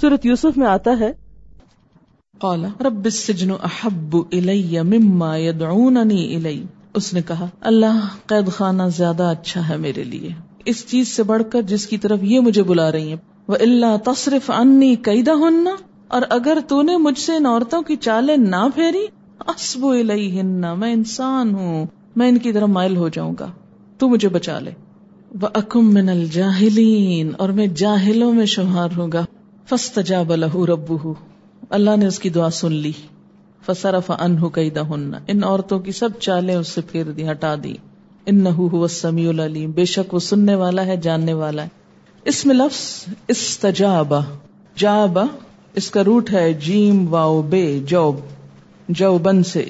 سورت 0.00 0.26
یوسف 0.26 0.56
میں 0.56 0.66
آتا 0.66 0.90
ہے، 1.00 1.12
قال، 2.38 2.64
رب 2.64 3.04
السجن 3.04 3.50
احب 3.50 4.16
الی 4.32 4.82
مما 4.82 5.36
يدعونني 5.36 6.36
الی۔ 6.36 6.62
اس 6.94 7.14
نے 7.14 7.22
کہا، 7.22 7.46
اللہ 7.60 8.06
قید 8.26 8.52
خانہ 8.52 8.82
زیادہ 8.96 9.22
اچھا 9.22 9.68
ہے 9.68 9.76
میرے 9.76 10.04
لیے۔ 10.04 10.28
اس 10.64 10.86
چیز 10.86 11.08
سے 11.08 11.22
بڑھ 11.22 11.42
کر 11.50 11.62
جس 11.62 11.86
کی 11.86 11.98
طرف 11.98 12.18
یہ 12.22 12.40
مجھے 12.40 12.62
بلا 12.62 12.92
رہی 12.92 13.08
ہیں۔ 13.08 13.16
وہ 13.48 13.56
اللہ 13.60 13.96
تصرف 14.04 14.50
انی 14.50 14.94
قیدا 14.94 15.32
ہننا 15.32 15.70
اور 16.08 16.22
اگر 16.30 16.58
تو 16.68 16.82
نے 16.82 16.96
مجھ 16.96 17.18
سے 17.18 17.32
ان 17.36 17.46
عورتوں 17.46 17.82
کی 17.82 17.96
چالیں 17.96 18.36
نہ 18.36 18.68
پھیری 18.74 19.06
اسبو 19.38 19.90
الیہن، 19.90 20.62
میں 20.78 20.92
انسان 20.92 21.54
ہوں، 21.54 21.86
میں 22.16 22.28
ان 22.28 22.38
کی 22.38 22.52
طرف 22.52 22.68
مائل 22.68 22.96
ہو 22.96 23.08
جاؤں 23.08 23.34
گا۔ 23.40 23.50
تو 23.98 24.08
مجھے 24.08 24.28
بچا 24.28 24.58
لے۔ 24.58 24.70
وہ 25.40 25.48
اکم 25.54 25.94
من 25.94 26.08
الجاہلین 26.08 27.30
اور 27.38 27.48
میں 27.48 27.66
جاہلوں 27.66 28.32
میں 28.32 28.46
شمار 28.46 28.88
ہوں 28.96 29.12
گا۔ 29.12 29.24
فاستجاب 29.68 30.34
له 30.34 30.64
ربه۔ 30.64 31.12
اللہ 31.70 31.96
نے 31.96 32.06
اس 32.06 32.18
کی 32.18 32.28
دعا 32.28 32.50
سن 32.50 32.72
لی۔ 32.72 32.92
فصرف 33.66 34.10
انہ 34.10 34.46
کیدہن۔ 34.46 35.12
ان 35.28 35.44
عورتوں 35.44 35.78
کی 35.78 35.92
سب 35.92 36.08
چالیں 36.20 36.54
اس 36.54 36.68
سے 36.68 36.80
پھیر 36.80 37.04
دی، 37.04 37.30
ہٹا 37.30 37.54
دی۔ 37.64 37.74
انہو 38.26 38.76
هو 38.76 38.82
السمیع 38.82 39.28
العلیم۔ 39.28 39.70
بے 39.70 39.84
شک 39.84 40.14
وہ 40.14 40.18
سننے 40.18 40.54
والا 40.54 40.86
ہے، 40.86 40.96
جاننے 40.96 41.34
والا 41.34 41.62
ہے۔ 41.62 41.68
اس 42.24 42.46
میں 42.46 42.54
لفظ 42.54 43.14
استجاب۔ 43.28 44.14
جاب 44.76 45.18
اس 45.74 45.90
کا 45.90 46.04
روٹ 46.04 46.32
ہے 46.32 46.52
جیم 46.52 47.14
واؤ 47.14 47.42
بے، 47.42 47.78
جوب۔ 47.86 48.16
جو 48.88 49.18
بن 49.18 49.42
سے۔ 49.42 49.64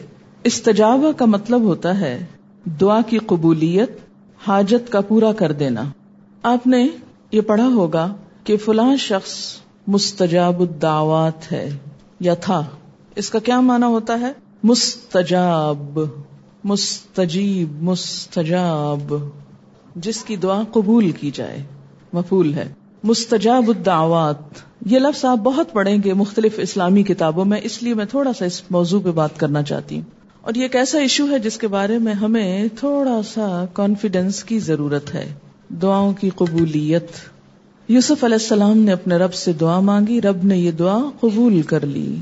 استجاب 0.45 1.05
کا 1.17 1.25
مطلب 1.25 1.61
ہوتا 1.61 2.01
ہے 2.01 2.25
دعا 2.81 3.01
کی 3.07 3.19
قبولیت، 3.19 3.91
حاجت 4.49 4.93
کا 4.93 5.01
پورا 5.01 5.33
کر 5.33 5.53
دینا۔ 5.53 5.83
آپ 6.43 6.67
نے 6.67 6.89
یہ 7.33 7.41
پڑھا 7.41 7.67
ہوگا 7.67 8.15
کہ 8.45 8.57
فلاں 8.57 8.97
شخص 8.97 9.64
مستجاب 9.87 10.61
الدعوات 10.61 11.53
ہے۔ 11.53 11.79
یا 12.21 12.35
تھا۔ 12.35 12.63
اس 13.17 13.31
کا 13.31 13.39
کیا 13.39 13.61
معنی 13.61 13.85
ہوتا 13.85 14.21
ہے؟ 14.21 14.33
مستجاب، 14.63 15.99
مستجیب، 16.65 17.83
مستجاب۔ 17.83 19.15
جس 19.97 20.25
کی 20.25 20.37
دعا 20.37 20.63
قبول 20.73 21.11
کی 21.11 21.31
جائے۔ 21.35 21.63
مفول 22.13 22.55
ہے۔ 22.55 22.73
مستجاب 23.03 23.65
الدعوات۔ 23.69 24.37
یہ 24.87 24.99
لفظ 24.99 25.25
آپ 25.25 25.39
بہت 25.39 25.73
پڑھیں 25.73 25.99
گے 26.05 26.15
مختلف 26.15 26.55
اسلامی 26.57 27.03
کتابوں 27.03 27.45
میں، 27.45 27.61
اس 27.63 27.83
لیے 27.83 27.95
میں 27.95 28.05
تھوڑا 28.05 28.33
سا 28.33 28.45
اس 28.45 28.63
موضوع 28.71 29.01
پہ 29.05 29.11
بات 29.11 29.37
کرنا 29.37 29.63
چاہتی 29.63 29.95
ہوں۔ 29.95 30.03
اور 30.41 30.55
یہ 30.55 30.63
ایک 30.63 30.77
ایسا 30.77 30.99
ایشو 30.99 31.27
ہے 31.31 31.39
جس 31.39 31.59
کے 31.59 31.69
بارے 31.69 31.99
میں 31.99 32.15
ہمیں 32.15 32.65
تھوڑا 32.79 33.21
سا 33.23 33.65
کانفیڈینس 33.73 34.45
کی 34.45 34.59
ضرورت 34.59 35.15
ہے۔ 35.15 35.35
دعاؤں 35.83 36.13
کی 36.13 36.31
قبولیت۔ 36.31 37.11
یوسف 37.89 38.23
علیہ 38.25 38.35
السلام 38.35 38.79
نے 38.79 38.93
اپنے 38.93 39.17
رب 39.17 39.35
سے 39.35 39.53
دعا 39.53 39.79
مانگی، 39.81 40.21
رب 40.21 40.45
نے 40.45 40.59
یہ 40.59 40.71
دعا 40.71 40.99
قبول 41.21 41.61
کر 41.63 41.85
لی۔ 41.87 42.15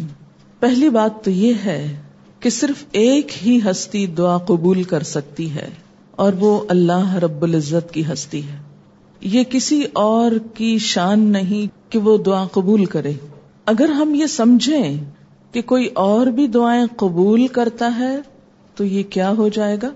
پہلی 0.60 0.88
بات 0.88 1.22
تو 1.24 1.30
یہ 1.30 1.52
ہے 1.64 1.96
کہ 2.40 2.50
صرف 2.50 2.84
ایک 2.92 3.32
ہی 3.46 3.58
ہستی 3.64 4.06
دعا 4.06 4.36
قبول 4.38 4.82
کر 4.82 5.02
سکتی 5.02 5.50
ہے، 5.54 5.68
اور 6.18 6.32
وہ 6.38 6.58
اللہ 6.68 7.14
رب 7.14 7.42
العزت 7.42 7.92
کی 7.94 8.02
ہستی 8.12 8.42
ہے۔ 8.48 8.56
یہ 9.20 9.44
کسی 9.50 9.82
اور 9.92 10.32
کی 10.54 10.76
شان 10.78 11.20
نہیں 11.20 11.92
کہ 11.92 11.98
وہ 11.98 12.16
دعا 12.18 12.44
قبول 12.52 12.84
کرے۔ 12.86 13.12
اگر 13.66 13.88
ہم 13.90 14.14
یہ 14.14 14.26
سمجھیں 14.26 14.96
کہ 15.54 15.62
کوئی 15.62 15.86
اور 15.86 16.26
بھی 16.26 16.46
دعائیں 16.46 16.84
قبول 16.96 17.46
کرتا 17.46 17.94
ہے، 17.98 18.16
تو 18.76 18.84
یہ 18.84 19.02
کیا 19.10 19.30
ہو 19.30 19.48
جائے 19.48 19.76
گا؟ 19.82 19.90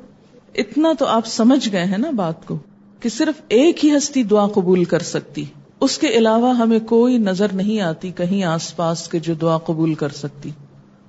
اتنا 0.55 0.92
تو 0.98 1.06
آپ 1.08 1.27
سمجھ 1.27 1.69
گئے 1.73 1.84
ہیں 1.84 1.98
نا 1.98 2.11
بات 2.17 2.47
کو۔ 2.47 2.58
کہ 3.06 3.10
صرف 3.10 3.40
ایک 3.48 3.84
ہی 3.84 3.96
ہستی 3.96 4.22
دعا 4.22 4.46
قبول 4.46 4.84
کر 4.84 4.98
سکتی۔ 4.98 5.44
اس 5.80 5.98
کے 5.98 6.08
علاوہ 6.08 6.56
ہمیں 6.56 6.78
کوئی 6.78 7.18
نظر 7.18 7.46
نہیں 7.52 7.80
آتی 7.80 8.10
کہیں 8.10 8.44
آس 8.44 8.76
پاس 8.76 9.08
کے 9.08 9.18
جو 9.18 9.34
دعا 9.34 9.58
قبول 9.58 9.94
کر 9.94 10.08
سکتی۔ 10.08 10.50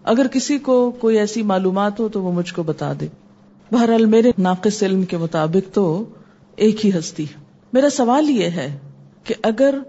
اگر 0.04 0.28
کسی 0.28 0.58
کو 0.58 0.92
کوئی 0.92 1.18
ایسی 1.18 1.44
معلومات 1.44 2.00
ہو 2.00 2.10
تو 2.10 2.22
وہ 2.22 2.32
مجھ 2.32 2.54
کو 2.54 2.64
بتا 2.64 2.94
دے۔ 3.00 3.08
بہرحال 3.72 4.06
میرے 4.06 4.32
ناقص 4.38 4.84
علم 4.84 5.04
کے 5.04 5.18
مطابق 5.18 5.74
تو 5.74 6.06
ایک 6.56 6.86
ہی 6.86 7.00
ہستی۔ 7.00 7.26
میرا 7.74 7.90
سوال 7.90 8.30
یہ 8.30 8.46
ہے 8.46 8.78
کہ 9.24 9.34
اگر 9.44 9.80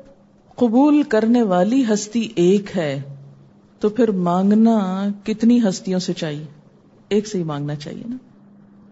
قبول 0.54 1.02
کرنے 1.02 1.42
والی 1.42 1.84
ہستی 1.92 2.28
ایک 2.34 2.76
ہے 2.76 3.02
تو 3.80 3.88
پھر 3.88 4.10
مانگنا 4.10 5.08
کتنی 5.24 5.60
ہستیوں 5.68 5.98
سے 5.98 6.12
چاہیے؟ 6.12 6.46
ایک 7.08 7.26
سے 7.26 7.38
ہی 7.38 7.42
مانگنا 7.42 7.74
چاہیے 7.74 8.02
نا۔ 8.08 8.16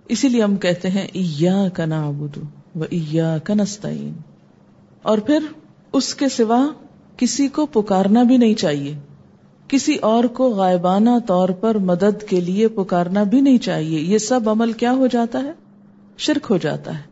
اسی 0.08 0.28
لیے 0.28 0.42
ہم 0.42 0.56
کہتے 0.56 0.90
ہیں 0.90 1.06
ایا 1.12 1.68
کا 1.68 1.84
نابود 1.84 2.36
نستعین۔ 3.48 4.12
اور 5.02 5.18
پھر 5.18 5.38
اس 5.92 6.14
کے 6.14 6.28
سوا 6.28 6.66
کسی 7.16 7.48
کو 7.48 7.66
پکارنا 7.66 8.22
بھی 8.22 8.36
نہیں 8.36 8.54
چاہیے۔ 8.54 8.98
کسی 9.68 9.96
اور 9.96 10.24
کو 10.24 10.48
غائبانہ 10.48 11.10
طور 11.26 11.48
پر 11.48 11.74
مدد 11.74 12.22
کے 12.22 12.40
لیے 12.40 12.68
پکارنا 12.68 13.22
بھی 13.22 13.40
نہیں 13.40 13.58
چاہیے۔ 13.58 14.00
یہ 14.00 14.18
سب 14.18 14.48
عمل 14.48 14.72
کیا 14.72 14.92
ہو 14.92 15.06
جاتا 15.06 15.38
ہے؟ 15.38 15.52
شرک 16.18 16.46
ہو 16.50 16.56
جاتا 16.56 16.96
ہے۔ 16.96 17.02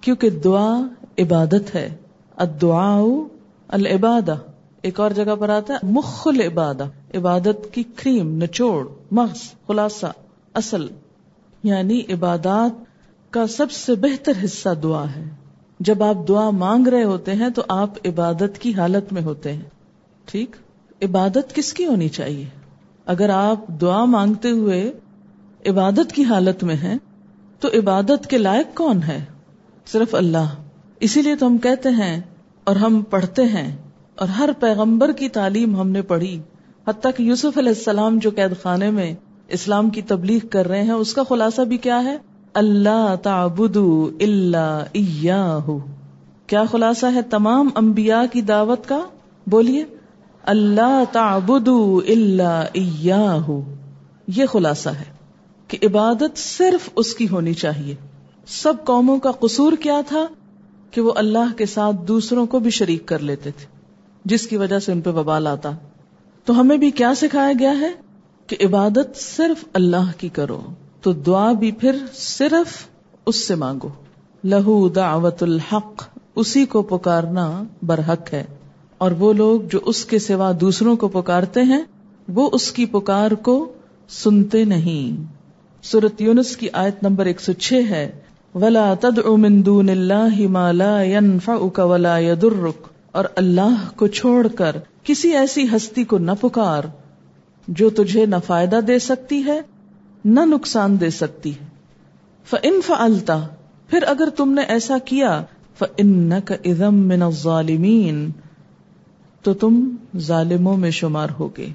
کیونکہ 0.00 0.30
دعا 0.30 0.80
عبادت 1.18 1.74
ہے۔ 1.74 1.96
الدعاء 2.36 3.04
العبادہ۔ 3.68 4.34
ایک 4.82 5.00
اور 5.00 5.10
جگہ 5.10 5.36
پر 5.38 5.48
آتا 5.48 5.74
ہے 5.74 5.78
مخل 5.82 6.40
عبادہ 6.40 6.84
عبادت 7.14 7.74
کی 7.74 7.82
کریم، 7.82 8.42
نچوڑ، 8.42 8.88
مغز، 9.10 9.66
خلاصہ، 9.66 10.06
اصل۔ 10.54 10.86
یعنی 11.62 12.00
عبادات 12.08 12.88
کا 13.30 13.46
سب 13.46 13.70
سے 13.70 13.94
بہتر 13.94 14.32
حصہ 14.44 14.68
دعا 14.82 15.04
ہے۔ 15.16 15.24
جب 15.80 16.02
آپ 16.02 16.28
دعا 16.28 16.50
مانگ 16.50 16.86
رہے 16.86 17.04
ہوتے 17.04 17.34
ہیں 17.34 17.48
تو 17.48 17.62
آپ 17.68 18.06
عبادت 18.06 18.58
کی 18.58 18.74
حالت 18.74 19.12
میں 19.12 19.22
ہوتے 19.22 19.52
ہیں۔ 19.52 19.62
ٹھیک؟ 20.24 20.56
عبادت 21.02 21.54
کس 21.54 21.72
کی 21.72 21.86
ہونی 21.86 22.08
چاہیے؟ 22.08 22.44
اگر 23.06 23.30
آپ 23.30 23.68
دعا 23.80 24.04
مانگتے 24.04 24.50
ہوئے 24.50 24.92
عبادت 25.66 26.12
کی 26.12 26.24
حالت 26.24 26.64
میں 26.64 26.74
ہیں، 26.74 26.98
تو 27.60 27.68
عبادت 27.68 28.26
کے 28.26 28.38
لائق 28.38 28.76
کون 28.76 29.02
ہے؟ 29.02 29.24
صرف 29.86 30.14
اللہ۔ 30.14 30.54
اسی 31.00 31.22
لیے 31.22 31.36
تو 31.36 31.46
ہم 31.46 31.58
کہتے 31.58 31.88
ہیں 31.88 32.20
اور 32.64 32.76
ہم 32.76 33.02
پڑھتے 33.10 33.44
ہیں۔ 33.44 33.76
اور 34.14 34.28
ہر 34.28 34.50
پیغمبر 34.60 35.12
کی 35.12 35.28
تعلیم 35.28 35.76
ہم 35.76 35.88
نے 35.88 36.02
پڑھی۔ 36.02 36.40
حتیٰ 36.88 37.10
کہ 37.16 37.22
یوسف 37.22 37.58
علیہ 37.58 37.68
السلام 37.68 38.18
جو 38.18 38.30
قید 38.30 38.62
خانے 38.62 38.90
میں 38.90 39.14
اسلام 39.48 39.90
کی 39.90 40.02
تبلیغ 40.02 40.46
کر 40.46 40.68
رہے 40.68 40.82
ہیں، 40.82 40.92
اس 40.92 41.14
کا 41.14 41.22
خلاصہ 41.28 41.62
بھی 41.62 41.76
کیا 41.76 42.04
ہے؟ 42.04 42.16
اللہ 42.58 43.14
اللہ 44.20 45.76
کیا 46.46 46.64
خلاصہ 46.70 47.06
ہے 47.14 47.22
تمام 47.22 47.68
انبیاء 47.76 48.22
کی 48.32 48.40
دعوت 48.40 48.88
کا؟ 48.88 49.02
بولیے۔ 49.46 49.84
اللہ 50.42 51.02
تعبدوا 51.12 52.02
اللہ 52.08 53.50
یہ 54.26 54.46
خلاصہ 54.46 54.88
ہے 54.88 55.04
کہ 55.68 55.78
عبادت 55.82 56.38
صرف 56.38 56.88
اس 56.96 57.14
کی 57.14 57.28
ہونی 57.28 57.54
چاہیے۔ 57.54 57.94
سب 58.46 58.74
قوموں 58.84 59.18
کا 59.18 59.30
قصور 59.30 59.72
کیا 59.72 60.00
تھا 60.08 60.26
کہ 60.90 61.00
وہ 61.00 61.12
اللہ 61.16 61.56
کے 61.56 61.66
ساتھ 61.66 61.96
دوسروں 62.08 62.46
کو 62.46 62.58
بھی 62.58 62.70
شریک 62.70 63.06
کر 63.06 63.18
لیتے 63.18 63.50
تھے، 63.50 63.66
جس 64.24 64.46
کی 64.46 64.56
وجہ 64.56 64.78
سے 64.78 64.92
ان 64.92 65.00
پہ 65.00 65.10
ببال 65.10 65.46
آتا۔ 65.46 65.70
تو 66.44 66.60
ہمیں 66.60 66.76
بھی 66.76 66.90
کیا 66.90 67.14
سکھایا 67.14 67.52
گیا 67.58 67.80
ہے 67.80 67.92
کہ 68.46 68.56
عبادت 68.66 69.16
صرف 69.16 69.64
اللہ 69.72 70.10
کی 70.18 70.28
کرو۔ 70.28 70.60
تو 71.02 71.12
دعا 71.12 71.52
بھی 71.52 71.72
پھر 71.72 71.96
صرف 72.12 72.86
اس 73.26 73.48
سے 73.48 73.54
مانگو۔ 73.54 73.88
لہو 74.44 74.88
دعوت 74.88 75.42
الحق، 75.42 76.02
اسی 76.36 76.66
کو 76.66 76.82
پکارنا 76.82 77.62
برحق 77.82 78.32
ہے۔ 78.32 78.44
اور 78.98 79.10
وہ 79.10 79.32
لوگ 79.32 79.60
جو 79.60 79.80
اس 79.84 80.04
کے 80.04 80.18
سوا 80.18 80.52
دوسروں 80.60 80.96
کو 80.96 81.08
پکارتے 81.08 81.62
ہیں، 81.62 81.84
وہ 82.28 82.50
اس 82.52 82.72
کی 82.72 82.86
پکار 82.86 83.30
کو 83.30 83.72
سنتے 84.08 84.64
نہیں۔ 84.64 85.32
سورت 85.82 86.20
یونس 86.20 86.56
کی 86.56 86.68
آیت 86.72 87.02
نمبر 87.02 87.26
ایک 87.26 87.40
سو 87.40 87.52
چھ 87.52 87.72
ہے۔ 87.90 88.20
ولا 88.54 88.94
تدع 89.00 89.30
من 89.36 89.66
دون 89.66 89.88
اللہ 89.88 90.48
ما 90.48 90.72
لا 90.72 91.02
ينفعك 91.02 91.78
ولا 91.78 92.18
يضرك 92.18 92.88
اور 93.12 93.24
اللہ 93.36 93.90
کو 93.96 94.06
چھوڑ 94.06 94.48
کر 94.48 94.76
کسی 95.02 95.36
ایسی 95.36 95.66
ہستی 95.76 96.04
کو 96.04 96.18
نہ 96.18 96.30
پکار 96.40 96.84
جو 97.68 97.90
تجھے 97.90 98.26
نہ 98.26 98.36
فائدہ 98.46 98.80
دے 98.88 98.98
سکتی 98.98 99.44
ہے 99.44 99.60
نہ 100.28 100.40
نقصان 100.40 101.00
دے 101.00 101.10
سکتی 101.10 101.50
ہے۔ 101.50 101.64
فَإِن 102.44 102.80
فَعَلْتَ، 102.86 103.32
پھر 103.86 104.02
اگر 104.06 104.28
تم 104.36 104.52
نے 104.52 104.62
ایسا 104.62 104.98
کیا، 105.04 105.42
فَإِنَّكَ 105.78 106.54
اِذَم 106.62 106.94
مِّنَ 106.94 107.24
الظَّالِمِينَ، 107.24 108.30
تو 109.42 109.54
تم 109.54 109.90
ظالموں 110.18 110.76
میں 110.76 110.90
شمار 110.90 111.28
ہوگے۔ 111.40 111.66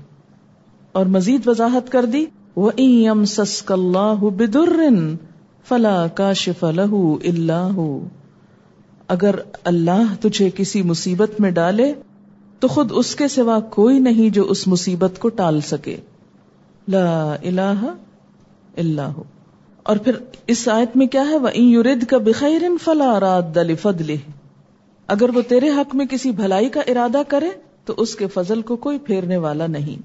اور 0.92 1.06
مزید 1.06 1.48
وضاحت 1.48 1.92
کر 1.92 2.06
دی، 2.06 2.26
وَإِن 2.56 2.90
يَمْسَسْكَ 2.90 3.74
اللَّهُ 3.74 4.32
بِدُرٍ 4.32 4.92
فلا 5.68 6.08
کاشف 6.08 6.64
له 6.64 7.00
الا 7.24 7.70
هو۔ 7.72 8.00
اگر 9.08 9.36
اللہ 9.64 10.14
تجھے 10.20 10.50
کسی 10.56 10.82
مصیبت 10.82 11.42
میں 11.42 11.52
ڈالے، 11.52 11.94
تو 12.60 12.68
خود 12.68 12.92
اس 12.96 13.16
کے 13.16 13.28
سوا 13.28 13.60
کوئی 13.60 14.00
نہیں 14.00 14.30
جو 14.30 14.44
اس 14.44 14.68
مصیبت 14.68 15.20
کو 15.20 15.30
ٹال 15.30 15.62
سکے۔ 15.62 15.98
لا 16.88 17.34
الہ 17.34 17.96
الا 18.78 19.14
ہو۔ 19.14 19.24
اور 19.84 19.98
پھر 19.98 20.12
اس 20.48 20.68
آیت 20.68 20.98
میں 20.98 21.08
کیا 21.08 21.22
ہے؟ 21.22 21.38
وَإِن 21.38 21.64
يُرِدْكَ 21.64 22.16
بِخَيْرٍ 22.16 22.70
فَلَا 22.84 23.20
رَادَّ 23.20 23.60
لِفَضْلِهِ۔ 23.60 24.18
اگر 25.08 25.30
وہ 25.36 25.42
تیرے 25.48 25.70
حق 25.70 25.96
میں 25.96 26.06
کسی 26.06 26.32
بھلائی 26.32 26.70
کا 26.70 26.82
ارادہ 26.88 27.22
کرے، 27.28 27.50
تو 27.86 27.94
اس 27.98 28.16
کے 28.16 28.28
فضل 28.28 28.62
کو 28.62 28.76
کوئی 28.76 29.00
پھیرنے 29.00 29.38
والا 29.38 29.68
نہیں۔ 29.68 30.02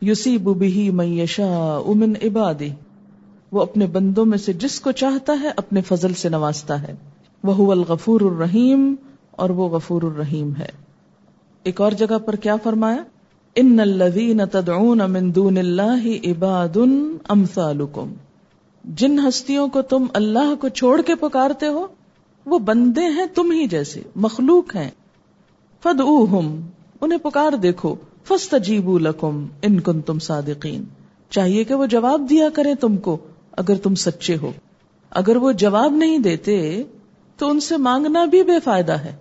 یوسی 0.00 0.38
ببی 0.38 0.90
میشا 0.90 1.80
امن 1.86 2.12
عبادی 2.24 2.68
وہ 3.52 3.62
اپنے 3.62 3.86
بندوں 3.86 4.24
میں 4.24 4.38
سے 4.38 4.52
جس 4.52 4.80
کو 4.80 4.92
چاہتا 4.92 5.32
ہے، 5.42 5.50
اپنے 5.56 5.80
فضل 5.80 6.14
سے 6.14 6.28
نوازتا 6.28 6.82
ہے۔ 6.82 6.94
وہ 7.42 7.72
الغفور 7.72 8.20
الرحیم 8.20 8.94
اور 9.30 9.50
وہ 9.50 9.68
غفور 9.68 10.02
الرحیم 10.02 10.52
ہے۔ 10.58 10.68
ایک 11.62 11.80
اور 11.80 11.92
جگہ 11.92 12.18
پر 12.18 12.36
کیا 12.36 12.56
فرمایا؟ 12.56 13.02
ان 13.56 13.80
الذین 13.80 14.40
تدعون 14.52 14.98
من 14.98 15.34
دون 15.34 15.58
اللہ 15.58 16.06
عباد 16.24 16.76
امثالکم 17.28 18.12
جن 18.84 19.18
ہستیوں 19.28 19.68
کو 19.68 19.82
تم 19.82 20.06
اللہ 20.14 20.54
کو 20.60 20.68
چھوڑ 20.68 21.02
کے 21.02 21.14
پکارتے 21.14 21.66
ہو، 21.66 21.86
وہ 22.46 22.58
بندے 22.58 23.00
ہیں 23.00 23.26
تم 23.34 23.50
ہی 23.50 23.66
جیسے، 23.66 24.00
مخلوق 24.16 24.76
ہیں۔ 24.76 24.90
فد 25.82 26.00
انہیں 27.00 27.18
پکار 27.18 27.52
دیکھو۔ 27.52 27.94
فسٹ 28.24 28.70
لکم 29.00 29.46
ان 29.62 29.80
کن 29.80 30.00
تم 30.00 30.18
صادقین 30.18 30.84
چاہیے 31.30 31.64
کہ 31.64 31.74
وہ 31.74 31.86
جواب 31.86 32.26
دیا 32.30 32.48
کرے 32.48 32.74
تم 32.74 32.96
کو، 32.96 33.16
اگر 33.52 33.74
تم 33.82 33.94
سچے 33.94 34.36
ہو۔ 34.36 34.52
اگر 35.10 35.36
وہ 35.36 35.52
جواب 35.52 35.92
نہیں 35.92 36.18
دیتے، 36.18 36.82
تو 37.36 37.50
ان 37.50 37.60
سے 37.60 37.76
مانگنا 37.76 38.24
بھی 38.24 38.42
بے 38.42 38.60
فائدہ 38.64 38.92
ہے۔ 38.92 39.16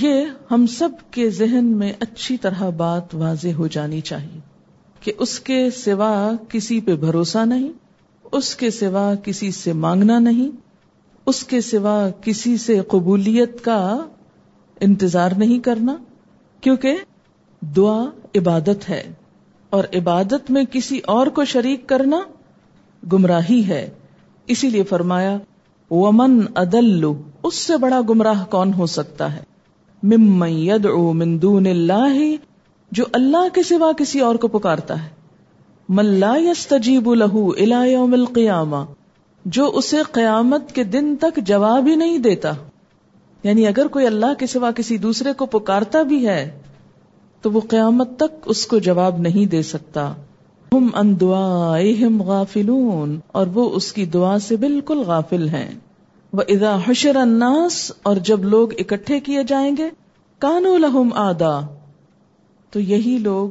یہ 0.00 0.24
ہم 0.50 0.66
سب 0.66 0.88
کے 1.10 1.30
ذہن 1.30 1.64
میں 1.64 1.92
اچھی 2.00 2.36
طرح 2.36 2.68
بات 2.68 3.14
واضح 3.14 3.48
ہو 3.58 3.66
جانی 3.66 4.00
چاہیے 4.00 4.40
کہ 5.00 5.12
اس 5.18 5.40
کے 5.40 5.70
سوا 5.70 6.32
کسی 6.48 6.80
پہ 6.80 6.96
بھروسہ 6.96 7.44
نہیں، 7.44 7.68
اس 8.32 8.56
کے 8.56 8.70
سوا 8.70 9.14
کسی 9.14 9.50
سے 9.50 9.72
مانگنا 9.72 10.18
نہیں، 10.18 10.50
اس 11.26 11.44
کے 11.44 11.60
سوا 11.60 12.08
کسی 12.20 12.56
سے 12.56 12.80
قبولیت 12.88 13.64
کا 13.64 13.98
انتظار 14.80 15.30
نہیں 15.36 15.58
کرنا، 15.58 15.96
کیونکہ 16.60 16.96
دعا 17.62 18.04
عبادت 18.36 18.88
ہے 18.88 19.12
اور 19.70 19.84
عبادت 19.94 20.50
میں 20.50 20.64
کسی 20.70 20.98
اور 20.98 21.26
کو 21.26 21.44
شریک 21.44 21.88
کرنا 21.88 22.20
گمراہی 23.12 23.62
ہے۔ 23.68 23.90
اسی 24.46 24.70
لیے 24.70 24.82
فرمایا، 24.82 25.38
ومن 25.90 26.40
ادل 26.54 27.04
اس 27.42 27.54
سے 27.54 27.76
بڑا 27.76 28.00
گمراہ 28.08 28.44
کون 28.44 28.74
ہو 28.74 28.86
سکتا 28.86 29.32
ہے؟ 29.32 29.53
ممن 30.04 30.48
يدعو 30.48 31.12
من 31.12 31.42
دون 31.42 31.66
اللہ، 31.66 32.34
جو 32.92 33.04
اللہ 33.12 33.48
کے 33.52 33.62
سوا 33.62 33.92
کسی 33.92 34.20
اور 34.20 34.34
کو 34.34 34.48
پکارتا 34.48 35.02
ہے۔ 35.02 35.08
من 35.88 36.06
لا 36.06 36.36
يستجیب 36.36 37.14
له 37.14 37.40
الى 37.58 37.92
يوم 37.92 38.12
القیامہ، 38.12 38.76
جو 39.44 39.70
اسے 39.74 39.96
قیامت 40.12 40.72
کے 40.72 40.84
دن 40.84 41.16
تک 41.20 41.36
جواب 41.36 41.86
ہی 41.86 41.94
نہیں 41.94 42.18
دیتا۔ 42.18 42.52
یعنی 43.42 43.66
اگر 43.66 43.86
کوئی 43.86 44.06
اللہ 44.06 44.34
کے 44.38 44.46
سوا 44.46 44.70
کسی 44.70 44.96
دوسرے 44.96 45.32
کو 45.32 45.46
پکارتا 45.46 46.02
بھی 46.02 46.28
ہے، 46.28 46.58
تو 47.42 47.50
وہ 47.50 47.60
قیامت 47.68 48.16
تک 48.16 48.46
اس 48.46 48.66
کو 48.66 48.78
جواب 48.78 49.18
نہیں 49.20 49.46
دے 49.46 49.62
سکتا۔ 49.62 50.14
ہم 50.72 50.88
ان 50.94 51.20
دعائہم 51.20 52.22
غافلون، 52.22 53.20
اور 53.26 53.46
وہ 53.46 53.70
اس 53.70 53.92
کی 53.92 54.04
دعا 54.04 54.38
سے 54.38 54.56
بالکل 54.56 54.98
غافل 54.98 55.48
ہیں۔ 55.48 55.70
وہ 56.36 56.42
ادا 56.48 56.78
حشر 56.88 57.16
الناس 57.16 57.92
اور 58.02 58.16
جب 58.16 58.44
لوگ 58.44 58.68
اکٹھے 58.78 59.20
کیے 59.20 59.42
جائیں 59.44 59.76
گے، 59.76 59.90
کانو 60.38 60.78
لہم 60.78 61.12
آدا 61.14 61.60
تو 62.70 62.80
یہی 62.80 63.18
لوگ 63.18 63.50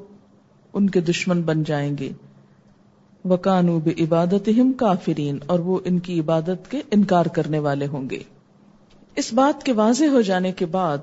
ان 0.74 0.90
کے 0.90 1.02
دشمن 1.02 1.42
بن 1.42 1.64
جائیں 1.64 1.98
گے۔ 1.98 2.12
وہ 3.26 3.38
کانو 3.38 3.80
بے 3.80 4.04
عبادت 4.04 4.50
کافرین، 4.78 5.38
اور 5.46 5.60
وہ 5.60 5.80
ان 5.86 6.00
کی 6.00 6.20
عبادت 6.20 6.72
کے 6.72 6.82
انکار 6.92 7.26
کرنے 7.26 7.60
والے 7.60 7.88
ہوں 7.88 8.10
گے۔ 8.10 8.20
اس 9.16 9.34
بات 9.34 9.64
کے 9.64 9.72
واضح 9.72 10.06
ہو 10.06 10.22
جانے 10.22 10.52
کے 10.52 10.66
بعد 10.66 10.98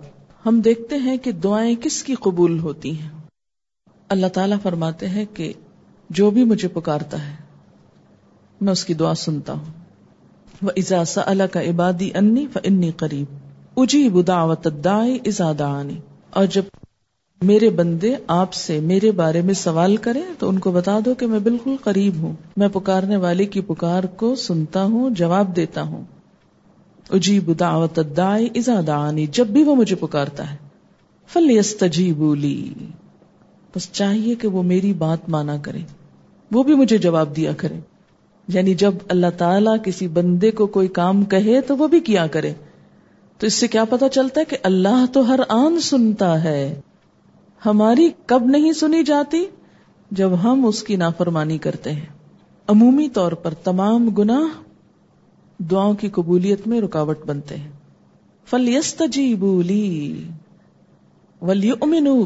ہم 0.46 0.60
دیکھتے 0.60 0.96
ہیں 0.96 1.16
کہ 1.16 1.32
دعائیں 1.32 1.74
کس 1.82 2.02
کی 2.02 2.14
قبول 2.14 2.58
ہوتی 2.58 2.98
ہیں۔ 3.00 3.10
اللہ 4.08 4.26
تعالی 4.26 4.56
فرماتے 4.62 5.08
ہیں 5.08 5.24
کہ 5.34 5.52
جو 6.10 6.30
بھی 6.30 6.44
مجھے 6.44 6.68
پکارتا 6.68 7.28
ہے، 7.28 7.36
میں 8.60 8.72
اس 8.72 8.84
کی 8.84 8.94
دعا 8.94 9.14
سنتا 9.14 9.52
ہوں۔ 9.52 9.79
وہ 10.62 10.70
ازا 10.76 11.02
اللہ 11.16 11.42
کا 11.52 11.62
عبادی 11.62 12.10
انی 12.14 12.46
انی 12.54 12.90
قریب 12.96 13.26
اجی 13.76 14.08
بداوت 14.08 14.68
ازاد 14.86 15.60
اور 16.30 16.46
جب 16.46 16.62
میرے 17.42 17.70
بندے 17.70 18.14
آپ 18.26 18.52
سے 18.52 18.80
میرے 18.80 19.12
بارے 19.12 19.42
میں 19.42 19.54
سوال 19.54 19.96
کریں 19.96 20.22
تو 20.38 20.48
ان 20.48 20.58
کو 20.58 20.70
بتا 20.70 20.98
دو 21.04 21.14
کہ 21.14 21.26
میں 21.26 21.38
بالکل 21.38 21.76
قریب 21.84 22.14
ہوں۔ 22.22 22.32
میں 22.56 22.68
پکارنے 22.72 23.16
والے 23.16 23.44
کی 23.44 23.60
پکار 23.60 24.04
کو 24.04 24.34
سنتا 24.34 24.84
ہوں، 24.84 25.10
جواب 25.10 25.56
دیتا 25.56 25.82
ہوں۔ 25.82 26.04
اجیب 27.10 27.60
دعوت 27.60 27.98
ازادانی 28.54 29.26
جب 29.26 29.46
بھی 29.46 29.64
وہ 29.64 29.74
مجھے 29.74 29.96
پکارتا 29.96 30.52
ہے۔ 30.52 30.56
فل 31.26 31.60
لی 32.38 32.74
بس 33.76 33.92
چاہیے 33.92 34.34
کہ 34.34 34.48
وہ 34.48 34.62
میری 34.62 34.92
بات 34.92 35.28
مانا 35.28 35.56
کرے 35.56 35.78
وہ 36.50 36.62
بھی 36.62 36.74
مجھے 36.74 36.98
جواب 36.98 37.36
دیا 37.36 37.52
کرے 37.52 37.80
یعنی 38.48 38.74
جب 38.74 38.94
اللہ 39.08 39.26
تعالیٰ 39.38 39.76
کسی 39.82 40.08
بندے 40.08 40.50
کو 40.50 40.66
کوئی 40.66 40.88
کام 40.88 41.24
کہے 41.24 41.60
تو 41.60 41.76
وہ 41.76 41.88
بھی 41.88 42.00
کیا 42.00 42.26
کرے۔ 42.26 42.52
تو 43.38 43.46
اس 43.46 43.54
سے 43.54 43.68
کیا 43.68 43.84
پتا 43.84 44.08
چلتا 44.08 44.40
ہے 44.40 44.44
کہ 44.44 44.56
اللہ 44.62 45.04
تو 45.12 45.28
ہر 45.28 45.40
آن 45.48 45.80
سنتا 45.80 46.44
ہے۔ 46.44 46.80
ہماری 47.66 48.08
کب 48.26 48.44
نہیں 48.44 48.72
سنی 48.72 49.02
جاتی؟ 49.02 49.44
جب 50.10 50.30
ہم 50.42 50.66
اس 50.66 50.82
کی 50.82 50.96
نافرمانی 50.96 51.58
کرتے 51.58 51.92
ہیں۔ 51.92 52.06
عمومی 52.68 53.08
طور 53.08 53.32
پر 53.32 53.54
تمام 53.54 54.08
گناہ 54.08 54.62
دعاؤں 55.62 55.94
کی 55.94 56.08
قبولیت 56.08 56.66
میں 56.66 56.80
رکاوٹ 56.80 57.18
بنتے 57.26 57.56
ہیں۔ 57.56 57.70
فل 58.46 58.68
یست 58.68 59.02
جی 59.12 59.34
بولی 59.34 60.24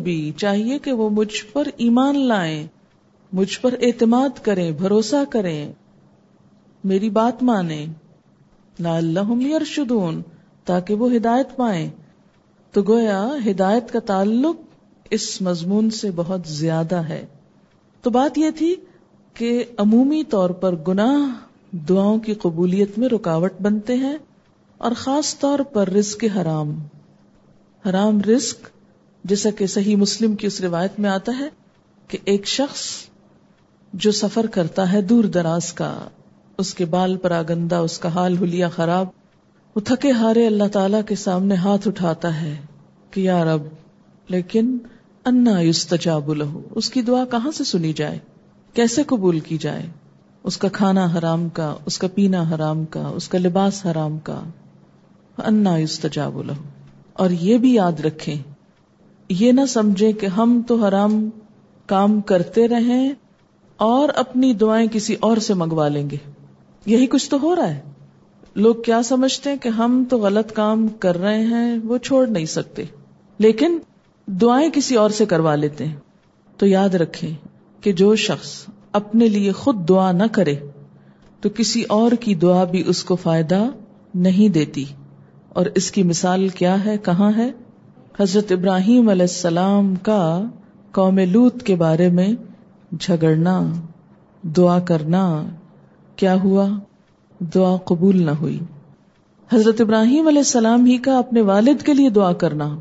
بھی 0.03 0.33
چاہیے 0.37 0.79
کہ 0.79 0.93
وہ 0.93 1.11
مجھ 1.11 1.45
پر 1.53 1.69
ایمان 1.77 2.19
لائیں، 2.19 2.67
مجھ 3.33 3.61
پر 3.61 3.75
اعتماد 3.83 4.45
کریں، 4.45 4.71
بھروسہ 4.71 5.25
کریں۔ 5.31 5.73
میری 6.85 7.11
بات 7.11 7.43
مانیں 7.43 7.87
لا 8.81 8.97
اللہ 8.97 9.43
یرشدون، 9.43 10.23
تاکہ 10.65 10.95
وہ 10.95 11.15
ہدایت 11.15 11.57
پائیں۔ 11.57 11.91
تو 12.73 12.83
گویا 12.83 13.29
ہدایت 13.47 13.93
کا 13.93 13.99
تعلق 13.99 14.57
اس 15.11 15.43
مضمون 15.43 15.91
سے 15.91 16.11
بہت 16.11 16.41
زیادہ 16.47 16.97
ہے۔ 16.97 17.27
تو 18.03 18.11
بات 18.11 18.39
یہ 18.39 18.51
تھی 18.57 18.77
کہ 19.35 19.65
عمومی 19.77 20.25
طور 20.25 20.51
پر 20.51 20.75
گناہ 20.89 21.47
دعاؤں 21.77 22.19
کی 22.19 22.35
قبولیت 22.35 22.99
میں 22.99 23.09
رکاوٹ 23.09 23.53
بنتے 23.63 23.95
ہیں 23.95 24.17
اور 24.79 24.93
خاص 24.93 25.39
طور 25.39 25.59
پر 25.59 25.89
رزق 25.89 26.25
حرام۔ 26.37 26.83
حرام 27.89 28.21
رزق، 28.21 28.69
جیسا 29.25 29.51
کہ 29.51 29.67
صحیح 29.67 29.97
مسلم 29.97 30.37
کی 30.37 30.47
اس 30.47 30.61
روایت 30.61 31.01
میں 31.01 31.11
آتا 31.11 31.33
ہے 31.39 31.49
کہ 32.09 32.19
ایک 32.25 32.47
شخص 32.47 32.81
جو 33.93 34.13
سفر 34.13 34.47
کرتا 34.47 34.93
ہے 34.93 35.03
دور 35.03 35.25
دراز 35.25 35.73
کا 35.73 36.09
اس 36.59 36.75
کے 36.75 36.85
بال 36.85 37.17
پر 37.17 37.31
آگندہ 37.31 37.75
اس 37.75 37.99
کا 37.99 38.09
حال 38.09 38.37
ہولیا 38.37 38.69
خراب۔ 38.69 39.07
وہ 39.77 39.81
تھکے 39.81 40.11
ہارے 40.11 40.47
اللہ 40.47 40.69
تعالی 40.73 40.97
کے 41.07 41.15
سامنے 41.15 41.55
ہاتھ 41.55 41.89
اٹھاتا 41.89 42.41
ہے 42.41 42.57
کہ 43.11 43.21
یار 43.21 43.47
اب 43.47 43.63
لیکن 44.29 44.79
انا 45.25 45.61
یستجاب 45.61 46.35
لہو 46.35 46.61
اس 46.71 46.91
کی 46.91 47.03
دعا 47.03 47.25
کہاں 47.31 47.51
سے 47.51 47.65
سنی 47.65 47.93
جائے؟ 47.93 48.19
کیسے 48.75 49.03
قبول 49.03 49.41
کی 49.41 49.59
جائے؟ 49.59 49.87
اس 50.43 50.57
کا 50.57 50.69
کھانا 50.69 51.09
حرام 51.19 51.49
کا، 51.49 51.75
اس 51.87 51.99
کا 51.99 52.09
پینا 52.15 52.45
حرام 52.55 52.85
کا، 52.85 53.07
اس 53.07 53.29
کا 53.29 53.39
لباس 53.39 53.87
حرام 53.87 54.19
کا۔ 54.19 54.43
انا 55.47 55.79
یستجاب 55.79 56.43
لہو 56.43 56.63
اور 57.13 57.31
یہ 57.31 57.59
بھی 57.59 57.75
یاد 57.75 58.01
رکھیں، 58.01 58.37
یہ 59.29 59.53
نہ 59.53 59.67
سمجھے 59.69 60.13
کہ 60.13 60.27
ہم 60.27 60.63
تو 60.67 60.77
حرام 60.77 61.31
کام 61.87 62.21
کرتے 62.21 62.69
رہیں 62.69 63.13
اور 63.77 64.09
اپنی 64.17 64.55
دعائیں 64.55 64.89
کسی 64.93 65.17
اور 65.21 65.37
سے 65.37 65.55
منگوا 65.55 65.89
لیں 65.89 66.11
گے۔ 66.11 66.17
یہی 66.87 67.07
کچھ 67.07 67.31
تو 67.31 67.41
ہو 67.43 67.57
رہا 67.57 67.69
ہے۔ 67.69 67.81
لوگ 68.55 68.75
کیا 68.75 69.03
سمجھتے 69.03 69.51
ہیں 69.51 69.57
کہ 69.57 69.69
ہم 69.69 70.05
تو 70.11 70.19
غلط 70.19 70.53
کام 70.53 70.89
کر 70.89 71.19
رہے 71.19 71.45
ہیں، 71.45 71.79
وہ 71.85 71.99
چھوڑ 71.99 72.27
نہیں 72.27 72.45
سکتے۔ 72.45 72.85
لیکن 73.39 73.79
دعائیں 74.27 74.71
کسی 74.71 74.95
اور 74.95 75.11
سے 75.11 75.27
کروا 75.27 75.55
لیتے 75.55 75.87
ہیں۔ 75.87 75.97
تو 76.57 76.67
یاد 76.67 76.89
رکھیں 76.89 77.35
کہ 77.81 77.93
جو 77.93 78.17
شخص 78.17 78.67
اپنے 78.93 79.29
لیے 79.29 79.53
خود 79.53 79.89
دعا 79.89 80.13
نہ 80.13 80.23
کرے، 80.33 80.55
تو 81.41 81.49
کسی 81.49 81.83
اور 81.83 82.13
کی 82.13 82.35
دعا 82.35 82.65
بھی 82.65 82.83
اس 82.87 83.05
کو 83.05 83.17
فائدہ 83.17 83.67
نہیں 84.15 84.49
دیتی۔ 84.49 84.85
اور 85.49 85.67
اس 85.75 85.91
کی 85.91 86.03
مثال 86.03 86.49
کیا 86.49 86.85
ہے، 86.85 86.99
کہاں 86.99 87.33
ہے؟ 87.37 87.51
حضرت 88.21 88.53
ابراہیم 88.53 89.09
علیہ 89.09 89.23
السلام 89.23 89.95
کا 89.95 90.43
قوم 90.91 91.19
لوت 91.19 91.63
کے 91.63 91.75
بارے 91.75 92.09
میں 92.09 92.29
جھگڑنا، 93.01 93.73
دعا 94.43 94.79
کرنا۔ 94.79 95.45
کیا 96.17 96.35
ہوا؟ 96.45 96.69
دعا 97.41 97.77
قبول 97.77 98.23
نہ 98.23 98.31
ہوئی۔ 98.31 98.61
حضرت 99.53 99.81
ابراہیم 99.81 100.27
علیہ 100.27 100.39
السلام 100.39 100.85
ہی 100.85 100.99
کا 100.99 101.19
اپنے 101.19 101.41
والد 101.41 101.83
کے 101.83 101.95
لیے 101.95 102.11
دعا 102.11 102.33
کرنا 102.33 102.79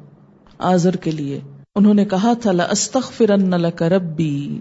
آزر 0.58 0.96
کے 0.96 1.12
لیے۔ 1.12 1.42
انہوں 1.76 1.94
نے 1.94 2.06
کہا 2.06 2.34
تھا 2.34 2.52
ربی 3.90 4.60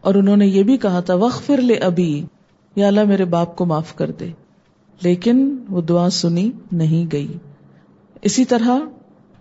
اور 0.00 0.14
انہوں 0.14 0.36
نے 0.36 0.46
یہ 0.46 0.62
بھی 0.62 0.76
کہا 0.76 1.00
تھا 1.00 1.14
وقف 1.14 1.50
لے 1.50 1.74
ابھی 1.74 2.26
یا 2.76 2.86
اللہ 2.86 3.04
میرے 3.04 3.24
باپ 3.24 3.56
کو 3.56 3.64
معاف 3.64 3.94
کر 3.94 4.10
دے۔ 4.10 4.28
لیکن 5.00 5.56
وہ 5.68 5.80
دعا 5.80 6.10
سنی 6.10 6.50
نہیں 6.72 7.06
گئی۔ 7.12 7.38
اسی 8.22 8.44
طرح 8.44 8.78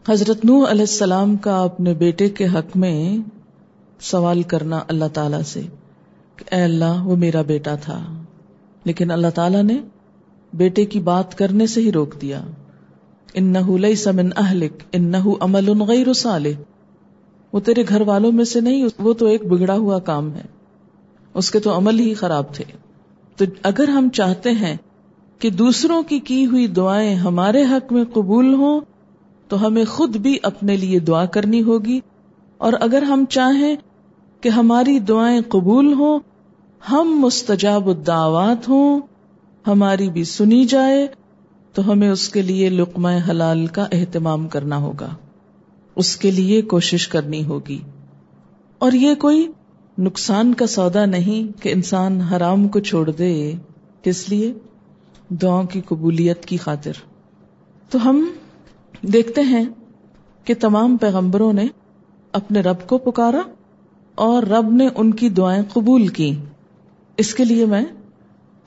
حضرت 0.09 0.45
نوح 0.45 0.69
علیہ 0.69 0.81
السلام 0.81 1.35
کا 1.37 1.61
اپنے 1.61 1.93
بیٹے 1.93 2.29
کے 2.29 2.45
حق 2.45 2.77
میں 2.77 3.17
سوال 3.99 4.43
کرنا 4.43 4.79
اللہ 4.87 5.05
تعالی 5.13 5.43
سے 5.45 5.61
کہ 6.35 6.55
اے 6.55 6.61
اللہ، 6.61 7.03
وہ 7.03 7.15
میرا 7.15 7.41
بیٹا 7.41 7.75
تھا۔ 7.75 8.20
لیکن 8.83 9.11
اللہ 9.11 9.27
تعالیٰ 9.35 9.63
نے 9.63 9.81
بیٹے 10.53 10.85
کی 10.85 10.99
بات 10.99 11.37
کرنے 11.37 11.67
سے 11.67 11.81
ہی 11.81 11.91
روک 11.91 12.21
دیا۔ 12.21 12.41
ان 13.33 13.53
سمن 13.95 14.29
اہلک 14.37 14.71
ان 14.91 15.15
امل 15.41 15.81
غیر 15.81 16.13
صالح۔ 16.13 16.61
وہ 17.53 17.59
تیرے 17.59 17.83
گھر 17.89 18.01
والوں 18.01 18.31
میں 18.31 18.45
سے 18.45 18.61
نہیں، 18.61 18.85
وہ 18.99 19.13
تو 19.13 19.25
ایک 19.25 19.45
بگڑا 19.45 19.75
ہوا 19.75 19.99
کام 19.99 20.35
ہے۔ 20.35 20.41
اس 21.33 21.51
کے 21.51 21.59
تو 21.59 21.77
عمل 21.77 21.99
ہی 21.99 22.13
خراب 22.13 22.53
تھے۔ 22.53 22.63
تو 23.35 23.45
اگر 23.63 23.87
ہم 23.87 24.09
چاہتے 24.09 24.51
ہیں 24.51 24.77
کہ 25.39 25.49
دوسروں 25.49 26.03
کی 26.03 26.19
کی 26.19 26.45
ہوئی 26.45 26.67
دعائیں 26.67 27.15
ہمارے 27.15 27.63
حق 27.63 27.93
میں 27.93 28.03
قبول 28.13 28.53
ہوں، 28.53 28.81
تو 29.47 29.67
ہمیں 29.67 29.85
خود 29.85 30.17
بھی 30.17 30.37
اپنے 30.43 30.75
لیے 30.75 30.99
دعا 30.99 31.25
کرنی 31.25 31.63
ہوگی۔ 31.63 31.99
اور 32.57 32.73
اگر 32.81 33.01
ہم 33.01 33.25
چاہیں 33.29 33.75
کہ 34.41 34.49
ہماری 34.49 34.99
دعائیں 34.99 35.41
قبول 35.47 35.93
ہوں 35.93 36.19
ہم 36.89 37.19
مستجاب 37.21 37.89
الدعوات 37.89 38.69
ہوں، 38.69 38.99
ہماری 39.67 40.09
بھی 40.09 40.23
سنی 40.23 40.65
جائے، 40.65 41.07
تو 41.73 41.91
ہمیں 41.91 42.09
اس 42.09 42.29
کے 42.29 42.41
لیے 42.41 42.69
لقمہ 42.69 43.09
حلال 43.29 43.67
کا 43.67 43.87
اہتمام 43.91 44.47
کرنا 44.47 44.77
ہوگا۔ 44.77 45.09
اس 45.95 46.17
کے 46.17 46.31
لیے 46.31 46.61
کوشش 46.61 47.07
کرنی 47.07 47.45
ہوگی۔ 47.45 47.81
اور 48.77 48.91
یہ 48.91 49.15
کوئی 49.15 49.47
نقصان 49.97 50.53
کا 50.53 50.67
سودا 50.67 51.05
نہیں 51.05 51.61
کہ 51.61 51.69
انسان 51.69 52.21
حرام 52.21 52.67
کو 52.67 52.79
چھوڑ 52.79 53.11
دے۔ 53.11 53.53
کس 54.01 54.29
لیے؟ 54.29 54.53
دعاؤں 55.29 55.63
کی 55.63 55.81
قبولیت 55.81 56.45
کی 56.45 56.57
خاطر۔ 56.57 56.91
تو 57.89 58.09
ہم 58.09 58.25
دیکھتے 59.01 59.41
ہیں 59.41 59.63
کہ 60.45 60.53
تمام 60.59 60.97
پیغمبروں 60.97 61.53
نے 61.53 61.65
اپنے 62.31 62.61
رب 62.61 62.87
کو 62.87 62.97
پکارا 62.97 63.41
اور 64.15 64.43
رب 64.43 64.71
نے 64.71 64.89
ان 64.95 65.13
کی 65.13 65.29
دعائیں 65.29 65.63
قبول 65.73 66.07
کی 66.07 66.35
اس 67.21 67.33
کے 67.33 67.45
لیے 67.45 67.65
میں 67.65 67.85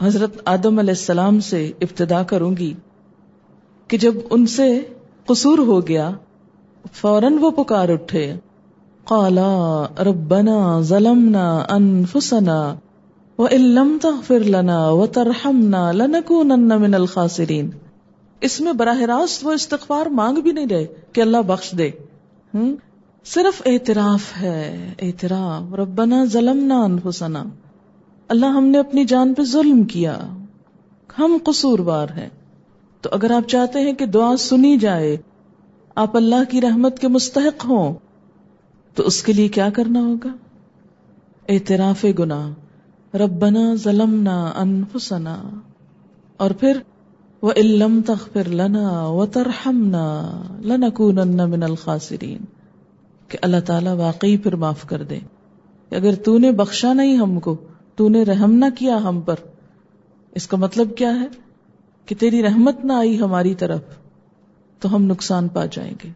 حضرت 0.02 0.30
آدم 0.44 0.78
علیہ 0.78 0.90
السلام 0.90 1.40
سے 1.40 1.72
ابتدا 1.80 2.22
کروں 2.22 2.56
گی 2.56 2.74
کہ 3.88 3.98
جب 3.98 4.14
ان 4.30 4.46
سے 4.46 4.80
قصور 5.26 5.58
ہو 5.58 5.86
گیا، 5.86 6.10
فوراً 6.92 7.32
وہ 7.40 7.50
پکار 7.50 7.88
اٹھے۔ 7.88 8.34
قالا 9.04 9.86
ربنا 10.02 10.80
ظلمنا 10.80 11.64
انفسنا 11.68 12.74
وَإِن 13.38 13.98
تَغْفِرْ 14.02 14.40
لَنَا 14.40 14.88
وَتَرْحَمْنَا 14.88 15.92
لَنَكُونَنَّ 15.92 16.74
مِنَ 16.74 16.96
الْخَاسِرِينَ 16.96 17.68
اس 18.40 18.60
میں 18.60 18.72
براہ 18.72 19.00
راست 19.00 19.46
وہ 19.46 19.52
استغفار 19.52 20.06
مانگ 20.06 20.38
بھی 20.38 20.52
نہیں 20.52 20.66
رہے 20.66 20.86
کہ 21.12 21.20
اللہ 21.20 21.42
بخش 21.46 21.74
دے۔ 21.78 21.90
صرف 23.24 23.62
اعتراف 23.66 24.40
ہے، 24.40 24.94
اعتراف۔ 25.02 25.74
ربنا 25.74 26.24
ظلمنا 26.24 26.82
انفسنا۔ 26.82 27.44
اللہ 28.34 28.46
ہم 28.46 28.64
نے 28.64 28.78
اپنی 28.78 29.04
جان 29.04 29.34
پہ 29.34 29.42
ظلم 29.42 29.84
کیا۔ 29.84 30.18
ہم 31.18 31.38
قصور 31.44 31.78
بار 31.78 32.08
ہیں۔ 32.08 32.28
تو 33.00 33.10
اگر 33.12 33.30
آپ 33.30 33.48
چاہتے 33.48 33.80
ہیں 33.80 33.92
کہ 33.92 34.06
دعا 34.06 34.36
سنی 34.36 34.76
جائے، 34.76 35.16
آپ 35.94 36.16
اللہ 36.16 36.50
کی 36.50 36.60
رحمت 36.60 36.98
کے 36.98 37.08
مستحق 37.08 37.64
ہوں، 37.64 37.94
تو 38.94 39.02
اس 39.02 39.22
کے 39.22 39.32
لیے 39.32 39.48
کیا 39.48 39.70
کرنا 39.70 40.00
ہوگا؟ 40.00 40.28
اعتراف 41.48 42.06
گنا 42.18 42.50
ربنا 43.14 43.74
ظلمنا 43.74 44.52
انفسنا۔ 44.56 45.42
اور 46.36 46.50
پھر 46.50 46.78
وہ 47.42 47.52
علم 47.56 48.00
تخر 48.06 48.48
لنا 48.48 49.08
و 49.08 49.26
ترہمنا 49.26 50.42
لنکونن 50.64 51.50
من 51.50 51.62
الخاسرین 51.62 52.40
کہ 53.28 53.38
اللہ 53.42 53.60
تعالیٰ 53.66 53.96
واقعی 53.96 54.36
پھر 54.36 54.56
معاف 54.56 54.86
کر 54.86 55.02
دے۔ 55.02 55.18
اگر 55.90 56.14
تو 56.14 56.38
نے 56.38 56.52
بخشا 56.52 56.92
نہیں 56.92 57.16
ہم 57.16 57.40
کو 57.40 57.56
تو 57.96 58.08
نے 58.08 58.22
رحم 58.22 58.52
نہ 58.52 58.64
کیا 58.78 58.96
ہم 58.96 59.20
پر۔ 59.20 59.34
اس 60.34 60.46
کا 60.46 60.56
مطلب 60.56 60.96
کیا 60.96 61.20
ہے؟ 61.20 61.26
کہ 62.06 62.14
تیری 62.14 62.42
رحمت 62.42 62.84
نہ 62.84 62.92
آئی 62.92 63.20
ہماری 63.20 63.54
طرف 63.54 63.80
تو 64.78 64.94
ہم 64.94 65.04
نقصان 65.04 65.48
پا 65.48 65.66
جائیں 65.66 65.94
گے۔ 66.04 66.08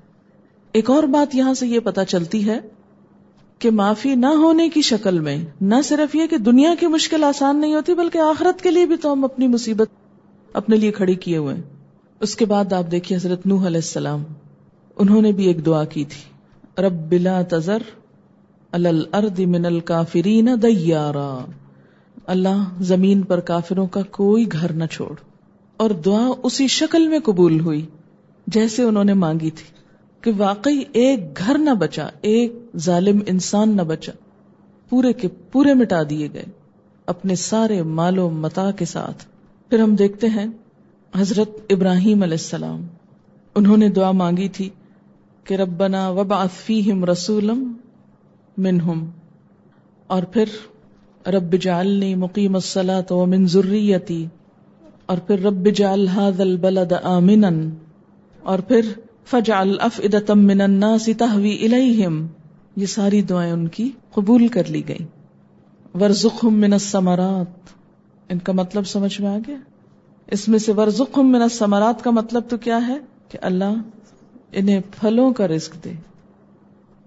ایک 0.72 0.90
اور 0.90 1.02
بات 1.02 1.34
یہاں 1.34 1.54
سے 1.54 1.66
یہ 1.66 1.80
پتا 1.80 2.04
چلتی 2.04 2.48
ہے 2.48 2.60
کہ 3.58 3.70
معافی 3.70 4.14
نہ 4.14 4.26
ہونے 4.26 4.68
کی 4.68 4.82
شکل 4.82 5.20
میں، 5.20 5.44
نہ 5.60 5.74
صرف 5.84 6.14
یہ 6.14 6.26
کہ 6.26 6.38
دنیا 6.38 6.74
کی 6.80 6.86
مشکل 6.86 7.24
آسان 7.24 7.60
نہیں 7.60 7.74
ہوتی، 7.74 7.94
بلکہ 7.94 8.18
آخرت 8.18 8.62
کے 8.62 8.70
لیے 8.70 8.86
بھی 8.86 8.96
تو 8.96 9.12
ہم 9.12 9.24
اپنی 9.24 9.48
مصیبت 9.48 9.88
اپنے 10.52 10.76
لیے 10.76 10.90
کھڑی 10.90 11.14
کیے 11.14 11.36
ہوئے 11.36 11.54
ہیں۔ 11.54 11.62
اس 12.20 12.36
کے 12.36 12.44
بعد 12.44 12.72
آپ 12.72 12.90
دیکھیے 12.90 13.18
حضرت 13.18 13.46
نوح 13.46 13.66
علیہ 13.66 13.76
السلام، 13.76 14.22
انہوں 14.96 15.22
نے 15.22 15.32
بھی 15.32 15.46
ایک 15.46 15.66
دعا 15.66 15.84
کی 15.84 16.04
تھی۔ 16.04 16.38
رب 16.82 17.08
بلا 17.08 17.42
تذر 17.50 17.78
الارض 18.72 19.40
من 19.40 19.66
الکافرین 19.66 20.48
دیارا۔ 20.62 21.44
اللہ 22.28 22.62
زمین 22.80 23.22
پر 23.22 23.40
کافروں 23.40 23.86
کا 23.86 24.02
کوئی 24.02 24.52
گھر 24.52 24.72
نہ 24.72 24.84
چھوڑ۔ 24.84 25.14
اور 25.76 25.90
دعا 25.90 26.30
اسی 26.42 26.66
شکل 26.66 27.08
میں 27.08 27.18
قبول 27.18 27.60
ہوئی 27.60 27.86
جیسے 28.46 28.82
انہوں 28.82 29.04
نے 29.04 29.14
مانگی 29.14 29.50
تھی 29.50 29.64
کہ 30.20 30.32
واقعی 30.36 30.82
ایک 30.92 31.38
گھر 31.38 31.58
نہ 31.58 31.70
بچا، 31.70 32.06
ایک 32.20 32.52
ظالم 32.76 33.18
انسان 33.26 33.76
نہ 33.76 33.82
بچا، 33.82 34.12
پورے 34.88 35.12
کے 35.12 35.28
پورے 35.28 35.74
مٹا 35.74 36.02
دیے 36.10 36.28
گئے 36.32 36.44
اپنے 37.06 37.34
سارے 37.34 37.82
مال 37.82 38.18
و 38.18 38.30
متا 38.30 38.70
کے 38.70 38.84
ساتھ۔ 38.84 39.24
پھر 39.70 39.80
ہم 39.80 39.94
دیکھتے 39.94 40.26
ہیں 40.26 40.46
حضرت 41.16 41.50
ابراہیم 41.70 42.22
علیہ 42.22 42.34
السلام، 42.34 42.86
انہوں 43.54 43.76
نے 43.76 43.88
دعا 43.88 44.12
مانگی 44.12 44.48
تھی 44.48 44.68
کہ 45.44 45.54
ربنا 45.54 46.08
وبعث 46.08 46.50
فیہم 46.50 47.04
رسولم 47.04 47.72
منہم۔ 48.58 49.04
اور 50.06 50.22
پھر 50.22 50.44
رب 51.26 51.56
جعلنی 51.60 52.14
مقیم 52.14 52.54
الصلاة 52.54 53.18
ومن 53.18 53.46
ذریتی، 53.46 54.26
اور 55.06 55.18
پھر 55.18 55.42
رب 55.42 55.68
جعل 55.74 56.06
هذا 56.08 56.42
البلد 56.42 56.92
آمنا، 57.02 57.50
اور 58.42 58.58
پھر 58.58 58.80
فجعل 59.24 59.76
افئدة 59.80 60.34
من 60.36 60.60
الناس 60.60 61.08
تهوی 61.18 61.64
الیہم 61.64 62.26
یہ 62.76 62.86
ساری 62.86 63.22
دعائیں 63.22 63.52
ان 63.52 63.68
کی 63.68 63.90
قبول 64.14 64.48
کر 64.48 64.62
لی 64.68 64.88
گئی 64.88 65.04
ورزقهم 65.94 66.60
من 66.60 66.72
الثمرات۔ 66.72 67.68
ان 68.28 68.38
کا 68.38 68.52
مطلب 68.52 68.86
سمجھ 68.86 69.20
میں 69.20 69.30
آ 69.30 69.38
گیا؟ 69.46 69.56
اس 70.26 70.48
میں 70.48 70.58
سے 70.58 70.72
ورزقهم 70.72 71.32
من 71.32 71.42
الثمرات 71.42 72.04
کا 72.04 72.10
مطلب 72.10 72.42
تو 72.48 72.56
کیا 72.56 72.86
ہے؟ 72.88 72.98
کہ 73.28 73.38
اللہ 73.42 73.74
انہیں 74.52 74.80
پھلوں 75.00 75.32
کا 75.32 75.48
رزق 75.48 75.84
دے۔ 75.84 75.92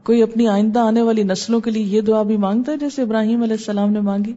کوئی 0.03 0.23
اپنی 0.23 0.47
آئندہ 0.47 0.79
آنے 0.79 1.01
والی 1.01 1.23
نسلوں 1.23 1.59
کے 1.59 1.71
لیے 1.71 1.83
یہ 1.83 2.01
دعا 2.01 2.23
بھی 2.23 2.37
مانگتا 2.37 2.71
ہے 2.71 2.77
جیسے 2.77 3.01
ابراہیم 3.01 3.43
علیہ 3.43 3.55
السلام 3.59 3.91
نے 3.91 3.99
مانگی؟ 3.99 4.33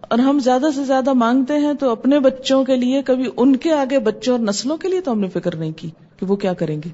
اور 0.00 0.18
ہم 0.18 0.38
زیادہ 0.38 0.66
سے 0.74 0.84
زیادہ 0.84 1.12
مانگتے 1.12 1.54
ہیں 1.54 1.72
تو 1.72 1.90
اپنے 1.90 2.20
بچوں 2.20 2.64
کے 2.64 2.76
لیے، 2.76 3.02
کبھی 3.02 3.24
ان 3.36 3.56
کے 3.56 3.72
آگے 3.72 3.98
بچوں 3.98 4.38
اور 4.38 4.46
نسلوں 4.46 4.76
کے 4.76 4.88
لیے 4.88 5.00
تو 5.00 5.12
ہم 5.12 5.20
نے 5.20 5.28
فکر 5.28 5.56
نہیں 5.56 5.72
کی 5.76 5.90
کہ 6.16 6.26
وہ 6.26 6.36
کیا 6.36 6.52
کریں 6.52 6.80
گے۔ 6.84 6.88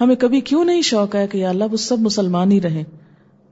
ہمیں 0.00 0.16
کبھی 0.16 0.40
کیوں 0.40 0.64
نہیں 0.64 0.82
شوق 0.82 1.14
ہے 1.14 1.26
کہ 1.26 1.38
یا 1.38 1.48
اللہ 1.48 1.64
وہ 1.72 1.76
سب 1.76 1.98
مسلمان 1.98 2.52
ہی 2.52 2.60
رہیں۔ 2.60 2.84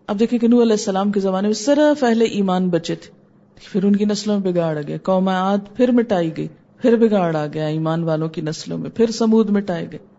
اب 0.06 0.20
دیکھیں 0.20 0.38
کہ 0.38 0.48
نو 0.48 0.62
علیہ 0.62 0.72
السلام 0.72 1.12
کے 1.12 1.20
زمانے 1.20 1.48
میں 1.48 1.54
صرف 1.54 2.00
پہلے 2.00 2.24
ایمان 2.24 2.68
بچے 2.68 2.94
تھے۔ 2.94 3.10
پھر 3.54 3.84
ان 3.84 3.96
کی 3.96 4.04
نسلوں 4.04 4.40
میں 4.40 4.52
بگاڑ 4.52 4.78
گئے 4.88 4.98
قوم 4.98 5.28
عاد 5.28 5.58
پھر 5.76 5.90
مٹائی 5.90 6.30
گئی، 6.36 6.48
پھر 6.82 6.96
بگاڑ 6.96 7.36
آ 7.36 7.46
گیا 7.46 7.66
ایمان 7.66 8.02
والوں 8.02 8.28
کی 8.28 8.40
نسلوں 8.40 8.78
میں، 8.78 8.90
پھر 8.90 9.10
سمود 9.10 9.50
مٹائے 9.50 9.86
گئے۔ 9.92 10.13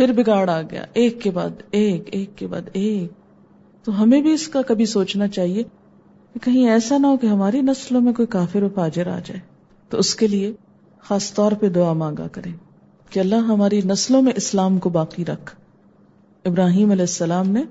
پھر 0.00 0.12
بگاڑ 0.12 0.50
آ 0.50 0.62
گیا۔ 0.62 0.84
ایک 0.92 1.22
کے 1.22 1.30
بعد 1.30 1.48
ایک 1.70 2.02
ایک 2.12 2.38
کے 2.38 2.46
بعد 2.46 2.60
ایک۔ 2.72 3.12
تو 3.84 4.02
ہمیں 4.02 4.22
بھی 4.22 4.32
اس 4.32 4.48
کا 4.48 4.62
کبھی 4.62 4.86
سوچنا 4.86 5.28
چاہیے 5.28 5.62
کہ 6.32 6.38
کہیں 6.44 6.70
ایسا 6.70 6.98
نہ 6.98 7.06
ہو 7.06 7.16
کہ 7.16 7.26
ہماری 7.26 7.60
نسلوں 7.60 8.00
میں 8.00 8.12
کوئی 8.12 8.26
کافر 8.26 8.62
و 8.62 8.68
فاجر 8.74 9.06
آ 9.06 9.18
جائے۔ 9.18 9.40
تو 9.88 9.98
اس 9.98 10.14
کے 10.14 10.26
لیے 10.26 10.52
خاص 11.00 11.34
طور 11.34 11.52
پہ 11.52 11.68
دعا 11.68 11.92
مانگا 11.92 12.26
کرے 12.28 12.50
کہ 13.10 13.20
اللہ 13.20 13.34
ہماری 13.34 13.80
نسلوں 13.84 14.22
میں 14.22 14.32
اسلام 14.36 14.78
کو 14.78 14.90
باقی 14.90 15.24
رکھ۔ 15.24 15.56
ابراہیم 16.44 16.90
علیہ 16.90 17.02
السلام 17.02 17.50
نے 17.50 17.62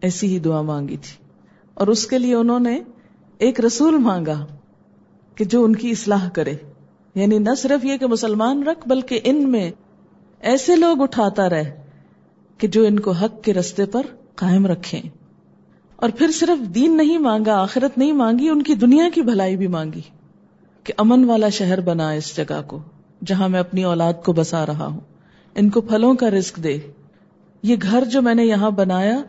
ایسی 0.00 0.26
ہی 0.26 0.38
دعا 0.38 0.62
مانگی 0.62 0.96
تھی۔ 0.96 1.24
اور 1.74 1.86
اس 1.86 2.06
کے 2.06 2.18
لیے 2.18 2.34
انہوں 2.34 2.60
نے 2.60 2.80
ایک 3.38 3.60
رسول 3.60 3.98
مانگا 3.98 4.46
کہ 5.34 5.44
جو 5.44 5.64
ان 5.64 5.76
کی 5.76 5.90
اصلاح 5.90 6.28
کرے۔ 6.28 6.54
یعنی 7.14 7.38
نہ 7.38 7.54
صرف 7.58 7.84
یہ 7.84 7.96
کہ 7.96 8.06
مسلمان 8.06 8.62
رکھ، 8.62 8.88
بلکہ 8.88 9.20
ان 9.24 9.52
میں 9.52 9.70
ایسے 10.44 10.76
لوگ 10.76 11.02
اٹھاتا 11.02 11.50
رہے 11.50 11.82
کہ 12.58 12.68
جو 12.68 12.84
ان 12.84 12.98
کو 12.98 13.10
حق 13.10 13.44
کے 13.44 13.54
رستے 13.54 13.86
پر 13.86 14.02
قائم 14.34 14.66
رکھیں۔ 14.66 15.02
اور 15.96 16.10
پھر 16.18 16.30
صرف 16.30 16.74
دین 16.74 16.96
نہیں 16.96 17.18
مانگا، 17.18 17.62
آخرت 17.62 17.98
نہیں 17.98 18.12
مانگی، 18.12 18.48
ان 18.48 18.62
کی 18.62 18.74
دنیا 18.74 19.04
کی 19.14 19.22
بھلائی 19.22 19.56
بھی 19.56 19.66
مانگی 19.66 20.00
کہ 20.84 20.92
امن 20.98 21.24
والا 21.24 21.48
شہر 21.48 21.80
بنا 21.80 22.10
اس 22.10 22.36
جگہ 22.36 22.62
کو 22.66 22.82
جہاں 23.26 23.48
میں 23.48 23.60
اپنی 23.60 23.84
اولاد 23.84 24.12
کو 24.24 24.32
بسا 24.32 24.66
رہا 24.66 24.86
ہوں۔ 24.86 25.00
ان 25.54 25.70
کو 25.70 25.80
پھلوں 25.80 26.14
کا 26.14 26.30
رزق 26.30 26.56
دے۔ 26.56 26.78
یہ 27.62 27.76
گھر 27.82 28.04
جو 28.04 28.22
میں 28.22 28.34
نے 28.34 28.44
یہاں 28.44 28.70
بنایا، 28.70 29.22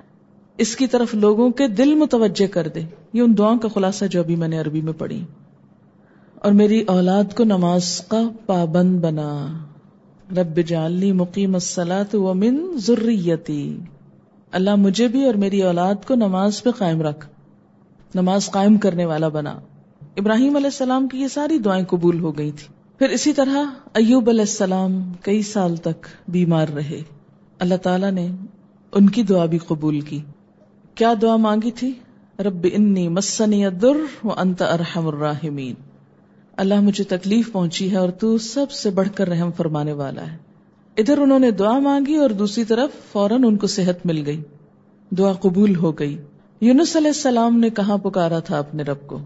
اس 0.58 0.76
کی 0.76 0.88
طرف 0.88 1.16
لوگوں 1.16 1.50
کے 1.50 1.68
دل 1.68 1.96
متوجہ 1.96 2.48
کر 2.48 2.68
دے۔ 2.68 2.82
یہ 3.14 3.22
ان 3.22 3.38
دعاؤں 3.38 3.60
کا 3.60 3.68
خلاصہ 3.68 4.06
جو 4.06 4.20
ابھی 4.20 4.36
میں 4.36 4.48
نے 4.48 4.60
عربی 4.60 4.82
میں 4.82 4.94
پڑھی۔ 4.94 5.26
اور 6.36 6.52
میری 6.52 6.82
اولاد 6.82 7.24
کو 7.36 7.44
نماز 7.44 8.02
کا 8.08 8.30
پابند 8.46 9.00
بنا۔ 9.00 9.65
رب 10.32 10.60
جعلنی 10.68 11.12
مقیم 11.12 11.54
الصلاۃ 11.54 12.16
ومن 12.16 12.78
ذریتی۔ 12.78 13.80
اللہ 14.52 14.76
مجھے 14.76 15.08
بھی 15.08 15.26
اور 15.26 15.34
میری 15.34 15.62
اولاد 15.62 15.96
کو 16.08 16.16
نماز 16.16 16.64
پہ 16.64 16.72
قائم 16.72 17.02
رکھ۔ 17.02 17.30
نماز 18.16 18.52
قائم 18.52 18.78
کرنے 18.78 19.06
والا 19.06 19.28
بنا۔ 19.28 19.60
ابراہیم 20.18 20.56
علیہ 20.56 20.68
السلام 20.68 21.08
کی 21.08 21.18
یہ 21.18 21.28
ساری 21.28 21.58
دعائیں 21.58 21.86
قبول 21.86 22.20
ہو 22.20 22.38
گئی 22.38 22.52
تھی۔ 22.52 22.68
پھر 23.00 23.10
اسی 23.10 23.34
طرح 23.34 23.66
ایوب 23.94 24.30
علیہ 24.30 24.42
السلام 24.42 25.14
کئی 25.22 25.42
سال 25.42 25.76
تک 25.76 26.06
بیمار 26.28 26.68
رہے۔ 26.68 27.02
اللہ 27.60 27.76
تعالیٰ 27.76 28.12
نے 28.12 28.28
ان 28.92 29.10
کی 29.10 29.24
دعا 29.24 29.46
بھی 29.46 29.58
قبول 29.58 30.02
کی۔ 30.02 30.20
کیا 30.96 31.14
دعا 31.22 31.36
مانگی 31.36 31.72
تھی؟ 31.72 31.92
رب 32.40 32.68
انی 32.74 33.10
مسنی 33.10 33.70
در 33.70 34.26
و 34.26 34.30
انت 34.38 34.62
ارحم 34.62 35.08
الراحمین۔ 35.08 35.95
اللہ 36.58 36.82
مجھے 36.82 37.04
تکلیف 37.04 37.52
پہنچی 37.52 37.92
ہے 37.92 37.98
اور 37.98 38.10
تو 38.10 38.38
سب 38.38 38.72
سے 38.72 38.90
بڑھ 38.90 39.08
کر 39.16 39.28
رحم 39.28 39.52
فرمانے 39.52 39.92
والا 39.92 40.32
ہے۔ 40.32 40.38
ادھر 40.98 41.18
انہوں 41.18 41.40
نے 41.40 41.52
دعا 41.52 41.80
مانگی 41.80 42.16
اور 42.16 42.30
دوسری 42.30 42.64
طرف 42.64 42.90
فوراً 43.12 43.44
ان 43.44 43.58
کو 43.58 43.68
صحت 43.68 44.06
مل 44.06 44.26
گئی۔ 44.26 44.42
دعا 45.12 45.34
قبول 45.34 45.76
ہو 45.76 45.92
گئی۔ 45.92 46.18
یونس 46.62 46.96
علیہ 46.96 47.08
السلام 47.08 47.60
نے 47.60 47.70
کہاں 47.70 47.98
پکارا 47.98 48.40
تھا 48.40 48.60
اپنے 48.60 48.84
رب 48.84 49.08
کو؟ 49.08 49.20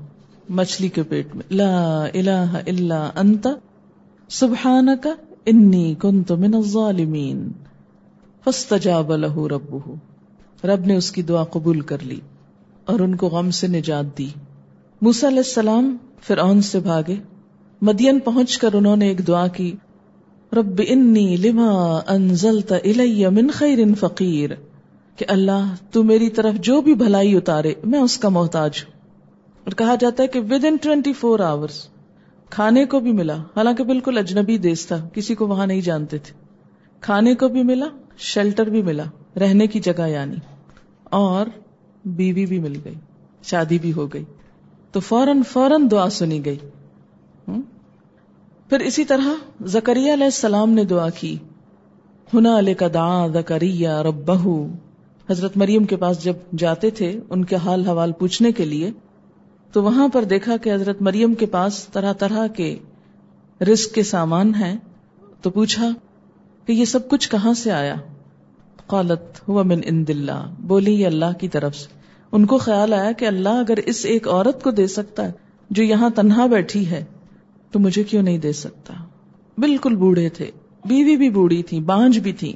مچھلی 0.49 0.87
کے 0.87 1.03
پیٹ 1.03 1.35
میں۔ 1.35 1.53
لا 1.53 2.03
الہ 2.03 2.59
الا 2.67 3.09
انت۔ 3.15 3.47
سبحانک 4.29 5.07
انی 5.45 5.95
کنت 5.99 6.31
من 6.31 6.55
الظالمین۔ 6.55 7.51
فاستجاب 8.43 9.15
له 9.15 9.47
ربه 9.47 9.93
رب 10.63 10.85
نے 10.85 10.95
اس 10.95 11.11
کی 11.11 11.21
دعا 11.21 11.43
قبول 11.43 11.81
کر 11.81 11.97
لی 12.03 12.19
اور 12.85 12.99
ان 12.99 13.15
کو 13.15 13.27
غم 13.27 13.51
سے 13.51 13.67
نجات 13.67 14.17
دی۔ 14.17 14.27
موسیٰ 15.01 15.29
علیہ 15.29 15.39
السلام 15.39 15.97
فرعون 16.27 16.61
سے 16.61 16.79
بھاگے۔ 16.79 17.15
مدین 17.81 18.19
پہنچ 18.19 18.57
کر 18.57 18.69
انہوں 18.73 18.95
نے 18.95 19.07
ایک 19.07 19.27
دعا 19.27 19.47
کی، 19.47 19.75
رب 20.53 20.81
انی 20.87 21.37
لما 21.37 21.99
انزلت 22.07 22.71
الی 22.71 23.27
من 23.27 23.47
خیر 23.53 23.79
فقیر، 23.99 24.49
کہ 25.15 25.25
اللہ 25.27 25.75
تو 25.91 26.03
میری 26.03 26.29
طرف 26.29 26.53
جو 26.53 26.81
بھی 26.81 26.93
بھلائی 26.93 27.37
اتارے، 27.37 27.73
میں 27.83 27.99
اس 27.99 28.17
کا 28.17 28.29
محتاج 28.29 28.71
ہوں۔ 28.75 28.99
اور 29.63 29.71
کہا 29.71 29.95
جاتا 29.99 30.23
ہے 30.23 30.27
کہ 30.27 30.39
with 30.39 30.65
in 30.65 30.75
twenty 30.81 31.13
four 31.13 31.39
hours 31.39 31.87
کھانے 32.49 32.85
کو 32.85 32.99
بھی 32.99 33.11
ملا۔ 33.11 33.35
حالانکہ 33.35 33.83
بالکل 33.83 34.17
اجنبی 34.17 34.57
دیش 34.57 34.85
تھا، 34.85 35.07
کسی 35.13 35.35
کو 35.35 35.47
وہاں 35.47 35.67
نہیں 35.67 35.81
جانتے 35.81 36.17
تھے۔ 36.17 36.33
کھانے 37.01 37.35
کو 37.35 37.47
بھی 37.47 37.63
ملا 37.63 37.85
شیلٹر 38.17 38.65
بھی 38.65 38.81
ملا، 38.81 39.03
رہنے 39.39 39.67
کی 39.67 39.79
جگہ 39.79 40.07
یعنی 40.07 40.35
اور 41.03 41.45
بیوی 42.05 42.45
بھی 42.45 42.59
مل 42.59 42.73
گئی، 42.85 42.95
شادی 43.43 43.79
بھی 43.79 43.93
ہو 43.93 44.07
گئی۔ 44.07 44.23
تو 44.91 44.99
فوراً 44.99 45.41
فوراً 45.43 45.87
دعا 45.91 46.09
سنی 46.09 46.45
گئی۔ 46.45 46.57
پھر 48.69 48.79
اسی 48.79 49.05
طرح 49.05 49.27
زکریہ 49.65 50.13
علیہ 50.13 50.23
السلام 50.23 50.69
نے 50.69 50.83
دعا 50.83 51.09
کی۔ 51.09 51.37
ہنا 52.33 52.59
علیہ 52.59 52.73
کا 52.73 52.87
دا 52.87 53.27
زکریہ 53.27 53.89
رب 53.89 54.31
حضرت 55.29 55.57
مریم 55.57 55.83
کے 55.83 55.95
پاس 55.95 56.23
جب 56.23 56.33
جاتے 56.57 56.89
تھے 56.89 57.19
ان 57.29 57.45
کے 57.45 57.55
حال 57.55 57.85
حوال 57.85 58.11
پوچھنے 58.11 58.51
کے 58.51 58.65
لیے، 58.65 58.91
تو 59.71 59.83
وہاں 59.83 60.07
پر 60.07 60.23
دیکھا 60.23 60.57
کہ 60.57 60.73
حضرت 60.73 61.01
مریم 61.01 61.33
کے 61.33 61.45
پاس 61.45 61.87
طرح 61.87 62.13
طرح 62.13 62.47
کے 62.47 62.79
رسک 63.61 63.95
کے 63.95 64.03
سامان 64.03 64.55
ہیں۔ 64.55 64.77
تو 65.41 65.49
پوچھا 65.49 65.89
کہ 66.65 66.71
یہ 66.71 66.85
سب 66.85 67.09
کچھ 67.09 67.29
کہاں 67.29 67.53
سے 67.53 67.71
آیا؟ 67.71 67.95
قالت، 68.87 69.49
ہوا 69.49 69.63
من 69.63 69.79
اند 69.85 70.09
اللہ۔ 70.09 70.53
بولی، 70.59 71.01
یہ 71.01 71.07
اللہ 71.07 71.37
کی 71.39 71.47
طرف 71.47 71.75
سے۔ 71.75 71.98
ان 72.31 72.45
کو 72.45 72.57
خیال 72.57 72.93
آیا 72.93 73.11
کہ 73.11 73.25
اللہ 73.25 73.49
اگر 73.49 73.77
اس 73.77 74.05
ایک 74.05 74.27
عورت 74.27 74.63
کو 74.63 74.71
دے 74.71 74.87
سکتا 74.87 75.25
ہے 75.25 75.31
جو 75.69 75.83
یہاں 75.83 76.09
تنہا 76.09 76.45
بیٹھی 76.45 76.89
ہے، 76.89 77.05
تو 77.71 77.79
مجھے 77.79 78.03
کیوں 78.03 78.23
نہیں 78.23 78.37
دے 78.37 78.51
سکتا؟ 78.51 78.93
بالکل 79.57 79.95
بوڑھے 79.95 80.29
تھے۔ 80.29 80.51
بیوی 80.85 81.17
بھی 81.17 81.29
بوڑھی 81.29 81.63
تھی، 81.63 81.79
بانج 81.79 82.19
بھی 82.19 82.33
تھی۔ 82.33 82.53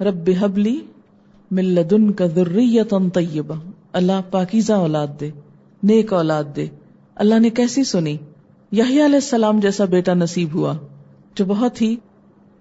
رب 0.00 0.30
حبلی 0.40 0.80
ملدن 1.50 2.12
کا 2.12 2.26
ذریت 2.26 2.94
طیبہ۔ 3.14 3.54
اللہ 3.92 4.20
پاکیزہ 4.30 4.72
اولاد 4.72 5.06
دے، 5.20 5.30
نیک 5.82 6.12
اولاد 6.12 6.44
دے۔ 6.56 6.66
اللہ 7.14 7.38
نے 7.38 7.50
کیسی 7.50 7.84
سنی؟ 7.84 8.16
یحییٰ 8.72 9.04
علیہ 9.04 9.14
السلام 9.14 9.60
جیسا 9.60 9.84
بیٹا 9.84 10.14
نصیب 10.14 10.48
ہوا، 10.54 10.74
جو 11.34 11.44
بہت 11.44 11.82
ہی 11.82 11.96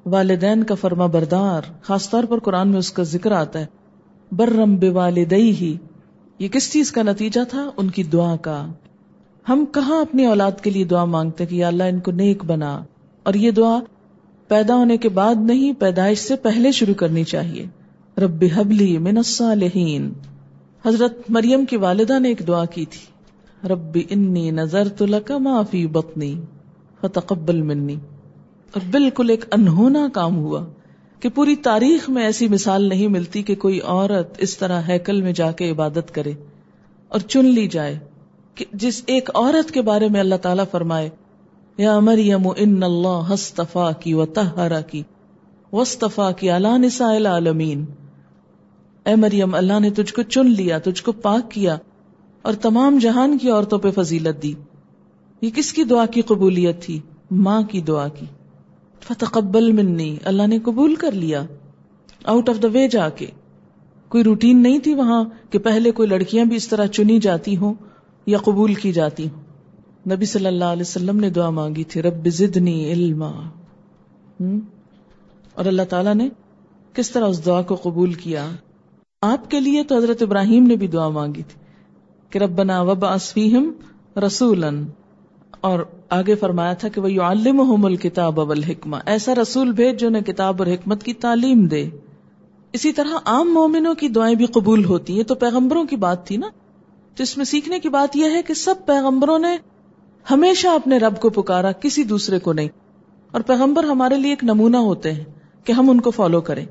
والدین 0.06 0.64
کا 0.64 0.76
فرما 0.76 1.06
بردار، 1.06 1.62
خاص 1.82 2.10
طور 2.10 2.24
پر 2.24 2.40
قرآن 2.40 2.70
میں 2.70 2.78
اس 2.78 2.92
کا 2.92 3.04
ذکر 3.04 3.32
آتا 3.32 3.60
ہے۔ 3.60 3.66
برم 4.32 4.76
بے 4.76 4.90
والدئی 4.90 5.52
ہی 5.52 5.78
یہ 6.40 6.48
کس 6.48 6.74
چیز 6.74 6.92
کا 6.92 7.04
نتیجہ 7.04 7.40
تھا؟ 7.50 7.70
ان 7.78 7.90
کی 7.90 8.04
دعا 8.04 8.36
کا۔ 8.36 8.68
ہم 9.50 9.66
کہاں 9.66 10.02
اپنی 10.02 10.26
اولاد 10.26 10.52
کے 10.62 10.70
لیے 10.70 10.84
دعا 10.84 11.06
مانگتے 11.06 11.46
کہ 11.46 11.56
یا 11.56 11.68
اللہ 11.68 11.84
ان 11.84 12.00
کو 12.00 12.12
نیک 12.12 12.46
بنا؟ 12.46 12.84
اور 13.24 13.34
یہ 13.34 13.52
دعا 13.52 13.80
پیدا 14.48 14.76
ہونے 14.76 14.98
کے 14.98 15.10
بعد 15.10 15.36
نہیں، 15.36 15.74
پیدائش 15.74 16.20
سے 16.20 16.36
پہلے 16.36 16.72
شروع 16.72 16.94
کرنی 16.94 17.24
چاہیے۔ 17.24 17.66
رب 18.18 18.44
حبلی 18.56 18.98
من 18.98 19.18
الصالحین۔ 19.18 20.14
حضرت 20.86 21.18
مریم 21.30 21.66
کی 21.66 21.78
والدہ 21.78 22.20
نے 22.20 22.28
ایک 22.28 22.48
دعا 22.48 22.66
کی 22.66 22.86
تھی۔ 22.86 23.06
رب 23.68 23.98
انی 24.10 24.52
نظر 24.52 24.88
تو 24.88 25.06
لکا 25.06 25.38
معافی 25.38 25.88
بطنی 25.88 26.42
فتقبل 27.02 27.62
منی۔ 27.62 27.96
اور 28.74 28.82
بالکل 28.92 29.30
ایک 29.30 29.46
انہونا 29.52 30.08
کام 30.14 30.38
ہوا۔ 30.38 30.66
کہ 31.20 31.30
پوری 31.30 31.56
تاریخ 31.56 32.10
میں 32.10 32.24
ایسی 32.24 32.48
مثال 32.48 32.90
نہیں 32.90 33.08
ملتی 33.08 33.44
کہ 33.44 33.56
کوئی 33.56 33.80
عورت 33.82 34.36
اس 34.38 34.58
طرح 34.58 34.82
ہیکل 34.88 35.22
میں 35.22 35.34
جا 35.34 35.52
کے 35.52 35.72
عبادت 35.72 36.16
کرے 36.16 36.32
اور 37.08 37.20
چن 37.20 37.46
لی 37.46 37.68
جائے 37.68 38.00
کہ 38.56 38.66
جس 38.74 39.04
ایک 39.06 39.30
عورت 39.36 39.72
کے 39.72 39.82
بارے 39.82 40.08
میں 40.08 40.20
اللہ 40.20 40.36
تعالیٰ 40.36 40.66
فرمائے، 40.72 41.10
یا 41.78 42.00
مریم 42.00 42.48
ان 42.58 42.84
اللہ 42.84 43.34
ہستفا 43.34 43.92
کی 43.92 44.14
و 44.14 44.26
تہرا 44.26 44.82
کی 44.82 45.04
وصطفا 45.72 46.32
کی 46.32 46.50
اللہ 46.50 46.78
نساء 46.78 47.16
العالمین۔ 47.16 47.86
اے 49.06 49.16
مریم، 49.16 49.56
اللہ 49.56 49.80
نے 49.80 49.90
تجھ 49.90 50.14
کو 50.14 50.22
چن 50.22 50.46
لیا، 50.46 50.80
تجھ 50.80 51.04
کو 51.04 51.12
پاک 51.12 51.52
کیا 51.52 51.78
اور 52.42 52.54
تمام 52.54 52.98
جہان 52.98 53.38
کی 53.38 53.50
عورتوں 53.50 53.80
پہ 53.80 53.92
فضیلت 53.92 54.44
دی۔ 54.44 54.54
یہ 55.42 55.50
کس 55.56 55.74
کی 55.74 55.84
دعا 55.84 56.06
کی 56.06 56.22
قبولیت 56.22 56.82
تھی؟ 56.82 57.00
ماں 57.32 57.62
کی 57.62 57.82
دعا 57.82 58.08
کی۔ 58.08 58.26
فتقبل 59.04 59.72
منی، 59.72 60.18
اللہ 60.24 60.48
نے 60.48 60.60
قبول 60.60 60.96
کر 60.96 61.12
لیا۔ 61.12 61.44
آؤٹ 62.24 62.50
آف 62.50 62.64
دا 62.64 62.68
وے 62.74 62.88
جا 62.88 63.10
کے 63.10 63.26
کوئی 64.10 64.24
روٹین 64.24 64.64
نہیں 64.64 64.80
تھی 64.80 64.94
وہاں 64.94 65.24
کہ 65.50 65.60
پہلے 65.60 65.92
کوئی 65.92 66.10
لڑکیاں 66.10 66.46
بھی 66.46 66.56
اس 66.56 66.68
طرح 66.68 66.86
چنی 66.86 67.20
جاتی 67.20 67.58
ہوں 67.58 67.74
یا 68.26 68.38
قبول 68.38 68.74
کی 68.74 68.92
جاتی 68.92 69.30
ہوں۔ 69.30 69.44
نبی 70.12 70.26
صلی 70.26 70.46
اللہ 70.46 70.66
علیہ 70.66 70.82
وسلم 70.82 71.20
نے 71.20 71.30
دعا 71.30 71.50
مانگی 71.50 71.84
تھی، 71.84 72.02
رب 72.02 72.28
زدنی 72.28 72.92
علما۔ 72.92 73.32
اور 75.54 75.66
اللہ 75.66 75.82
تعالیٰ 75.90 76.16
نے 76.16 76.30
کس 76.94 77.12
طرح 77.12 77.26
اس 77.26 77.46
دعا 77.46 77.62
کو 77.62 77.76
قبول 77.76 78.14
کیا؟ 78.14 78.48
آپ 79.22 79.52
کے 79.52 79.60
لیے 79.60 79.84
تو 79.84 79.98
حضرت 79.98 80.22
ابراہیم 80.22 80.64
نے 80.64 80.76
بھی 80.76 80.88
دعا 80.88 81.10
مانگی 81.10 81.44
تھی 81.44 81.60
کہ 82.30 82.38
ربنا 82.38 82.82
وب 82.82 83.06
اسفیم 83.06 83.72
رسولن 84.28 84.86
اور 85.62 85.80
آگے 86.10 86.36
فرمایا 86.36 86.74
تھا 86.74 86.88
کہ 86.88 87.02
وہ 87.02 87.22
عالم 87.22 87.86
الکتاب 87.86 88.40
اول 88.40 88.64
حکمہ 88.64 88.98
ایسا 89.06 89.36
رسول 89.36 89.72
بھیج 89.72 90.00
جو 90.00 90.10
نے 90.10 90.22
کتاب 90.22 90.56
اور 90.60 90.68
حکمت 90.68 91.04
کی 91.04 91.14
تعلیم 91.14 91.66
دے۔ 91.66 91.90
اسی 92.74 92.92
طرح 92.92 93.18
عام 93.26 93.54
مومنوں 93.54 93.94
کی 93.94 94.08
دعائیں 94.08 94.36
بھی 94.36 94.46
قبول 94.46 94.86
ہوتی 94.86 95.16
ہیں 95.16 95.24
تو 95.24 95.36
پیغمبروں 95.36 95.84
کی 95.84 95.96
بات 95.96 96.28
تھی 96.28 96.38
نا؟ 96.38 96.48
تو 97.16 97.24
اس 97.24 97.38
میں 97.38 97.46
سیکھنے 97.46 97.80
کی 97.80 97.90
بات 97.90 98.16
یہ 98.16 98.26
ہے 98.26 98.42
کہ 98.42 98.54
سب 98.54 98.76
پیغمبروں 98.86 99.40
نے 99.40 99.58
ہمیشہ 100.32 100.68
اپنے 100.68 100.98
رب 100.98 101.20
کو 101.20 101.30
پکارا، 101.30 101.72
کسی 101.72 102.04
دوسرے 102.04 102.40
کو 102.40 102.54
نہیں۔ 102.54 102.70
اور 103.32 103.42
پیغمبر 103.42 103.84
ہمارے 103.84 104.16
لیے 104.16 104.30
ایک 104.30 104.44
نمونہ 104.44 104.78
ہوتے 104.78 105.14
ہیں 105.14 105.24
کہ 105.64 105.72
ہم 105.72 105.90
ان 105.90 106.02
کو 106.02 106.12
فالو 106.12 106.42
کریں۔ 106.42 106.66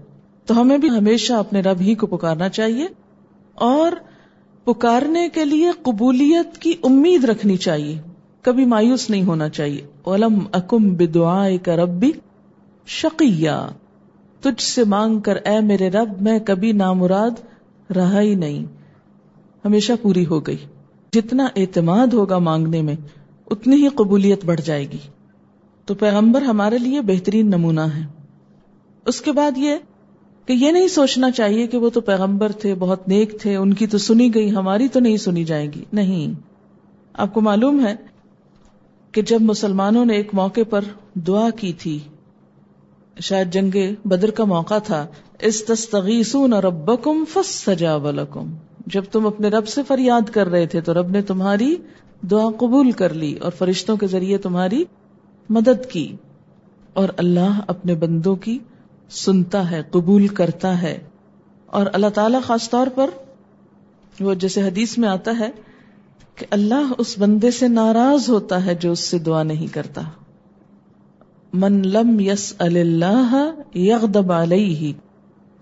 تو 0.47 0.61
ہمیں 0.61 0.79
بھی 0.79 0.91
ہمیشہ 0.91 1.33
اپنے 1.33 1.61
رب 1.61 1.81
ہی 1.81 1.95
کو 1.95 2.07
پکارنا 2.07 2.49
چاہیے 2.49 2.87
اور 3.55 3.93
پکارنے 4.65 5.29
کے 5.29 5.45
لیے 5.45 5.71
قبولیت 5.83 6.59
کی 6.59 6.75
امید 6.83 7.25
رکھنی 7.25 7.57
چاہیے۔ 7.57 7.99
کبھی 8.49 8.65
مایوس 8.65 9.11
نہیں 9.11 9.25
ہونا 9.25 9.49
چاہیے۔ 9.49 9.87
علم 10.07 10.39
اکم 10.53 10.95
بدعا 10.95 11.49
کا 11.63 11.77
ربی 11.77 12.11
شقیہ۔ 12.87 13.69
تجھ 14.41 14.63
سے 14.63 14.85
مانگ 14.85 15.21
کر 15.21 15.37
اے 15.37 15.61
میرے 15.61 15.91
رب، 15.91 16.21
میں 16.21 16.39
کبھی 16.39 16.73
نامراد 16.73 17.31
رہا 17.97 18.21
ہی 18.21 18.35
نہیں۔ 18.35 18.65
ہمیشہ 19.65 19.93
پوری 20.03 20.27
ہو 20.27 20.41
گئی۔ 20.41 20.57
جتنا 21.13 21.49
اعتماد 21.57 22.07
ہوگا 22.07 22.39
مانگنے 22.39 22.83
میں، 22.83 22.95
اتنی 23.51 23.77
ہی 23.77 23.89
قبولیت 23.89 24.45
بڑھ 24.45 24.61
جائے 24.61 24.91
گی۔ 24.91 24.99
تو 25.85 25.95
پیغمبر 25.95 26.43
ہمارے 26.43 26.79
لیے 26.79 27.01
بہترین 27.01 27.47
نمونہ 27.47 27.81
ہے 27.81 28.07
اس 29.07 29.21
کے 29.21 29.33
بعد 29.33 29.53
یہ 29.57 29.75
کہ 30.47 30.53
یہ 30.53 30.73
نہیں 30.73 30.89
سوچنا 30.89 31.31
چاہیے 31.31 31.67
کہ 31.67 31.79
وہ 31.79 31.91
تو 31.91 32.01
پیغمبر 32.01 32.53
تھے، 32.53 32.75
بہت 32.75 33.09
نیک 33.09 33.41
تھے، 33.41 33.57
ان 33.57 33.75
کی 33.75 33.87
تو 33.87 33.99
سنی 33.99 34.35
گئی، 34.35 34.51
ہماری 34.51 34.89
تو 34.89 35.01
نہیں 35.01 35.17
سنی 35.17 35.45
جائے 35.45 35.67
گی۔ 35.67 35.85
نہیں۔ 35.93 36.41
آپ 37.13 37.35
کو 37.35 37.41
معلوم 37.41 37.87
ہے 37.87 38.08
کہ 39.13 39.23
جب 39.23 39.43
مسلمانوں 39.43 40.05
نے 40.05 40.15
ایک 40.15 40.35
موقع 40.35 40.61
پر 40.71 40.85
دعا 41.27 41.49
کی 41.51 41.73
تھی، 41.73 41.99
شاید 43.21 43.53
جنگ 43.53 43.77
بدر 44.05 44.31
کا 44.31 44.45
موقع 44.45 44.79
تھا، 44.79 45.07
استستغیثون 45.41 46.53
ربکم 46.53 47.25
فاستجاب 47.25 48.11
لکم، 48.11 48.55
جب 48.87 49.05
تم 49.13 49.27
اپنے 49.27 49.49
رب 49.49 49.69
سے 49.69 49.83
فریاد 49.89 50.31
کر 50.31 50.47
رہے 50.47 50.67
تھے 50.67 50.81
تو 50.81 50.95
رب 50.95 51.11
نے 51.11 51.23
تمہاری 51.23 51.75
دعا 52.23 52.49
قبول 52.57 52.91
کر 52.93 53.15
لی 53.15 53.35
اور 53.35 53.53
فرشتوں 53.59 53.97
کے 53.97 54.07
ذریعے 54.07 54.39
تمہاری 54.39 54.85
مدد 55.51 55.91
کی، 55.91 56.17
اور 56.93 57.09
اللہ 57.17 57.61
اپنے 57.67 57.95
بندوں 57.95 58.37
کی 58.37 58.59
سنتا 59.11 59.71
ہے، 59.71 59.83
قبول 59.91 60.27
کرتا 60.29 60.81
ہے۔ 60.83 60.99
اور 61.67 61.87
اللہ 61.93 62.09
تعالی 62.15 62.39
خاص 62.45 62.71
طور 62.71 62.87
پر 62.95 63.11
وہ 64.21 64.35
جیسے 64.35 64.63
حدیث 64.63 64.97
میں 64.99 65.09
آتا 65.09 65.33
ہے 65.39 65.51
کہ 66.39 66.47
اللہ 66.51 66.93
اس 66.99 67.19
بندے 67.19 67.51
سے 67.51 67.69
ناراض 67.69 68.31
ہوتا 68.31 68.67
ہے 68.67 68.75
جو 68.75 68.93
اس 68.93 69.01
سے 69.01 69.19
دعا 69.19 69.43
نہیں 69.43 69.67
کرتا۔ 69.67 70.01
من 71.53 71.89
لم 71.89 72.21
یس 72.21 72.55
اللہ 72.59 73.51
یغدب 73.75 74.33
علیہ، 74.33 74.93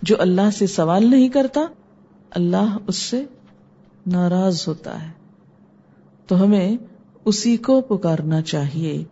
جو 0.02 0.16
اللہ 0.18 0.50
سے 0.52 0.66
سوال 0.66 1.10
نہیں 1.10 1.28
کرتا، 1.28 1.60
اللہ 2.30 2.76
اس 2.86 2.96
سے 2.96 3.24
ناراض 4.06 4.64
ہوتا 4.68 5.06
ہے۔ 5.06 5.10
تو 6.26 6.44
ہمیں 6.44 6.76
اسی 7.24 7.56
کو 7.56 7.80
پکارنا 7.80 8.42
چاہیے 8.42 9.04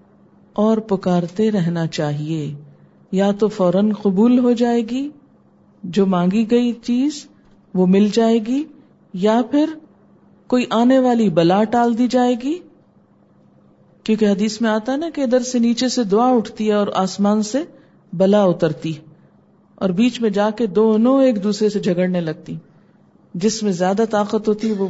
اور 0.52 0.78
پکارتے 0.78 1.50
رہنا 1.50 1.86
چاہیے۔ 1.86 2.54
یا 3.12 3.30
تو 3.38 3.48
فوراً 3.48 3.92
قبول 3.92 4.38
ہو 4.38 4.52
جائے 4.52 4.80
گی، 4.80 5.10
جو 5.82 6.06
مانگی 6.06 6.50
گئی 6.50 6.72
چیز 6.72 7.26
وہ 7.74 7.86
مل 7.86 8.08
جائے 8.12 8.38
گی، 8.38 8.64
یا 9.14 9.40
پھر 9.50 9.66
کوئی 10.46 10.64
آنے 10.70 10.98
والی 10.98 11.28
بلا 11.28 11.64
ٹال 11.64 11.98
دی 11.98 12.08
جائے 12.08 12.34
گی؟ 12.42 12.58
کیونکہ 14.04 14.24
حدیث 14.24 14.60
میں 14.60 14.70
آتا 14.70 14.92
ہے 14.92 14.96
نا 14.96 15.10
کہ 15.14 15.20
ادھر 15.20 15.40
سے 15.40 15.58
نیچے 15.58 15.88
سے 15.88 16.04
دعا 16.04 16.30
اٹھتی 16.30 16.68
ہے 16.68 16.72
اور 16.72 16.86
آسمان 16.94 17.42
سے 17.42 17.62
بلا 18.12 18.42
اترتی 18.44 18.92
اور 19.74 19.90
بیچ 19.90 20.20
میں 20.20 20.30
جا 20.30 20.50
کے 20.50 20.66
دونوں 20.66 21.22
ایک 21.22 21.44
دوسرے 21.44 21.68
سے 21.68 21.80
جھگڑنے 21.80 22.20
لگتی 22.20 22.56
جس 23.34 23.62
میں 23.62 23.72
زیادہ 23.72 24.02
طاقت 24.10 24.48
ہوتی 24.48 24.72
وہ 24.72 24.88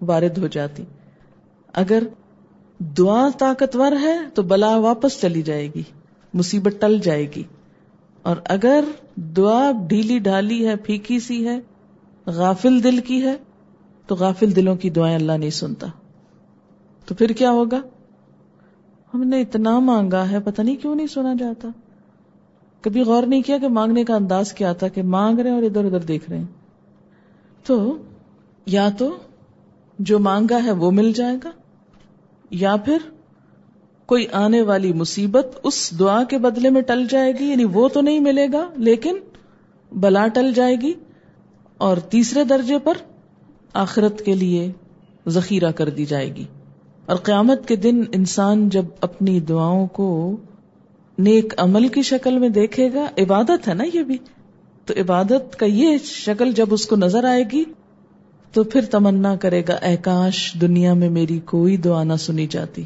وارد 0.00 0.38
ہو 0.38 0.46
جاتی 0.46 0.82
اگر 1.72 2.02
دعا 2.78 3.28
طاقتور 3.38 3.92
ہے 4.02 4.18
تو 4.34 4.42
بلا 4.42 4.76
واپس 4.76 5.20
چلی 5.20 5.42
جائے 5.42 5.68
گی، 5.74 5.82
مصیبت 6.34 6.74
ٹل 6.80 6.98
جائے 6.98 7.30
گی۔ 7.36 7.42
اور 8.22 8.36
اگر 8.44 8.84
دعا 9.16 9.70
ڈھیلی 9.88 10.18
ڈھالی 10.18 10.68
ہے، 10.68 10.76
پھیکی 10.76 11.20
سی 11.20 11.48
ہے، 11.48 11.60
غافل 12.26 12.84
دل 12.84 12.98
کی 12.98 13.22
ہے 13.22 13.36
تو 14.06 14.14
غافل 14.14 14.56
دلوں 14.56 14.76
کی 14.76 14.90
دعائیں 14.90 15.16
اللہ 15.16 15.32
نہیں 15.32 15.50
سنتا۔ 15.50 15.86
تو 17.06 17.14
پھر 17.14 17.28
کیا 17.28 17.50
ہوگا؟ 17.50 17.80
ہم 19.14 19.22
نے 19.22 19.40
اتنا 19.40 19.78
مانگا 19.78 20.30
ہے، 20.30 20.40
پتہ 20.40 20.62
نہیں 20.62 20.76
کیوں 20.76 20.94
نہیں 20.94 21.06
سنا 21.06 21.34
جاتا۔ 21.38 21.68
کبھی 22.80 23.00
غور 23.00 23.22
نہیں 23.22 23.42
کیا 23.42 23.58
کہ 23.58 23.68
مانگنے 23.68 24.04
کا 24.04 24.14
انداز 24.14 24.52
کیا 24.52 24.72
تھا 24.72 24.88
کہ 24.88 25.02
مانگ 25.02 25.38
رہے 25.38 25.50
ہیں 25.50 25.56
اور 25.56 25.62
ادھر 25.62 25.84
ادھر 25.84 25.98
دیکھ 25.98 26.30
رہے 26.30 26.38
ہیں۔ 26.38 26.46
تو 27.64 27.96
یا 28.66 28.88
تو 28.98 29.16
جو 29.98 30.18
مانگا 30.18 30.64
ہے 30.64 30.70
وہ 30.70 30.90
مل 30.90 31.12
جائے 31.12 31.36
گا، 31.44 31.50
یا 32.50 32.76
پھر 32.76 32.96
کوئی 34.06 34.26
آنے 34.32 34.62
والی 34.62 34.92
مصیبت 34.92 35.46
اس 35.64 35.98
دعا 35.98 36.24
کے 36.24 36.38
بدلے 36.38 36.70
میں 36.70 36.82
ٹل 36.82 37.06
جائے 37.10 37.32
گی 37.38 37.44
یعنی 37.44 37.64
وہ 37.64 37.88
تو 37.88 38.00
نہیں 38.00 38.20
ملے 38.20 38.46
گا، 38.52 38.70
لیکن 38.76 39.16
بلا 39.92 40.26
ٹل 40.28 40.52
جائے 40.52 40.76
گی۔ 40.76 40.94
اور 41.76 41.96
تیسرے 41.96 42.44
درجے 42.44 42.78
پر 42.78 42.92
آخرت 43.72 44.24
کے 44.24 44.34
لیے 44.34 44.72
ذخیرہ 45.28 45.70
کر 45.70 45.88
دی 45.88 46.04
جائے 46.04 46.36
گی۔ 46.36 46.44
اور 47.06 47.16
قیامت 47.16 47.68
کے 47.68 47.76
دن 47.76 48.02
انسان 48.12 48.68
جب 48.68 48.84
اپنی 49.00 49.40
دعاؤں 49.40 49.86
کو 49.86 50.36
نیک 51.18 51.54
عمل 51.56 51.88
کی 51.88 52.02
شکل 52.02 52.38
میں 52.38 52.48
دیکھے 52.48 52.92
گا، 52.94 53.06
عبادت 53.18 53.68
ہے 53.68 53.74
نا 53.74 53.84
یہ 53.94 54.02
بھی۔ 54.02 54.18
تو 54.86 54.94
عبادت 55.00 55.56
کا 55.56 55.66
یہ 55.66 55.98
شکل 56.04 56.52
جب 56.52 56.66
اس 56.70 56.86
کو 56.86 56.96
نظر 56.96 57.24
آئے 57.24 57.44
گی، 57.52 57.64
تو 58.52 58.64
پھر 58.64 58.84
تمنا 58.84 59.36
کرے 59.36 59.62
گا، 59.68 59.74
اے 59.74 59.96
کاش 59.96 60.54
دنیا 60.60 60.94
میں 60.94 61.10
میری 61.10 61.40
کوئی 61.40 61.76
دعا 61.76 62.04
نہ 62.04 62.12
سنی 62.18 62.46
جاتی۔ 62.46 62.82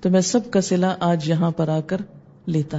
تو 0.00 0.10
میں 0.10 0.20
سب 0.20 0.50
کا 0.50 0.60
سلا 0.60 0.96
آج 1.00 1.28
یہاں 1.28 1.50
پر 1.50 1.68
آ 1.68 1.80
کر 1.80 1.96
لیتا۔ 2.46 2.78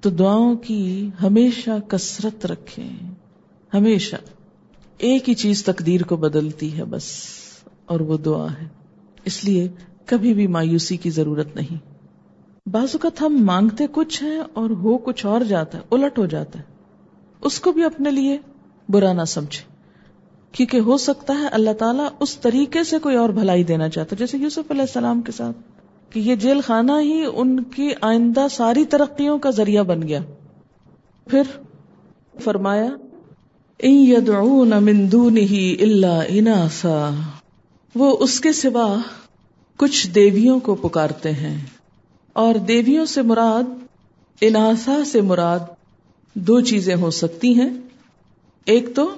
تو 0.00 0.10
دعاؤں 0.10 0.54
کی 0.54 1.10
ہمیشہ 1.22 1.70
کثرت 1.88 2.46
رکھے 2.46 2.82
ہمیشہ۔ 3.74 4.16
ایک 4.98 5.28
ہی 5.28 5.34
چیز 5.34 5.64
تقدیر 5.64 6.02
کو 6.02 6.16
بدلتی 6.16 6.76
ہے 6.78 6.84
بس، 6.84 7.04
اور 7.86 8.00
وہ 8.00 8.16
دعا 8.16 8.46
ہے۔ 8.52 8.66
اس 9.24 9.44
لیے 9.44 9.68
کبھی 10.06 10.34
بھی 10.34 10.46
مایوسی 10.46 10.96
کی 10.96 11.10
ضرورت 11.10 11.56
نہیں۔ 11.56 11.76
بعض 12.68 12.88
اوقات 12.92 13.22
ہم 13.22 13.36
مانگتے 13.44 13.86
کچھ 13.92 14.22
ہیں 14.22 14.40
اور 14.52 14.70
ہو 14.70 14.98
کچھ 14.98 15.26
اور 15.26 15.40
جاتا 15.40 15.78
ہے، 15.78 15.82
الٹ 15.90 16.18
ہو 16.18 16.26
جاتا 16.26 16.58
ہے۔ 16.58 16.64
اس 17.40 17.60
کو 17.60 17.72
بھی 17.72 17.84
اپنے 17.84 18.10
لیے 18.10 18.38
برا 18.88 19.12
نہ 19.12 19.24
سمجھے۔ 19.24 19.62
کیونکہ 20.52 20.80
ہو 20.80 20.96
سکتا 20.96 21.38
ہے 21.38 21.46
اللہ 21.46 21.72
تعالیٰ 21.72 22.08
اس 22.20 22.36
طریقے 22.38 22.84
سے 22.84 22.98
کوئی 22.98 23.16
اور 23.16 23.28
بھلائی 23.28 23.64
دینا 23.64 23.88
چاہتا 23.88 24.16
جیسے 24.16 24.38
یوسف 24.38 24.70
علیہ 24.70 24.80
السلام 24.80 25.20
کے 25.22 25.32
ساتھ، 25.32 25.56
کہ 26.10 26.20
یہ 26.20 26.34
جیل 26.34 26.60
خانہ 26.60 26.92
ہی 27.00 27.24
ان 27.32 27.62
کی 27.62 27.90
آئندہ 28.00 28.46
ساری 28.50 28.84
ترقیوں 28.84 29.38
کا 29.38 29.50
ذریعہ 29.50 29.82
بن 29.82 30.02
گیا۔ 30.02 30.20
پھر 31.26 31.42
فرمایا 32.40 32.88
من 33.82 35.12
دونه 35.12 35.56
الا 35.80 36.20
اناسا۔ 36.28 37.10
وہ 37.94 38.16
اس 38.20 38.40
کے 38.40 38.52
سوا 38.52 38.96
کچھ 39.76 40.08
دیویوں 40.08 40.60
کو 40.60 40.74
پکارتے 40.74 41.32
ہیں۔ 41.32 41.64
اور 42.32 42.54
دیویوں 42.54 43.06
سے 43.06 43.22
مراد، 43.22 43.62
اناسا 44.40 45.04
سے 45.04 45.20
مراد 45.20 45.58
دو 46.34 46.60
چیزیں 46.60 46.96
ہو 46.96 47.10
سکتی 47.10 47.60
ہیں۔ 47.60 47.68
ایک 48.64 48.96
تو 48.96 49.14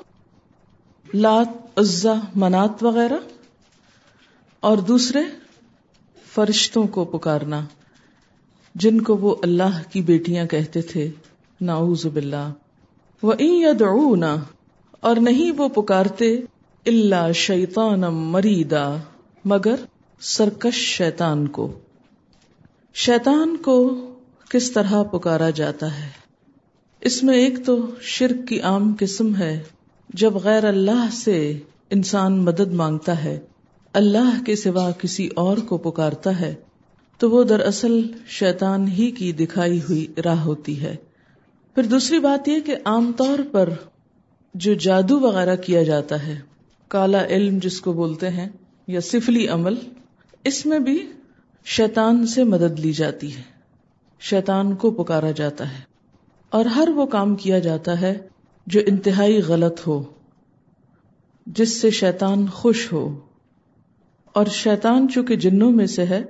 لات 1.15 1.49
عزا 1.77 2.15
منات 2.35 2.83
وغیرہ۔ 2.83 3.17
اور 4.61 4.79
دوسرے، 4.79 5.21
فرشتوں 6.35 6.87
کو 6.87 7.05
پکارنا۔ 7.05 7.61
جن 8.75 9.01
کو 9.01 9.17
وہ 9.17 9.35
اللہ 9.43 9.83
کی 9.91 10.03
بیٹیاں 10.03 10.47
کہتے 10.47 10.83
تھے۔ 10.83 11.11
ناؤز 11.61 12.07
باللہ۔ 12.07 12.53
وہ 13.23 13.35
یدعونا 13.39 14.37
اور 15.01 15.17
نہیں 15.17 15.53
وہ 15.57 15.69
پکارتے 15.69 16.41
اللہ 16.87 17.33
شیطان 17.35 18.01
مریدا 18.01 18.97
مگر 19.45 19.75
سرکش 20.21 20.75
شیطان 20.75 21.49
کو۔ 21.49 21.79
شیطان 22.95 23.57
کو 23.57 24.07
کس 24.49 24.73
طرح 24.73 25.03
پکارا 25.03 25.51
جاتا 25.51 25.99
ہے؟ 25.99 26.09
اس 27.01 27.23
میں 27.23 27.35
ایک 27.35 27.67
تو 27.67 27.87
شرک 28.01 28.49
کی 28.49 28.61
عام 28.61 28.95
قسم 28.99 29.37
ہے، 29.37 29.63
جب 30.15 30.35
غیر 30.35 30.65
اللہ 30.65 31.09
سے 31.13 31.59
انسان 31.91 32.45
مدد 32.45 32.73
مانگتا 32.73 33.25
ہے، 33.25 33.41
اللہ 33.93 34.43
کے 34.47 34.57
سوا 34.57 34.91
کسی 34.91 35.29
اور 35.37 35.57
کو 35.57 35.79
پکارتا 35.79 36.41
ہے، 36.41 36.55
تو 37.19 37.31
وہ 37.31 37.45
دراصل 37.45 38.01
شیطان 38.29 38.89
ہی 38.89 39.11
کی 39.11 39.33
دکھائی 39.33 39.79
ہوئی 39.79 40.07
راہ 40.25 40.41
ہوتی 40.41 40.81
ہے۔ 40.81 40.97
پھر 41.75 41.83
دوسری 41.83 42.19
بات 42.19 42.49
یہ 42.49 42.61
کہ 42.61 42.77
عام 42.85 43.13
طور 43.17 43.39
پر 43.53 43.71
جو 44.55 44.75
جادو 44.75 45.21
وغیرہ 45.21 45.57
کیا 45.57 45.83
جاتا 45.83 46.27
ہے، 46.27 46.41
کالا 46.89 47.27
علم 47.27 47.59
جس 47.59 47.81
کو 47.81 47.93
بولتے 47.93 48.29
ہیں، 48.29 48.49
یا 48.87 49.01
سفلی 49.01 49.49
عمل، 49.49 49.75
اس 50.45 50.67
میں 50.67 50.79
بھی 50.79 51.13
شیطان 51.65 52.27
سے 52.27 52.45
مدد 52.45 52.81
لی 52.81 52.93
جاتی 52.93 53.37
ہے۔ 53.37 53.43
شیطان 54.21 54.75
کو 54.75 54.91
پکارا 54.91 55.31
جاتا 55.31 55.73
ہے۔ 55.73 55.83
اور 56.51 56.65
ہر 56.65 56.89
وہ 56.89 57.07
کام 57.07 57.37
کیا 57.37 57.59
جاتا 57.59 58.01
ہے 58.01 58.19
جو 58.67 58.81
انتہائی 58.87 59.43
غلط 59.43 59.87
ہو، 59.87 60.05
جس 61.47 61.81
سے 61.81 61.91
شیطان 61.91 62.47
خوش 62.47 62.93
ہو۔ 62.93 63.21
اور 64.33 64.47
شیطان 64.47 65.09
چونکہ 65.09 65.37
جنوں 65.37 65.73
میں 65.73 65.87
سے 65.87 66.07
ہے، 66.07 66.25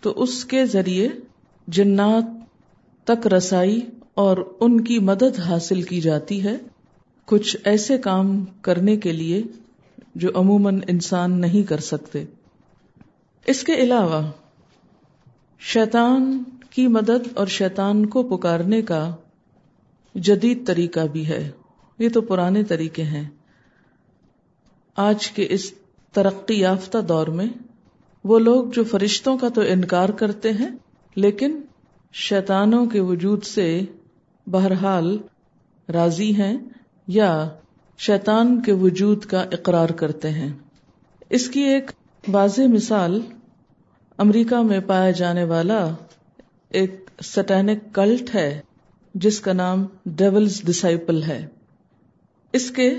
تو 0.00 0.22
اس 0.22 0.44
کے 0.44 0.66
ذریعے 0.66 1.08
جنات 1.68 2.24
تک 3.04 3.26
رسائی 3.26 3.80
اور 4.16 4.36
ان 4.60 4.80
کی 4.80 4.98
مدد 4.98 5.38
حاصل 5.38 5.82
کی 5.82 6.00
جاتی 6.00 6.44
ہے 6.44 6.56
کچھ 7.24 7.56
ایسے 7.64 7.98
کام 7.98 8.44
کرنے 8.44 8.96
کے 8.96 9.12
لیے 9.12 9.42
جو 10.14 10.28
عموماً 10.34 10.80
انسان 10.88 11.40
نہیں 11.40 11.62
کر 11.62 11.78
سکتے۔ 11.78 12.24
اس 13.46 13.62
کے 13.62 13.74
علاوہ، 13.74 14.30
شیطان 15.58 16.42
کی 16.70 16.86
مدد 16.86 17.28
اور 17.34 17.46
شیطان 17.46 18.06
کو 18.06 18.22
پکارنے 18.22 18.82
کا 18.82 19.14
جدید 20.14 20.66
طریقہ 20.66 21.00
بھی 21.12 21.26
ہے۔ 21.26 21.50
یہ 21.98 22.08
تو 22.08 22.20
پرانے 22.20 22.64
طریقے 22.64 23.02
ہیں۔ 23.02 23.28
آج 24.96 25.30
کے 25.30 25.46
اس 25.50 25.74
ترقی 26.12 26.60
یافتہ 26.60 26.98
دور 26.98 27.26
میں 27.26 27.46
وہ 28.24 28.38
لوگ 28.38 28.64
جو 28.64 28.84
فرشتوں 28.84 29.38
کا 29.38 29.48
تو 29.48 29.60
انکار 29.60 30.08
کرتے 30.08 30.52
ہیں، 30.52 30.70
لیکن 31.16 31.60
شیطانوں 32.12 32.86
کے 32.86 33.00
وجود 33.00 33.44
سے 33.44 33.82
بہرحال 34.46 35.18
راضی 35.94 36.34
ہیں 36.34 36.56
یا 37.06 37.48
شیطان 37.98 38.62
کے 38.62 38.72
وجود 38.72 39.24
کا 39.24 39.40
اقرار 39.40 39.88
کرتے 39.88 40.30
ہیں۔ 40.30 40.52
اس 41.30 41.48
کی 41.48 41.60
ایک 41.60 41.90
واضح 42.28 42.62
مثال 42.62 43.20
امریکہ 44.16 44.62
میں 44.62 44.80
پایا 44.80 45.10
جانے 45.10 45.44
والا 45.44 45.88
ایک 46.68 47.10
سٹینک 47.24 47.94
کلٹ 47.94 48.34
ہے، 48.34 48.60
جس 49.14 49.40
کا 49.40 49.52
نام 49.52 49.86
ڈیولز 50.06 50.62
ڈسائپل 50.62 51.22
ہے۔ 51.22 51.46
اس 52.52 52.70
کے 52.70 52.94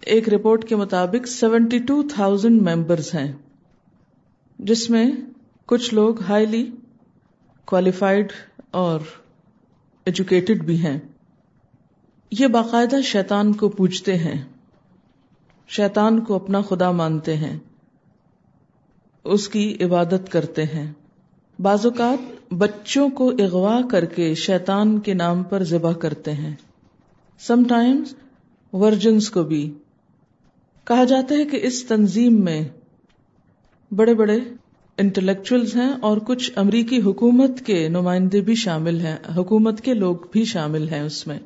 ایک 0.00 0.28
رپورٹ 0.28 0.68
کے 0.68 0.76
مطابق 0.76 1.26
سیونٹی 1.26 1.78
ٹو 1.78 2.02
تھاؤزینڈ 2.14 2.62
ممبرس 2.62 3.14
ہیں، 3.14 3.32
جس 4.58 4.90
میں 4.90 5.10
کچھ 5.66 5.94
لوگ 5.94 6.22
ہائیلی 6.22 6.70
کوالیفائڈ 7.64 8.32
اور 8.70 9.00
ایجوکیٹڈ 10.04 10.64
بھی 10.64 10.78
ہیں۔ 10.78 11.00
یہ 12.30 12.46
باقاعدہ 12.46 13.00
شیطان 13.04 13.52
کو 13.52 13.68
پوچھتے 13.68 14.18
ہیں۔ 14.18 14.44
شیطان 15.68 16.20
کو 16.20 16.34
اپنا 16.34 16.60
خدا 16.60 16.90
مانتے 16.90 17.36
ہیں۔ 17.36 17.58
اس 19.24 19.48
کی 19.48 19.76
عبادت 19.80 20.32
کرتے 20.32 20.64
ہیں۔ 20.64 20.92
بعض 21.58 21.86
اوقات 21.86 22.52
بچوں 22.52 23.08
کو 23.08 23.28
اغوا 23.28 23.80
کر 23.90 24.04
کے 24.04 24.34
شیطان 24.34 25.00
کے 25.00 25.14
نام 25.14 25.42
پر 25.42 25.62
ذبح 25.62 25.92
کرتے 25.92 26.32
ہیں۔ 26.32 26.56
سم 27.38 27.62
ٹائمز 27.68 28.14
ورجنس 28.72 29.30
کو 29.30 29.42
بھی۔ 29.42 29.74
کہا 30.84 31.04
جاتا 31.04 31.34
ہے 31.34 31.44
کہ 31.44 31.60
اس 31.62 31.84
تنظیم 31.84 32.44
میں 32.44 32.68
بڑے 33.90 34.14
بڑے 34.14 34.38
انٹلیکچوئلز 34.98 35.76
ہیں 35.76 35.92
اور 36.00 36.16
کچھ 36.16 36.50
امریکی 36.56 37.02
حکومت 37.02 37.66
کے 37.66 37.88
نمائندے 37.88 38.40
بھی 38.40 38.54
شامل 38.54 39.00
ہیں، 39.00 39.16
حکومت 39.36 39.80
کے 39.80 39.94
لوگ 39.94 40.16
بھی 40.32 40.44
شامل 40.44 40.88
ہیں 40.88 41.00
اس 41.00 41.26
میں۔ 41.26 41.38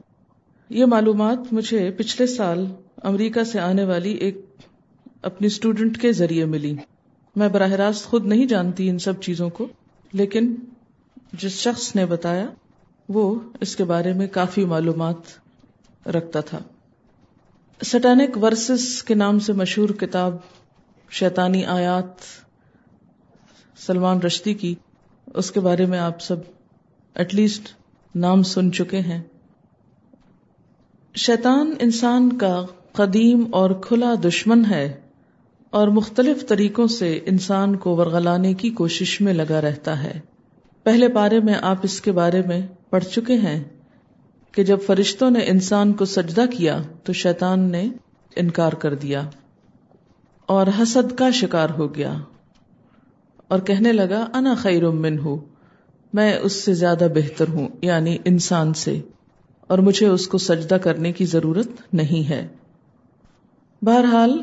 یہ 0.70 0.84
معلومات 0.84 1.52
مجھے 1.52 1.90
پچھلے 1.90 2.26
سال 2.26 2.66
امریکہ 2.96 3.44
سے 3.44 3.60
آنے 3.60 3.84
والی 3.84 4.10
ایک 4.10 4.46
اپنی 5.22 5.46
اسٹوڈنٹ 5.46 6.00
کے 6.00 6.12
ذریعے 6.12 6.44
ملی۔ 6.44 6.76
میں 7.36 7.48
براہ 7.48 7.72
راست 7.72 8.04
خود 8.04 8.26
نہیں 8.26 8.46
جانتی 8.46 8.88
ان 8.88 8.98
سب 8.98 9.22
چیزوں 9.22 9.50
کو، 9.50 9.66
لیکن 10.12 10.54
جس 11.32 11.52
شخص 11.52 11.96
نے 11.96 12.06
بتایا، 12.06 12.46
وہ 13.08 13.40
اس 13.60 13.76
کے 13.76 13.84
بارے 13.84 14.12
میں 14.12 14.26
کافی 14.26 14.64
معلومات 14.64 15.18
رکھتا 16.08 16.40
تھا۔ 16.40 16.58
سٹینک 17.84 18.38
ورسز 18.42 19.02
کے 19.02 19.14
نام 19.14 19.38
سے 19.38 19.52
مشہور 19.52 19.88
کتاب 19.88 20.36
شیطانی 21.10 21.64
آیات 21.64 22.45
سلمان 23.76 24.18
رشتی 24.18 24.54
کی، 24.54 24.74
اس 25.34 25.50
کے 25.50 25.60
بارے 25.60 25.86
میں 25.86 25.98
آپ 25.98 26.20
سب 26.20 26.36
ایٹ 27.14 27.34
لیسٹ 27.34 27.68
نام 28.14 28.42
سن 28.42 28.72
چکے 28.72 29.00
ہیں۔ 29.00 29.22
شیطان 31.14 31.74
انسان 31.80 32.38
کا 32.38 32.64
قدیم 32.92 33.44
اور 33.52 33.70
کھلا 33.70 34.14
دشمن 34.24 34.64
ہے 34.70 35.00
اور 35.70 35.88
مختلف 35.88 36.48
طریقوں 36.48 36.86
سے 36.86 37.20
انسان 37.26 37.76
کو 37.76 37.96
ورگلانے 37.96 38.54
کی 38.54 38.70
کوشش 38.70 39.20
میں 39.20 39.34
لگا 39.34 39.60
رہتا 39.60 40.02
ہے۔ 40.02 40.20
پہلے 40.82 41.08
پارے 41.08 41.40
میں 41.40 41.54
آپ 41.62 41.76
اس 41.82 42.00
کے 42.00 42.12
بارے 42.12 42.42
میں 42.42 42.66
پڑھ 42.90 43.04
چکے 43.04 43.34
ہیں 43.34 43.64
کہ 44.52 44.62
جب 44.62 44.78
فرشتوں 44.86 45.30
نے 45.30 45.38
انسان 45.38 45.92
کو 45.92 46.04
سجدہ 46.04 46.44
کیا 46.56 46.82
تو 47.04 47.12
شیطان 47.12 47.60
نے 47.60 47.88
انکار 48.36 48.72
کر 48.72 48.94
دیا 48.94 49.28
اور 50.46 50.66
حسد 50.66 51.18
کا 51.18 51.30
شکار 51.30 51.70
ہو 51.70 51.94
گیا۔ 51.94 52.18
اور 53.50 53.58
کہنے 53.60 53.92
لگا، 53.92 54.24
انا 54.34 54.54
خیر 54.54 54.88
من 54.90 55.18
ہوں 55.18 55.36
میں 56.12 56.32
اس 56.38 56.52
سے 56.64 56.74
زیادہ 56.74 57.06
بہتر 57.14 57.48
ہوں 57.48 57.68
یعنی 57.82 58.16
انسان 58.24 58.72
سے، 58.74 58.98
اور 59.70 59.78
مجھے 59.78 60.06
اس 60.08 60.26
کو 60.28 60.38
سجدہ 60.38 60.74
کرنے 60.74 61.12
کی 61.12 61.24
ضرورت 61.24 61.68
نہیں 61.92 62.28
ہے۔ 62.28 62.46
بہرحال، 63.82 64.38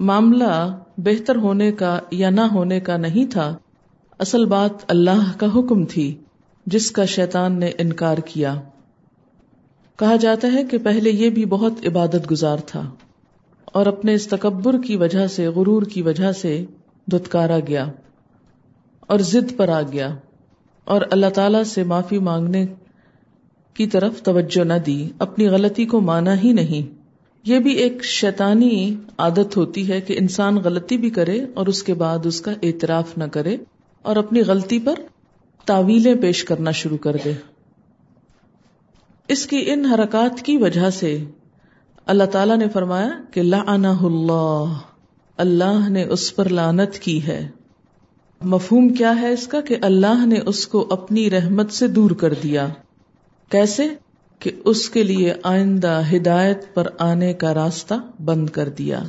معاملہ 0.00 0.52
بہتر 0.98 1.36
ہونے 1.36 1.70
کا 1.72 1.98
یا 2.12 2.30
نہ 2.30 2.40
ہونے 2.52 2.80
کا 2.80 2.96
نہیں 2.96 3.30
تھا، 3.30 3.56
اصل 4.20 4.44
بات 4.46 4.84
اللہ 4.88 5.30
کا 5.38 5.46
حکم 5.54 5.84
تھی، 5.84 6.14
جس 6.66 6.90
کا 6.90 7.04
شیطان 7.04 7.58
نے 7.60 7.70
انکار 7.78 8.18
کیا۔ 8.26 8.54
کہا 9.98 10.16
جاتا 10.16 10.52
ہے 10.52 10.64
کہ 10.64 10.78
پہلے 10.78 11.10
یہ 11.10 11.30
بھی 11.30 11.44
بہت 11.44 11.86
عبادت 11.86 12.30
گزار 12.30 12.58
تھا، 12.66 12.88
اور 13.66 13.86
اپنے 13.86 14.14
اس 14.14 14.26
تکبر 14.28 14.80
کی 14.82 14.96
وجہ 14.96 15.26
سے، 15.26 15.46
غرور 15.48 15.82
کی 15.82 16.02
وجہ 16.02 16.32
سے 16.32 16.64
دتکارا 17.08 17.58
گیا۔ 17.68 17.86
اور 19.06 19.18
ضد 19.18 19.56
پر 19.56 19.68
آ 19.68 19.82
گیا 19.82 20.16
اور 20.84 21.02
اللہ 21.10 21.30
تعالی 21.34 21.64
سے 21.64 21.82
معافی 21.82 22.18
مانگنے 22.18 22.66
کی 23.74 23.86
طرف 23.86 24.22
توجہ 24.22 24.64
نہ 24.64 24.74
دی۔ 24.86 25.08
اپنی 25.18 25.48
غلطی 25.48 25.86
کو 25.86 26.00
مانا 26.00 26.42
ہی 26.42 26.52
نہیں۔ 26.52 26.96
یہ 27.44 27.58
بھی 27.58 27.72
ایک 27.72 28.04
شیطانی 28.04 28.96
عادت 29.18 29.56
ہوتی 29.56 29.88
ہے 29.88 30.00
کہ 30.00 30.16
انسان 30.18 30.56
غلطی 30.56 30.96
بھی 30.96 31.10
کرے 31.10 31.40
اور 31.54 31.66
اس 31.66 31.82
کے 31.82 31.94
بعد 31.94 32.26
اس 32.26 32.40
کا 32.40 32.52
اعتراف 32.62 33.18
نہ 33.18 33.24
کرے 33.24 33.56
اور 34.02 34.16
اپنی 34.16 34.40
غلطی 34.40 34.78
پر 34.78 34.94
تعویلیں 35.64 36.14
پیش 36.14 36.44
کرنا 36.44 36.70
شروع 36.70 36.96
کر 36.96 37.16
دے۔ 37.24 37.32
اس 39.28 39.46
کی 39.46 39.64
ان 39.66 39.84
حرکات 39.84 40.42
کی 40.42 40.56
وجہ 40.56 40.90
سے 40.90 41.24
اللہ 42.06 42.24
تعالیٰ 42.24 42.56
نے 42.56 42.68
فرمایا 42.68 43.10
کہ 43.30 43.42
لعنہ 43.42 43.86
اللہ 43.86 44.64
اللہ 45.36 45.88
نے 45.88 46.04
اس 46.04 46.36
پر 46.36 46.48
لانت 46.48 46.98
کی 46.98 47.26
ہے۔ 47.26 47.48
مفہوم 48.44 48.88
کیا 48.88 49.20
ہے 49.20 49.32
اس 49.32 49.46
کا 49.46 49.60
کہ 49.60 49.76
اللہ 49.82 50.26
نے 50.26 50.40
اس 50.46 50.66
کو 50.66 50.86
اپنی 50.90 51.30
رحمت 51.30 51.70
سے 51.70 51.86
دور 51.86 52.10
کر 52.10 52.34
دیا۔ 52.42 52.68
کیسے؟ 53.50 53.88
کہ 54.38 54.50
اس 54.64 54.90
کے 54.90 55.02
لیے 55.02 55.34
آئندہ 55.42 56.02
ہدایت 56.12 56.74
پر 56.74 56.86
آنے 56.98 57.34
کا 57.34 57.54
راستہ 57.54 57.94
بند 58.24 58.50
کر 58.50 58.68
دیا۔ 58.68 59.02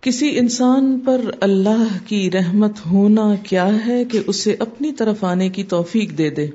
کسی 0.00 0.38
انسان 0.38 1.00
پر 1.00 1.20
اللہ 1.40 1.86
کی 2.06 2.30
رحمت 2.30 2.72
ہونا 2.86 3.34
کیا 3.42 3.86
ہے 3.86 4.04
کہ 4.04 4.20
اسے 4.26 4.56
اپنی 4.58 4.92
طرف 4.92 5.24
آنے 5.24 5.48
کی 5.48 5.64
توفیق 5.64 6.18
دے 6.18 6.30
دے۔ 6.30 6.46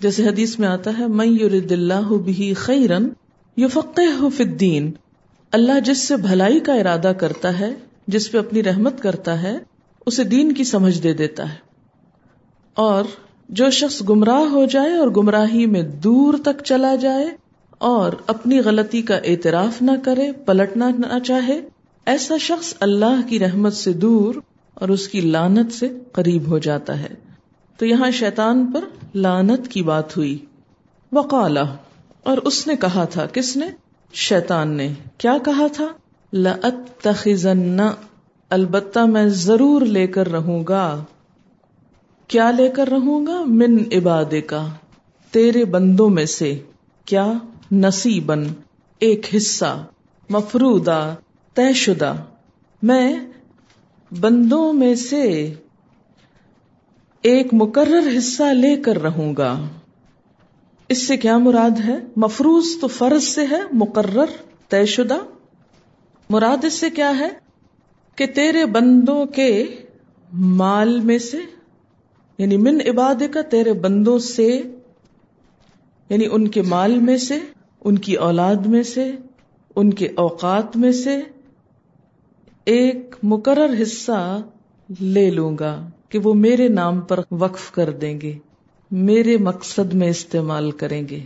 جیسے 0.00 0.26
حدیث 0.26 0.58
میں 0.58 0.68
آتا 0.68 0.90
ہے 0.98 1.06
میں 1.06 1.26
یورد 1.26 1.72
اللہ 1.72 2.12
بھی 2.24 2.54
خیرن 2.54 3.08
یو 3.56 3.68
فی 4.30 4.42
الدین۔ 4.42 4.92
اللہ 5.52 5.80
جس 5.80 5.98
سے 5.98 6.16
بھلائی 6.16 6.60
کا 6.60 6.74
ارادہ 6.74 7.12
کرتا 7.18 7.60
ہے، 7.60 7.70
جس 8.08 8.32
پہ 8.32 8.38
اپنی 8.38 8.62
رحمت 8.62 9.02
کرتا 9.02 9.42
ہے 9.42 9.56
اسے 10.08 10.24
دین 10.24 10.52
کی 10.52 10.64
سمجھ 10.64 11.02
دے 11.02 11.12
دیتا 11.12 11.52
ہے۔ 11.52 11.56
اور 12.74 13.04
جو 13.48 13.70
شخص 13.70 14.02
گمراہ 14.08 14.40
ہو 14.40 14.64
جائے 14.64 14.92
اور 14.92 15.08
گمراہی 15.08 15.66
میں 15.66 15.82
دور 15.82 16.34
تک 16.44 16.64
چلا 16.64 16.94
جائے 16.94 17.26
اور 17.78 18.12
اپنی 18.26 18.60
غلطی 18.60 19.02
کا 19.02 19.16
اعتراف 19.16 19.82
نہ 19.82 19.90
کرے، 20.04 20.32
پلٹنا 20.32 20.88
نہ 20.88 21.18
چاہے، 21.24 21.60
ایسا 22.06 22.36
شخص 22.36 22.74
اللہ 22.80 23.28
کی 23.28 23.38
رحمت 23.38 23.72
سے 23.72 23.92
دور 23.92 24.34
اور 24.74 24.88
اس 24.88 25.08
کی 25.08 25.20
لانت 25.20 25.72
سے 25.72 25.98
قریب 26.12 26.46
ہو 26.46 26.58
جاتا 26.58 27.00
ہے۔ 27.00 27.14
تو 27.76 27.86
یہاں 27.86 28.10
شیطان 28.10 28.72
پر 28.72 28.84
لانت 29.14 29.68
کی 29.68 29.82
بات 29.82 30.16
ہوئی۔ 30.16 30.38
وقالا 31.12 31.64
اور 32.22 32.38
اس 32.38 32.66
نے 32.66 32.76
کہا 32.76 33.04
تھا، 33.04 33.26
کس 33.26 33.56
نے؟ 33.56 33.66
شیطان 34.12 34.76
نے۔ 34.76 34.92
کیا 35.18 35.36
کہا 35.44 35.66
تھا؟ 35.66 35.86
لَأَتَّخِذَنَّ 36.32 37.82
البتہ 38.50 38.98
میں 38.98 39.26
ضرور 39.26 39.82
لے 39.82 40.06
کر 40.06 40.28
رہوں 40.28 40.64
گا۔ 40.68 41.04
کیا 42.28 42.50
لے 42.50 42.68
کر 42.68 42.88
رہوں 42.88 43.26
گا؟ 43.26 43.42
من 43.46 43.78
عباد 43.92 44.34
کا 44.46 44.66
تیرے 45.30 45.64
بندوں 45.64 46.08
میں 46.08 46.24
سے۔ 46.24 46.58
کیا؟ 47.04 47.32
نصیبن 47.72 48.46
ایک 48.98 49.26
حصہ۔ 49.36 49.86
مفرودا 50.30 51.14
طے 51.54 51.72
شدہ۔ 51.72 52.14
میں 52.82 53.16
بندوں 54.20 54.72
میں 54.72 54.94
سے 54.94 55.54
ایک 57.22 57.46
مقرر 57.52 58.18
حصہ 58.18 58.42
لے 58.42 58.76
کر 58.76 59.02
رہوں 59.02 59.36
گا۔ 59.36 59.60
اس 60.88 61.06
سے 61.06 61.16
کیا 61.16 61.38
مراد 61.38 61.80
ہے؟ 61.84 61.96
مفروض 62.16 62.64
تو 62.80 62.86
فرض 62.86 63.24
سے 63.24 63.44
ہے، 63.50 63.60
مقرر، 63.72 64.24
طے 64.68 64.86
شدہ۔ 64.86 65.18
مراد 66.30 66.64
اس 66.64 66.74
سے 66.74 66.90
کیا 66.90 67.18
ہے؟ 67.18 67.47
کہ 68.18 68.26
تیرے 68.26 68.66
بندوں 68.66 69.26
کے 69.26 69.64
مال 70.32 71.00
میں 71.00 71.18
سے 71.18 71.38
یعنی 72.38 72.56
من 72.56 72.78
عباد 72.86 73.22
کا 73.30 73.42
تیرے 73.42 73.72
بندوں 73.72 74.18
سے 74.18 74.62
یعنی 76.08 76.26
ان 76.32 76.48
کے 76.48 76.62
مال 76.62 76.98
میں 76.98 77.16
سے، 77.16 77.38
ان 77.84 77.98
کی 77.98 78.14
اولاد 78.14 78.54
میں 78.54 78.82
سے، 78.82 79.12
ان 79.76 79.94
کے 79.94 80.08
اوقات 80.16 80.76
میں 80.76 80.92
سے 80.92 81.20
ایک 82.64 83.14
مقرر 83.22 83.82
حصہ 83.82 84.42
لے 85.00 85.30
لوں 85.30 85.58
گا 85.58 85.90
کہ 86.08 86.18
وہ 86.18 86.34
میرے 86.34 86.68
نام 86.68 87.00
پر 87.00 87.20
وقف 87.30 87.70
کر 87.70 87.90
دیں 87.90 88.20
گے، 88.20 88.38
میرے 88.90 89.36
مقصد 89.36 89.94
میں 89.94 90.08
استعمال 90.08 90.70
کریں 90.70 91.08
گے۔ 91.08 91.24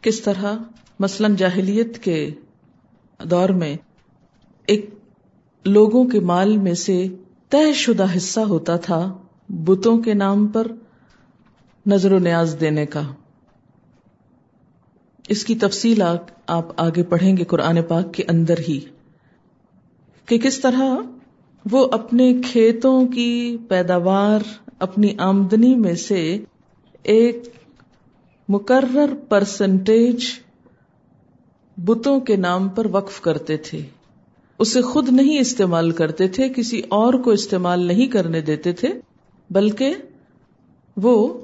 کس 0.00 0.20
طرح؟ 0.20 0.56
مثلاً 0.98 1.36
جاہلیت 1.36 1.98
کے 1.98 2.30
دور 3.24 3.48
میں 3.48 3.76
ایک 4.66 4.90
لوگوں 5.66 6.04
کے 6.04 6.20
مال 6.20 6.56
میں 6.56 6.74
سے 6.74 7.08
طے 7.48 7.72
شدہ 7.72 8.16
حصہ 8.16 8.40
ہوتا 8.40 8.76
تھا 8.76 9.18
بتوں 9.48 9.98
کے 9.98 10.14
نام 10.14 10.46
پر 10.46 10.66
نظر 11.86 12.12
و 12.12 12.18
نیاز 12.18 12.56
دینے 12.60 12.86
کا۔ 12.86 13.02
اس 15.28 15.44
کی 15.44 15.54
تفصیل 15.54 16.02
آپ 16.46 16.80
آگے 16.80 17.02
پڑھیں 17.02 17.36
گے 17.36 17.44
قرآن 17.44 17.82
پاک 17.82 18.14
کے 18.14 18.22
اندر 18.28 18.54
ہی 18.68 18.80
کہ 20.26 20.38
کس 20.38 20.60
طرح 20.60 20.96
وہ 21.70 21.88
اپنے 21.92 22.34
کھیتوں 22.52 23.08
کی 23.08 23.56
پیداوار، 23.68 24.40
اپنی 24.78 25.14
آمدنی 25.18 25.74
میں 25.74 25.94
سے 25.94 26.38
ایک 27.02 27.36
مقرر 28.48 29.14
پرسنٹیج 29.28 30.24
بتوں 31.76 32.20
کے 32.20 32.36
نام 32.36 32.68
پر 32.68 32.86
وقف 32.92 33.20
کرتے 33.20 33.56
تھے۔ 33.56 33.82
اسے 34.58 34.82
خود 34.82 35.08
نہیں 35.08 35.38
استعمال 35.38 35.90
کرتے 35.90 36.28
تھے، 36.28 36.48
کسی 36.48 36.82
اور 36.88 37.14
کو 37.14 37.30
استعمال 37.30 37.80
نہیں 37.86 38.06
کرنے 38.06 38.40
دیتے 38.40 38.72
تھے، 38.72 38.88
بلکہ 39.50 39.94
وہ 40.96 41.38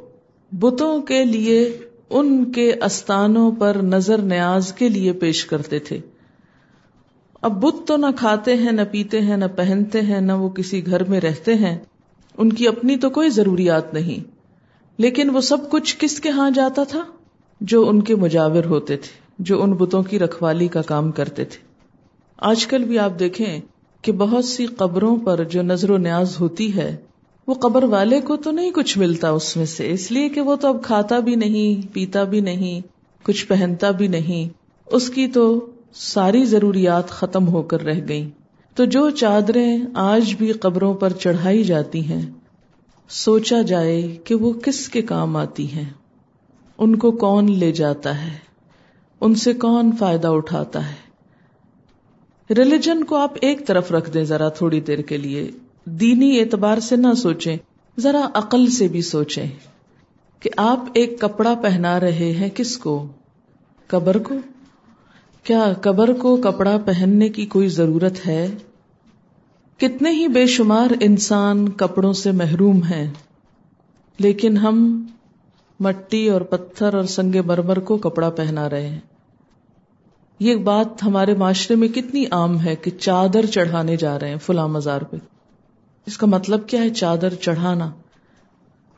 بتوں 0.53 1.03
کے 1.03 1.25
لیے، 1.25 1.79
ان 2.11 2.53
کے 2.53 2.73
استانوں 2.83 3.53
پر 3.53 3.77
نظر 3.83 4.19
نیاز 4.19 4.73
کے 4.73 4.89
لیے 4.89 5.13
پیش 5.13 5.45
کرتے 5.45 5.79
تھے۔ 5.79 5.99
اب 7.43 7.63
بت 7.63 7.89
تو 7.89 7.97
نہ 7.97 8.07
کھاتے 8.19 8.57
ہیں، 8.57 8.73
نہ 8.73 8.81
پیتے 8.91 9.21
ہیں، 9.21 9.37
نہ 9.37 9.45
پہنتے 9.57 10.01
ہیں، 10.01 10.21
نہ 10.21 10.33
وہ 10.33 10.49
کسی 10.49 10.87
گھر 10.87 11.05
میں 11.05 11.21
رہتے 11.21 11.55
ہیں۔ 11.55 11.79
ان 12.39 12.53
کی 12.53 12.69
اپنی 12.69 12.97
تو 12.97 13.11
کوئی 13.11 13.31
ضروریات 13.31 13.95
نہیں۔ 13.95 14.31
لیکن 14.99 15.31
وہ 15.31 15.41
سب 15.41 15.71
کچھ 15.71 15.97
کس 15.99 16.21
کے 16.21 16.29
ہاں 16.29 16.51
جاتا 16.51 16.85
تھا؟ 16.85 17.05
جو 17.61 17.89
ان 17.89 18.03
کے 18.03 18.15
مجاور 18.15 18.65
ہوتے 18.65 18.97
تھے، 18.97 19.21
جو 19.39 19.63
ان 19.63 19.73
بتوں 19.73 20.03
کی 20.03 20.19
رکھوالی 20.19 20.69
کا 20.69 20.83
کام 20.83 21.11
کرتے 21.11 21.45
تھے۔ 21.45 21.72
آج 22.43 22.67
کل 22.67 22.85
بھی 22.85 22.99
آپ 22.99 23.19
دیکھیں 23.19 23.61
کہ 24.03 24.13
بہت 24.13 24.45
سی 24.45 24.67
قبروں 24.67 25.17
پر 25.17 25.45
جو 25.45 25.63
نظر 25.63 25.91
و 25.91 25.97
نیاز 25.97 26.41
ہوتی 26.41 26.77
ہے، 26.77 26.97
وہ 27.47 27.55
قبر 27.55 27.85
والے 27.85 28.21
کو 28.21 28.37
تو 28.37 28.51
نہیں 28.51 28.71
کچھ 28.71 28.99
ملتا 28.99 29.31
اس 29.31 29.57
میں 29.57 29.67
سے۔ 29.67 29.91
اس 29.91 30.13
لیے 30.13 30.29
کہ 30.29 30.41
وہ 30.41 30.57
تو 30.57 30.69
اب 30.69 30.83
کھاتا 30.83 31.19
بھی 31.19 31.35
نہیں، 31.35 31.95
پیتا 31.95 32.25
بھی 32.25 32.41
نہیں، 32.41 32.81
کچھ 33.25 33.47
پہنتا 33.47 33.91
بھی 33.91 34.07
نہیں۔ 34.09 34.49
اس 34.87 35.11
کی 35.11 35.29
تو 35.29 35.67
ساری 35.95 36.45
ضروریات 36.45 37.11
ختم 37.11 37.49
ہو 37.49 37.63
کر 37.63 37.81
رہ 37.81 38.01
گئی 38.09 38.31
تو 38.75 38.85
جو 38.85 39.11
چادریں 39.11 39.79
آج 39.95 40.35
بھی 40.35 40.53
قبروں 40.53 40.95
پر 40.95 41.13
چڑھائی 41.13 41.65
جاتی 41.65 42.05
ہیں، 42.05 42.31
سوچا 43.09 43.63
جائے 43.63 44.17
کہ 44.25 44.35
وہ 44.35 44.53
کس 44.53 44.89
کے 44.89 45.03
کام 45.03 45.37
آتی 45.37 45.73
ہیں۔ 45.73 45.91
ان 46.79 46.97
کو 46.97 47.11
کون 47.11 47.53
لے 47.53 47.73
جاتا 47.73 48.25
ہے؟ 48.25 48.37
ان 49.21 49.35
سے 49.35 49.53
کون 49.53 49.91
فائدہ 49.99 50.29
اٹھاتا 50.29 50.89
ہے؟ 50.89 51.12
ریلیجن 52.57 53.05
کو 53.05 53.17
آپ 53.17 53.33
ایک 53.41 53.67
طرف 53.67 53.93
رکھ 53.93 54.11
دیں 54.11 54.25
ذرا 54.25 54.49
تھوڑی 54.49 54.81
دیر 54.81 54.99
کے 54.99 55.17
لیے۔ 55.17 55.51
دینی 55.85 56.41
اعتبار 56.41 56.79
سے 56.79 56.97
نہ 56.97 57.13
سوچیں، 57.17 57.57
ذرا 57.99 58.29
عقل 58.35 58.67
سے 58.71 58.89
بھی 58.89 59.03
سوچیں 59.03 59.47
کہ 60.43 60.51
آپ 60.57 60.85
ایک 60.93 61.21
کپڑا 61.21 61.55
پہنا 61.55 62.01
رہے 62.01 62.33
ہیں 62.33 62.49
کس 62.55 62.77
کو؟ 62.77 63.07
قبر 63.87 64.19
کو؟ 64.19 64.35
کیا 65.45 65.73
قبر 65.81 66.13
کو 66.13 66.37
کپڑا 66.37 66.77
پہننے 66.85 67.29
کی 67.29 67.47
کوئی 67.47 67.69
ضرورت 67.69 68.27
ہے؟ 68.27 68.47
کتنے 69.81 70.11
ہی 70.11 70.29
بے 70.29 70.47
شمار 70.47 70.91
انسان 71.01 71.69
کپڑوں 71.69 72.13
سے 72.13 72.33
محروم 72.33 72.83
ہیں، 72.83 73.11
لیکن 74.19 74.57
ہم 74.57 75.07
مٹی 75.81 76.29
اور 76.29 76.41
پتھر 76.41 76.95
اور 76.95 77.05
سنگ 77.05 77.37
مرمر 77.47 77.79
کو 77.79 77.97
کپڑا 77.97 78.31
پہنا 78.31 78.71
رہے 78.71 78.87
ہیں۔ 78.89 79.01
یہ 80.43 80.57
بات 80.57 81.03
ہمارے 81.03 81.35
معاشرے 81.35 81.77
میں 81.77 81.89
کتنی 81.89 82.25
عام 82.31 82.61
ہے 82.61 82.77
کہ 82.77 82.91
چادر 82.91 83.47
چڑھانے 83.47 83.97
جا 83.97 84.19
رہے 84.19 84.29
ہیں 84.29 84.37
فلاں 84.37 84.69
مزار 84.69 85.03
پہ۔ 85.03 85.17
اس 86.07 86.19
کا 86.19 86.27
مطلب 86.27 86.67
کیا 86.67 86.83
ہے 86.83 86.91
چادر 86.91 87.35
چڑھانا؟ 87.35 87.91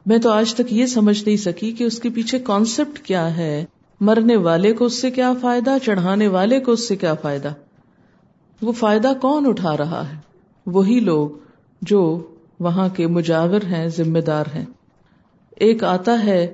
میں 0.06 0.18
تو 0.18 0.30
آج 0.30 0.54
تک 0.54 0.72
یہ 0.72 0.86
سمجھ 0.86 1.24
نہیں 1.26 1.36
سکی 1.36 1.72
کہ 1.72 1.84
اس 1.84 1.98
کے 1.98 2.10
پیچھے 2.10 2.38
کانسیپٹ 2.38 2.98
کیا 2.98 3.36
ہے۔ 3.36 3.64
مرنے 4.00 4.36
والے 4.36 4.72
کو 4.72 4.84
اس 4.84 5.00
سے 5.00 5.10
کیا 5.10 5.32
فائدہ، 5.40 5.76
چڑھانے 5.84 6.28
والے 6.28 6.60
کو 6.60 6.72
اس 6.72 6.88
سے 6.88 6.96
کیا 6.96 7.14
فائدہ؟ 7.14 7.52
وہ 8.62 8.72
فائدہ 8.72 9.12
کون 9.20 9.46
اٹھا 9.46 9.76
رہا 9.76 10.08
ہے؟ 10.08 10.16
وہی 10.66 11.00
لوگ 11.00 11.28
جو 11.82 12.26
وہاں 12.60 12.88
کے 12.88 13.06
مجاور 13.06 13.60
ہیں، 13.64 13.88
ذمہ 13.88 14.18
دار 14.18 14.44
ہیں۔ 14.54 14.64
ایک 15.56 15.84
آتا 15.84 16.24
ہے، 16.24 16.52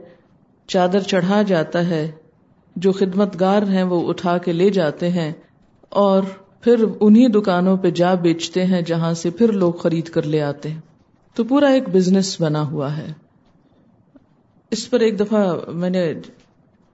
چادر 0.67 1.01
چڑھا 1.01 1.43
جاتا 1.43 1.87
ہے 1.87 2.11
جو 2.77 2.93
خدمت 2.93 3.41
گار 3.41 3.63
ہیں 3.63 3.83
وہ 3.83 4.09
اٹھا 4.09 4.39
کے 4.39 4.53
لے 4.53 4.71
جاتے 4.71 5.09
ہیں 5.09 5.33
اور 5.89 6.23
پھر 6.61 6.85
انہیں 7.01 7.29
دکانوں 7.29 7.77
پہ 7.77 7.91
جا 7.91 8.15
بیچتے 8.15 8.65
ہیں 8.65 8.83
جہاں 8.83 9.15
سے 9.15 9.31
پھر 9.31 9.53
لوگ 9.53 9.73
خرید 9.73 10.09
کر 10.09 10.23
لے 10.23 10.43
آتے 10.43 10.71
ہیں۔ 10.71 10.81
تو 11.35 11.45
پورا 11.45 11.69
ایک 11.69 11.89
بزنس 11.89 12.41
بنا 12.41 12.71
ہوا 12.71 12.97
ہے۔ 12.97 13.13
اس 14.71 14.91
پر 14.91 15.01
ایک 15.01 15.21
دفعہ 15.21 15.57
میں 15.73 15.91
نے 15.91 16.13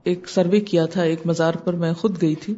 ایک 0.04 0.28
سروے 0.28 0.60
کیا 0.60 0.86
تھا، 0.86 1.02
ایک 1.02 1.26
مزار 1.26 1.54
پر 1.54 1.72
میں 1.72 1.92
خود 1.92 2.22
گئی 2.22 2.34
تھی 2.34 2.54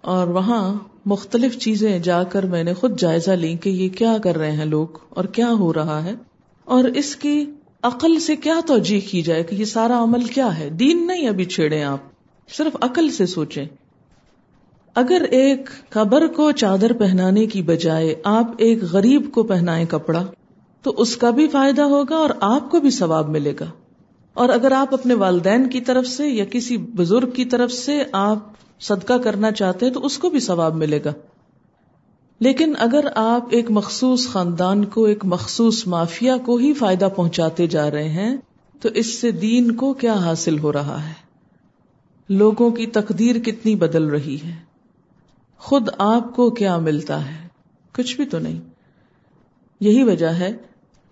اور 0.00 0.28
وہاں 0.28 0.74
مختلف 1.06 1.58
چیزیں 1.58 1.98
جا 1.98 2.22
کر 2.22 2.46
میں 2.46 2.64
نے 2.64 2.74
خود 2.74 3.00
جائزہ 3.00 3.30
لی 3.30 3.56
کہ 3.56 3.68
یہ 3.70 3.88
کیا 3.88 4.16
کر 4.24 4.36
رہے 4.36 4.52
ہیں 4.52 4.64
لوگ 4.64 4.86
اور 5.08 5.24
کیا 5.24 5.52
ہو 5.52 5.74
رہا 5.74 6.04
ہے۔ 6.04 6.14
اور 6.64 6.84
اس 6.84 7.16
کی 7.16 7.44
عقل 7.82 8.18
سے 8.18 8.36
کیا 8.36 8.60
توجہ 8.66 9.10
کی 9.10 9.22
جائے 9.22 9.42
کہ 9.42 9.54
یہ 9.54 9.64
سارا 9.64 10.02
عمل 10.02 10.24
کیا 10.24 10.58
ہے؟ 10.58 10.70
دین 10.70 11.06
نہیں 11.06 11.28
ابھی 11.28 11.44
چھیڑے 11.44 11.82
آپ۔ 11.82 12.11
صرف 12.56 12.76
عقل 12.80 13.10
سے 13.10 13.26
سوچیں۔ 13.26 13.64
اگر 14.94 15.22
ایک 15.30 15.70
قبر 15.90 16.26
کو 16.26 16.50
چادر 16.50 16.92
پہنانے 16.92 17.46
کی 17.46 17.62
بجائے 17.62 18.14
آپ 18.24 18.50
ایک 18.58 18.84
غریب 18.84 19.32
کو 19.32 19.42
پہنائے 19.42 19.84
کپڑا، 19.86 20.26
تو 20.82 20.94
اس 20.96 21.16
کا 21.16 21.30
بھی 21.30 21.48
فائدہ 21.48 21.82
ہوگا 21.82 22.16
اور 22.16 22.30
آپ 22.40 22.70
کو 22.70 22.80
بھی 22.80 22.90
ثواب 22.90 23.28
ملے 23.28 23.54
گا۔ 23.60 23.66
اور 24.34 24.48
اگر 24.48 24.72
آپ 24.72 24.94
اپنے 24.94 25.14
والدین 25.14 25.68
کی 25.68 25.80
طرف 25.80 26.06
سے 26.06 26.28
یا 26.28 26.44
کسی 26.44 26.76
بزرگ 26.76 27.30
کی 27.30 27.44
طرف 27.44 27.72
سے 27.72 28.02
آپ 28.12 28.38
صدقہ 28.80 29.14
کرنا 29.14 29.52
چاہتے 29.52 29.86
ہیں، 29.86 29.92
تو 29.92 30.06
اس 30.06 30.18
کو 30.18 30.30
بھی 30.30 30.40
ثواب 30.40 30.74
ملے 30.74 31.00
گا۔ 31.04 31.12
لیکن 32.40 32.74
اگر 32.78 33.04
آپ 33.14 33.48
ایک 33.50 33.70
مخصوص 33.70 34.28
خاندان 34.28 34.84
کو، 34.84 35.04
ایک 35.04 35.24
مخصوص 35.24 35.86
مافیا 35.86 36.36
کو 36.36 36.56
ہی 36.56 36.72
فائدہ 36.72 37.08
پہنچاتے 37.16 37.66
جا 37.66 37.90
رہے 37.90 38.08
ہیں، 38.08 38.36
تو 38.80 38.88
اس 38.94 39.20
سے 39.20 39.30
دین 39.30 39.72
کو 39.72 39.92
کیا 39.92 40.14
حاصل 40.14 40.58
ہو 40.58 40.72
رہا 40.72 41.08
ہے؟ 41.08 41.31
لوگوں 42.32 42.70
کی 42.70 42.86
تقدیر 42.86 43.38
کتنی 43.38 43.74
بدل 43.74 44.04
رہی 44.04 44.38
ہے۔ 44.44 44.54
خود 45.58 45.88
آپ 45.98 46.36
کو 46.36 46.50
کیا 46.50 46.78
ملتا 46.78 47.26
ہے؟ 47.26 47.48
کچھ 47.92 48.16
بھی 48.16 48.24
تو 48.24 48.38
نہیں۔ 48.38 48.60
یہی 49.80 50.02
وجہ 50.02 50.26
ہے 50.26 50.52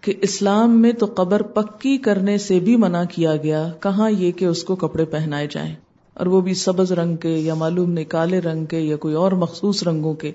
کہ 0.00 0.14
اسلام 0.20 0.83
میں 0.83 0.92
تو 0.92 1.06
قبر 1.06 1.42
پکی 1.42 1.98
کرنے 1.98 2.38
سے 2.38 2.61
بھی 2.61 2.76
منع 2.76 3.02
کیا 3.11 3.37
گیا۔ 3.37 3.72
کہاں 3.80 4.11
یہ 4.11 4.33
کہ 4.33 4.44
اس 4.44 4.64
کو 4.64 4.76
کپڑے 4.76 5.04
پہنائے 5.04 5.46
جائیں 5.50 5.74
اور 6.14 6.26
وہ 6.26 6.40
بھی 6.40 6.54
سبز 6.54 6.92
رنگ 6.92 7.16
کے 7.16 7.28
یا 7.28 7.54
معلوم 7.54 7.92
نہیں 7.92 8.04
کالے 8.04 8.40
رنگ 8.40 8.64
کے 8.64 8.80
یا 8.80 8.96
کوئی 8.96 9.14
اور 9.14 9.33
مخصوص 9.33 9.83
رنگوں 9.83 10.14
کے۔ 10.14 10.33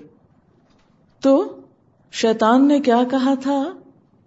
تو 1.20 1.56
شیطان 2.12 2.68
نے 2.68 2.80
کیا 2.80 3.02
کہا 3.10 3.34
تھا 3.42 3.72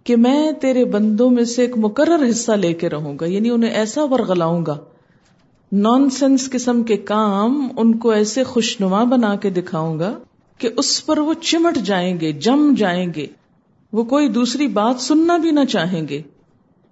کہ 0.04 0.16
میں 0.16 0.52
تیرے 0.52 0.84
بندوں 0.84 1.30
میں 1.30 1.44
سے 1.44 1.62
ایک 1.62 1.78
مقرر 1.78 2.30
حصہ 2.30 2.52
لے 2.52 2.72
کے 2.72 2.88
رہوں 2.88 3.18
گا 3.20 3.26
یعنی 3.26 3.50
انہیں 3.50 3.70
ایسا 3.70 4.04
ورگلاؤں 4.04 4.66
گا۔ 4.66 4.78
نان 5.72 6.10
سینس 6.10 6.50
قسم 6.50 6.82
کے 6.82 6.96
کام 6.96 7.68
ان 7.76 7.98
کو 7.98 8.10
ایسے 8.10 8.44
خوشنما 8.44 9.04
بنا 9.04 9.36
کے 9.36 9.50
دکھاؤں 9.50 9.98
گا 9.98 10.18
کہ 10.58 10.68
اس 10.76 11.06
پر 11.06 11.18
وہ 11.18 11.34
چمٹ 11.34 11.78
جائیں 11.78 12.20
گے، 12.20 12.32
جم 12.32 12.74
جائیں 12.76 13.14
گے۔ 13.16 13.26
وہ 13.92 14.04
کوئی 14.04 14.28
دوسری 14.28 14.66
بات 14.66 15.00
سننا 15.00 15.36
بھی 15.36 15.50
نہ 15.50 15.64
چاہیں 15.64 16.08
گے۔ 16.08 16.22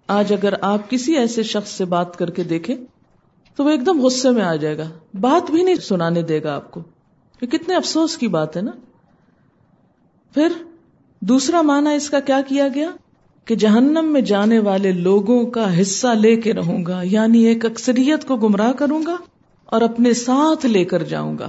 آج 0.08 0.32
اگر 0.32 0.52
آپ 0.60 0.90
کسی 0.90 1.16
ایسے 1.16 1.42
شخص 1.42 1.70
سے 1.70 1.84
بات 1.84 2.16
کر 2.16 2.30
کے 2.30 2.44
دیکھیں، 2.44 2.76
تو 3.56 3.64
وہ 3.64 3.70
ایک 3.70 3.86
دم 3.86 4.00
غصے 4.00 4.30
میں 4.30 4.42
آ 4.42 4.56
جائے 4.56 4.78
گا۔ 4.78 4.90
بات 5.20 5.50
بھی 5.50 5.62
نہیں 5.62 5.74
سنانے 5.74 6.22
دے 6.22 6.42
گا 6.42 6.54
آپ 6.54 6.70
کو۔ 6.70 6.82
یہ 7.42 7.46
کتنے 7.46 7.74
افسوس 7.74 8.18
کی 8.18 8.28
بات 8.28 8.56
ہے 8.56 8.62
نا۔ 8.62 8.70
پھر 10.34 10.52
دوسرا 11.20 11.62
معنی 11.62 11.94
اس 11.94 12.10
کا 12.10 12.20
کیا 12.20 12.40
کیا 12.48 12.68
گیا؟ 12.74 12.90
کہ 13.48 13.54
جہنم 13.54 14.08
میں 14.12 14.20
جانے 14.20 14.58
والے 14.58 14.92
لوگوں 14.92 15.44
کا 15.44 15.80
حصہ 15.80 16.06
لے 16.06 16.36
کے 16.36 16.52
رہوں 16.52 16.86
گا 16.86 17.00
یعنی 17.04 17.38
ایک 17.38 17.66
اکثریت 17.66 18.28
کو 18.28 18.36
گمراہ 18.36 18.72
کروں 18.72 19.02
گا 19.06 19.16
اور 19.64 19.80
اپنے 19.80 20.12
ساتھ 20.12 20.66
لے 20.66 20.84
کر 20.84 21.02
جاؤں 21.02 21.38
گا۔ 21.38 21.48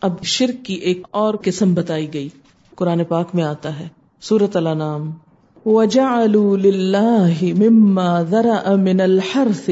اب 0.00 0.22
شرک 0.22 0.64
کی 0.64 0.74
ایک 0.74 1.06
اور 1.10 1.34
قسم 1.42 1.74
بتائی 1.74 2.14
گئی۔ 2.14 2.28
قرآن 2.76 3.04
پاک 3.04 3.28
میں 3.34 3.44
آتا 3.44 3.80
ہے 3.80 3.88
سورت 4.20 4.56
اللہ 4.56 4.74
نام 4.74 5.10
مما 7.58 8.22
ذرا 8.22 8.76
من 8.76 9.00
الحرث 9.00 9.70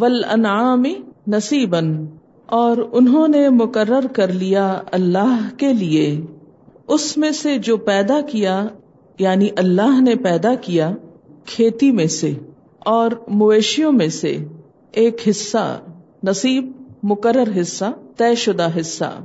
والانعام 0.00 0.82
نصیبا 1.26 1.80
اور 2.46 2.76
انہوں 2.92 3.28
نے 3.28 3.48
مقرر 3.48 4.06
کر 4.06 4.32
لیا 4.32 4.80
اللہ 4.92 5.48
کے 5.56 5.72
لیے۔ 5.72 6.20
اس 6.86 7.18
میں 7.18 7.30
سے 7.30 7.58
جو 7.58 7.76
پیدا 7.76 8.20
کیا 8.20 8.66
یعنی 9.18 9.48
اللہ 9.56 10.00
نے 10.00 10.14
پیدا 10.14 10.54
کیا 10.54 10.94
کھیتی 11.44 11.90
میں 11.90 12.06
سے 12.06 12.34
اور 12.78 13.10
مویشیوں 13.28 13.92
میں 13.92 14.08
سے 14.08 14.36
ایک 14.92 15.16
حصہ، 15.28 15.80
نصیب، 16.24 16.72
مقرر 17.02 17.60
حصہ، 17.60 17.84
طے 18.16 18.34
شدہ 18.34 18.68
حصہ۔ 18.80 19.24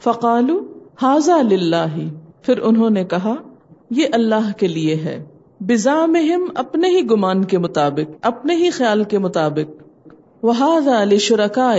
فقالو 0.00 0.72
حاضا 1.02 1.42
للہ 1.42 1.96
پھر 2.42 2.58
انہوں 2.58 2.90
نے 2.90 3.04
کہا، 3.04 3.34
یہ 3.90 4.06
اللہ 4.12 4.52
کے 4.56 4.66
لیے 4.66 4.94
ہے۔ 4.94 5.24
بزا 5.60 6.04
ہم 6.04 6.44
اپنے 6.54 6.88
ہی 6.88 7.10
گمان 7.10 7.44
کے 7.44 7.58
مطابق، 7.58 8.10
اپنے 8.22 8.54
ہی 8.54 8.70
خیال 8.70 9.04
کے 9.04 9.18
مطابق۔ 9.18 9.82
وہ 10.42 10.52
علی 11.00 11.18
شرکا 11.18 11.74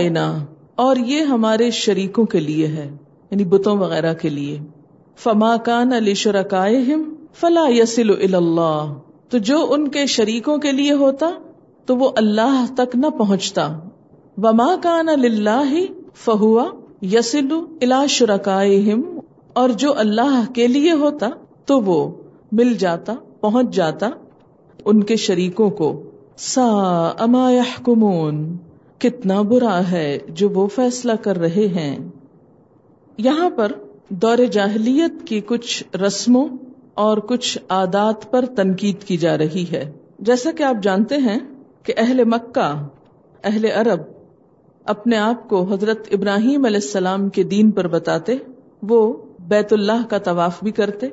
اور 0.74 0.96
یہ 0.96 1.20
ہمارے 1.20 1.70
شریکوں 1.70 2.24
کے 2.24 2.40
لیے 2.40 2.66
ہے 2.66 2.96
یعنی 3.30 3.44
بتوں 3.44 3.78
وغیرہ 3.78 4.14
کے 4.14 4.28
لیے۔ 4.28 4.58
فما 5.16 5.56
کان 5.56 5.92
علی 5.92 6.14
شرکائے 6.14 6.84
فلا 7.40 7.64
یسل 7.68 8.34
اللہ 8.34 8.94
تو 9.28 9.38
جو 9.38 9.66
ان 9.70 9.88
کے 9.88 10.06
شریکوں 10.06 10.58
کے 10.58 10.72
لیے 10.72 10.92
ہوتا، 10.92 11.30
تو 11.86 11.96
وہ 11.96 12.10
اللہ 12.16 12.66
تک 12.74 12.96
نہ 12.96 13.06
پہنچتا۔ 13.06 13.78
وما 14.36 14.76
کان 14.82 15.08
اللہ 15.08 15.74
فہوا 16.14 16.68
یسل 17.02 17.48
الا 17.82 18.06
شرکائے 18.06 18.94
اور 19.52 19.68
جو 19.68 19.98
اللہ 19.98 20.52
کے 20.54 20.66
لیے 20.66 20.92
ہوتا، 20.92 21.28
تو 21.64 21.80
وہ 21.80 22.12
مل 22.52 22.74
جاتا، 22.74 23.12
پہنچ 23.40 23.74
جاتا 23.74 24.10
ان 24.84 25.02
کے 25.02 25.16
شریکوں 25.16 25.70
کو۔ 25.70 26.02
سا 26.36 26.64
اما 27.18 27.50
یحکمون، 27.52 28.56
کتنا 28.98 29.42
برا 29.42 29.80
ہے 29.90 30.18
جو 30.28 30.48
وہ 30.48 30.66
فیصلہ 30.66 31.12
کر 31.12 31.38
رہے 31.38 31.68
ہیں۔ 31.68 31.98
یہاں 33.18 33.50
پر 33.50 33.72
دور 34.08 34.38
جاہلیت 34.38 35.26
کی 35.26 35.40
کچھ 35.40 35.96
رسموں 35.96 36.48
اور 36.94 37.18
کچھ 37.18 37.58
عادات 37.68 38.30
پر 38.30 38.44
تنقید 38.56 39.02
کی 39.02 39.16
جا 39.16 39.38
رہی 39.38 39.64
ہے۔ 39.72 39.92
جیسا 40.18 40.50
کہ 40.56 40.62
آپ 40.62 40.82
جانتے 40.82 41.16
ہیں 41.16 41.38
کہ 41.82 41.94
اہل 41.96 42.24
مکہ، 42.24 42.86
اہل 43.44 43.64
عرب 43.64 44.00
اپنے 44.84 45.16
آپ 45.16 45.48
کو 45.48 45.62
حضرت 45.62 46.08
ابراہیم 46.12 46.64
علیہ 46.64 46.80
السلام 46.82 47.28
کے 47.28 47.42
دین 47.42 47.70
پر 47.70 47.88
بتاتے، 47.88 48.36
وہ 48.82 49.12
بیت 49.38 49.72
اللہ 49.72 50.06
کا 50.10 50.18
طواف 50.18 50.62
بھی 50.62 50.70
کرتے، 50.70 51.06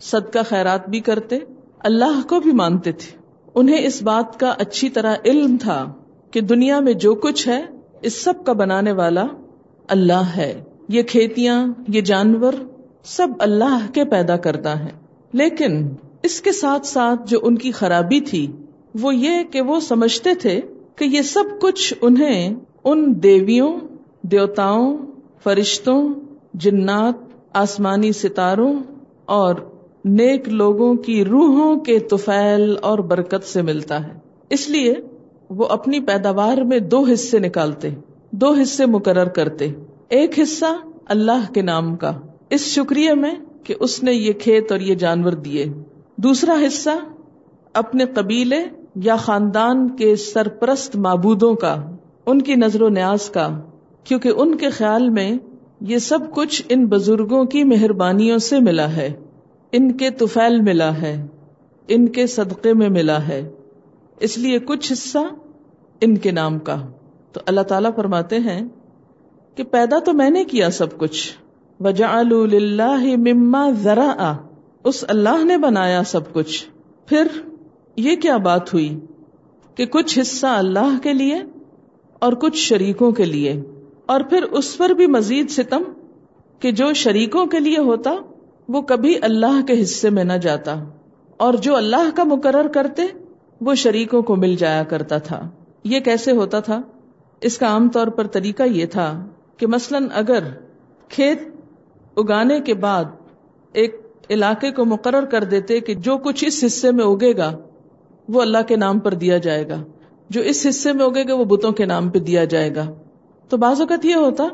صدقہ 0.00 0.38
خیرات 0.48 0.88
بھی 0.88 1.00
کرتے، 1.00 1.38
اللہ 1.78 2.28
کو 2.28 2.40
بھی 2.40 2.52
مانتے 2.52 2.92
تھے۔ 2.92 3.18
انہیں 3.54 3.86
اس 3.86 4.02
بات 4.02 4.40
کا 4.40 4.54
اچھی 4.58 4.88
طرح 4.88 5.14
علم 5.24 5.56
تھا 5.60 5.92
کہ 6.30 6.40
دنیا 6.40 6.80
میں 6.80 6.92
جو 6.92 7.14
کچھ 7.14 7.48
ہے، 7.48 7.64
اس 8.02 8.24
سب 8.24 8.34
کا 8.46 8.52
بنانے 8.52 8.92
والا 8.92 9.24
اللہ 9.88 10.22
ہے۔ 10.36 10.62
یہ 10.88 11.02
کھیتیاں، 11.02 11.66
یہ 11.88 12.00
جانور 12.00 12.52
سب 13.04 13.28
اللہ 13.38 13.86
کے 13.92 14.04
پیدا 14.04 14.36
کرتا 14.36 14.84
ہے 14.84 15.05
لیکن 15.36 15.88
اس 16.22 16.40
کے 16.40 16.52
ساتھ 16.52 16.86
ساتھ 16.86 17.30
جو 17.30 17.38
ان 17.42 17.58
کی 17.58 17.70
خرابی 17.70 18.20
تھی، 18.20 18.52
وہ 19.00 19.14
یہ 19.14 19.42
کہ 19.50 19.60
وہ 19.60 19.80
سمجھتے 19.80 20.34
تھے 20.34 20.60
کہ 20.96 21.04
یہ 21.04 21.22
سب 21.22 21.44
کچھ 21.60 21.94
انہیں 22.02 22.54
ان 22.84 23.22
دیویوں، 23.22 23.78
دیوتاؤں، 24.22 24.98
فرشتوں، 25.44 26.14
جنات، 26.54 27.14
آسمانی 27.52 28.12
ستاروں 28.12 28.74
اور 29.24 29.54
نیک 30.04 30.48
لوگوں 30.48 30.94
کی 30.94 31.24
روحوں 31.24 31.76
کے 31.76 31.98
توفیل 31.98 32.76
اور 32.82 32.98
برکت 32.98 33.44
سے 33.44 33.62
ملتا 33.62 34.06
ہے۔ 34.06 34.12
اس 34.50 34.68
لیے 34.68 34.94
وہ 35.50 35.66
اپنی 35.66 36.00
پیداوار 36.00 36.58
میں 36.58 36.78
دو 36.78 37.04
حصے 37.12 37.38
نکالتے، 37.38 37.88
دو 38.30 38.52
حصے 38.52 38.86
مقرر 38.86 39.28
کرتے، 39.28 39.72
ایک 40.08 40.38
حصہ 40.38 40.74
اللہ 41.04 41.52
کے 41.54 41.62
نام 41.62 41.96
کا۔ 41.96 42.12
اس 42.50 42.60
شکریہ 42.60 43.12
میں 43.12 43.34
کہ 43.66 43.74
اس 43.80 44.02
نے 44.02 44.12
یہ 44.12 44.32
کھیت 44.32 44.72
اور 44.72 44.80
یہ 44.80 44.94
جانور 44.94 45.32
دیے۔ 45.32 45.66
دوسرا 46.16 46.56
حصہ 46.66 46.90
اپنے 47.72 48.04
قبیلے 48.04 48.64
یا 48.94 49.16
خاندان 49.16 49.96
کے 49.96 50.16
سرپرست 50.16 50.96
معبودوں 50.96 51.54
کا، 51.54 51.90
ان 52.26 52.42
کی 52.42 52.54
نظر 52.54 52.82
و 52.82 52.88
نیاز 52.88 53.30
کا، 53.30 53.60
کیونکہ 54.04 54.32
ان 54.36 54.56
کے 54.56 54.70
خیال 54.70 55.10
میں 55.10 55.32
یہ 55.80 55.98
سب 55.98 56.18
کچھ 56.34 56.62
ان 56.68 56.86
بزرگوں 56.86 57.44
کی 57.44 57.64
مہربانیوں 57.64 58.38
سے 58.38 58.60
ملا 58.60 58.96
ہے۔ 58.96 59.12
ان 59.72 59.92
کے 59.92 60.10
توفیل 60.10 60.60
ملا 60.60 61.02
ہے، 61.02 61.26
ان 61.88 62.08
کے 62.08 62.26
صدقے 62.26 62.74
میں 62.74 62.88
ملا 62.88 63.28
ہے۔ 63.28 63.52
اس 64.20 64.38
لیے 64.38 64.58
کچھ 64.58 64.92
حصہ 64.92 65.18
ان 66.00 66.16
کے 66.16 66.30
نام 66.30 66.58
کا۔ 66.58 66.86
تو 67.32 67.40
اللہ 67.46 67.60
تعالی 67.60 67.88
فرماتے 67.96 68.38
ہیں 68.38 68.68
کہ 69.54 69.64
پیدا 69.64 69.98
تو 69.98 70.12
میں 70.12 70.30
نے 70.30 70.44
کیا 70.44 70.70
سب 70.70 70.98
کچھ۔ 70.98 71.45
وجا 71.80 72.22
مما 73.16 73.70
ذرا 73.70 74.36
اس 74.84 75.04
اللہ 75.08 75.44
نے 75.44 75.56
بنایا 75.56 76.02
سب 76.04 76.32
کچھ۔ 76.32 76.66
پھر 77.06 77.26
یہ 77.96 78.16
کیا 78.16 78.36
بات 78.36 78.74
ہوئی؟ 78.74 79.00
کہ 79.74 79.86
کچھ 79.86 80.18
حصہ 80.18 80.46
اللہ 80.46 80.98
کے 81.02 81.12
لیے 81.12 81.34
اور 82.18 82.32
کچھ 82.32 82.56
شریکوں 82.56 83.12
کے 83.12 83.24
لیے۔ 83.24 83.62
اور 84.06 84.20
پھر 84.20 84.42
اس 84.42 84.78
پر 84.78 84.90
بھی 84.90 85.06
مزید 85.06 85.50
ستم 85.50 85.82
کہ 86.60 86.70
جو 86.70 86.92
شریکوں 86.92 87.46
کے 87.46 87.58
لیے 87.60 87.78
ہوتا، 87.78 88.14
وہ 88.68 88.80
کبھی 88.80 89.14
اللہ 89.22 89.66
کے 89.66 89.82
حصے 89.82 90.10
میں 90.10 90.24
نہ 90.24 90.32
جاتا۔ 90.32 90.84
اور 91.36 91.54
جو 91.54 91.76
اللہ 91.76 92.10
کا 92.14 92.24
مقرر 92.24 92.68
کرتے، 92.68 93.02
وہ 93.60 93.74
شریکوں 93.74 94.22
کو 94.22 94.36
مل 94.36 94.56
جایا 94.56 94.82
کرتا 94.82 95.18
تھا۔ 95.18 95.48
یہ 95.84 96.00
کیسے 96.00 96.30
ہوتا 96.30 96.60
تھا؟ 96.60 96.80
اس 97.40 97.58
کا 97.58 97.66
عام 97.66 97.88
طور 97.88 98.06
پر 98.06 98.26
طریقہ 98.26 98.62
یہ 98.62 98.86
تھا 98.86 99.26
کہ 99.56 99.66
مثلاً 99.66 100.06
اگر 100.14 100.38
کھیت 101.08 101.55
اگانے 102.16 102.60
کے 102.60 102.74
بعد 102.74 103.04
ایک 103.72 104.00
علاقے 104.30 104.70
کو 104.70 104.84
مقرر 104.84 105.24
کر 105.24 105.44
دیتے 105.44 105.80
کہ 105.80 105.94
جو 105.94 106.16
کچھ 106.16 106.44
اس 106.44 106.64
حصے 106.66 106.90
میں 106.90 107.04
اگے 107.04 107.36
گا، 107.36 107.56
وہ 108.28 108.42
اللہ 108.42 108.58
کے 108.66 108.76
نام 108.76 108.98
پر 108.98 109.14
دیا 109.14 109.38
جائے 109.38 109.68
گا۔ 109.68 109.82
جو 110.30 110.40
اس 110.40 110.66
حصے 110.68 110.92
میں 110.92 111.04
اگے 111.04 111.28
گا، 111.28 111.34
وہ 111.34 111.44
بتوں 111.44 111.72
کے 111.72 111.84
نام 111.84 112.10
پہ 112.10 112.18
دیا 112.18 112.44
جائے 112.44 112.74
گا۔ 112.74 112.92
تو 113.48 113.56
بعض 113.56 113.80
اوقات 113.80 114.04
یہ 114.04 114.14
ہوتا 114.14 114.44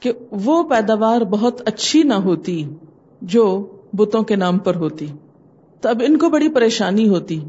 کہ 0.00 0.12
وہ 0.30 0.62
پیداوار 0.62 1.20
بہت 1.20 1.68
اچھی 1.68 2.02
نہ 2.02 2.14
ہوتی 2.14 2.64
جو 3.22 3.66
بتوں 3.92 4.22
کے 4.22 4.36
نام 4.36 4.58
پر 4.58 4.74
ہوتی۔ 4.74 5.06
تو 5.80 5.88
اب 5.88 6.02
ان 6.08 6.18
کو 6.18 6.28
بڑی 6.28 6.48
پریشانی 6.48 7.08
ہوتی 7.08 7.40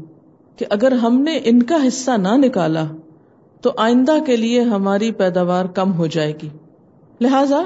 کہ 0.56 0.66
اگر 0.70 0.92
ہم 0.92 1.20
نے 1.20 1.40
ان 1.44 1.62
کا 1.62 1.76
حصہ 1.88 2.10
نہ 2.10 2.36
نکالا، 2.36 2.84
تو 3.60 3.72
آئندہ 3.76 4.24
کے 4.26 4.36
لیے 4.36 4.60
ہماری 4.60 5.12
پیداوار 5.12 5.64
کم 5.64 5.92
ہو 5.92 6.06
جائے 6.06 6.32
گی۔ 6.42 6.48
لہذا 7.20 7.62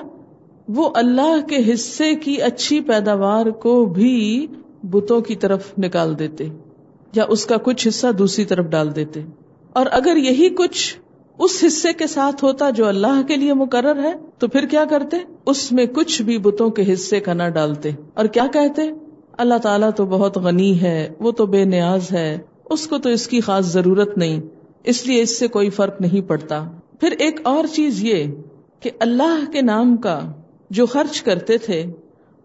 وہ 0.76 0.90
اللہ 0.94 1.46
کے 1.48 1.72
حصے 1.72 2.14
کی 2.14 2.42
اچھی 2.42 2.80
پیداوار 2.80 3.46
کو 3.46 3.84
بھی 3.84 4.46
بتوں 4.82 5.20
کی 5.20 5.36
طرف 5.36 5.72
نکال 5.78 6.18
دیتے 6.18 6.48
یا 7.14 7.24
اس 7.28 7.46
کا 7.46 7.56
کچھ 7.56 7.88
حصہ 7.88 8.06
دوسری 8.12 8.44
طرف 8.44 8.64
ڈال 8.64 8.96
دیتے 8.96 9.20
اور 9.72 9.86
اگر 9.90 10.16
یہی 10.16 10.48
کچھ 10.48 10.96
اس 11.38 11.64
حصے 11.66 11.92
کے 11.92 12.06
ساتھ 12.06 12.44
ہوتا 12.44 12.70
جو 12.70 12.86
اللہ 12.86 13.22
کے 13.28 13.36
لیے 13.36 13.54
مقرر 13.54 14.04
ہے، 14.04 14.12
تو 14.38 14.48
پھر 14.48 14.66
کیا 14.66 14.84
کرتے؟ 14.84 15.16
اس 15.46 15.72
میں 15.72 15.86
کچھ 15.86 16.22
بھی 16.22 16.38
بتوں 16.38 16.70
کے 16.70 16.92
حصے 16.92 17.20
کا 17.20 17.32
نہ 17.32 17.48
ڈالتے۔ 17.48 17.90
اور 18.14 18.24
کیا 18.24 18.46
کہتے؟ 18.52 18.82
اللہ 19.38 19.58
تعالیٰ 19.62 19.90
تو 19.96 20.06
بہت 20.06 20.36
غنی 20.36 20.82
ہے، 20.82 21.08
وہ 21.20 21.32
تو 21.32 21.46
بے 21.46 21.64
نیاز 21.64 22.12
ہے، 22.12 22.38
اس 22.70 22.86
کو 22.86 22.98
تو 22.98 23.08
اس 23.08 23.28
کی 23.28 23.40
خاص 23.40 23.72
ضرورت 23.72 24.18
نہیں، 24.18 24.40
اس 24.84 25.06
لیے 25.06 25.22
اس 25.22 25.38
سے 25.38 25.48
کوئی 25.48 25.70
فرق 25.70 26.00
نہیں 26.00 26.28
پڑتا۔ 26.28 26.64
پھر 27.00 27.14
ایک 27.18 27.40
اور 27.42 27.64
چیز 27.72 28.04
یہ 28.04 28.24
کہ 28.80 28.90
اللہ 29.00 29.50
کے 29.52 29.62
نام 29.62 29.96
کا 29.96 30.20
جو 30.72 30.86
خرچ 30.86 31.22
کرتے 31.22 31.58
تھے، 31.58 31.84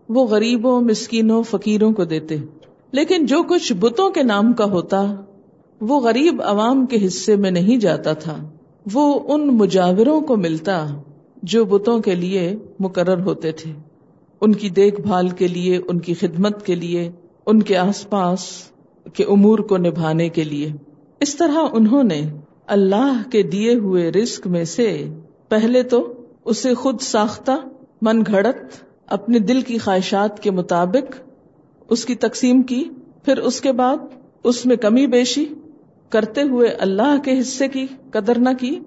وہ 0.10 0.28
غریبوں، 0.28 0.82
مسکینوں، 0.82 1.44
فقیروں 1.44 1.92
کو 1.92 2.06
دیتے۔ 2.06 2.36
لیکن 2.92 3.26
جو 3.26 3.44
کچھ 3.44 3.74
بتوں 3.74 4.10
کے 4.10 4.24
نام 4.24 4.54
کا 4.54 4.66
ہوتا، 4.66 5.16
وہ 5.82 6.00
غریب 6.00 6.42
عوام 6.42 6.86
کے 6.86 7.06
حصے 7.06 7.36
میں 7.36 7.52
نہیں 7.52 7.78
جاتا 7.78 8.14
تھا۔ 8.14 8.50
وہ 8.94 9.34
ان 9.34 9.48
مجاوروں 9.48 10.22
کو 10.22 10.38
ملتا 10.38 10.88
جو 11.44 11.66
بتوں 11.66 12.00
کے 12.00 12.16
لیے 12.16 12.56
مقرر 12.80 13.22
ہوتے 13.22 13.52
تھے۔ 13.52 13.72
ان 14.42 14.56
کی 14.56 14.70
دیکھ 14.70 15.02
بھال 15.02 15.30
کے 15.30 15.48
لیے، 15.48 15.78
ان 15.88 16.00
کی 16.00 16.14
خدمت 16.14 16.66
کے 16.66 16.76
لیے، 16.76 17.12
ان 17.46 17.64
کے 17.64 17.78
آس 17.78 18.10
پاس 18.10 18.40
کے 19.14 19.24
امور 19.24 19.60
کو 19.60 19.78
نبھانے 19.78 20.30
کے 20.30 20.44
لیے۔ 20.44 20.72
اس 21.20 21.36
طرح 21.36 21.58
انہوں 21.74 22.04
نے 22.04 22.22
اللہ 22.68 23.22
کے 23.32 23.44
دیے 23.44 23.76
ہوئے 23.76 24.12
رسک 24.12 24.48
میں 24.48 24.64
سے 24.64 25.10
پہلے 25.50 25.84
تو 25.84 26.14
اسے 26.46 26.74
خود 26.74 27.02
ساختہ 27.02 27.52
من 28.02 28.24
گھڑت 28.28 28.58
اپنے 29.08 29.40
دل 29.40 29.62
کی 29.62 29.78
خواہشات 29.78 30.40
کے 30.40 30.52
مطابق 30.52 31.16
اس 31.90 32.06
کی 32.06 32.16
تقسیم 32.16 32.62
کی، 32.62 32.84
پھر 33.26 33.38
اس 33.38 33.62
کے 33.62 33.72
بعد 33.72 33.98
اس 34.44 34.66
میں 34.66 34.76
کمی 34.76 35.08
بیشی 35.08 35.46
کرتے 36.10 36.42
ہوئے 36.42 36.70
اللہ 36.70 37.18
کے 37.24 37.40
حصے 37.40 37.68
کی 37.68 37.88
قدر 38.12 38.40
نہ 38.40 38.50
کی، 38.60 38.80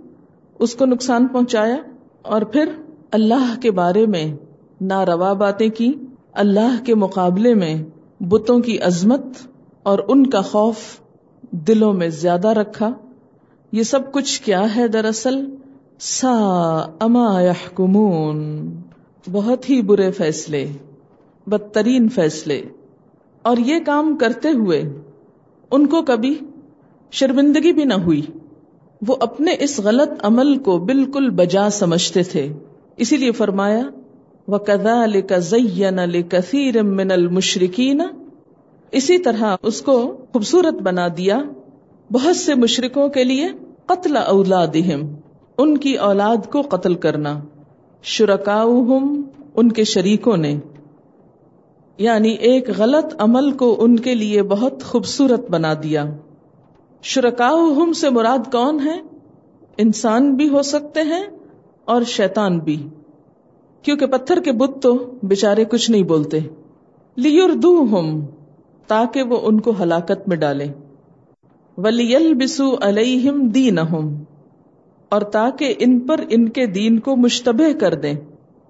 اس 0.58 0.74
کو 0.74 0.86
نقصان 0.86 1.26
پہنچایا 1.26 1.76
اور 2.22 2.42
پھر 2.42 2.68
اللہ 3.10 3.60
کے 3.62 3.70
بارے 3.70 4.06
میں 4.06 4.36
نہ 4.80 5.00
روا 5.00 5.32
باتیں 5.32 5.68
کی، 5.68 5.92
اللہ 6.32 6.84
کے 6.84 6.94
مقابلے 6.94 7.54
میں 7.54 7.84
بتوں 8.20 8.60
کی 8.60 8.78
عظمت 8.78 9.22
اور 9.82 9.98
ان 10.08 10.30
کا 10.30 10.40
خوف 10.40 10.76
دلوں 11.50 11.92
میں 11.92 12.08
زیادہ 12.08 12.48
رکھا۔ 12.48 12.90
یہ 13.72 13.82
سب 13.82 14.12
کچھ 14.12 14.42
کیا 14.42 14.76
ہے 14.76 14.88
دراصل؟ 14.88 15.56
سا 16.00 16.30
اما 17.00 17.40
یحکمون۔ 17.40 18.70
بہت 19.32 19.70
ہی 19.70 19.82
برے 19.82 20.10
فیصلے، 20.10 20.66
بدترین 21.46 22.08
فیصلے۔ 22.08 22.62
اور 23.42 23.56
یہ 23.56 23.76
کام 23.86 24.16
کرتے 24.16 24.48
ہوئے 24.48 24.82
ان 25.70 25.86
کو 25.86 26.02
کبھی 26.02 26.38
شرمندگی 27.10 27.72
بھی 27.72 27.84
نہ 27.84 27.94
ہوئی۔ 27.94 28.22
وہ 29.08 29.16
اپنے 29.20 29.56
اس 29.60 29.80
غلط 29.80 30.08
عمل 30.22 30.58
کو 30.58 30.78
بالکل 30.78 31.30
بجا 31.30 31.70
سمجھتے 31.70 32.22
تھے۔ 32.22 32.52
اسی 32.96 33.16
لیے 33.16 33.32
فرمایا 33.32 33.82
وہ 34.48 34.58
کدا 34.58 35.04
کثیر 36.28 36.82
من 36.82 37.10
المشرقین 37.10 38.00
اسی 38.90 39.18
طرح 39.18 39.56
اس 39.62 39.82
کو 39.82 40.16
خوبصورت 40.32 40.74
بنا 40.74 41.08
دیا 41.16 41.38
بہت 42.12 42.36
سے 42.36 42.54
مشرقوں 42.54 43.08
کے 43.08 43.24
لیے 43.24 43.48
قتل 43.86 44.16
اولادہم، 44.16 45.14
ان 45.58 45.78
کی 45.78 45.94
اولاد 45.94 46.52
کو 46.52 46.60
قتل 46.60 46.94
کرنا۔ 46.94 47.40
شرکا 48.02 48.62
ان 49.54 49.72
کے 49.72 49.84
شریکوں 49.84 50.36
نے۔ 50.36 50.58
یعنی 51.98 52.30
ایک 52.30 52.70
غلط 52.78 53.14
عمل 53.18 53.52
کو 53.52 53.76
ان 53.80 53.98
کے 53.98 54.14
لیے 54.14 54.42
بہت 54.42 54.82
خوبصورت 54.82 55.50
بنا 55.50 55.74
دیا۔ 55.82 56.04
شرکا 57.02 57.50
سے 57.96 58.10
مراد 58.10 58.52
کون 58.52 58.80
ہے 58.84 59.00
انسان 59.76 60.34
بھی 60.34 60.48
ہو 60.48 60.62
سکتے 60.62 61.00
ہیں 61.02 61.24
اور 61.84 62.02
شیطان 62.02 62.58
بھی۔ 62.58 62.88
کیونکہ 63.82 64.06
پتھر 64.06 64.40
کے 64.40 64.52
بت 64.52 64.82
تو 64.82 64.94
بےچارے 65.22 65.64
کچھ 65.64 65.90
نہیں 65.90 66.02
بولتے۔ 66.02 66.38
لیور 67.16 67.50
ہم 67.78 68.26
تاکہ 68.86 69.22
وہ 69.22 69.38
ان 69.42 69.60
کو 69.60 69.72
ہلاکت 69.82 70.28
میں 70.28 70.36
ڈالے۔ 70.36 70.66
ولیل 71.76 72.34
بسو 72.34 72.74
علیہم 72.80 73.48
دینہم 73.48 74.22
اور 75.10 75.22
تاکہ 75.22 75.74
ان 75.78 75.98
پر 76.00 76.20
ان 76.28 76.48
کے 76.48 76.66
دین 76.66 76.98
کو 76.98 77.16
مشتبہ 77.16 77.72
کر 77.78 77.94
دیں۔ 77.94 78.14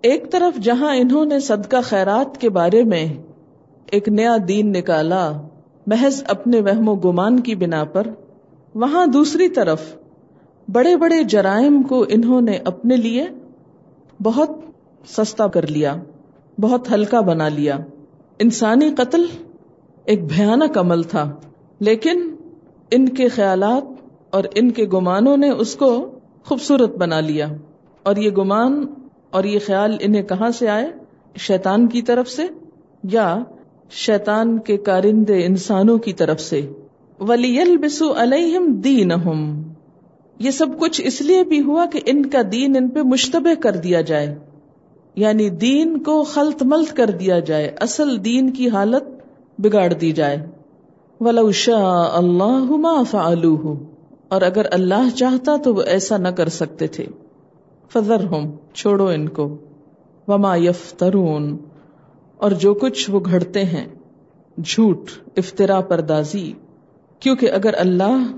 ایک 0.04 0.30
طرف 0.32 0.58
جہاں 0.60 0.94
انہوں 0.96 1.24
نے 1.24 1.38
صدقہ 1.40 1.80
خیرات 1.84 2.38
کے 2.40 2.50
بارے 2.50 2.82
میں 2.84 3.06
ایک 3.86 4.08
نیا 4.08 4.36
دین 4.48 4.72
نکالا، 4.72 5.30
محض 5.86 6.22
اپنے 6.28 6.60
وہم 6.60 6.88
و 6.88 6.94
گمان 6.94 7.40
کی 7.40 7.54
بنا 7.54 7.84
پر، 7.84 8.06
وہاں 8.74 9.06
دوسری 9.06 9.48
طرف 9.48 9.82
بڑے 10.68 10.96
بڑے 10.96 11.22
جرائم 11.24 11.82
کو 11.82 12.04
انہوں 12.08 12.40
نے 12.40 12.58
اپنے 12.64 12.96
لیے 12.96 13.26
بہت 14.22 14.50
سستا 15.08 15.46
کر 15.46 15.66
لیا، 15.66 15.94
بہت 16.60 16.92
ہلکا 16.92 17.20
بنا 17.20 17.48
لیا۔ 17.48 17.78
انسانی 18.38 18.90
قتل 18.96 19.24
ایک 20.04 20.24
بھیانک 20.24 20.78
عمل 20.78 21.02
تھا، 21.02 21.24
لیکن 21.80 22.22
ان 22.90 23.08
کے 23.08 23.28
خیالات 23.28 23.84
اور 24.30 24.44
ان 24.54 24.70
کے 24.70 24.84
گمانوں 24.84 25.36
نے 25.36 25.50
اس 25.50 25.74
کو 25.76 25.90
خوبصورت 26.44 26.96
بنا 26.96 27.20
لیا۔ 27.20 27.46
اور 28.02 28.16
یہ 28.16 28.30
گمان 28.30 28.86
اور 29.30 29.44
یہ 29.44 29.58
خیال 29.66 29.96
انہیں 30.00 30.22
کہاں 30.22 30.50
سے 30.50 30.68
آئے؟ 30.68 30.86
شیطان 31.36 31.86
کی 31.86 32.02
طرف 32.02 32.28
سے 32.28 32.42
یا 33.02 33.38
شیطان 33.90 34.58
کے 34.58 34.76
کارندے 34.76 35.46
انسانوں 35.46 35.98
کی 35.98 36.12
طرف 36.12 36.40
سے؟ 36.40 36.72
ولی 37.20 37.76
بسو 37.76 38.14
علیہم 38.16 38.72
دین 38.72 39.12
یہ 40.38 40.50
سب 40.50 40.66
کچھ 40.78 41.00
اس 41.04 41.20
لیے 41.20 41.44
بھی 41.44 41.62
ہوا 41.62 41.86
کہ 41.86 42.00
ان 42.06 42.26
کا 42.26 42.38
دین 42.52 42.76
ان 42.76 42.88
پہ 42.88 43.00
مشتبہ 43.00 43.62
کر 43.62 43.76
دیا 43.76 44.00
جائے۔ 44.00 44.38
یعنی 45.16 45.50
دین 45.50 45.98
کو 45.98 46.22
خلط 46.22 46.62
ملت 46.62 46.96
کر 46.96 47.10
دیا 47.10 47.38
جائے۔ 47.38 47.72
اصل 47.80 48.24
دین 48.24 48.50
کی 48.50 48.68
حالت 48.68 49.02
بگاڑ 49.58 49.92
دی 49.92 50.12
جائے۔ 50.12 50.46
ولو 51.20 51.52
شاء 51.52 52.08
اللہ 52.12 52.76
ما 52.76 53.02
فعلوہ 53.02 53.74
اور 54.30 54.42
اگر 54.42 54.66
اللہ 54.70 55.16
چاہتا 55.16 55.56
تو 55.56 55.74
وہ 55.74 55.82
ایسا 55.82 56.16
نہ 56.16 56.28
کر 56.28 56.48
سکتے 56.48 56.86
تھے۔ 56.86 57.06
فضر 57.92 58.24
ہوں 58.24 58.56
چھوڑو 58.74 59.06
ان 59.06 59.28
کو۔ 59.28 59.56
وما 60.28 60.56
یفترون، 60.56 61.58
اور 62.36 62.50
جو 62.50 62.74
کچھ 62.74 63.10
وہ 63.10 63.20
گھڑتے 63.24 63.64
ہیں۔ 63.64 63.86
جھوٹ 64.64 65.10
افطرا 65.36 65.80
پردازی۔ 65.80 66.52
کیونکہ 67.20 67.50
اگر 67.50 67.74
اللہ 67.76 68.32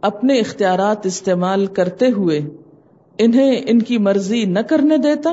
اپنے 0.00 0.38
اختیارات 0.38 1.06
استعمال 1.06 1.66
کرتے 1.66 2.06
ہوئے 2.10 2.40
انہیں 3.18 3.60
ان 3.66 3.82
کی 3.82 3.98
مرضی 3.98 4.44
نہ 4.44 4.58
کرنے 4.58 4.96
دیتا، 4.96 5.32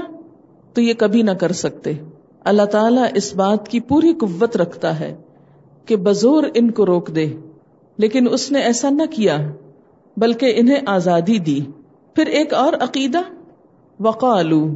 تو 0.73 0.81
یہ 0.81 0.93
کبھی 0.97 1.21
نہ 1.21 1.31
کر 1.31 1.51
سکتے۔ 1.51 1.93
اللہ 2.43 2.65
تعالیٰ 2.65 3.05
اس 3.13 3.35
بات 3.35 3.67
کی 3.67 3.79
پوری 3.79 4.13
قوت 4.13 4.57
رکھتا 4.57 4.99
ہے 4.99 5.15
کہ 5.85 5.95
بزور 5.95 6.43
ان 6.53 6.71
کو 6.71 6.85
روک 6.85 7.15
دے، 7.15 7.25
لیکن 7.97 8.27
اس 8.31 8.51
نے 8.51 8.59
ایسا 8.59 8.89
نہ 8.89 9.03
کیا۔ 9.11 9.37
بلکہ 10.17 10.53
انہیں 10.55 10.81
آزادی 10.85 11.39
دی۔ 11.39 11.59
پھر 12.15 12.25
ایک 12.25 12.53
اور 12.53 12.73
عقیدہ، 12.73 13.19
وقالو، 13.99 14.67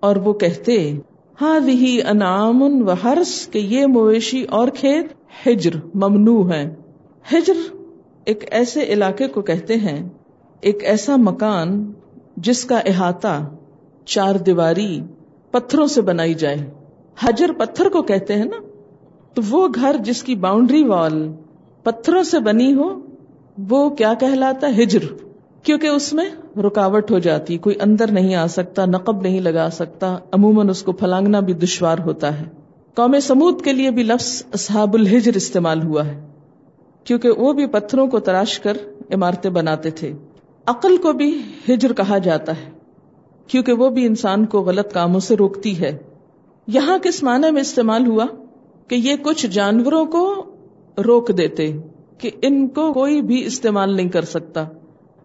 اور 0.00 0.16
وہ 0.16 0.32
کہتے 0.32 0.98
ہاں 1.40 1.60
انعام 2.06 2.62
و 2.62 2.92
ہرس 3.04 3.48
کہ 3.50 3.58
یہ 3.58 3.86
مویشی 3.86 4.42
اور 4.42 4.68
کھیت 4.68 5.06
ہجر 5.46 5.70
ممنوع 5.94 6.52
ہے 6.52 6.74
ہجر 7.32 7.76
ایک 8.24 8.44
ایسے 8.50 8.82
علاقے 8.82 9.28
کو 9.28 9.42
کہتے 9.42 9.76
ہیں، 9.76 10.08
ایک 10.60 10.84
ایسا 10.84 11.16
مکان 11.16 11.92
جس 12.36 12.64
کا 12.64 12.78
احاطہ، 12.78 13.48
چار 14.04 14.34
دیواری، 14.34 15.00
پتھروں 15.50 15.86
سے 15.86 16.00
بنائی 16.00 16.34
جائے۔ 16.34 16.70
حجر 17.22 17.52
پتھر 17.52 17.88
کو 17.88 18.02
کہتے 18.02 18.34
ہیں 18.34 18.44
نا؟ 18.44 18.56
تو 19.34 19.42
وہ 19.50 19.68
گھر 19.74 19.96
جس 20.04 20.22
کی 20.22 20.34
باؤنڈری 20.34 20.84
وال 20.84 21.32
پتھروں 21.82 22.22
سے 22.22 22.38
بنی 22.38 22.74
ہو 22.74 23.11
وہ 23.58 23.90
کیا 23.90 24.14
کہلاتا 24.14 24.66
ہجر۔ 24.66 25.12
کیونکہ 25.62 25.86
اس 25.86 26.12
میں 26.12 26.58
رکاوٹ 26.58 27.10
ہو 27.10 27.18
جاتی، 27.18 27.58
کوئی 27.58 27.76
اندر 27.80 28.10
نہیں 28.10 28.34
آ 28.34 28.46
سکتا، 28.46 28.84
نقب 28.84 29.22
نہیں 29.22 29.40
لگا 29.40 29.68
سکتا، 29.72 30.18
عموماً 30.32 30.68
اس 30.68 30.82
کو 30.82 30.92
پھلانگنا 30.92 31.40
بھی 31.40 31.52
دشوار 31.52 31.98
ہوتا 31.98 32.40
ہے۔ 32.40 32.44
قوم 32.94 33.20
سمود 33.22 33.62
کے 33.62 33.72
لیے 33.72 33.90
بھی 33.90 34.02
لفظ 34.02 34.42
اصحاب 34.54 34.94
الحجر 34.94 35.32
استعمال 35.34 35.82
ہوا 35.82 36.06
ہے، 36.06 36.26
کیونکہ 37.04 37.30
وہ 37.30 37.52
بھی 37.52 37.66
پتھروں 37.66 38.06
کو 38.06 38.20
تراش 38.20 38.60
کر 38.60 38.76
عمارتیں 39.14 39.50
بناتے 39.50 39.90
تھے۔ 39.90 40.12
عقل 40.66 40.96
کو 40.96 41.12
بھی 41.12 41.42
ہجر 41.68 41.92
کہا 41.92 42.18
جاتا 42.18 42.52
ہے، 42.52 42.70
کیونکہ 43.46 43.72
وہ 43.72 43.88
بھی 43.88 44.06
انسان 44.06 44.46
کو 44.46 44.60
غلط 44.60 44.92
کاموں 44.92 45.20
سے 45.20 45.36
روکتی 45.36 45.80
ہے۔ 45.80 45.98
یہاں 46.66 46.98
کس 46.98 47.22
معنی 47.22 47.50
میں 47.50 47.60
استعمال 47.60 48.06
ہوا؟ 48.06 48.26
کہ 48.88 48.94
یہ 48.94 49.14
کچھ 49.22 49.46
جانوروں 49.46 50.06
کو 50.06 50.44
روک 51.06 51.38
دیتے۔ 51.38 51.72
کہ 52.22 52.30
ان 52.42 52.68
کو 52.68 52.92
کوئی 52.92 53.22
بھی 53.22 53.44
استعمال 53.44 53.96
نہیں 53.96 54.08
کر 54.08 54.22
سکتا۔ 54.22 54.64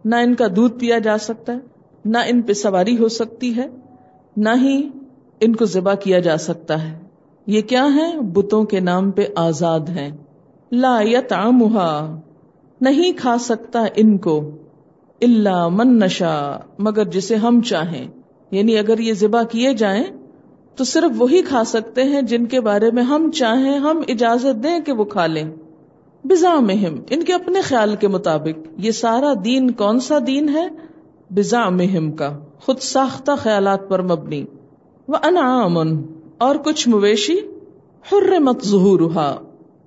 نہ 0.06 0.16
ان 0.16 0.36
کا 0.36 0.46
دودھ 0.56 0.80
پیا 0.80 1.00
جا 1.00 1.18
سکتا 1.18 1.54
ہے، 1.54 1.58
نہ 2.06 2.18
ان 2.28 2.42
پہ 2.42 2.54
سواری 2.54 2.98
ہو 2.98 3.08
سکتی 3.08 3.56
ہے، 3.58 3.68
نہ 4.38 4.50
ہی 4.62 4.90
ان 5.40 5.56
کو 5.56 5.66
ذبح 5.66 5.94
کیا 5.94 6.20
جا 6.20 6.38
سکتا 6.38 6.84
ہے۔ 6.84 7.00
یہ 7.48 7.62
کیا 7.62 7.88
ہے 7.96 8.22
بتوں 8.22 8.64
کے 8.64 8.80
نام 8.80 9.12
پہ 9.12 9.26
آزاد 9.36 9.80
ہیں۔ 9.80 10.18
لا 10.72 11.00
یتعمہا 11.02 12.22
نہیں 12.82 13.12
کھا 13.18 13.38
سکتا 13.38 13.86
ان 13.96 14.18
کو 14.18 14.52
اللہ 15.22 15.68
من 15.68 16.00
نشا 16.00 16.58
مگر 16.80 17.06
جسے 17.06 17.36
ہم 17.36 17.62
چاہیں۔ 17.62 18.08
یعنی 18.52 18.78
اگر 18.78 19.00
یہ 19.00 19.14
ذبح 19.14 19.44
کیے 19.44 19.74
جائیں 19.74 20.04
تو 20.76 20.84
صرف 20.84 21.22
وہی 21.22 21.42
کھا 21.42 21.64
سکتے 21.64 22.04
ہیں 22.04 22.22
جن 22.22 22.46
کے 22.46 22.62
بارے 22.62 22.92
میں 22.92 23.04
ہم 23.04 23.32
چاہیں، 23.32 23.80
ہم 23.80 24.02
اجازت 24.08 24.64
دیں 24.64 24.80
کہ 24.80 24.92
وہ 24.92 25.04
کھا 25.04 25.28
لیں۔ 25.28 25.44
بزا 26.30 26.60
مہم، 26.60 26.96
ان 27.10 27.24
کے 27.24 27.34
اپنے 27.34 27.62
خیال 27.62 27.96
کے 27.96 28.08
مطابق، 28.08 28.68
یہ 28.78 28.92
سارا 28.92 29.34
دین 29.46 29.72
کون 29.72 30.00
سا 30.00 30.18
دین 30.28 30.50
ہے؟ 30.50 30.68
بزا 31.30 31.70
مہم 31.70 32.12
کا، 32.12 32.40
خود 32.60 32.80
ساختہ 32.80 33.32
خیالات 33.38 33.90
پر 33.90 34.02
مبنی۔ 34.02 34.46
وہ 35.08 35.16
انعام 35.24 35.78
اور 36.38 36.56
کچھ 36.56 36.90
مویشی۔ 36.90 37.38
حر 38.12 38.40
مت 38.40 38.66
ظہور 38.66 39.12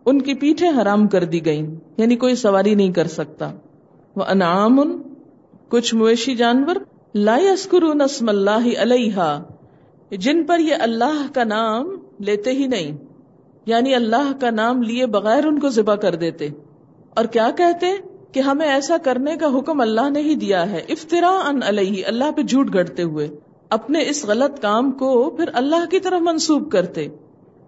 ان 0.05 0.21
کی 0.21 0.35
پیٹھیں 0.35 0.71
حرام 0.83 1.09
کر 1.09 1.25
دی 1.25 1.45
گئیں 1.45 1.67
یعنی 1.97 2.17
کوئی 2.17 2.35
سواری 2.35 2.75
نہیں 2.75 2.93
کر 2.93 3.07
سکتا۔ 3.07 3.53
وہ 4.17 4.25
انعام 4.29 5.03
کچھ 5.69 5.95
مویشی 5.95 6.35
جانور۔ 6.35 6.77
لا 7.15 7.35
اسکر 7.35 7.83
اسم 7.83 8.29
اللہ 8.29 8.69
علیہ 8.79 9.43
جن 10.11 10.45
پر 10.45 10.59
یہ 10.59 10.75
اللہ 10.81 11.27
کا 11.35 11.45
نام 11.45 11.97
لیتے 12.19 12.53
ہی 12.53 12.67
نہیں۔ 12.67 12.97
یعنی 13.67 13.95
اللہ 13.95 14.33
کا 14.41 14.51
نام 14.51 14.83
لیے 14.83 15.07
بغیر 15.07 15.47
ان 15.47 15.59
کو 15.59 15.69
ذبح 15.69 15.95
کر 15.95 16.15
دیتے۔ 16.15 16.49
اور 17.15 17.25
کیا 17.25 17.51
کہتے؟ 17.57 17.87
کہ 18.33 18.41
ہمیں 18.41 18.67
ایسا 18.67 18.97
کرنے 18.97 19.37
کا 19.37 19.59
حکم 19.59 19.81
اللہ 19.81 20.11
نے 20.11 20.21
ہی 20.21 20.35
دیا 20.35 20.71
ہے۔ 20.71 20.83
افطرا 20.89 21.41
ان 21.47 21.61
علیہ، 21.67 22.03
اللہ 22.07 22.31
پہ 22.37 22.43
جھوٹ 22.43 22.73
گھڑتے 22.73 23.03
ہوئے۔ 23.03 23.29
اپنے 23.71 24.03
اس 24.09 24.25
غلط 24.25 24.63
کام 24.63 24.93
کو 24.93 25.31
پھر 25.31 25.49
اللہ 25.53 25.91
کی 25.91 26.01
طرف 26.01 26.21
منسوب 26.21 26.73
کرتے۔ 26.73 27.07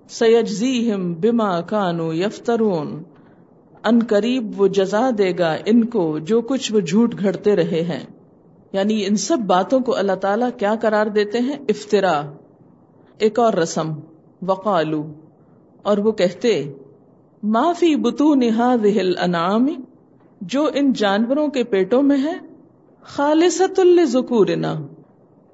سیجزیہم 0.09 1.15
بما 1.15 1.61
کانو 1.61 2.15
یفترون۔ 2.15 3.03
ان 3.85 3.99
قریب 4.09 4.61
وہ 4.61 4.69
جزا 4.69 5.11
دے 5.19 5.33
گا 5.39 5.57
ان 5.65 5.85
کو 5.85 6.19
جو 6.19 6.41
کچھ 6.41 6.73
وہ 6.73 6.81
جھوٹ 6.81 7.15
گھڑتے 7.19 7.57
رہے 7.57 7.83
ہیں۔ 7.83 8.05
یعنی 8.73 9.05
ان 9.07 9.17
سب 9.17 9.39
باتوں 9.39 9.81
کو 9.81 9.97
اللہ 9.97 10.13
تعالیٰ 10.13 10.49
کیا 10.59 10.75
قرار 10.81 11.07
دیتے 11.07 11.39
ہیں؟ 11.39 11.57
افطرا 11.69 12.23
ایک 13.19 13.39
اور 13.39 13.53
رسم۔ 13.53 13.93
وقالو 14.47 15.05
اور 15.83 15.99
وہ 15.99 16.13
کہتے 16.13 16.73
معافی 17.43 17.97
بتو 17.97 18.35
نہا 18.35 18.77
دہل 18.77 19.19
انعام 19.19 19.67
جو 20.41 20.71
ان 20.75 20.93
جانوروں 20.93 21.49
کے 21.49 21.65
پیٹوں 21.65 22.03
میں 22.03 22.19
ہے 22.19 22.39
خالصت 23.03 23.81
الکورنا 23.81 24.87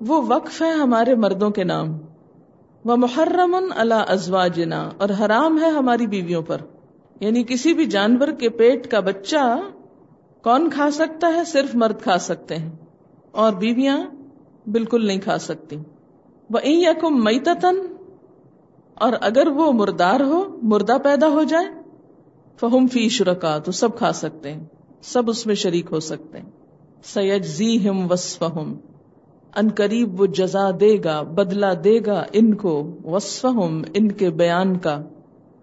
وہ 0.01 0.23
وقف 0.29 0.63
ہے 0.63 0.71
ہمارے 0.71 1.15
مردوں 1.15 1.51
کے 1.51 1.65
نام 1.65 1.99
وہ 2.85 2.97
محرم 2.97 3.57
اللہ 3.77 3.95
ازواجنا، 3.95 4.91
اور 4.99 5.09
حرام 5.21 5.61
ہے 5.61 5.69
ہماری 5.69 6.07
بیویوں 6.07 6.43
پر۔ 6.43 6.57
یعنی 7.21 7.45
کسی 7.45 7.75
بھی 7.75 7.87
جانور 7.87 8.29
کے 8.29 8.49
پیٹ 8.49 8.91
کا 8.91 9.01
بچہ 9.01 9.61
کون 10.43 10.71
کھا 10.71 10.91
سکتا 10.91 11.33
ہے؟ 11.35 11.45
صرف 11.45 11.75
مرد 11.75 12.03
کھا 12.03 12.19
سکتے 12.19 12.57
ہیں۔ 12.57 12.71
اور 13.31 13.53
بیویاں 13.53 13.99
بالکل 14.67 15.07
نہیں 15.07 15.19
کھا 15.19 15.39
سکتی۔ 15.39 15.77
وہ 16.51 16.61
یقم 16.65 17.25
مئی 17.25 17.39
اور 19.01 19.13
اگر 19.21 19.47
وہ 19.47 19.73
مردار 19.73 20.21
ہو، 20.21 20.59
مردہ 20.63 20.97
پیدا 21.05 21.29
ہو 21.29 21.43
جائے۔ 21.43 21.67
فہم 22.61 22.87
فی 22.87 23.09
شرکا 23.09 23.59
تو 23.59 23.73
سب 23.73 23.99
کھا 23.99 24.13
سکتے 24.13 24.53
ہیں، 24.53 24.65
سب 25.03 25.31
اس 25.31 25.47
میں 25.47 25.55
شریک 25.55 25.87
ہو 25.93 26.01
سکتے 26.01 26.39
ہیں۔ 26.39 26.51
سید 27.05 27.45
زی 27.45 27.89
ہم 27.89 28.07
وسفہم 28.11 28.75
ان 29.57 29.69
قریب 29.69 30.21
وہ 30.21 30.27
جزا 30.27 30.71
دے 30.81 30.97
گا 31.05 31.23
بدلا 31.23 31.73
دے 31.85 32.01
گا 32.07 32.25
ان 32.33 32.55
کو۔ 32.55 32.97
وسفہم 33.05 33.83
ان 33.95 34.13
کے 34.13 34.31
بیان 34.31 34.77
کا، 34.77 35.03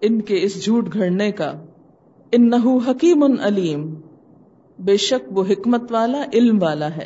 ان 0.01 0.21
کے 0.21 0.39
اس 0.41 0.63
جھوٹ 0.63 0.93
گھڑنے 0.93 1.31
کا۔ 1.31 1.53
ان 2.31 2.49
نہ 2.49 2.89
حکیم 2.89 3.23
علیم 3.43 3.95
بے 4.79 4.97
شک 4.97 5.37
وہ 5.37 5.43
حکمت 5.49 5.91
والا، 5.91 6.23
علم 6.33 6.63
والا 6.63 6.89
ہے۔ 6.89 7.05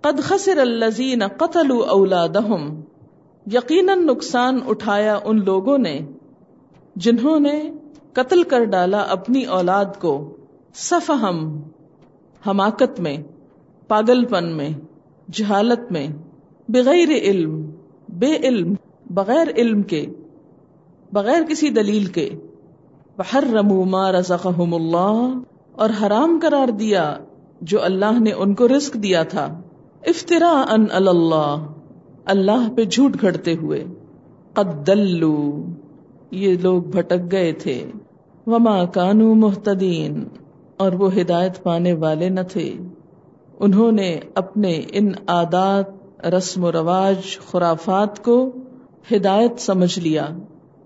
قد 0.00 0.20
خسر 0.20 0.58
الزین 0.58 1.26
قتل 1.26 1.70
اولادہم 1.88 2.80
یقیناً 3.52 4.06
نقصان 4.06 4.58
اٹھایا 4.66 5.18
ان 5.24 5.44
لوگوں 5.44 5.78
نے 5.78 5.98
جنہوں 6.96 7.40
نے 7.40 7.70
قتل 8.12 8.42
کر 8.42 8.64
ڈالا 8.64 9.00
اپنی 9.00 9.44
اولاد 9.44 9.84
کو 9.98 10.34
سفہم 10.74 11.60
حماقت 12.46 13.00
میں 13.00 13.16
پاگل 13.88 14.24
پن 14.24 14.56
میں، 14.56 14.68
جہالت 15.32 15.92
میں، 15.92 16.06
بغیر 16.68 17.08
علم، 17.10 17.70
بے 18.08 18.36
علم، 18.36 18.74
بغیر 19.10 19.48
علم 19.56 19.82
کے، 19.82 20.06
بغیر 21.12 21.42
کسی 21.48 21.68
دلیل 21.68 22.04
کے 22.04 22.30
بحر 23.18 23.44
رمو 23.52 24.12
رزقہم 24.12 24.74
اللہ 24.74 25.32
اور 25.72 25.90
حرام 26.02 26.38
قرار 26.42 26.68
دیا 26.68 27.16
جو 27.60 27.82
اللہ 27.82 28.20
نے 28.20 28.32
ان 28.32 28.54
کو 28.54 28.68
رزق 28.68 28.94
دیا 28.94 29.22
تھا۔ 29.22 29.60
افطرا 30.06 30.64
ان 30.70 30.84
اللہ 30.90 31.66
اللہ 32.28 32.68
پہ 32.76 32.84
جھوٹ 32.84 33.16
گھڑتے 33.20 33.54
ہوئے۔ 33.54 33.84
قد 34.52 34.90
یہ 36.30 36.56
لوگ 36.62 36.82
بھٹک 36.82 37.32
گئے 37.32 37.52
تھے۔ 37.52 37.90
وما 38.46 38.84
کانو 38.84 39.34
محتدین 39.34 40.24
اور 40.76 40.92
وہ 40.92 41.14
ہدایت 41.14 41.62
پانے 41.62 41.92
والے 41.92 42.28
نہ 42.28 42.40
تھے۔ 42.52 42.74
انہوں 43.60 43.92
نے 43.92 44.20
اپنے 44.34 44.82
ان 44.92 45.12
عادات، 45.26 45.86
رسم 46.26 46.64
و 46.64 46.72
رواج، 46.72 47.38
خرافات 47.38 48.24
کو 48.24 48.52
ہدایت 49.16 49.60
سمجھ 49.60 49.98
لیا۔ 49.98 50.26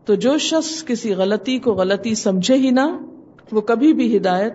تو 0.05 0.15
جو 0.15 0.39
شخص 0.39 0.85
کسی 0.85 1.15
غلطی 1.15 1.59
کو 1.59 1.75
غلطی 1.75 2.15
سمجھے 2.15 2.55
ہی 2.55 2.71
نہ، 2.71 2.99
وہ 3.53 3.61
کبھی 3.61 3.93
بھی 3.93 4.17
ہدایت 4.17 4.55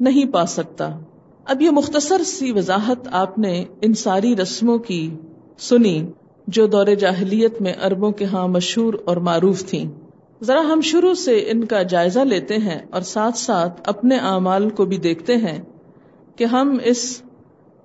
نہیں 0.00 0.32
پا 0.32 0.46
سکتا۔ 0.46 0.98
اب 1.44 1.62
یہ 1.62 1.70
مختصر 1.70 2.22
سی 2.22 2.52
وضاحت 2.52 3.08
آپ 3.12 3.38
نے 3.38 3.64
ان 3.80 3.94
ساری 3.94 4.36
رسموں 4.36 4.78
کی 4.78 5.14
سنی، 5.58 6.10
جو 6.46 6.66
دور 6.66 6.86
جاہلیت 6.86 7.60
میں 7.60 7.72
اربوں 7.84 8.10
کے 8.10 8.24
ہاں 8.24 8.48
مشہور 8.48 8.94
اور 9.04 9.16
معروف 9.16 9.64
تھیں۔ 9.64 9.90
ذرا 10.42 10.60
ہم 10.60 10.80
شروع 10.80 11.14
سے 11.14 11.44
ان 11.46 11.64
کا 11.64 11.82
جائزہ 11.82 12.20
لیتے 12.20 12.56
ہیں 12.56 12.78
اور 12.90 13.00
ساتھ 13.00 13.38
ساتھ 13.38 13.80
اپنے 13.84 14.16
اعمال 14.16 14.70
کو 14.70 14.84
بھی 14.84 14.96
دیکھتے 14.96 15.36
ہیں 15.36 15.62
کہ 16.36 16.44
ہم 16.44 16.76
اس 16.84 17.22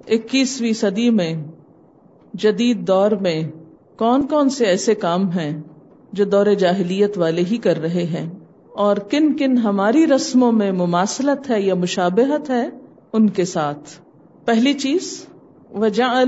اکیسویں 0.07 0.73
صدی 0.73 1.09
میں 1.09 1.33
جدید 2.33 2.87
دور 2.87 3.11
میں 3.11 3.51
کون 3.97 4.27
کون 4.27 4.49
سے 4.49 4.65
ایسے 4.65 4.95
کام 4.95 5.29
ہیں 5.31 5.61
جو 6.13 6.25
دور 6.25 6.45
جاہلیت 6.45 7.17
والے 7.17 7.43
ہی 7.51 7.57
کر 7.57 7.77
رہے 7.77 8.03
ہیں 8.03 8.29
اور 8.75 8.97
کن 8.97 9.37
کن 9.37 9.57
ہماری 9.57 10.07
رسموں 10.07 10.51
میں 10.51 10.71
مماثلت 10.71 11.49
ہے 11.49 11.61
یا 11.61 11.75
مشابہت 11.75 12.49
ہے 12.49 12.69
ان 13.13 13.29
کے 13.29 13.45
ساتھ۔ 13.45 13.89
پہلی 14.45 14.73
چیز 14.73 15.25
وجہ 15.73 16.23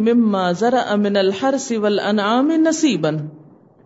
مما 0.00 0.52
ذرا 0.52 0.84
امن 0.88 1.16
الحرس 1.16 1.72
والانعام 1.76 2.52
نصیبا۔ 2.54 3.10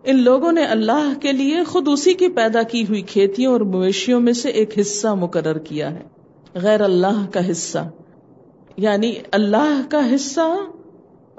ان 0.03 0.23
لوگوں 0.23 0.51
نے 0.51 0.63
اللہ 0.63 1.13
کے 1.21 1.31
لیے 1.31 1.63
خود 1.63 1.87
اسی 1.91 2.13
کی 2.13 2.27
پیدا 2.27 2.61
کی 2.61 2.83
ہوئی 2.83 3.01
کھیتیوں 3.01 3.53
اور 3.53 3.61
مویشیوں 3.61 4.19
میں 4.19 4.33
سے 4.33 4.49
ایک 4.49 4.79
حصہ 4.79 5.07
مقرر 5.07 5.57
کیا 5.57 5.91
ہے۔ 5.91 6.03
غیر 6.55 6.81
اللہ 6.81 7.25
کا 7.33 7.51
حصہ۔ 7.51 7.77
یعنی 8.77 9.13
اللہ 9.31 9.81
کا 9.89 10.15
حصہ 10.15 10.57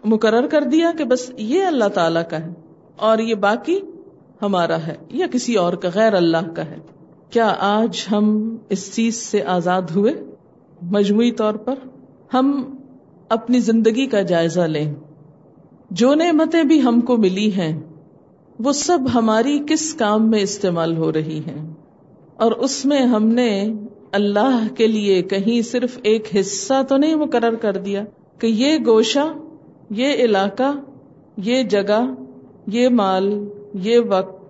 مقرر 0.04 0.46
کر 0.46 0.62
دیا 0.62 0.92
کہ 0.98 1.04
بس 1.04 1.30
یہ 1.38 1.64
اللہ 1.64 1.88
تعالی 1.94 2.20
کا 2.30 2.38
ہے 2.38 2.52
اور 2.96 3.18
یہ 3.18 3.34
باقی 3.34 3.80
ہمارا 4.42 4.78
ہے 4.78 4.94
یا 5.08 5.26
کسی 5.32 5.54
اور 5.54 5.72
کا 5.72 5.88
غیر 5.94 6.14
اللہ 6.14 6.50
کا 6.56 6.66
ہے۔ 6.66 6.76
کیا 7.30 7.54
آج 7.58 8.06
ہم 8.12 8.56
اس 8.68 8.94
چیز 8.94 9.14
سے 9.14 9.44
آزاد 9.44 9.82
ہوئے؟ 9.82 10.12
مجموعی 10.82 11.32
طور 11.32 11.54
پر 11.54 11.74
ہم 12.34 12.76
اپنی 13.30 13.58
زندگی 13.58 14.06
کا 14.06 14.22
جائزہ 14.22 14.60
لیں۔ 14.60 14.94
جو 15.90 16.14
نعمتیں 16.14 16.62
بھی 16.62 16.82
ہم 16.82 17.00
کو 17.00 17.16
ملی 17.16 17.52
ہیں، 17.52 17.80
وہ 18.58 18.72
سب 18.72 18.98
ہماری 19.14 19.58
کس 19.68 19.94
کام 19.94 20.30
میں 20.30 20.40
استعمال 20.40 20.96
ہو 20.96 21.12
رہی 21.12 21.38
ہیں۔ 21.38 21.74
اور 22.36 22.52
اس 22.52 22.86
میں 22.86 23.00
ہم 23.00 23.26
نے 23.26 23.72
اللہ 24.12 24.66
کے 24.76 24.86
لیے 24.86 25.22
کہیں 25.22 25.62
صرف 25.62 25.98
ایک 26.02 26.36
حصہ 26.40 26.82
تو 26.88 26.96
نہیں 26.96 27.14
مقرر 27.14 27.54
کر 27.54 27.72
دیا 27.72 28.04
کہ 28.38 28.46
یہ 28.46 28.78
گوشہ، 28.86 29.32
یہ 29.90 30.12
علاقہ، 30.12 30.72
یہ 31.36 31.62
جگہ، 31.62 32.14
یہ 32.66 32.88
مال، 32.88 33.48
یہ 33.74 33.98
وقت، 33.98 34.44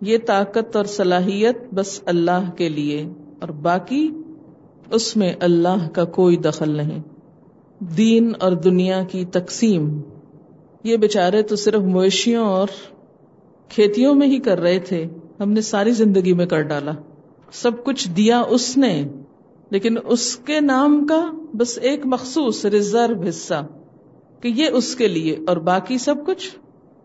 یہ 0.00 0.18
طاقت 0.26 0.76
اور 0.76 0.84
صلاحیت 0.84 1.74
بس 1.74 2.00
اللہ 2.06 2.50
کے 2.56 2.68
لیے۔ 2.68 3.06
اور 3.40 3.48
باقی 3.48 4.10
اس 4.90 5.16
میں 5.16 5.32
اللہ 5.40 5.88
کا 5.92 6.04
کوئی 6.04 6.36
دخل 6.36 6.76
نہیں۔ 6.76 7.15
دین 7.80 8.32
اور 8.40 8.52
دنیا 8.52 9.02
کی 9.02 9.24
تقسیم۔ 9.24 10.00
یہ 10.84 10.96
بیچارے 10.96 11.42
تو 11.42 11.56
صرف 11.56 11.80
مویشیوں 11.80 12.46
اور 12.46 12.68
کھیتیوں 13.68 14.14
میں 14.14 14.26
ہی 14.26 14.38
کر 14.38 14.60
رہے 14.60 14.78
تھے۔ 14.78 15.06
ہم 15.40 15.52
نے 15.52 15.60
ساری 15.60 15.90
زندگی 15.90 16.32
میں 16.32 16.46
کر 16.46 16.62
ڈالا۔ 16.62 16.92
سب 17.52 17.84
کچھ 17.84 18.08
دیا 18.08 18.40
اس 18.40 18.76
نے، 18.76 19.08
لیکن 19.70 19.94
اس 20.08 20.36
کے 20.36 20.60
نام 20.60 21.06
کا 21.06 21.30
بس 21.54 21.78
ایک 21.82 22.00
مخصوص 22.04 22.64
ریزرو 22.64 23.22
حصہ 23.28 23.66
کہ 24.40 24.48
یہ 24.48 24.66
اس 24.72 24.96
کے 24.96 25.08
لیے 25.08 25.36
اور 25.46 25.56
باقی 25.56 25.98
سب 25.98 26.14
کچھ 26.26 26.56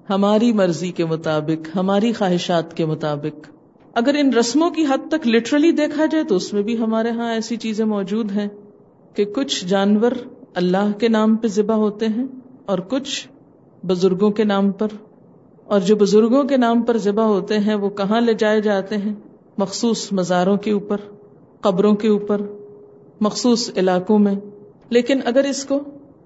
ہماری 0.09 0.53
مرضی 0.53 0.91
کے 0.91 1.05
مطابق، 1.05 1.75
ہماری 1.75 2.13
خواہشات 2.13 2.77
کے 2.77 2.85
مطابق۔ 2.85 3.47
اگر 3.93 4.15
ان 4.19 4.33
رسموں 4.33 4.69
کی 4.69 4.83
حد 4.83 5.11
تک 5.11 5.27
لٹرلی 5.27 5.71
دیکھا 5.71 6.05
جائے 6.05 6.23
تو 6.23 6.35
اس 6.35 6.53
میں 6.53 6.61
بھی 6.61 6.77
ہمارے 6.77 7.09
ہاں 7.09 7.33
ایسی 7.33 7.55
چیزیں 7.55 7.85
موجود 7.85 8.31
ہیں 8.31 8.47
کہ 9.15 9.25
کچھ 9.25 9.65
جانور 9.65 10.11
اللہ 10.53 10.99
کے 10.99 11.07
نام 11.07 11.35
پہ 11.35 11.47
ذبح 11.47 11.75
ہوتے 11.75 12.07
ہیں 12.07 12.25
اور 12.65 12.79
کچھ 12.79 13.27
بزرگوں 13.85 14.31
کے 14.31 14.43
نام 14.43 14.71
پر۔ 14.71 14.87
اور 15.65 15.79
جو 15.79 15.95
بزرگوں 15.95 16.43
کے 16.43 16.57
نام 16.57 16.81
پر 16.81 16.97
ذبح 16.97 17.23
ہوتے 17.23 17.59
ہیں، 17.59 17.75
وہ 17.75 17.89
کہاں 17.89 18.21
لے 18.21 18.33
جائے 18.33 18.61
جاتے 18.61 18.97
ہیں؟ 18.97 19.13
مخصوص 19.57 20.11
مزاروں 20.11 20.57
کے 20.57 20.71
اوپر، 20.71 20.97
قبروں 21.61 21.93
کے 21.93 22.07
اوپر، 22.07 22.41
مخصوص 23.21 23.69
علاقوں 23.77 24.19
میں۔ 24.19 24.35
لیکن 24.89 25.19
اگر 25.25 25.43
اس 25.43 25.65
کو 25.65 25.79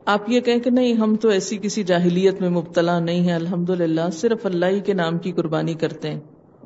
آپ 0.05 0.19
یہ 0.27 0.39
کہیں 0.39 0.59
کہ 0.59 0.69
نہیں، 0.69 0.93
ہم 0.93 1.15
تو 1.15 1.29
ایسی 1.29 1.57
کسی 1.57 1.83
جاہلیت 1.83 2.41
میں 2.41 2.49
مبتلا 2.49 2.99
نہیں 2.99 3.27
ہے 3.27 3.33
الحمد 3.33 3.69
للہ 3.69 4.09
صرف 4.13 4.45
اللہ 4.45 4.65
ہی 4.65 4.79
کے 4.79 4.93
نام 4.93 5.17
کی 5.17 5.31
قربانی 5.31 5.73
کرتے 5.73 6.11
ہیں۔ 6.11 6.19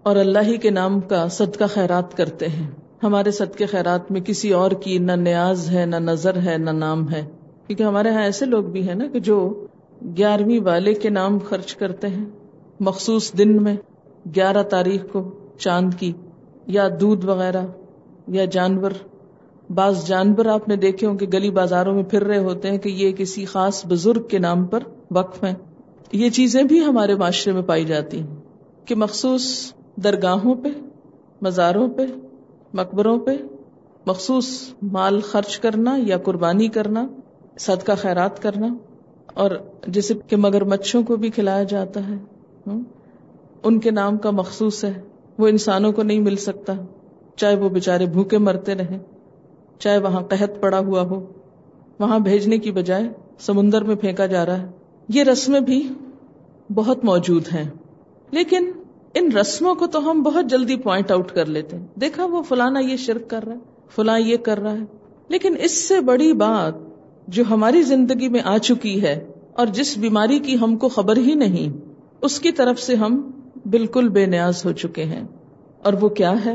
اور 0.04 0.16
اللہ 0.16 0.40
ہی 0.42 0.58
کے 0.58 0.70
نام 0.70 1.00
کا 1.00 1.28
صدقہ 1.28 1.64
خیرات 1.74 2.18
کرتے 2.18 2.48
ہیں۔ 2.48 2.72
ہمارے 3.04 3.32
صدقے 3.32 3.66
خیرات 3.66 4.12
میں 4.12 4.22
کسی 4.22 4.54
اور 4.54 4.72
کی 4.72 4.98
نہ 4.98 5.12
نیاز 5.12 5.70
ہے، 5.72 5.86
نہ 5.86 5.96
نظر 5.96 6.36
ہے، 6.36 6.58
نہ 6.58 6.70
نام 6.70 7.12
ہے۔ 7.12 7.26
کیونکہ 7.70 7.84
ہمارے 7.84 8.10
یہاں 8.10 8.22
ایسے 8.22 8.46
لوگ 8.46 8.64
بھی 8.64 8.88
ہیں 8.88 8.96
نا 8.96 9.08
کہ 9.08 9.20
جو 9.20 9.66
گیارہویں 10.18 10.60
والے 10.64 10.94
کے 10.94 11.10
نام 11.10 11.38
خرچ 11.40 11.76
کرتے 11.76 12.08
ہیں، 12.08 12.26
مخصوص 12.80 13.34
دن 13.34 13.64
میں 13.64 13.76
گیارہ 14.36 14.64
تاریخ 14.64 15.06
کو، 15.12 15.32
چاند 15.58 15.94
کی، 16.00 16.14
یا 16.68 16.88
دودھ 17.02 17.26
وغیرہ، 17.26 17.66
یا 18.28 18.46
جانور۔ 18.46 18.92
بعض 19.70 20.08
جانور 20.08 20.46
آپ 20.46 20.68
نے 20.68 20.76
دیکھے 20.76 21.08
ہوں 21.08 21.18
کہ 21.18 21.28
گلی 21.34 21.50
بازاروں 21.50 21.94
میں 21.94 22.04
پھر 22.04 22.24
رہے 22.24 22.38
ہوتے 22.38 22.72
ہیں 22.72 22.78
کہ 22.78 22.90
یہ 22.90 23.12
کسی 23.12 23.46
خاص 23.46 23.86
بزرگ 23.86 24.28
کے 24.28 24.40
نام 24.40 24.66
پر 24.66 24.80
وقف 25.12 25.44
ہیں۔ 25.44 25.56
یہ 26.12 26.30
چیزیں 26.30 26.64
بھی 26.64 26.86
ہمارے 26.86 27.16
معاشرے 27.16 27.54
میں 27.54 27.62
پائی 27.62 27.86
جاتی 27.86 28.20
ہیں 28.20 28.36
کہ 28.86 28.96
مخصوص 28.96 29.74
درگاہوں 30.04 30.56
پہ، 30.56 30.70
مزاروں 31.42 31.90
پہ، 31.90 32.06
مقبروں 32.74 33.20
پہ 33.20 33.32
مخصوص 34.06 34.74
مال 34.82 35.20
خرچ 35.20 35.60
کرنا 35.60 35.98
یا 35.98 36.18
قربانی 36.18 36.68
کرنا 36.68 37.08
صدقہ 37.60 37.92
خیرات 37.98 38.42
کرنا 38.42 38.68
اور 39.34 39.52
جیسے 39.88 40.14
کہ 40.28 40.36
مگر 40.36 40.64
مچھوں 40.64 41.04
کو 41.04 41.16
بھی 41.16 41.30
کھلایا 41.30 41.64
جاتا 41.64 42.08
ہے 42.08 42.16
ان 43.64 43.80
کے 43.80 43.92
نام 43.92 44.18
کا 44.18 44.32
مخصوص 44.32 44.84
ہے، 44.84 44.94
وہ 45.38 45.48
انسانوں 45.48 45.92
کو 45.92 46.04
نہیں 46.04 46.20
مل 46.20 46.36
سکتا، 46.36 46.74
چاہے 47.36 47.56
وہ 47.56 47.70
بےچارے 47.70 48.06
بھوکے 48.06 48.38
مرتے 48.38 48.76
رہیں، 48.76 48.98
چاہے 49.80 49.98
وہاں 49.98 50.22
قحط 50.22 50.60
پڑا 50.62 50.80
ہوا 50.80 51.02
ہو، 51.02 51.26
وہاں 52.00 52.20
بھیجنے 52.20 52.58
کی 52.58 52.72
بجائے 52.72 53.10
سمندر 53.40 53.84
میں 53.84 53.96
پھینکا 53.96 54.26
جا 54.26 54.46
رہا 54.46 54.62
ہے۔ 54.62 54.68
یہ 55.10 55.24
رسمیں 55.24 55.60
بھی 55.60 55.82
بہت 56.74 57.06
موجود 57.06 57.48
ہیں، 57.54 57.70
لیکن 58.32 58.72
ان 59.14 59.32
رسموں 59.32 59.76
کو 59.76 59.88
تو 59.88 60.10
ہم 60.12 60.22
بہت 60.24 60.46
جلدی 60.46 60.76
پوائنٹ 60.76 61.12
آؤٹ 61.12 61.32
کر 61.32 61.46
لیتے 61.46 61.78
ہیں۔ 61.78 61.86
دیکھا 61.96 62.26
وہ 62.26 62.42
فلانا 62.44 62.80
یہ 62.80 62.98
شرک 62.98 63.30
کر 63.30 63.46
رہا 63.46 63.54
ہے، 63.54 63.60
فلاں 63.96 64.20
یہ 64.20 64.38
کر 64.38 64.60
رہا 64.60 64.74
ہے، 64.74 64.86
لیکن 65.28 65.56
اس 65.60 65.88
سے 65.88 66.00
بڑی 66.02 66.34
بات 66.34 66.74
جو 67.28 67.44
ہماری 67.50 67.82
زندگی 67.82 68.30
میں 68.30 68.40
آ 68.44 68.58
چکی 68.58 69.02
ہے 69.02 69.28
اور 69.54 69.68
جس 69.68 69.98
بیماری 69.98 70.40
کی 70.40 70.58
ہم 70.62 70.78
کو 70.78 70.90
خبر 70.90 71.18
ہی 71.18 71.34
نہیں، 71.36 71.78
اس 72.22 72.40
کی 72.40 72.52
طرف 72.52 72.80
سے 72.80 72.96
ہم 72.96 73.32
بالکل 73.66 74.10
بے 74.10 74.26
نیاز 74.26 74.66
ہو 74.66 74.72
چکے 74.72 75.04
ہیں۔ 75.04 75.24
اور 75.84 75.94
وہ 76.02 76.10
کیا 76.10 76.46
ہے؟ 76.46 76.54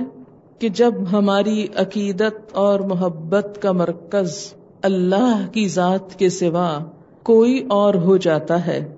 کہ 0.58 0.68
جب 0.68 0.94
ہماری 1.12 1.66
عقیدت 1.76 2.34
اور 2.52 2.80
محبت 2.80 3.58
کا 3.62 3.72
مرکز 3.72 4.54
اللہ 4.82 5.46
کی 5.52 5.68
ذات 5.68 6.18
کے 6.18 6.28
سوا 6.28 6.78
کوئی 7.22 7.66
اور 7.68 7.94
ہو 7.94 8.16
جاتا 8.16 8.66
ہے، 8.66 8.94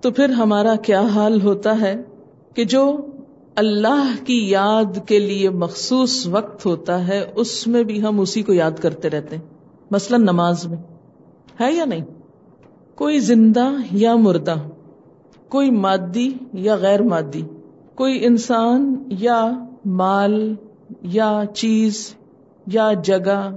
تو 0.00 0.10
پھر 0.10 0.28
ہمارا 0.28 0.76
کیا 0.76 1.00
حال 1.00 1.42
ہوتا 1.42 1.80
ہے؟ 1.80 2.02
کہ 2.54 2.64
جو 2.64 3.06
اللہ 3.54 4.14
کی 4.24 4.48
یاد 4.50 5.08
کے 5.08 5.18
لیے 5.18 5.50
مخصوص 5.50 6.26
وقت 6.26 6.66
ہوتا 6.66 7.08
ہے، 7.08 7.26
اس 7.34 7.66
میں 7.66 7.82
بھی 7.82 8.02
ہم 8.02 8.20
اسی 8.20 8.42
کو 8.42 8.52
یاد 8.52 8.72
کرتے 8.80 9.10
رہتے 9.10 9.36
ہیں۔ 9.36 9.42
مثلا 9.90 10.16
نماز 10.16 10.66
میں۔ 10.66 10.97
ہے 11.60 11.72
یا 11.72 11.84
نہیں؟ 11.84 12.04
کوئی 12.94 13.18
زندہ 13.18 13.70
یا 13.92 14.14
مردہ، 14.14 14.54
کوئی 15.48 15.70
مادی 15.70 16.32
یا 16.52 16.74
غیر 16.74 17.02
مادی، 17.02 17.42
کوئی 17.94 18.26
انسان 18.26 19.04
یا 19.08 19.64
مال 19.84 20.54
یا 21.02 21.42
چیز 21.54 22.14
یا 22.66 22.92
جگہ، 23.04 23.56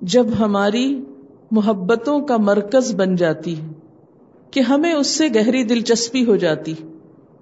جب 0.00 0.26
ہماری 0.40 1.04
محبتوں 1.50 2.20
کا 2.20 2.36
مرکز 2.36 2.94
بن 2.94 3.16
جاتی 3.16 3.58
ہے 3.58 3.66
کہ 4.50 4.60
ہمیں 4.60 4.92
اس 4.92 5.06
سے 5.06 5.24
گہری 5.34 5.64
دلچسپی 5.64 6.26
ہو 6.26 6.36
جاتی، 6.36 6.74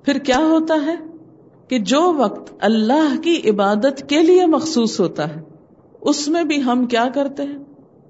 پھر 0.02 0.18
کیا 0.18 0.38
ہوتا 0.38 0.74
ہے؟ 0.86 0.96
کہ 1.68 1.78
جو 1.78 2.12
وقت 2.12 2.52
اللہ 2.58 3.20
کی 3.22 3.50
عبادت 3.50 4.08
کے 4.08 4.22
لیے 4.22 4.46
مخصوص 4.46 5.00
ہوتا 5.00 5.36
ہے، 5.36 5.40
اس 6.00 6.28
میں 6.28 6.44
بھی 6.44 6.62
ہم 6.62 6.86
کیا 6.86 7.08
کرتے 7.14 7.42
ہیں؟ 7.42 7.58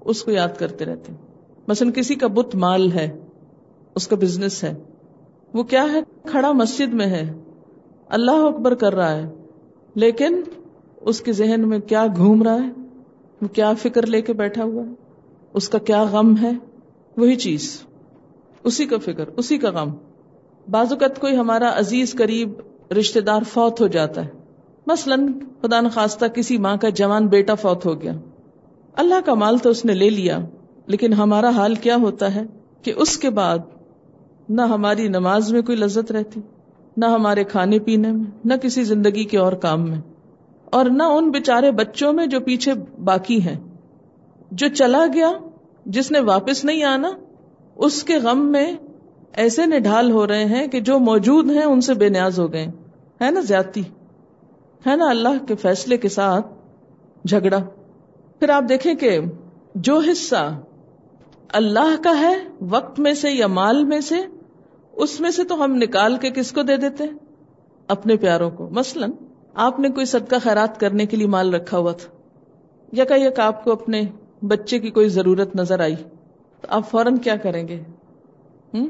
اس 0.05 0.23
کو 0.23 0.31
یاد 0.31 0.59
کرتے 0.59 0.85
رہتے 0.85 1.11
ہیں۔ 1.11 1.26
مثلا 1.67 1.91
کسی 1.91 2.15
کا 2.15 2.27
بت 2.27 2.55
مال 2.55 2.91
ہے، 2.91 3.19
اس 3.95 4.07
کا 4.07 4.15
بزنس 4.15 4.63
ہے، 4.63 4.73
وہ 5.53 5.63
کیا 5.63 5.85
ہے؟ 5.93 6.01
کھڑا 6.23 6.51
مسجد 6.51 6.93
میں 6.93 7.05
ہے۔ 7.05 7.33
اللہ 8.07 8.31
اکبر 8.31 8.75
کر 8.75 8.95
رہا 8.95 9.15
ہے۔ 9.15 9.29
لیکن 9.95 10.41
اس 11.01 11.21
کے 11.21 11.31
ذہن 11.31 11.69
میں 11.69 11.79
کیا 11.79 12.07
گھوم 12.17 12.43
رہا 12.43 12.53
ہے؟ 12.53 12.69
وہ 13.41 13.47
کیا 13.47 13.73
فکر 13.73 14.05
لے 14.05 14.21
کے 14.21 14.33
بیٹھا 14.33 14.63
ہوا 14.63 14.83
ہے؟ 14.83 14.93
اس 15.53 15.69
کا 15.69 15.77
کیا 15.77 16.03
غم 16.03 16.37
ہے؟ 16.41 16.51
وہی 17.17 17.35
چیز۔ 17.35 17.81
اسی 18.63 18.85
کا 18.85 18.97
فکر، 18.97 19.27
اسی 19.37 19.57
کا 19.57 19.69
غم۔ 19.69 19.89
بعض 20.71 20.91
اوقات 20.91 21.19
کوئی 21.19 21.37
ہمارا 21.37 21.79
عزیز 21.79 22.13
قریب 22.13 22.49
رشتے 22.99 23.21
دار 23.21 23.41
فوت 23.41 23.81
ہو 23.81 23.87
جاتا 23.87 24.25
ہے۔ 24.25 24.29
مثلا 24.87 25.15
خدا 25.61 25.81
نخواستہ 25.81 26.25
کسی 26.25 26.57
ماں 26.57 26.77
کا 26.77 26.89
جوان 26.89 27.27
بیٹا 27.27 27.55
فوت 27.55 27.85
ہو 27.85 28.01
گیا۔ 28.01 28.13
اللہ 28.93 29.15
کا 29.25 29.33
مال 29.33 29.57
تو 29.57 29.69
اس 29.69 29.85
نے 29.85 29.93
لے 29.93 30.09
لیا۔ 30.09 30.39
لیکن 30.87 31.13
ہمارا 31.13 31.49
حال 31.49 31.75
کیا 31.75 31.95
ہوتا 31.95 32.35
ہے 32.35 32.43
کہ 32.81 32.93
اس 32.97 33.17
کے 33.17 33.29
بعد 33.29 33.57
نہ 34.49 34.61
ہماری 34.61 35.07
نماز 35.07 35.51
میں 35.51 35.61
کوئی 35.61 35.77
لذت 35.77 36.11
رہتی، 36.11 36.39
نہ 36.97 37.05
ہمارے 37.05 37.43
کھانے 37.43 37.79
پینے 37.79 38.11
میں، 38.11 38.23
نہ 38.45 38.53
کسی 38.53 38.83
زندگی 38.83 39.23
کے 39.23 39.37
اور 39.37 39.53
کام 39.53 39.89
میں، 39.89 39.97
اور 40.65 40.85
نہ 40.85 41.03
ان 41.03 41.31
بےچارے 41.31 41.71
بچوں 41.71 42.13
میں 42.13 42.27
جو 42.27 42.39
پیچھے 42.39 42.73
باقی 43.03 43.41
ہیں۔ 43.41 43.55
جو 44.51 44.67
چلا 44.67 45.05
گیا، 45.13 45.31
جس 45.85 46.11
نے 46.11 46.19
واپس 46.19 46.65
نہیں 46.65 46.83
آنا، 46.83 47.09
اس 47.75 48.03
کے 48.03 48.17
غم 48.17 48.51
میں 48.51 48.73
ایسے 49.33 49.65
نڈھال 49.65 50.11
ہو 50.11 50.27
رہے 50.27 50.45
ہیں 50.45 50.67
کہ 50.67 50.79
جو 50.79 50.99
موجود 50.99 51.51
ہیں 51.51 51.63
ان 51.63 51.81
سے 51.81 51.93
بے 51.93 52.09
نیاز 52.09 52.39
ہو 52.39 52.53
گئے۔ 52.53 52.67
ہے 53.21 53.31
نا 53.31 53.39
زیادتی؟ 53.39 53.81
ہے 54.87 54.95
نا 54.95 55.09
اللہ 55.09 55.45
کے 55.47 55.55
فیصلے 55.55 55.97
کے 55.97 56.09
ساتھ 56.09 56.47
جھگڑا۔ 57.27 57.57
پھر 58.39 58.49
آپ 58.49 58.63
دیکھیں 58.69 58.93
کہ 58.93 59.19
جو 59.75 59.99
حصہ 60.11 60.59
اللہ 61.53 62.03
کا 62.03 62.19
ہے 62.19 62.35
وقت 62.61 62.99
میں 62.99 63.13
سے 63.13 63.31
یا 63.31 63.47
مال 63.47 63.83
میں 63.83 64.01
سے، 64.01 64.15
اس 64.93 65.19
میں 65.19 65.31
سے 65.31 65.43
تو 65.43 65.63
ہم 65.63 65.75
نکال 65.75 66.17
کے 66.17 66.29
کس 66.29 66.51
کو 66.51 66.61
دے 66.61 66.77
دیتے 66.77 67.03
اپنے 67.87 68.15
پیاروں 68.15 68.49
کو۔ 68.49 68.69
مثلا، 68.71 69.07
آپ 69.53 69.79
نے 69.79 69.89
کوئی 69.89 70.05
صدقہ 70.05 70.35
خیرات 70.41 70.79
کرنے 70.79 71.05
کے 71.05 71.17
لیے 71.17 71.27
مال 71.27 71.53
رکھا 71.53 71.77
ہوا 71.77 71.91
تھا، 71.91 72.17
یا 72.91 73.05
کہ 73.05 73.13
یک 73.13 73.39
آپ 73.39 73.63
کو 73.63 73.71
اپنے 73.71 74.01
بچے 74.41 74.79
کی 74.79 74.91
کوئی 74.91 75.09
ضرورت 75.09 75.55
نظر 75.55 75.79
آئی، 75.79 75.95
تو 76.61 76.67
آپ 76.69 76.89
فوراً 76.89 77.17
کیا 77.17 77.35
کریں 77.35 77.67
گے؟ 77.67 77.83
ہوں 78.73 78.87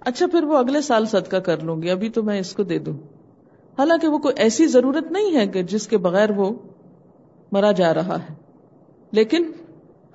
اچھا 0.00 0.26
پھر 0.26 0.44
وہ 0.44 0.56
اگلے 0.56 0.80
سال 0.80 1.06
صدقہ 1.06 1.36
کر 1.36 1.62
لوں 1.62 1.82
گی، 1.82 1.90
ابھی 1.90 2.08
تو 2.08 2.22
میں 2.22 2.40
اس 2.40 2.54
کو 2.54 2.62
دے 2.62 2.78
دوں۔ 2.78 2.94
حالانکہ 3.78 4.08
وہ 4.08 4.18
کوئی 4.18 4.34
ایسی 4.38 4.66
ضرورت 4.66 5.12
نہیں 5.12 5.36
ہے 5.36 5.46
کہ 5.46 5.62
جس 5.62 5.88
کے 5.88 5.98
بغیر 5.98 6.30
وہ 6.30 6.54
مرا 7.52 7.72
جا 7.72 7.94
رہا 7.94 8.18
ہے۔ 8.18 8.34
لیکن 9.10 9.52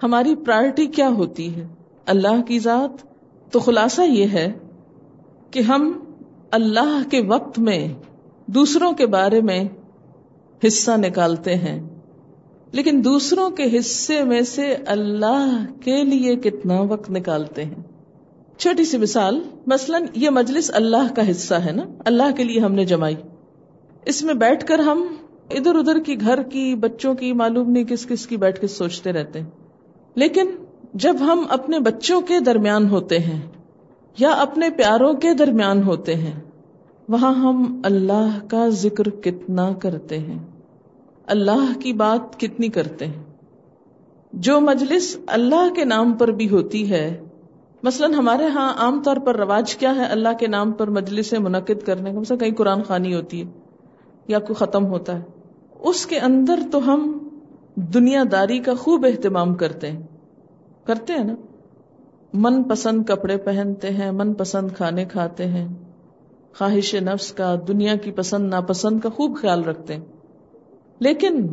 ہماری 0.04 0.36
پرائرٹی 0.36 0.86
کیا 0.86 1.10
ہوتی 1.10 1.56
ہے؟ 1.56 1.68
اللہ 2.06 2.42
کی 2.48 2.60
ذات، 2.60 3.06
تو 3.52 3.60
خلاصہ 3.60 4.02
یہ 4.02 4.26
ہے 4.28 4.54
کہ 5.52 5.60
ہم 5.60 6.00
اللہ 6.52 7.02
کے 7.12 7.22
وقت 7.22 7.60
میں، 7.60 7.88
دوسروں 8.48 8.92
کے 8.92 9.06
بارے 9.06 9.42
میں 9.42 9.64
حصہ 10.68 10.92
نکالتے 10.98 11.56
ہیں۔ 11.56 11.90
لیکن 12.72 13.02
دوسروں 13.04 13.50
کے 13.50 13.78
حصے 13.78 14.24
میں 14.24 14.42
سے 14.42 14.76
اللہ 14.86 15.66
کے 15.82 16.04
لیے 16.04 16.36
کتنا 16.36 16.82
وقت 16.82 17.10
نکالتے 17.10 17.66
ہیں۔ 17.66 17.84
چھوٹی 18.58 18.86
سی 18.86 18.98
مثال، 18.98 19.40
مثلا 19.68 19.98
یہ 20.14 20.30
مجلس 20.30 20.72
اللہ 20.74 21.14
کا 21.16 21.32
حصہ 21.32 21.56
ہے 21.56 21.72
نا؟ 21.72 21.84
اللہ 22.06 22.36
کے 22.38 22.44
لیے 22.44 22.60
ہم 22.60 22.74
نے 22.74 22.86
جمائی۔ 22.86 23.16
اس 24.06 24.24
میں 24.24 24.34
بیٹھ 24.34 24.66
کر 24.66 24.80
ہم 24.80 25.16
ادھر 25.50 25.76
ادھر 25.76 26.00
کی 26.00 26.22
گھر 26.22 26.44
کی، 26.44 26.76
بچوں 26.76 27.14
کی، 27.14 27.34
معلوم 27.34 27.72
نہیں 27.72 27.84
کس 27.84 28.06
کس 28.06 28.28
کی 28.28 28.38
بیٹھ 28.38 28.62
کے 28.62 28.68
سوچتے 28.68 29.12
رہتے 29.12 29.42
ہیں۔ 29.42 29.50
لیکن 30.16 30.46
جب 30.94 31.16
ہم 31.20 31.46
اپنے 31.50 31.80
بچوں 31.80 32.22
کے 32.22 32.40
درمیان 32.40 32.90
ہوتے 32.90 33.20
ہیں 33.20 33.42
یا 34.18 34.30
اپنے 34.30 34.70
پیاروں 34.70 35.14
کے 35.14 35.34
درمیان 35.34 35.84
ہوتے 35.84 36.16
ہیں، 36.16 36.42
وہاں 37.10 37.34
ہم 37.34 37.82
اللہ 37.84 38.40
کا 38.48 38.70
ذکر 38.70 39.10
کتنا 39.10 39.74
کرتے 39.74 40.18
ہیں۔ 40.20 40.40
اللہ 41.26 41.80
کی 41.80 41.94
بات 41.94 42.40
کتنی 42.40 42.68
کرتے 42.68 43.06
ہیں۔ 43.06 43.24
جو 44.34 44.60
مجلس 44.60 45.18
اللہ 45.28 45.74
کے 45.76 45.86
نام 45.86 46.14
پر 46.14 46.28
بھی 46.28 46.50
ہوتی 46.50 46.92
ہے، 46.92 47.24
مثلا 47.84 48.08
ہمارے 48.08 48.48
ہاں 48.48 48.74
عام 48.78 49.04
طور 49.04 49.18
پر 49.18 49.36
رواج 49.36 49.76
کیا 49.76 49.96
ہے 49.96 50.04
اللہ 50.04 50.30
کے 50.40 50.48
نام 50.48 50.72
پر 50.72 50.90
مجلس 50.90 51.34
منعقد 51.34 51.86
کرنے 51.86 52.14
کا؟ 52.14 52.20
مثلا 52.20 52.38
کہیں 52.38 52.56
قرآن 52.56 52.84
خانی 52.84 53.16
ہوتی 53.16 53.44
ہے 53.44 53.52
یا 54.28 54.40
کوئی 54.40 54.54
ختم 54.54 54.86
ہوتا 54.86 55.18
ہے۔ 55.18 55.24
اس 55.80 56.06
کے 56.06 56.20
اندر 56.20 56.60
تو 56.72 56.94
ہم 56.94 57.18
دنیا 57.76 58.24
داری 58.32 58.60
کا 58.60 58.74
خوب 58.74 59.06
اہتمام 59.06 59.54
کرتے 59.54 59.92
ہیں۔ 59.92 60.13
کرتے 60.86 61.14
ہیں 61.14 61.24
نا۔ 61.24 61.36
من 62.34 62.64
پسند 62.64 63.06
کپڑے 63.06 63.38
پہنتے 63.38 63.90
ہیں، 63.90 64.12
من 64.12 64.34
پسند 64.34 64.72
کھانے 64.72 65.06
کھاتے 65.06 65.46
ہیں۔ 65.46 65.68
خواہش 66.58 66.96
نفس 66.96 67.32
کا، 67.32 67.56
دنیا 67.68 67.96
کی 67.96 68.12
پسند 68.12 68.50
ناپسند 68.50 69.00
کا 69.00 69.10
خوب 69.10 69.38
خیال 69.38 69.64
رکھتے 69.64 69.96
ہیں۔ 69.96 70.06
لیکن 71.00 71.48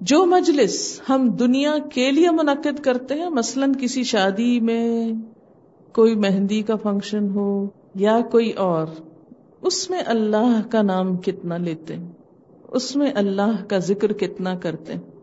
جو 0.00 0.26
مجلس 0.26 1.00
ہم 1.08 1.30
دنیا 1.30 1.74
کے 1.92 2.10
لیے 2.10 2.30
منعقد 2.30 2.80
کرتے 2.80 3.14
ہیں، 3.14 3.28
مثلا 3.28 3.66
کسی 3.80 4.02
شادی 4.02 4.60
میں 4.60 5.12
کوئی 5.92 6.14
مہندی 6.14 6.62
کا 6.62 6.76
فنکشن 6.76 7.30
ہو 7.30 7.66
یا 7.94 8.20
کوئی 8.30 8.50
اور، 8.50 8.86
اس 9.62 9.90
میں 9.90 10.02
اللہ 10.06 10.60
کا 10.70 10.82
نام 10.82 11.16
کتنا 11.16 11.56
لیتے 11.56 11.96
ہیں؟ 11.96 12.12
اس 12.68 12.96
میں 12.96 13.12
اللہ 13.14 13.64
کا 13.68 13.78
ذکر 13.78 14.12
کتنا 14.12 14.54
کرتے 14.54 14.92
ہیں؟ 14.92 15.15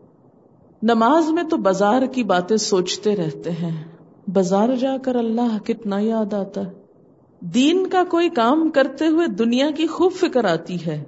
نماز 0.86 1.30
میں 1.30 1.42
تو 1.42 1.56
بازار 1.56 2.02
کی 2.12 2.22
باتیں 2.22 2.56
سوچتے 2.56 3.16
رہتے 3.16 3.50
ہیں۔ 3.50 3.84
بازار 4.28 4.68
جا 4.80 4.96
کر 5.02 5.16
اللہ 5.16 5.58
کتنا 5.64 6.00
یاد 6.00 6.34
آتا 6.34 6.66
ہے۔ 6.66 6.72
دین 7.40 7.86
کا 7.86 8.04
کوئی 8.10 8.28
کام 8.28 8.70
کرتے 8.70 9.06
ہوئے 9.06 9.26
دنیا 9.26 9.70
کی 9.70 9.86
خوب 9.86 10.12
فکر 10.12 10.44
آتی 10.44 10.76
ہے۔ 10.86 11.04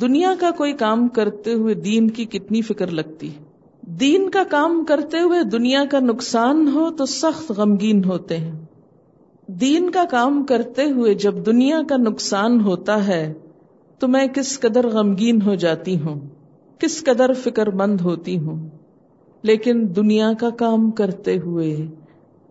دنیا 0.00 0.34
کا 0.40 0.50
کوئی 0.50 0.72
کام 0.72 1.08
کرتے 1.08 1.52
ہوئے 1.52 1.74
دین 1.74 2.10
کی 2.10 2.24
کتنی 2.24 2.62
فکر 2.62 2.86
لگتی 2.86 3.30
دین 3.82 4.30
کا 4.30 4.42
کام 4.50 4.84
کرتے 4.84 5.20
ہوئے 5.20 5.42
دنیا 5.42 5.84
کا 5.90 5.98
نقصان 6.00 6.68
ہو 6.68 6.90
تو 6.90 7.06
سخت 7.06 7.52
غمگین 7.56 8.04
ہوتے 8.04 8.36
ہیں۔ 8.36 8.64
دین 9.46 9.90
کا 9.90 10.04
کام 10.10 10.44
کرتے 10.44 10.84
ہوئے 10.84 11.14
جب 11.14 11.46
دنیا 11.46 11.80
کا 11.88 11.96
نقصان 11.96 12.60
ہوتا 12.60 13.06
ہے 13.06 13.32
تو 13.98 14.08
میں 14.08 14.26
کس 14.26 14.60
قدر 14.60 14.88
غمگین 14.88 15.42
ہو 15.42 15.54
جاتی 15.54 16.00
ہوں، 16.00 16.20
کس 16.78 17.04
قدر 17.04 17.32
فکر 17.32 17.70
مند 17.70 18.00
ہوتی 18.00 18.38
ہوں۔ 18.38 18.81
لیکن 19.42 19.86
دنیا 19.96 20.32
کا 20.40 20.50
کام 20.50 20.90
کرتے 20.90 21.38
ہوئے 21.38 21.76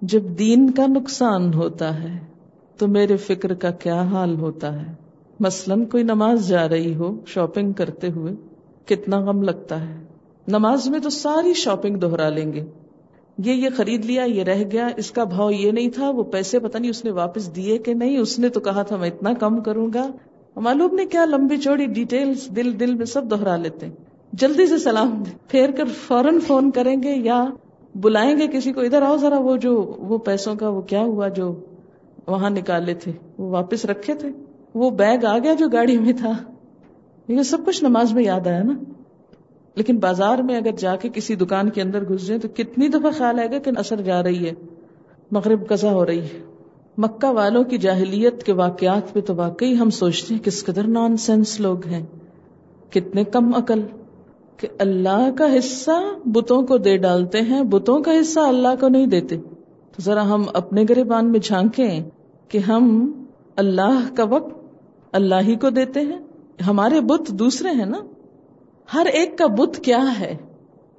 جب 0.01 0.21
دین 0.39 0.71
کا 0.71 0.85
نقصان 0.87 1.53
ہوتا 1.53 2.03
ہے 2.03 2.19
تو 2.77 2.87
میرے 2.87 3.17
فکر 3.17 3.53
کا 3.53 3.71
کیا 3.71 4.01
حال 4.01 4.35
ہوتا 4.35 4.81
ہے؟ 4.81 4.93
مثلاً 5.39 5.85
کوئی 5.85 6.03
نماز 6.03 6.47
جا 6.47 6.69
رہی 6.69 6.95
ہو 6.95 7.17
شاپنگ 7.25 7.73
کرتے 7.73 8.07
ہوئے، 8.09 8.33
کتنا 8.85 9.19
غم 9.19 9.41
لگتا 9.41 9.89
ہے؟ 9.89 10.03
نماز 10.47 10.89
میں 10.89 10.99
تو 10.99 11.09
ساری 11.09 11.53
شاپنگ 11.53 11.97
دوہرا 11.97 12.29
لیں 12.29 12.53
گے۔ 12.53 12.65
یہ 13.37 13.53
یہ 13.53 13.69
خرید 13.77 14.05
لیا، 14.05 14.23
یہ 14.23 14.43
رہ 14.43 14.63
گیا، 14.71 14.89
اس 14.97 15.11
کا 15.11 15.23
بھاؤ 15.23 15.49
یہ 15.49 15.71
نہیں 15.71 15.89
تھا، 15.89 16.09
وہ 16.09 16.23
پیسے 16.23 16.59
پتہ 16.59 16.77
نہیں 16.77 16.89
اس 16.89 17.05
نے 17.05 17.11
واپس 17.11 17.55
دیے 17.55 17.77
کہ 17.77 17.93
نہیں، 17.93 18.17
اس 18.17 18.39
نے 18.39 18.49
تو 18.49 18.59
کہا 18.59 18.81
تھا 18.81 18.95
میں 18.97 19.09
اتنا 19.09 19.33
کم 19.33 19.61
کروں 19.61 19.87
گا۔ 19.93 20.11
معلوم 20.55 20.95
نے 20.95 21.05
کیا 21.05 21.25
لمبی 21.25 21.57
چوڑی 21.57 21.85
ڈیٹیلز 21.85 22.47
دل 22.55 22.79
دل 22.79 22.95
میں 22.95 23.05
سب 23.05 23.25
دوہرا 23.25 23.55
لیتے 23.55 23.85
ہیں۔ 23.85 24.10
جلدی 24.33 24.65
سے 24.65 24.77
سلام 24.77 25.23
پھیر 25.47 25.71
کر 25.71 25.83
فوراً 26.07 26.39
فون 26.39 26.71
کریں 26.71 27.03
گے 27.03 27.15
یا 27.15 27.45
بلائیں 27.95 28.37
گے 28.37 28.47
کسی 28.47 28.73
کو، 28.73 28.81
ادھر 28.81 29.01
آؤ 29.01 29.17
ذرا، 29.17 29.39
وہ 29.39 29.57
جو، 29.57 29.95
وہ 29.97 30.17
پیسوں 30.17 30.55
کا، 30.55 30.69
وہ 30.69 30.81
کیا 30.81 31.01
ہوا 31.01 31.27
جو 31.27 31.55
وہاں 32.27 32.49
نکالے 32.49 32.93
تھے، 32.93 33.11
وہ 33.37 33.49
واپس 33.49 33.85
رکھے 33.85 34.13
تھے، 34.13 34.29
وہ 34.75 34.89
بیگ 34.89 35.25
آ 35.25 35.37
گیا 35.37 35.53
جو 35.53 35.67
گاڑی 35.67 35.97
میں 35.97 36.13
تھا۔ 36.13 36.31
یہ 37.27 37.41
سب 37.41 37.57
کچھ 37.65 37.83
نماز 37.83 38.13
میں 38.13 38.23
یاد 38.23 38.47
آیا 38.47 38.63
نا۔ 38.63 38.73
لیکن 39.75 39.97
بازار 39.97 40.39
میں 40.39 40.55
اگر 40.55 40.71
جا 40.77 40.95
کے 40.95 41.09
کسی 41.13 41.35
دکان 41.35 41.69
کے 41.69 41.81
اندر 41.81 42.13
گھس 42.13 42.27
جائیں 42.27 42.41
تو 42.41 42.47
کتنی 42.55 42.87
دفعہ 42.87 43.11
خیال 43.11 43.39
آئے 43.39 43.51
گا 43.51 43.57
کہ 43.59 43.71
اثر 43.75 44.01
جا 44.01 44.23
رہی 44.23 44.45
ہے، 44.45 44.51
مغرب 45.31 45.67
قزا 45.67 45.91
ہو 45.91 46.05
رہی 46.05 46.19
ہے۔ 46.19 46.43
مکہ 46.97 47.31
والوں 47.31 47.63
کی 47.63 47.77
جاہلیت 47.77 48.43
کے 48.43 48.53
واقعات 48.53 49.13
پہ 49.13 49.21
تو 49.21 49.35
واقعی 49.35 49.77
ہم 49.77 49.89
سوچتے 49.89 50.33
ہیں 50.33 50.45
کس 50.45 50.65
قدر 50.65 50.87
نان 50.87 51.17
سینس 51.17 51.59
لوگ 51.59 51.85
ہیں، 51.85 52.05
کتنے 52.89 53.23
کم 53.23 53.55
عقل۔ 53.55 53.81
کہ 54.61 54.67
اللہ 54.79 55.29
کا 55.37 55.45
حصہ 55.59 56.01
بتوں 56.25 56.61
کو 56.61 56.77
دے 56.77 56.97
ڈالتے 56.97 57.41
ہیں، 57.41 57.63
بتوں 57.63 57.99
کا 57.99 58.11
حصہ 58.21 58.39
اللہ 58.39 58.67
کو 58.79 58.87
نہیں 58.87 59.07
دیتے۔ 59.07 59.37
تو 59.91 60.01
ذرا 60.01 60.29
ہم 60.29 60.43
اپنے 60.53 60.83
گریبان 60.89 61.31
میں 61.31 61.39
جھانکیں 61.39 62.09
کہ 62.47 62.57
ہم 62.57 63.11
اللہ 63.55 64.15
کا 64.15 64.23
وقت 64.23 64.57
اللہ 65.11 65.35
ہی 65.41 65.55
کو 65.55 65.69
دیتے 65.69 65.99
ہیں۔ 65.99 66.19
ہمارے 66.67 67.01
بت 67.01 67.27
دوسرے 67.27 67.69
ہیں 67.69 67.85
نا۔ 67.85 67.97
ہر 68.93 69.05
ایک 69.05 69.37
کا 69.37 69.45
بت 69.45 69.77
کیا 69.77 70.19
ہے؟ 70.19 70.37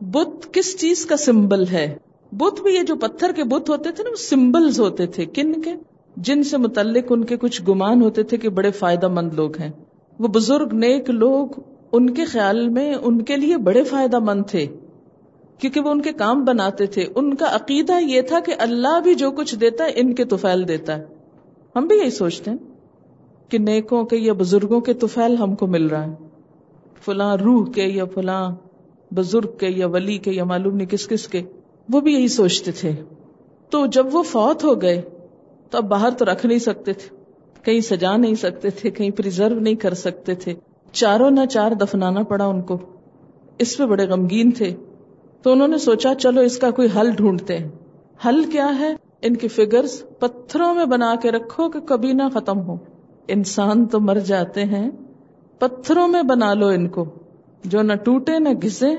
بت 0.00 0.54
کس 0.54 0.80
چیز 0.80 1.06
کا 1.06 1.16
سمبل 1.16 1.66
ہے؟ 1.66 1.96
بت 2.32 2.62
بھی 2.62 2.74
یہ 2.74 2.82
جو 2.82 2.96
پتھر 2.96 3.32
کے 3.32 3.44
بت 3.44 3.70
ہوتے 3.70 3.92
تھے 3.92 4.04
نا، 4.04 4.10
وہ 4.10 4.16
سمبلز 4.16 4.80
ہوتے 4.80 5.06
تھے۔ 5.06 5.24
کن 5.24 5.60
کے؟ 5.60 5.72
جن 6.16 6.42
سے 6.42 6.56
متعلق 6.56 7.04
ان 7.10 7.24
کے 7.24 7.36
کچھ 7.36 7.62
گمان 7.68 8.02
ہوتے 8.02 8.22
تھے 8.22 8.36
کہ 8.36 8.48
بڑے 8.48 8.70
فائدہ 8.70 9.08
مند 9.08 9.32
لوگ 9.32 9.56
ہیں۔ 9.56 9.70
وہ 10.18 10.28
بزرگ، 10.28 10.68
نیک 10.72 11.10
لوگ 11.10 11.60
ان 11.92 12.10
کے 12.10 12.24
خیال 12.24 12.68
میں 12.68 12.94
ان 12.94 13.22
کے 13.22 13.36
لیے 13.36 13.56
بڑے 13.56 13.84
فائدہ 13.84 14.18
مند 14.18 14.42
تھے، 14.46 14.66
کیونکہ 15.58 15.80
وہ 15.80 15.90
ان 15.90 16.02
کے 16.02 16.12
کام 16.12 16.44
بناتے 16.44 16.86
تھے۔ 16.86 17.06
ان 17.14 17.34
کا 17.34 17.46
عقیدہ 17.54 17.92
یہ 18.02 18.20
تھا 18.20 18.40
کہ 18.40 18.54
اللہ 18.58 19.00
بھی 19.00 19.14
جو 19.14 19.30
کچھ 19.30 19.54
دیتا 19.54 19.84
ہے، 19.84 19.90
ان 19.94 20.14
کے 20.14 20.24
توفیل 20.24 20.68
دیتا 20.68 20.98
ہے۔ 20.98 21.04
ہم 21.76 21.86
بھی 21.86 21.96
یہی 21.96 22.10
سوچتے 22.10 22.50
ہیں 22.50 22.58
کہ 23.48 23.58
نیکوں 23.58 24.04
کے 24.04 24.16
یا 24.16 24.32
بزرگوں 24.32 24.80
کے 24.80 24.92
توفیل 24.92 25.36
ہم 25.36 25.54
کو 25.54 25.66
مل 25.66 25.86
رہا 25.86 26.06
ہے۔ 26.06 26.14
فلاں 27.04 27.36
روح 27.36 27.70
کے 27.70 27.82
یا 27.82 28.04
فلاں 28.04 28.50
بزرگ 29.14 29.56
کے 29.58 29.68
یا 29.68 29.86
ولی 29.86 30.18
کے 30.18 30.32
یا 30.32 30.44
معلوم 30.44 30.76
نہیں 30.76 30.86
کس 30.86 31.08
کس 31.08 31.28
کے، 31.28 31.42
وہ 31.92 32.00
بھی 32.00 32.12
یہی 32.12 32.28
سوچتے 32.28 32.72
تھے۔ 32.72 32.92
تو 33.70 33.86
جب 33.86 34.06
وہ 34.12 34.22
فوت 34.22 34.64
ہو 34.64 34.82
گئے، 34.82 35.02
تو 35.70 35.78
اب 35.78 35.84
باہر 35.84 36.10
تو 36.10 36.24
رکھ 36.24 36.46
نہیں 36.46 36.58
سکتے 36.58 36.92
تھے، 36.92 37.16
کہیں 37.62 37.80
سجا 37.80 38.16
نہیں 38.16 38.34
سکتے 38.34 38.70
تھے، 38.70 38.90
کہیں 38.90 39.10
پرزرو 39.10 39.60
نہیں 39.60 39.74
کر 39.74 39.94
سکتے 39.94 40.34
تھے۔ 40.34 40.54
چاروں 40.92 41.30
نہ 41.30 41.46
چار 41.50 41.70
دفنانا 41.72 42.22
پڑا 42.22 42.46
ان 42.46 42.62
کو۔ 42.62 42.78
اس 43.58 43.78
پہ 43.78 43.86
بڑے 43.86 44.06
غمگین 44.06 44.50
تھے۔ 44.50 44.76
تو 45.42 45.52
انہوں 45.52 45.68
نے 45.68 45.78
سوچا، 45.78 46.14
چلو 46.14 46.40
اس 46.40 46.58
کا 46.58 46.70
کوئی 46.70 46.88
حل 47.00 47.10
ڈھونڈتے 47.10 47.58
ہیں۔ 47.58 47.68
حل 48.28 48.44
کیا 48.44 48.78
ہے؟ 48.78 48.94
ان 49.22 49.36
کی 49.36 49.48
فگرز 49.48 50.02
پتھروں 50.18 50.74
میں 50.74 50.84
بنا 50.84 51.14
کے 51.22 51.30
رکھو 51.30 51.70
کہ 51.70 51.80
کبھی 51.80 52.12
نہ 52.12 52.22
ختم 52.34 52.60
ہو۔ 52.60 52.76
انسان 53.28 53.86
تو 53.86 54.00
مر 54.00 54.14
جاتے 54.14 54.64
ہیں۔ 54.64 54.90
پتھروں 55.58 56.08
میں 56.08 56.22
بنا 56.22 56.54
لو 56.54 56.66
ان 56.66 56.88
کو۔ 56.88 57.04
جو 57.64 57.82
نہ 57.82 57.92
ٹوٹے، 57.92 58.38
نہ 58.38 58.48
گھسے 58.62 58.90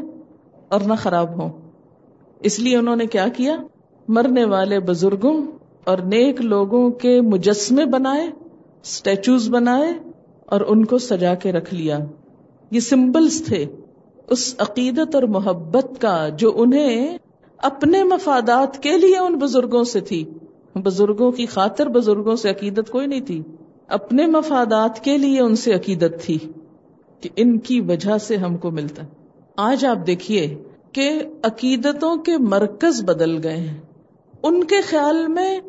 اور 0.67 0.79
نہ 0.81 0.93
خراب 0.97 1.41
ہو 1.41 1.59
اس 2.39 2.59
لیے 2.59 2.77
انہوں 2.77 2.95
نے 2.95 3.05
کیا 3.05 3.27
کیا؟ 3.27 3.57
مرنے 4.07 4.45
والے 4.45 4.79
بزرگوں 4.79 5.43
اور 5.83 5.97
نیک 5.97 6.41
لوگوں 6.41 6.89
کے 6.89 7.21
مجسمے 7.21 7.85
بنائے 7.85 8.27
اسٹیچوز 8.83 9.49
بنائے 9.49 10.12
اور 10.53 10.61
ان 10.67 10.85
کو 10.85 10.97
سجا 10.97 11.33
کے 11.33 11.51
رکھ 11.51 11.73
لیا۔ 11.73 11.99
یہ 12.71 12.79
سمبلس 12.79 13.45
تھے 13.45 13.65
اس 14.29 14.55
عقیدت 14.57 15.15
اور 15.15 15.23
محبت 15.23 16.01
کا 16.01 16.29
جو 16.29 16.53
انہیں 16.55 17.17
اپنے 17.57 18.03
مفادات 18.03 18.83
کے 18.83 18.97
لیے 18.97 19.17
ان 19.17 19.35
بزرگوں 19.35 19.83
سے 19.83 19.99
تھی۔ 19.99 20.23
بزرگوں 20.75 21.31
کی 21.31 21.45
خاطر 21.45 21.87
بزرگوں 21.87 22.35
سے 22.35 22.49
عقیدت 22.49 22.91
کوئی 22.91 23.07
نہیں 23.07 23.21
تھی۔ 23.21 23.41
اپنے 23.87 24.25
مفادات 24.27 25.03
کے 25.03 25.17
لیے 25.17 25.41
ان 25.41 25.55
سے 25.55 25.73
عقیدت 25.73 26.21
تھی 26.21 26.37
کہ 27.21 27.29
ان 27.35 27.59
کی 27.59 27.81
وجہ 27.81 28.17
سے 28.17 28.37
ہم 28.37 28.57
کو 28.57 28.71
ملتا۔ 28.71 29.03
آج 29.57 29.85
آپ 29.85 30.07
دیکھیے 30.07 30.63
کہ 30.91 31.11
عقیدتوں 31.43 32.15
کے 32.17 32.37
مرکز 32.37 33.03
بدل 33.03 33.43
گئے 33.43 33.57
ہیں۔ 33.57 33.81
ان 34.43 34.63
کے 34.63 34.81
خیال 34.81 35.27
میں 35.27 35.59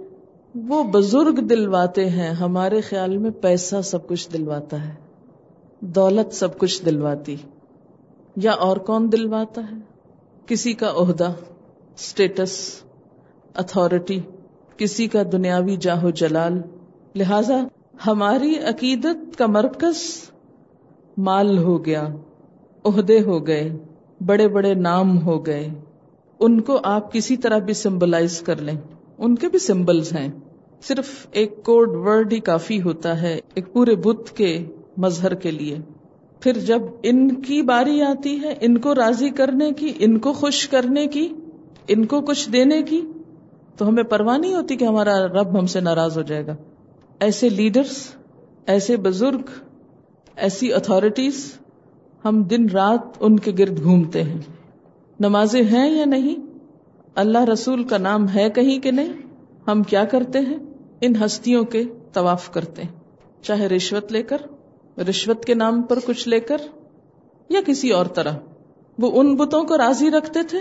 وہ 0.54 0.84
بزرگ 0.84 1.40
دلواتے 1.40 2.10
ہیں، 2.10 2.30
ہمارے 2.30 2.80
خیال 2.80 3.18
میں 3.18 3.30
پیسہ 3.30 3.76
سب 3.84 4.06
کچھ 4.06 4.32
دلواتا 4.32 4.88
ہے، 4.88 4.94
دولت 5.80 6.34
سب 6.34 6.58
کچھ 6.58 6.84
دلواتی، 6.84 7.36
یا 8.36 8.52
اور 8.52 8.76
کون 8.76 9.12
دلواتا 9.12 9.62
ہے؟ 9.62 9.76
کسی 10.46 10.72
کا 10.72 10.92
عہدہ 10.96 11.32
اسٹیٹس 11.94 12.82
اتارٹی 13.54 14.20
کسی 14.76 15.06
کا 15.06 15.22
دنیاوی 15.32 15.76
جاہو 15.76 16.10
جلال۔ 16.10 16.60
لہذا 17.16 17.64
ہماری 18.06 18.58
عقیدت 18.58 19.38
کا 19.38 19.46
مرکز 19.46 19.96
مال 21.16 21.58
ہو 21.58 21.86
گیا، 21.86 22.08
عہدے 22.84 23.20
ہو 23.20 23.46
گئے، 23.46 23.76
بڑے 24.26 24.48
بڑے 24.48 24.74
نام 24.74 25.26
ہو 25.26 25.46
گئے۔ 25.46 25.68
ان 26.40 26.60
کو 26.60 26.80
آپ 26.84 27.12
کسی 27.12 27.36
طرح 27.36 27.58
بھی 27.58 27.74
سمبلائز 27.74 28.40
کر 28.40 28.56
لیں۔ 28.56 28.76
ان 29.18 29.34
کے 29.34 29.48
بھی 29.48 29.58
سمبلز 29.58 30.12
ہیں۔ 30.12 30.28
صرف 30.88 31.26
ایک 31.30 31.64
کوڈ 31.64 31.88
ورڈ 31.90 32.32
ہی 32.32 32.40
کافی 32.40 32.82
ہوتا 32.82 33.22
ہے 33.22 33.40
ایک 33.54 33.72
پورے 33.72 33.94
بت 33.94 34.36
کے 34.36 34.64
مظہر 34.96 35.34
کے 35.34 35.50
لیے۔ 35.50 35.78
پھر 36.40 36.52
جب 36.52 36.82
ان 37.02 37.34
کی 37.34 37.62
باری 37.62 38.02
آتی 38.02 38.42
ہے، 38.42 38.54
ان 38.60 38.78
کو 38.78 38.94
راضی 38.94 39.28
کرنے 39.28 39.72
کی، 39.72 39.92
ان 39.98 40.18
کو 40.18 40.32
خوش 40.32 40.68
کرنے 40.68 41.06
کی، 41.06 41.28
ان 41.88 42.04
کو 42.04 42.20
کچھ 42.20 42.50
دینے 42.50 42.82
کی، 42.82 43.00
تو 43.76 43.88
ہمیں 43.88 44.02
پرواہ 44.02 44.38
نہیں 44.38 44.54
ہوتی 44.54 44.76
کہ 44.76 44.84
ہمارا 44.84 45.26
رب 45.26 45.58
ہم 45.58 45.66
سے 45.66 45.80
ناراض 45.80 46.16
ہو 46.16 46.22
جائے 46.22 46.46
گا۔ 46.46 46.56
ایسے 47.20 47.48
لیڈرز، 47.48 48.08
ایسے 48.66 48.96
بزرگ، 48.96 49.40
ایسی 50.36 50.72
اتارٹیز 50.72 51.52
ہم 52.24 52.42
دن 52.42 52.68
رات 52.68 53.16
ان 53.20 53.38
کے 53.38 53.52
گرد 53.58 53.82
گھومتے 53.82 54.22
ہیں۔ 54.22 54.38
نمازیں 55.20 55.62
ہیں 55.62 55.90
یا 55.90 56.04
نہیں؟ 56.04 56.46
اللہ 57.14 57.44
رسول 57.44 57.84
کا 57.84 57.98
نام 57.98 58.28
ہے 58.28 58.50
کہیں 58.54 58.78
کہ 58.78 58.90
نہیں؟ 58.90 59.12
ہم 59.66 59.82
کیا 59.82 60.04
کرتے 60.04 60.38
ہیں؟ 60.38 60.73
ان 61.06 61.12
ہستیوں 61.24 61.64
کے 61.64 61.84
طواف 62.12 62.50
کرتے 62.50 62.82
ہیں۔ 62.82 62.90
چاہے 63.42 63.66
رشوت 63.66 64.12
لے 64.12 64.22
کر، 64.22 64.36
رشوت 65.00 65.44
کے 65.44 65.54
نام 65.54 65.82
پر 65.82 65.98
کچھ 66.04 66.28
لے 66.28 66.40
کر، 66.40 66.56
یا 67.48 67.60
کسی 67.66 67.90
اور 67.90 68.06
طرح۔ 68.06 68.32
وہ 68.98 69.20
ان 69.20 69.36
بتوں 69.36 69.64
کو 69.64 69.78
راضی 69.78 70.10
رکھتے 70.10 70.42
تھے، 70.42 70.58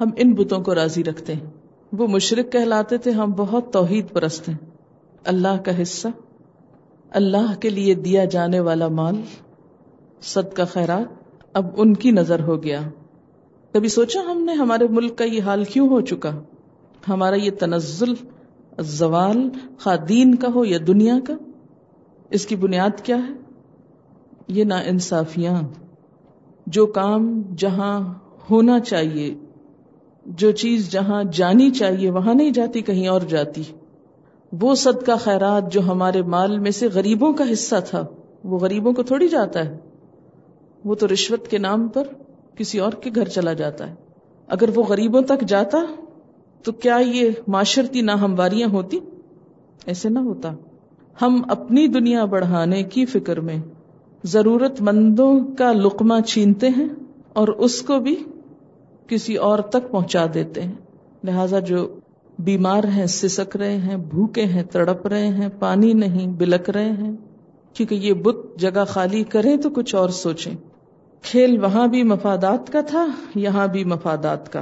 ہم 0.00 0.08
ان 0.16 0.32
بتوں 0.32 0.62
کو 0.62 0.74
راضی 0.74 1.04
رکھتے 1.04 1.34
ہیں۔ 1.34 1.50
وہ 1.92 2.06
مشرق 2.06 2.52
کہلاتے 2.52 2.98
تھے، 2.98 3.10
ہم 3.10 3.32
بہت 3.32 3.72
توحید 3.72 4.06
پرست 4.12 4.48
ہیں۔ 4.48 4.56
اللہ 5.24 5.62
کا 5.64 5.82
حصہ، 5.82 6.08
اللہ 7.10 7.60
کے 7.60 7.70
لیے 7.70 7.94
دیا 7.94 8.24
جانے 8.24 8.60
والا 8.60 8.88
مال 8.88 9.14
صد 10.22 10.56
کا 10.56 10.64
خیرات 10.64 11.34
اب 11.52 11.66
ان 11.76 11.94
کی 11.94 12.10
نظر 12.10 12.40
ہو 12.40 12.62
گیا۔ 12.62 12.80
کبھی 13.72 13.88
سوچا 13.88 14.20
ہم 14.20 14.44
نے 14.44 14.52
ہمارے 14.52 14.88
ملک 14.90 15.18
کا 15.18 15.24
یہ 15.24 15.42
حال 15.42 15.64
کیوں 15.64 15.88
ہو 15.88 16.00
چکا؟ 16.00 16.42
ہمارا 17.08 17.36
یہ 17.36 17.50
تنزل 17.50 18.14
زوال 18.80 19.50
خادین 19.78 20.34
کا 20.34 20.48
ہو 20.54 20.64
یا 20.64 20.78
دنیا 20.86 21.18
کا، 21.26 21.34
اس 22.30 22.46
کی 22.46 22.56
بنیاد 22.56 23.00
کیا 23.02 23.16
ہے؟ 23.16 23.32
یہ 24.48 24.64
نا 24.64 24.76
انصافیاں 24.76 25.62
جو 26.66 26.86
کام 26.86 27.42
جہاں 27.56 28.14
ہونا 28.50 28.80
چاہیے، 28.80 29.34
جو 30.26 30.50
چیز 30.50 30.90
جہاں 30.90 31.24
جانی 31.32 31.70
چاہیے، 31.70 32.10
وہاں 32.10 32.34
نہیں 32.34 32.50
جاتی، 32.50 32.80
کہیں 32.80 33.08
اور 33.08 33.20
جاتی۔ 33.20 33.62
وہ 34.60 34.74
صدقہ 34.74 35.12
خیرات 35.20 35.72
جو 35.72 35.80
ہمارے 35.80 36.22
مال 36.22 36.58
میں 36.58 36.70
سے 36.70 36.88
غریبوں 36.94 37.32
کا 37.32 37.44
حصہ 37.52 37.76
تھا، 37.90 38.06
وہ 38.44 38.58
غریبوں 38.58 38.92
کو 38.92 39.02
تھوڑی 39.02 39.28
جاتا 39.28 39.64
ہے۔ 39.64 39.78
وہ 40.84 40.94
تو 40.94 41.06
رشوت 41.08 41.48
کے 41.48 41.58
نام 41.58 41.88
پر 41.88 42.02
کسی 42.56 42.78
اور 42.78 42.92
کے 42.92 43.10
گھر 43.14 43.28
چلا 43.28 43.52
جاتا 43.52 43.90
ہے۔ 43.90 43.94
اگر 44.46 44.68
وہ 44.74 44.82
غریبوں 44.82 45.20
تک 45.20 45.40
جاتا 45.40 45.78
تو 46.64 46.72
کیا 46.72 46.98
یہ 47.06 47.30
معاشرتی 47.48 48.00
نہ 48.00 48.12
ہمواریاں 48.12 48.68
ہوتی؟ 48.68 48.98
ایسے 49.86 50.08
نہ 50.08 50.18
ہوتا۔ 50.18 50.52
ہم 51.22 51.42
اپنی 51.48 51.86
دنیا 51.86 52.24
بڑھانے 52.24 52.82
کی 52.82 53.06
فکر 53.06 53.40
میں 53.40 53.56
ضرورت 54.24 54.80
مندوں 54.80 55.40
کا 55.58 55.72
لقمہ 55.72 56.20
چھینتے 56.26 56.68
ہیں 56.68 56.88
اور 57.32 57.48
اس 57.48 57.82
کو 57.82 57.98
بھی 57.98 58.16
کسی 59.06 59.36
اور 59.36 59.58
تک 59.58 59.90
پہنچا 59.90 60.26
دیتے 60.34 60.62
ہیں۔ 60.62 60.72
لہذا 61.24 61.58
جو 61.58 61.94
بیمار 62.38 62.84
ہیں، 62.84 63.06
سسک 63.06 63.56
رہے 63.56 63.76
ہیں، 63.76 63.96
بھوکے 63.96 64.44
ہیں، 64.44 64.62
تڑپ 64.62 65.06
رہے 65.06 65.28
ہیں، 65.28 65.48
پانی 65.58 65.92
نہیں، 65.92 66.26
بلک 66.26 66.70
رہے 66.70 66.90
ہیں، 66.90 67.12
کیونکہ 67.74 67.94
یہ 67.94 68.12
بت 68.12 68.36
جگہ 68.58 68.84
خالی 68.88 69.24
کریں 69.24 69.56
تو 69.56 69.70
کچھ 69.70 69.94
اور 69.94 70.08
سوچیں۔ 70.08 70.54
کھیل 71.22 71.64
وہاں 71.64 71.86
بھی 71.86 72.02
مفادات 72.02 72.72
کا 72.72 72.80
تھا، 72.80 73.06
یہاں 73.34 73.66
بھی 73.66 73.84
مفادات 73.84 74.52
کا۔ 74.52 74.60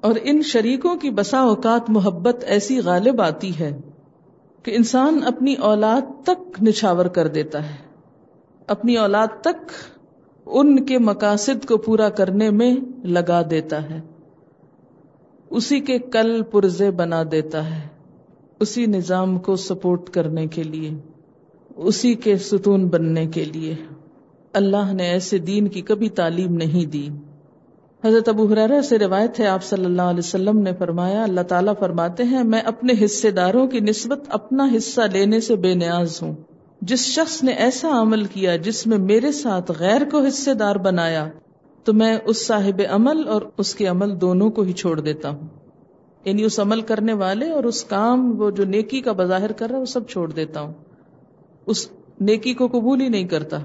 اور 0.00 0.14
ان 0.22 0.42
شریکوں 0.42 0.96
کی 0.96 1.10
بسا 1.10 1.38
اوقات 1.38 1.90
محبت 1.90 2.44
ایسی 2.46 2.78
غالب 2.78 3.20
آتی 3.20 3.58
ہے 3.58 3.80
کہ 4.62 4.76
انسان 4.76 5.20
اپنی 5.26 5.54
اولاد 5.54 6.24
تک 6.24 6.62
نچھاور 6.62 7.06
کر 7.06 7.28
دیتا 7.28 7.70
ہے۔ 7.70 7.76
اپنی 8.66 8.96
اولاد 8.96 9.26
تک 9.40 9.72
ان 10.46 10.84
کے 10.84 10.98
مقاصد 10.98 11.66
کو 11.66 11.76
پورا 11.76 12.08
کرنے 12.08 12.50
میں 12.50 12.74
لگا 13.04 13.42
دیتا 13.50 13.90
ہے۔ 13.90 14.00
اسی 15.50 15.80
کے 15.80 15.98
کل 15.98 16.42
پرزے 16.42 16.90
بنا 16.90 17.22
دیتا 17.32 17.76
ہے۔ 17.76 17.88
اسی 18.60 18.86
نظام 18.86 19.38
کو 19.38 19.56
سپورٹ 19.56 20.10
کرنے 20.10 20.46
کے 20.46 20.62
لیے۔ 20.62 20.90
اسی 21.76 22.14
کے 22.14 22.36
ستون 22.36 22.88
بننے 22.88 23.26
کے 23.26 23.44
لیے۔ 23.44 23.74
اللہ 24.52 24.92
نے 24.92 25.02
ایسے 25.02 25.38
دین 25.38 25.68
کی 25.68 25.80
کبھی 25.80 26.08
تعلیم 26.08 26.54
نہیں 26.54 26.86
دی۔ 26.86 27.08
حضرت 28.04 28.28
ابو 28.28 28.46
حرارہ 28.46 28.80
سے 28.80 28.98
روایت 28.98 29.40
ہے، 29.40 29.46
آپ 29.46 29.64
صلی 29.64 29.84
اللہ 29.84 30.02
علیہ 30.02 30.18
وسلم 30.18 30.58
نے 30.58 30.72
فرمایا، 30.78 31.22
اللہ 31.22 31.40
تعالیٰ 31.40 31.72
فرماتے 31.78 32.22
ہیں، 32.22 32.44
میں 32.44 32.60
اپنے 32.60 32.92
حصے 33.04 33.30
داروں 33.30 33.66
کی 33.66 33.80
نسبت 33.80 34.20
اپنا 34.28 34.68
حصہ 34.76 35.00
لینے 35.12 35.40
سے 35.40 35.56
بے 35.56 35.74
نیاز 35.74 36.22
ہوں۔ 36.22 36.34
جس 36.80 37.00
شخص 37.00 37.42
نے 37.42 37.52
ایسا 37.52 37.88
عمل 38.00 38.24
کیا 38.24 38.56
جس 38.56 38.86
میں 38.86 38.98
میرے 38.98 39.32
ساتھ 39.32 39.72
غیر 39.78 40.02
کو 40.10 40.24
حصے 40.24 40.54
دار 40.54 40.76
بنایا، 40.76 41.28
تو 41.84 41.92
میں 41.92 42.18
اس 42.24 42.46
صاحب 42.46 42.82
عمل 42.90 43.28
اور 43.28 43.42
اس 43.58 43.74
کے 43.74 43.86
عمل 43.86 44.20
دونوں 44.20 44.50
کو 44.50 44.62
ہی 44.62 44.72
چھوڑ 44.72 45.00
دیتا 45.00 45.28
ہوں۔ 45.28 45.48
یعنی 46.24 46.42
اس 46.42 46.60
عمل 46.60 46.80
کرنے 46.80 47.12
والے 47.12 47.50
اور 47.50 47.64
اس 47.64 47.84
کام، 47.84 48.40
وہ 48.40 48.50
جو 48.50 48.64
نیکی 48.64 49.00
کا 49.00 49.12
بظاہر 49.12 49.52
کر 49.52 49.66
رہا 49.66 49.74
ہے، 49.74 49.80
وہ 49.80 49.84
سب 49.84 50.08
چھوڑ 50.08 50.32
دیتا 50.32 50.60
ہوں۔ 50.60 50.72
اس 51.66 51.88
نیکی 52.20 52.54
کو 52.54 52.66
قبول 52.66 53.00
ہی 53.00 53.08
نہیں 53.08 53.28
کرتا۔ 53.28 53.58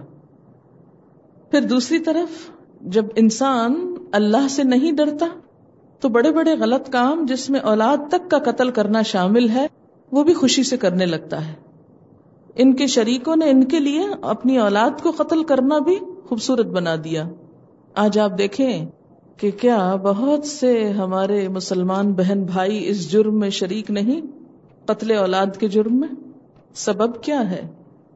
پھر 1.52 1.62
دوسری 1.62 2.00
طرف 2.00 2.52
جب 2.84 3.06
انسان 3.16 3.96
اللہ 4.12 4.48
سے 4.50 4.64
نہیں 4.64 4.92
ڈرتا، 4.92 5.26
تو 6.00 6.10
بڑے 6.10 6.32
بڑے 6.32 6.56
غلط 6.60 6.90
کام 6.90 7.26
جس 7.26 7.50
میں 7.50 7.60
اولاد 7.60 7.98
تک 8.12 8.32
کا 8.32 8.52
قتل 8.52 8.72
کرنا 8.72 9.02
شامل 9.02 9.50
ہے، 9.50 9.68
وہ 10.12 10.24
بھی 10.24 10.34
خوشی 10.34 10.64
سے 10.64 10.78
کرنے 10.78 11.06
لگتا 11.06 11.48
ہے۔ 11.48 11.54
ان 12.56 12.76
کے 12.76 12.88
شریکوں 12.88 13.36
نے 13.36 13.50
ان 13.50 13.64
کے 13.64 13.80
لیے 13.80 14.04
اپنی 14.22 14.58
اولاد 14.58 15.02
کو 15.02 15.12
قتل 15.18 15.44
کرنا 15.44 15.80
بھی 15.80 15.96
خوبصورت 16.26 16.66
بنا 16.66 16.96
دیا۔ 17.04 17.30
آج 17.96 18.20
آپ 18.20 18.38
دیکھیں 18.38 18.86
کہ 19.38 19.52
کیا 19.52 19.96
بہت 19.96 20.46
سے 20.46 20.90
ہمارے 20.90 21.48
مسلمان 21.48 22.14
بہن 22.14 22.44
بھائی 22.44 22.90
اس 22.90 23.12
جرم 23.12 23.40
میں 23.40 23.50
شریک 23.50 23.92
نہیں، 23.92 24.22
قتل 24.86 25.12
اولاد 25.12 25.58
کے 25.60 25.68
جرم 25.68 26.00
میں؟ 26.00 26.16
سبب 26.74 27.22
کیا 27.22 27.52
ہے؟ 27.52 27.68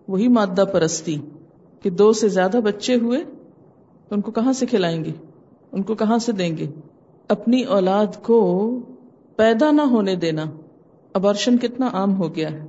وہی 0.07 0.27
مادہ 0.27 0.65
پرستی 0.73 1.17
کہ 1.81 1.89
دو 1.89 2.13
سے 2.13 2.29
زیادہ 2.29 2.59
بچے 2.63 2.95
ہوئے 2.95 3.34
ان 4.11 4.21
کو 4.21 4.31
کہاں 4.31 4.53
سے 4.53 4.65
کھلائیں 4.65 5.03
گے؟ 5.05 5.11
ان 5.71 5.83
کو 5.83 5.95
کہاں 5.95 6.17
سے 6.17 6.31
دیں 6.31 6.57
گے؟ 6.57 6.67
اپنی 7.27 7.63
اولاد 7.63 8.23
کو 8.23 8.79
پیدا 9.35 9.71
نہ 9.71 9.81
ہونے 9.81 10.15
دینا۔ 10.15 10.43
ابارشن 11.13 11.57
کتنا 11.57 11.89
عام 11.93 12.17
ہو 12.17 12.35
گیا 12.35 12.51
ہے 12.51 12.67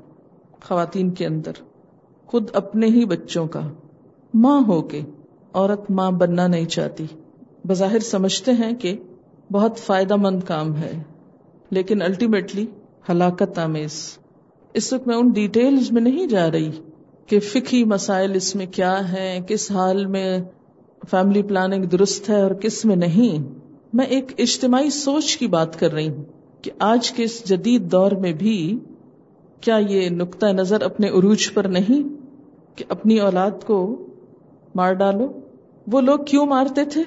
خواتین 0.64 1.11
کے 1.11 1.26
اندر۔ 1.26 1.53
خود 2.26 2.51
اپنے 2.53 2.87
ہی 2.87 3.05
بچوں 3.05 3.47
کا۔ 3.47 3.61
ماں 4.34 4.61
ہو 4.66 4.82
کے۔ 4.82 5.01
عورت 5.53 5.91
ماں 5.91 6.11
بننا 6.11 6.47
نہیں 6.47 6.64
چاہتی۔ 6.64 7.07
بظاہر 7.64 7.99
سمجھتے 7.99 8.53
ہیں 8.53 8.74
کہ 8.74 8.97
بہت 9.53 9.78
فائدہ 9.78 10.16
مند 10.16 10.43
کام 10.43 10.76
ہے۔ 10.76 11.03
لیکن 11.70 12.03
الٹیمیٹلی 12.03 12.66
ہلاکت 13.09 13.59
آمیز۔ 13.59 14.18
اس 14.74 14.93
وقت 14.93 15.07
میں 15.07 15.16
ان 15.16 15.28
ڈیٹیلز 15.28 15.93
میں 15.93 16.03
نہیں 16.03 16.26
جا 16.26 16.51
رہی 16.51 16.70
کہ 17.26 17.41
فکی 17.41 17.84
مسائل 17.84 18.34
اس 18.34 18.55
میں 18.55 18.66
کیا 18.66 19.12
ہے 19.12 19.39
کس 19.49 19.70
حال 19.70 20.07
میں 20.07 20.39
فیملی 21.11 21.43
پلاننگ 21.43 21.85
درست 21.85 22.31
ہے 22.31 22.41
اور 22.41 22.51
کس 22.51 22.85
میں 22.85 22.97
نہیں، 22.97 23.53
میں 23.93 24.07
ایک 24.07 24.33
اجتماعی 24.39 24.91
سوچ 24.91 25.37
کی 25.37 25.47
بات 25.47 25.81
کر 25.81 25.93
رہی 25.93 26.09
ہوں 26.09 26.25
کہ 26.63 26.71
آج 26.79 27.13
کے 27.13 27.23
اس 27.23 27.49
جدید 27.49 27.93
دور 27.93 28.13
میں 28.13 28.33
بھی 28.33 28.79
کیا 29.61 29.77
یہ 29.77 30.09
نقطۂ 30.11 30.47
نظر 30.47 30.83
اپنے 30.83 31.09
عروج 31.09 31.55
پر 31.55 31.65
نہیں 31.65 32.03
کہ 32.77 32.85
اپنی 32.89 33.19
اولاد 33.19 33.51
کو 33.67 34.07
مار 34.75 34.93
ڈالو؟ 34.93 35.33
وہ 35.93 36.01
لوگ 36.01 36.19
کیوں 36.27 36.47
مارتے 36.47 36.85
تھے؟ 36.85 37.03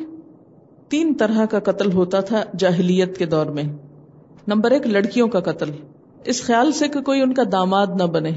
تین 0.89 1.13
طرح 1.13 1.45
کا 1.45 1.59
قتل 1.59 1.91
ہوتا 1.91 2.19
تھا 2.19 2.43
جاہلیت 2.57 3.17
کے 3.17 3.25
دور 3.25 3.45
میں۔ 3.45 3.63
نمبر 4.47 4.71
ایک، 4.71 4.87
لڑکیوں 4.87 5.27
کا 5.27 5.39
قتل۔ 5.39 5.71
اس 6.25 6.43
خیال 6.43 6.71
سے 6.71 6.87
کہ 6.87 7.01
کوئی 7.01 7.21
ان 7.21 7.33
کا 7.33 7.43
داماد 7.51 7.87
نہ 7.99 8.03
بنے۔ 8.03 8.31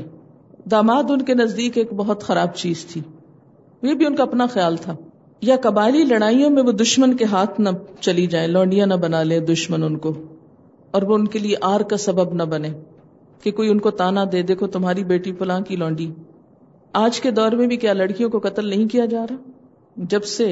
داماد 0.71 1.11
ان 1.11 1.23
کے 1.23 1.35
نزدیک 1.35 1.79
ایک 1.79 1.93
بہت 1.93 2.23
خراب 2.23 2.55
چیز 2.55 2.85
تھی۔ 2.85 3.01
یہ 3.83 3.95
بھی 3.95 4.07
ان 4.07 4.17
کا 4.17 4.23
اپنا 4.23 4.47
خیال 4.47 4.77
تھا۔ 4.77 4.97
یا 5.43 5.57
قبائلی 5.57 6.03
لڑائیوں 6.05 6.51
میں 6.51 6.62
وہ 6.62 6.72
دشمن 6.72 7.16
کے 7.16 7.24
ہاتھ 7.24 7.61
نہ 7.61 7.68
چلی 8.01 8.26
جائیں، 8.26 8.47
لونڈیاں 8.49 8.86
نہ 8.86 8.95
بنا 8.95 9.22
لے 9.22 9.38
دشمن 9.40 9.82
ان 9.82 9.97
کو، 9.99 10.12
اور 10.90 11.03
وہ 11.03 11.14
ان 11.14 11.26
کے 11.28 11.38
لیے 11.38 11.57
آر 11.61 11.80
کا 11.80 11.97
سبب 11.97 12.34
نہ 12.34 12.43
بنے 12.43 12.68
کہ 13.43 13.51
کوئی 13.51 13.68
ان 13.68 13.78
کو 13.78 13.90
تانا 13.90 14.24
دے 14.32 14.43
دیکھو 14.43 14.66
تمہاری 14.66 15.05
بیٹی 15.05 15.32
فلاں 15.32 15.61
کی 15.61 15.76
لونڈی۔ 15.76 16.11
آج 16.95 17.20
کے 17.20 17.30
دور 17.30 17.53
میں 17.53 17.66
بھی 17.66 17.76
کیا 17.76 17.93
لڑکیوں 17.93 18.30
کو 18.30 18.38
قتل 18.38 18.68
نہیں 18.68 18.88
کیا 18.88 19.05
جا 19.05 19.24
رہا؟ 19.30 19.51
جب 19.97 20.24
سے 20.24 20.47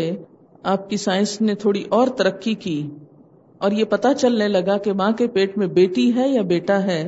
آپ 0.63 0.89
کی 0.91 0.97
سائنس 0.97 1.41
نے 1.41 1.55
تھوڑی 1.55 1.85
اور 1.89 2.09
ترقی 2.09 2.55
کی 2.55 2.81
اور 3.59 3.71
یہ 3.71 3.85
پتا 3.85 4.15
چلنے 4.15 4.49
لگا 4.49 4.77
کہ 4.77 4.93
ماں 4.93 5.11
کے 5.13 5.27
پیٹ 5.27 5.59
میں 5.59 5.67
بیٹی 5.67 6.15
ہے 6.15 6.29
یا 6.29 6.43
بیٹا 6.43 6.83
ہے 6.83 7.03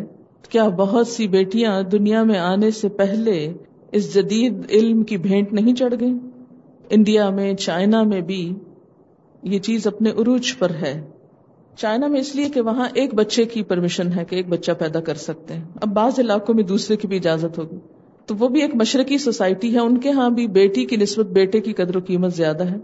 کیا 0.48 0.68
بہت 0.68 1.08
سی 1.08 1.26
بیٹیاں 1.28 1.80
دنیا 1.82 2.22
میں 2.22 2.38
آنے 2.38 2.70
سے 2.70 2.88
پہلے 2.88 3.36
اس 3.92 4.14
جدید 4.14 4.70
علم 4.70 5.02
کی 5.02 5.16
بھینٹ 5.16 5.52
نہیں 5.52 5.74
چڑھ 5.74 5.94
گئی 6.00 6.12
انڈیا 6.90 7.30
میں، 7.30 7.54
چائنا 7.54 8.02
میں 8.02 8.20
بھی 8.20 8.54
یہ 9.42 9.58
چیز 9.58 9.86
اپنے 9.86 10.10
عروج 10.10 10.58
پر 10.58 10.70
ہے۔ 10.70 11.06
چائنا 11.76 12.06
میں 12.06 12.20
اس 12.20 12.36
لیے 12.36 12.48
کہ 12.48 12.60
وہاں 12.60 12.88
ایک 12.94 13.14
بچے 13.14 13.44
کی 13.44 13.62
پرمیشن 13.62 14.12
ہے 14.16 14.24
کہ 14.24 14.36
ایک 14.36 14.48
بچہ 14.48 14.72
پیدا 14.78 15.00
کر 15.00 15.14
سکتے 15.14 15.54
ہیں۔ 15.54 15.64
اب 15.80 15.88
بعض 15.88 16.18
علاقوں 16.18 16.54
میں 16.54 16.64
دوسرے 16.64 16.96
کی 16.96 17.08
بھی 17.08 17.16
اجازت 17.16 17.58
ہوگی۔ 17.58 17.76
تو 18.26 18.34
وہ 18.38 18.48
بھی 18.48 18.62
ایک 18.62 18.74
مشرقی 18.74 19.18
سوسائٹی 19.18 19.74
ہے۔ 19.74 19.80
ان 19.80 19.98
کے 19.98 20.10
ہاں 20.10 20.30
بھی 20.30 20.46
بیٹی 20.46 20.84
کی 20.84 20.96
نسبت 20.96 21.26
بیٹے 21.26 21.60
کی 21.60 21.72
قدر 21.72 21.96
و 21.96 22.00
قیمت 22.06 22.34
زیادہ 22.34 22.64
ہے۔ 22.64 22.76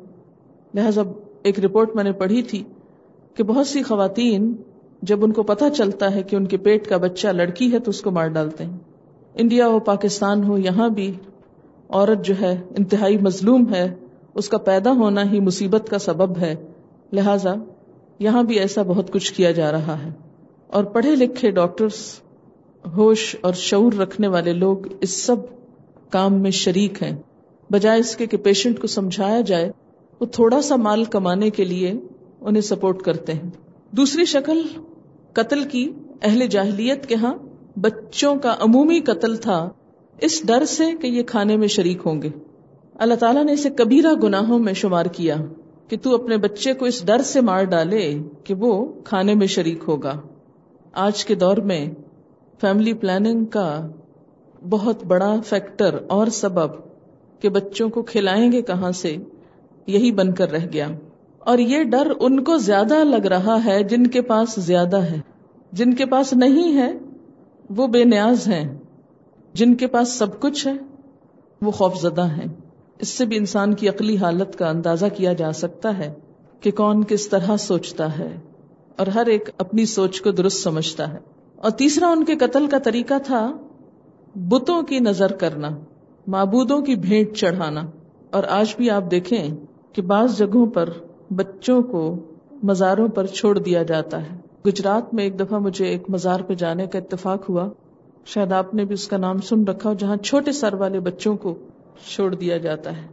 لہٰذا 0.75 1.03
ایک 1.43 1.61
رپورٹ 1.61 1.97
میں 1.97 2.05
نے 2.05 2.13
پڑھی 2.13 2.43
تھی 2.43 2.65
کہ 3.35 3.45
بہت 3.45 3.67
سی 3.67 3.83
خواتین 3.83 4.55
جب 5.03 5.25
ان 5.25 5.33
کو 5.33 5.43
پتا 5.43 5.71
چلتا 5.71 6.15
ہے 6.15 6.23
کہ 6.23 6.37
ان 6.37 6.47
کے 6.47 6.57
پیٹ 6.57 6.89
کا 6.89 6.97
بچہ 6.97 7.29
لڑکی 7.29 7.73
ہے 7.73 7.79
تو 7.79 7.91
اس 7.91 8.01
کو 8.01 8.11
مار 8.11 8.29
ڈالتے 8.29 8.65
ہیں۔ 8.65 8.77
انڈیا 9.35 9.69
ہو، 9.69 9.81
پاکستان 9.81 10.45
ہو، 10.45 10.59
یہاں 10.59 10.89
بھی 10.89 11.13
عورت 11.89 12.25
جو 12.25 12.35
ہے 12.41 12.63
انتہائی 12.79 13.19
مظلوم 13.19 13.75
ہے، 13.75 13.95
اس 14.35 14.49
کا 14.49 14.59
پیدا 14.59 14.93
ہونا 14.93 15.31
ہی 15.33 15.41
مصیبت 15.41 15.89
کا 15.91 15.99
سبب 15.99 16.39
ہے۔ 16.39 16.55
لہذا 17.13 17.55
یہاں 18.19 18.43
بھی 18.43 18.59
ایسا 18.59 18.83
بہت 18.83 19.13
کچھ 19.13 19.35
کیا 19.35 19.51
جا 19.51 19.73
رہا 19.73 20.05
ہے۔ 20.05 20.09
اور 20.67 20.85
پڑھے 20.85 21.17
لکھے 21.17 21.51
ڈاکٹرس 21.51 22.21
ہوش 22.97 23.37
اور 23.41 23.53
شعور 23.53 23.93
رکھنے 23.93 24.29
والے 24.29 24.53
لوگ 24.53 24.77
اس 25.01 25.11
سب 25.23 25.37
کام 26.11 26.35
میں 26.35 26.51
شریک 26.51 27.03
ہیں۔ 27.03 27.17
بجائے 27.71 28.01
اس 28.01 28.17
کے 28.17 28.27
کہ 28.27 28.37
پیشنٹ 28.37 28.81
کو 28.81 28.87
سمجھایا 28.87 29.41
جائے، 29.41 29.73
وہ 30.21 30.27
تھوڑا 30.27 30.63
سا 30.63 30.77
مال 30.77 31.05
کمانے 31.05 31.51
کے 31.51 31.65
لیے 31.65 31.95
انہیں 32.41 32.63
سپورٹ 32.63 33.03
کرتے 33.03 33.33
ہیں۔ 33.33 33.51
دوسری 33.91 34.25
شکل، 34.25 34.63
قتل 35.33 35.65
کی۔ 35.65 35.93
اہل 36.23 36.47
جاہلیت 36.47 37.07
کے 37.07 37.15
ہاں 37.15 37.35
بچوں 37.79 38.35
کا 38.37 38.57
عمومی 38.61 39.01
قتل 39.01 39.37
تھا۔ 39.37 39.71
اس 40.21 40.47
ڈر 40.47 40.65
سے 40.65 40.85
کہ 41.01 41.07
یہ 41.07 41.23
کھانے 41.23 41.57
میں 41.57 41.69
شریک 41.69 41.99
ہوں 42.07 42.23
گے۔ 42.23 42.29
اللہ 42.95 43.15
تعالیٰ 43.15 43.45
نے 43.45 43.53
اسے 43.53 43.71
کبیرہ 43.71 44.13
گناہوں 44.13 44.59
میں 44.59 44.73
شمار 44.73 45.07
کیا 45.07 45.37
کہ 45.89 45.97
تو 46.03 46.15
اپنے 46.15 46.37
بچے 46.37 46.73
کو 46.73 46.85
اس 46.85 47.07
ڈر 47.07 47.19
سے 47.19 47.41
مار 47.41 47.65
ڈالے 47.65 48.19
کہ 48.45 48.55
وہ 48.55 48.93
کھانے 49.05 49.35
میں 49.35 49.47
شریک 49.47 49.79
ہوگا۔ 49.89 50.13
آج 50.93 51.25
کے 51.25 51.35
دور 51.35 51.57
میں 51.57 51.91
فیملی 52.61 52.93
پلاننگ 52.93 53.45
کا 53.45 53.89
بہت 54.71 55.05
بڑا 55.05 55.35
فیکٹر 55.47 55.99
اور 56.09 56.27
سبب 56.27 56.71
کہ 57.41 57.49
بچوں 57.49 57.89
کو 57.89 58.03
کھلائیں 58.03 58.53
گے 58.53 58.63
کہاں 58.63 58.93
سے 58.93 59.17
یہی 59.87 60.13
بن 60.13 60.35
کر 60.35 60.51
رہ 60.51 60.67
گیا۔ 60.73 60.89
اور 61.39 61.59
یہ 61.59 61.83
ڈر 61.83 62.13
ان 62.21 62.45
کو 62.45 62.57
زیادہ 62.57 63.05
لگ 63.05 63.27
رہا 63.27 63.65
ہے 63.65 63.83
جن 63.83 64.07
کے 64.07 64.23
پاس 64.23 64.55
زیادہ 64.57 64.97
ہے۔ 64.97 65.21
جن 65.73 65.95
کے 65.95 66.07
پاس 66.07 66.33
نہیں 66.33 66.75
ہے 66.75 66.93
وہ 67.71 67.87
بے 67.87 68.05
نیاز 68.05 68.49
ہیں۔ 68.49 68.78
جن 69.59 69.75
کے 69.75 69.87
پاس 69.87 70.09
سب 70.09 70.41
کچھ 70.41 70.67
ہے، 70.67 70.73
وہ 71.63 71.71
خوف 71.71 72.01
زدہ 72.01 72.27
ہیں۔ 72.27 72.47
اس 72.99 73.09
سے 73.09 73.25
بھی 73.25 73.37
انسان 73.37 73.75
کی 73.75 73.89
عقلی 73.89 74.17
حالت 74.17 74.59
کا 74.59 74.69
اندازہ 74.69 75.07
کیا 75.17 75.33
جا 75.33 75.53
سکتا 75.53 75.99
ہے 75.99 76.13
کہ 76.61 76.71
کون 76.71 77.05
کس 77.05 77.29
طرح 77.29 77.57
سوچتا 77.57 78.19
ہے 78.19 78.41
اور 78.97 79.07
ہر 79.07 79.27
ایک 79.27 79.51
اپنی 79.59 79.87
سوچ 79.87 80.21
کو 80.21 80.31
درست 80.31 80.57
سمجھتا 80.57 81.13
ہے۔ 81.13 81.19
اور 81.57 81.71
تیسرا 81.71 82.09
ان 82.09 82.25
کے 82.25 82.37
قتل 82.37 82.67
کا 82.67 82.79
طریقہ 82.79 83.15
تھا، 83.25 83.53
بتوں 84.35 84.83
کی 84.83 84.99
نظر 84.99 85.33
کرنا، 85.33 85.69
معبودوں 86.27 86.81
کی 86.81 86.95
بھیٹ 86.95 87.37
چڑھانا۔ 87.37 87.83
اور 88.31 88.45
آج 88.49 88.77
بھی 88.77 88.91
آپ 88.91 89.05
دیکھیں 89.11 89.57
کہ 89.93 90.03
بعض 90.03 90.39
جگہوں 90.39 90.67
پر 90.67 90.89
بچوں 91.31 91.83
کو 91.83 92.17
مزاروں 92.63 93.09
پر 93.09 93.27
چھوڑ 93.27 93.59
دیا 93.59 93.83
جاتا 93.83 94.23
ہے۔ 94.23 94.37
گجرات 94.67 95.15
میں 95.15 95.25
ایک 95.25 95.41
دفعہ 95.41 95.59
مجھے 95.59 95.85
ایک 95.85 96.11
مزار 96.11 96.41
پہ 96.41 96.55
جانے 96.55 96.87
کا 96.87 96.99
اتفاق 96.99 97.51
ہوا۔ 97.51 97.69
شاید 98.35 98.53
آپ 98.53 98.75
نے 98.75 98.85
بھی 98.85 98.95
اس 98.95 99.09
کا 99.09 99.17
نام 99.17 99.39
سن 99.39 99.65
رکھا 99.65 99.93
جہاں 99.93 100.17
چھوٹے 100.17 100.53
سر 100.53 100.75
والے 100.75 101.01
بچوں 101.01 101.37
کو 101.37 101.55
چھوڑ 102.09 102.35
دیا 102.35 102.57
جاتا 102.57 102.97
ہے۔ 102.97 103.07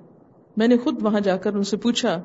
میں 0.58 0.68
نے 0.68 0.78
خود 0.78 0.98
وہاں 1.02 1.20
جا 1.20 1.38
کر 1.38 1.54
ان 1.54 1.64
سے 1.64 1.78
پوچھا 1.78 2.22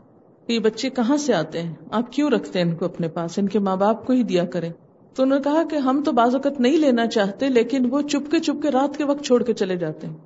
کہ 0.47 0.53
یہ 0.53 0.59
بچے 0.59 0.91
کہاں 0.91 1.17
سے 1.17 1.35
آتے 1.35 1.63
ہیں؟ 1.63 1.75
آپ 1.91 2.13
کیوں 2.13 2.31
رکھتے 2.31 2.63
ہیں 2.63 2.71
ان 2.71 2.77
کو 2.77 2.85
اپنے 2.85 3.09
پاس؟ 3.09 3.39
ان 3.39 3.49
کے 3.49 3.59
ماں 3.59 3.77
باپ 3.77 4.07
کو 4.07 4.13
ہی 4.13 4.23
دیا 4.23 4.45
کریں۔ 4.45 4.73
تو 5.15 5.23
انہوں 5.23 5.39
نے 5.39 5.43
کہا 5.43 5.63
کہ 5.71 5.77
ہم 5.77 6.03
تو 6.05 6.13
بعض 6.13 6.35
اوقات 6.35 6.61
نہیں 6.61 6.77
لینا 6.77 7.07
چاہتے، 7.07 7.49
لیکن 7.49 7.89
وہ 7.91 8.01
چپ 8.01 8.31
کے 8.31 8.39
چپ 8.39 8.63
کے 8.63 8.71
رات 8.71 8.97
کے 8.97 9.05
وقت 9.05 9.25
چھوڑ 9.25 9.43
کے 9.43 9.55
چلے 9.55 9.77
جاتے 9.77 10.07
ہیں۔ 10.07 10.17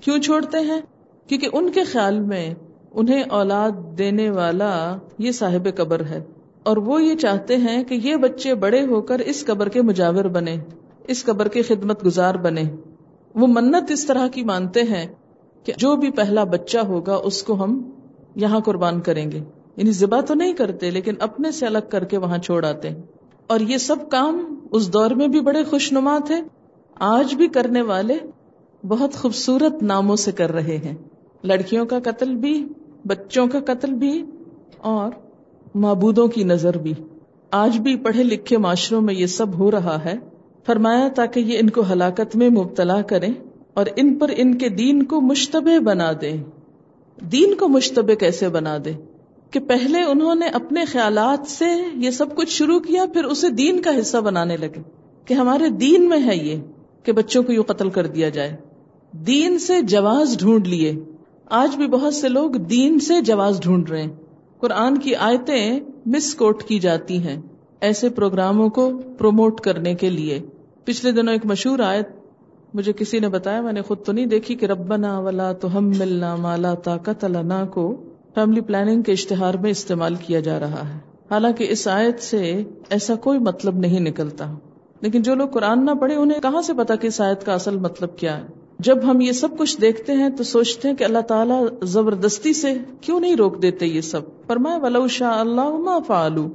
کیوں 0.00 0.18
چھوڑتے 0.18 0.58
ہیں؟ 0.58 0.80
کیونکہ 1.26 1.48
ان 1.52 1.70
کے 1.70 1.84
خیال 1.84 2.20
میں 2.20 2.54
انہیں 2.92 3.22
اولاد 3.22 3.98
دینے 3.98 4.30
والا 4.30 4.98
یہ 5.18 5.32
صاحب 5.32 5.68
قبر 5.76 6.04
ہے 6.04 6.24
اور 6.62 6.76
وہ 6.76 7.02
یہ 7.02 7.16
چاہتے 7.16 7.56
ہیں 7.56 7.84
کہ 7.84 7.94
یہ 7.94 8.16
بچے 8.16 8.54
بڑے 8.54 8.86
ہو 8.86 9.00
کر 9.00 9.18
اس 9.18 9.46
قبر 9.46 9.68
کے 9.68 9.82
مجاور 9.82 10.24
بنے 10.24 10.56
اس 11.04 11.24
قبر 11.24 11.48
کے 11.48 11.62
خدمت 11.62 12.06
گزار 12.06 12.34
بنے۔ 12.34 12.62
وہ 13.34 13.46
منت 13.46 13.90
اس 13.90 14.06
طرح 14.06 14.28
کی 14.28 14.44
مانتے 14.44 14.82
ہیں 14.82 15.06
کہ 15.64 15.72
جو 15.78 15.96
بھی 15.96 16.10
پہلا 16.10 16.44
بچہ 16.44 16.78
ہوگا 16.78 17.14
اس 17.14 17.42
کو 17.42 17.64
ہم 17.64 17.90
یہاں 18.36 18.60
قربان 18.60 19.00
کریں 19.00 19.32
گے۔ 19.32 19.38
یعنی 19.76 19.92
ذبح 19.92 20.20
تو 20.20 20.34
نہیں 20.34 20.52
کرتے 20.52 20.90
لیکن 20.90 21.14
اپنے 21.20 21.50
سے 21.50 21.66
الگ 21.66 21.78
کر 21.90 22.04
کے 22.04 22.18
وہاں 22.18 22.38
چھوڑ 22.38 22.64
آتے 22.64 22.88
ہیں۔ 22.90 23.02
اور 23.46 23.60
یہ 23.60 23.76
سب 23.76 23.96
کام 24.10 24.54
اس 24.70 24.92
دور 24.92 25.10
میں 25.10 25.28
بھی 25.28 25.40
بڑے 25.40 25.64
خوش 25.64 25.92
نما 25.92 26.18
تھے۔ 26.26 26.34
آج 26.94 27.34
بھی 27.34 27.48
کرنے 27.48 27.82
والے 27.82 28.14
بہت 28.88 29.14
خوبصورت 29.14 29.82
ناموں 29.82 30.16
سے 30.16 30.32
کر 30.32 30.52
رہے 30.52 30.76
ہیں۔ 30.76 30.94
لڑکیوں 31.44 31.86
کا 31.86 31.98
قتل 32.04 32.34
بھی، 32.34 32.66
بچوں 33.04 33.46
کا 33.46 33.60
قتل 33.66 33.92
بھی 33.92 34.24
اور 34.78 35.10
معبودوں 35.74 36.28
کی 36.28 36.44
نظر 36.44 36.78
بھی۔ 36.78 36.94
آج 37.50 37.78
بھی 37.78 37.96
پڑھے 37.96 38.22
لکھے 38.22 38.58
معاشروں 38.58 39.00
میں 39.00 39.14
یہ 39.14 39.26
سب 39.26 39.58
ہو 39.58 39.70
رہا 39.70 40.04
ہے۔ 40.04 40.14
فرمایا 40.70 41.08
تاکہ 41.08 41.40
یہ 41.40 41.58
ان 41.58 41.70
کو 41.70 41.82
ہلاکت 41.92 42.36
میں 42.36 42.50
مبتلا 42.50 43.02
کرے 43.02 43.26
اور 43.74 43.86
ان 43.96 44.14
پر 44.14 44.30
ان 44.36 44.58
کے 44.58 44.68
دین 44.68 45.02
کو 45.02 45.20
مشتبہ 45.20 45.78
بنا 45.78 46.12
دے 46.20 46.32
دین 47.20 47.54
کو 47.54 47.68
مشتبہ 47.68 48.14
کیسے 48.14 48.48
بنا 48.48 48.76
دے 48.84 48.92
کہ 49.50 49.60
پہلے 49.60 50.02
انہوں 50.02 50.34
نے 50.34 50.46
اپنے 50.46 50.84
خیالات 50.84 51.50
سے 51.50 51.64
یہ 51.94 52.10
سب 52.10 52.36
کچھ 52.36 52.50
شروع 52.50 52.80
کیا، 52.80 53.04
پھر 53.12 53.24
اسے 53.24 53.48
دین 53.48 53.82
کا 53.82 53.90
حصہ 54.00 54.16
بنانے 54.16 54.56
لگے۔ 54.56 54.82
کہ 55.24 55.34
ہمارے 55.34 55.68
دین 55.68 56.08
میں 56.08 56.18
ہے 56.26 56.36
یہ 56.36 56.56
کہ 57.02 57.12
بچوں 57.12 57.42
کو 57.42 57.52
یوں 57.52 57.64
قتل 57.64 57.90
کر 57.90 58.06
دیا 58.06 58.28
جائے۔ 58.28 58.56
دین 59.12 59.58
سے 59.58 59.82
جواز 59.82 60.38
ڈھونڈ 60.38 60.68
لیے۔ 60.68 60.92
آج 61.46 61.76
بھی 61.76 61.86
بہت 61.86 62.14
سے 62.14 62.28
لوگ 62.28 62.50
دین 62.50 62.98
سے 62.98 63.20
جواز 63.20 63.60
ڈھونڈ 63.60 63.90
رہے 63.90 64.02
ہیں۔ 64.02 64.10
قرآن 64.58 64.98
کی 64.98 65.14
آیتیں 65.14 65.80
مس 66.06 66.34
کوٹ 66.34 66.62
کی 66.62 66.78
جاتی 66.78 67.18
ہیں 67.18 67.40
ایسے 67.80 68.08
پروگراموں 68.08 68.68
کو 68.68 68.90
پروموٹ 69.18 69.60
کرنے 69.60 69.94
کے 69.94 70.10
لیے۔ 70.10 70.42
پچھلے 70.90 71.12
دنوں 71.12 71.32
ایک 71.32 71.46
مشہور 71.46 71.78
آیت 71.78 72.08
مجھے 72.74 72.92
کسی 72.92 73.18
نے 73.18 73.28
بتایا، 73.28 73.60
میں 73.60 73.72
نے 73.72 73.82
خود 73.82 73.98
تو 74.04 74.12
نہیں 74.12 74.26
دیکھی 74.26 74.54
کہ 74.54 74.66
ربنا 74.66 75.18
ولا 75.18 75.52
تو 75.52 75.78
ہم 75.78 75.92
ملنا 75.98 76.36
مالا 76.36 76.74
طاقت 76.74 77.24
اللہ 77.24 77.64
کو 77.70 77.96
فیملی 78.34 78.60
پلاننگ 78.60 79.02
کے 79.02 79.12
اشتہار 79.12 79.54
میں 79.54 79.70
استعمال 79.70 80.14
کیا 80.14 80.40
جا 80.40 80.60
رہا 80.60 80.88
ہے۔ 80.88 80.98
حالانکہ 81.30 81.66
اس 81.70 81.88
آیت 81.88 82.20
سے 82.20 82.64
ایسا 82.90 83.14
کوئی 83.14 83.38
مطلب 83.38 83.76
نہیں 83.76 84.00
نکلتا۔ 84.00 84.54
لیکن 85.00 85.22
جو 85.22 85.34
لوگ 85.34 85.48
قرآن 85.48 85.84
نہ 85.84 85.90
پڑھے 85.90 86.14
انہیں 86.14 86.40
کہاں 86.40 86.62
سے 86.62 86.72
پتا 86.72 86.94
کہ 86.94 87.06
اس 87.06 87.20
آیت 87.20 87.46
کا 87.46 87.54
اصل 87.54 87.76
مطلب 87.76 88.16
کیا 88.16 88.36
ہے؟ 88.38 88.46
جب 88.78 88.98
ہم 89.04 89.20
یہ 89.20 89.32
سب 89.32 89.58
کچھ 89.58 89.80
دیکھتے 89.80 90.12
ہیں 90.12 90.28
تو 90.28 90.44
سوچتے 90.44 90.88
ہیں 90.88 90.96
کہ 90.96 91.04
اللہ 91.04 91.18
تعالیٰ 91.18 91.66
زبردستی 91.82 92.52
سے 92.52 92.74
کیوں 93.00 93.20
نہیں 93.20 93.36
روک 93.36 93.62
دیتے 93.62 93.86
یہ 93.86 94.00
سب؟ 94.00 94.20
فرمایا، 94.46 94.76
ولو 94.76 95.08
شاء 95.08 95.38
اللہ 95.38 95.98
فعلو 96.06 96.48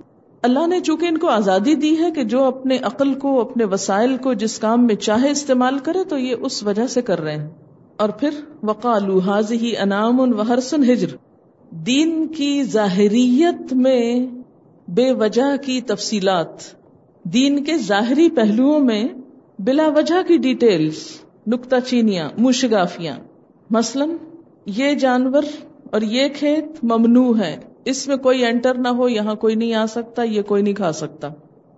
اللہ 0.45 0.67
نے 0.67 0.79
چونکہ 0.79 1.05
ان 1.05 1.17
کو 1.17 1.27
آزادی 1.27 1.75
دی 1.75 1.99
ہے 1.99 2.11
کہ 2.11 2.23
جو 2.23 2.43
اپنے 2.43 2.77
عقل 2.77 3.13
کو، 3.13 3.41
اپنے 3.41 3.63
وسائل 3.63 4.17
کو 4.17 4.33
جس 4.33 4.59
کام 4.59 4.87
میں 4.87 4.95
چاہے 4.95 5.29
استعمال 5.29 5.79
کرے، 5.79 6.03
تو 6.03 6.17
یہ 6.17 6.35
اس 6.41 6.63
وجہ 6.63 6.87
سے 6.87 7.01
کر 7.01 7.21
رہے 7.21 7.35
ہیں۔ 7.35 7.49
اور 7.97 8.09
پھر 8.09 8.29
وقالو 8.63 9.19
حاضی 9.19 9.77
انعام 9.77 10.19
و 10.19 10.41
ہرسن 10.41 10.83
ہجر۔ 10.83 11.15
دین 11.71 12.27
کی 12.27 12.63
ظاہریت 12.63 13.73
میں 13.73 14.25
بے 14.87 15.11
وجہ 15.11 15.57
کی 15.65 15.81
تفصیلات۔ 15.81 16.63
دین 17.23 17.63
کے 17.63 17.77
ظاہری 17.77 18.29
پہلوؤں 18.29 18.79
میں 18.79 19.03
بلا 19.59 19.87
وجہ 19.95 20.27
کی 20.27 20.37
ڈیٹیلز 20.37 20.95
نکتا 21.47 21.81
چینیاں 21.81 22.29
مشگافیاں 22.37 23.15
مثلا 23.69 24.05
یہ 24.65 24.93
جانور 24.93 25.43
اور 25.91 26.01
یہ 26.01 26.27
کھیت 26.35 26.83
ممنوع 26.83 27.37
ہے 27.37 27.74
اس 27.85 28.07
میں 28.07 28.17
کوئی 28.17 28.45
انٹر 28.45 28.73
نہ 28.73 28.87
ہو، 28.87 29.09
یہاں 29.09 29.35
کوئی 29.35 29.55
نہیں 29.55 29.73
آ 29.73 29.85
سکتا، 29.85 30.23
یہ 30.23 30.41
کوئی 30.41 30.63
نہیں 30.63 30.73
کھا 30.73 30.91
سکتا۔ 30.91 31.29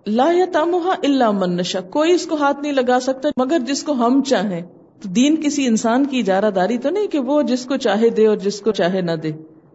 لا 0.06 0.26
یا 0.32 0.44
تامہ 0.52 0.76
اللہ 1.04 1.30
منشا 1.30 1.80
کوئی 1.80 2.12
اس 2.12 2.26
کو 2.26 2.36
ہاتھ 2.36 2.60
نہیں 2.60 2.72
لگا 2.72 3.00
سکتا، 3.00 3.28
مگر 3.36 3.58
جس 3.58 3.82
کو 3.82 3.92
ہم 3.92 4.22
چاہیں۔ 4.22 4.62
تو 5.02 5.08
دین 5.08 5.36
کسی 5.42 5.66
انسان 5.66 6.06
کی 6.06 6.18
اجارہ 6.18 6.50
داری 6.50 6.78
تو 6.78 6.90
نہیں 6.90 7.06
کہ 7.06 7.18
وہ 7.18 7.42
جس 7.42 7.64
کو 7.64 7.76
چاہے 7.76 8.08
دے 8.08 8.26
اور 8.26 8.36
جس 8.36 8.60
کو 8.60 8.72
چاہے 8.72 9.00
نہ 9.00 9.12
دے۔ 9.12 9.32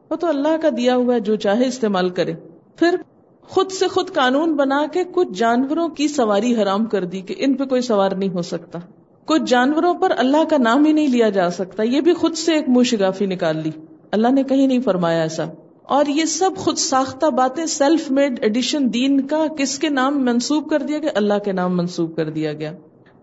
وہ 0.10 0.16
تو 0.16 0.28
اللہ 0.28 0.58
کا 0.62 0.70
دیا 0.78 0.96
ہوا 0.96 1.16
ہے، 1.16 1.20
جو 1.20 1.36
چاہے 1.36 1.68
استعمال 1.68 2.10
کرے۔ 2.10 2.34
پھر 2.76 2.96
خود 3.42 3.72
سے 3.72 3.88
خود 3.88 4.12
قانون 4.14 4.56
بنا 4.56 4.86
کے 4.94 5.04
کچھ 5.12 5.30
جانوروں 5.34 5.90
کی 5.90 6.08
سواری 6.08 6.56
حرام 6.56 6.86
کر 6.86 7.04
دی 7.04 7.22
کہ 7.22 7.36
ان 7.38 7.54
پہ 7.54 7.66
کوئی 7.66 7.82
سوار 7.82 8.12
نہیں 8.12 8.30
ہو 8.30 8.42
سکتا۔ 8.42 8.80
کچھ 9.26 9.42
جانوروں 9.48 9.94
پر 9.94 10.12
اللہ 10.18 10.44
کا 10.50 10.58
نام 10.58 10.86
ہی 10.86 10.92
نہیں 10.92 11.08
لیا 11.08 11.30
جا 11.30 11.50
سکتا، 11.50 11.84
یہ 11.84 12.02
بھی 12.02 12.14
خود 12.14 12.34
سے 12.34 12.54
ایک 12.54 12.70
منہ 12.70 12.84
شگافی 12.84 13.26
نکال 13.26 13.58
لی۔ 13.58 13.72
اللہ 14.12 14.28
نے 14.28 14.44
کہیں 14.44 14.68
نہیں 14.68 14.82
فرمایا 14.82 15.22
ایسا۔ 15.22 15.46
اور 15.84 16.06
یہ 16.06 16.26
سب 16.26 16.52
خود 16.58 16.78
ساختہ 16.78 17.26
باتیں 17.26 17.66
سیلف 17.66 18.12
میڈ 18.12 18.40
ایڈیشن 18.42 18.94
دین 18.94 19.28
کا 19.28 19.46
کس 19.58 19.80
کے 19.80 19.90
نام 19.90 20.26
منسوب 20.26 20.70
کر 20.70 20.80
دیا 20.80 20.98
گیا؟ 20.98 21.10
اللہ 21.16 21.40
کے 21.46 21.52
نام 21.52 21.78
منسوب 21.78 22.16
کر 22.16 22.30
دیا 22.30 22.54
گیا۔ 22.54 22.74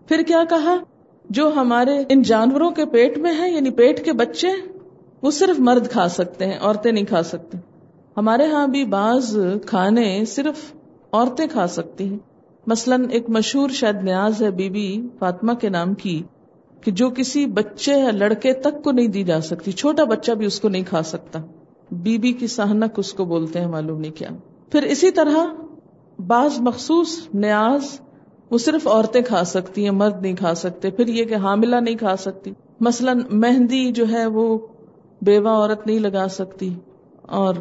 پھر 0.07 0.21
کیا 0.21 0.43
کہا؟ 0.49 0.75
جو 1.29 1.51
ہمارے 1.55 2.03
ان 2.09 2.21
جانوروں 2.21 2.71
کے 2.71 2.85
پیٹ 2.85 3.17
میں 3.17 3.33
ہے 3.39 3.51
یعنی 3.51 3.69
پیٹ 3.69 4.05
کے 4.05 4.13
بچے، 4.13 4.47
وہ 5.21 5.31
صرف 5.31 5.59
مرد 5.59 5.87
کھا 5.89 6.07
سکتے 6.07 6.45
ہیں، 6.45 6.59
عورتیں 6.61 6.91
نہیں 6.91 7.05
کھا 7.05 7.23
سکتے 7.23 7.57
ہمارے 8.17 8.45
ہاں 8.45 8.67
بھی 8.67 8.83
بعض 8.85 9.37
کھانے 9.65 10.25
صرف 10.25 10.73
عورتیں 11.11 11.45
کھا 11.51 11.67
سکتی 11.67 12.09
ہیں۔ 12.09 12.17
مثلاً 12.67 13.05
ایک 13.09 13.29
مشہور 13.29 13.69
شاید 13.69 14.03
نیاز 14.03 14.41
ہے 14.41 14.51
بی 14.51 14.69
بی 14.69 15.07
فاطمہ 15.19 15.53
کے 15.53 15.69
نام 15.69 15.93
کی، 15.93 16.23
کہ 16.81 16.91
جو 16.91 17.09
کسی 17.09 17.45
بچے 17.45 17.93
یا 17.93 18.11
لڑکے 18.11 18.53
تک 18.53 18.83
کو 18.83 18.91
نہیں 18.91 19.07
دی 19.07 19.23
جا 19.23 19.41
سکتی، 19.41 19.71
چھوٹا 19.71 20.03
بچہ 20.03 20.31
بھی 20.31 20.45
اس 20.45 20.59
کو 20.59 20.69
نہیں 20.69 20.83
کھا 20.89 21.01
سکتا۔ 21.01 21.39
بی 21.91 22.17
بی 22.17 22.33
کی 22.33 22.47
سہنک 22.47 22.99
اس 22.99 23.13
کو 23.13 23.25
بولتے 23.25 23.59
ہیں 23.59 23.67
معلوم 23.67 23.99
نہیں 23.99 24.11
کیا۔ 24.11 24.29
پھر 24.71 24.83
اسی 24.83 25.11
طرح 25.11 25.45
بعض 26.27 26.51
مخصوص 26.59 27.27
نیاز، 27.33 27.99
وہ 28.51 28.57
صرف 28.57 28.87
عورتیں 28.87 29.21
کھا 29.21 29.43
سکتی 29.43 29.83
ہیں، 29.83 29.91
مرد 29.91 30.21
نہیں 30.21 30.35
کھا 30.35 30.55
سکتے۔ 30.55 30.89
پھر 30.89 31.07
یہ 31.07 31.25
کہ 31.25 31.35
حاملہ 31.35 31.75
نہیں 31.75 31.95
کھا 31.95 32.15
سکتی۔ 32.15 32.51
مثلاً 32.79 33.21
مہندی 33.31 33.91
جو 33.91 34.05
ہے 34.11 34.25
وہ 34.25 34.57
بیوہ 35.21 35.49
عورت 35.49 35.87
نہیں 35.87 35.99
لگا 35.99 36.27
سکتی 36.29 36.73
اور 37.21 37.55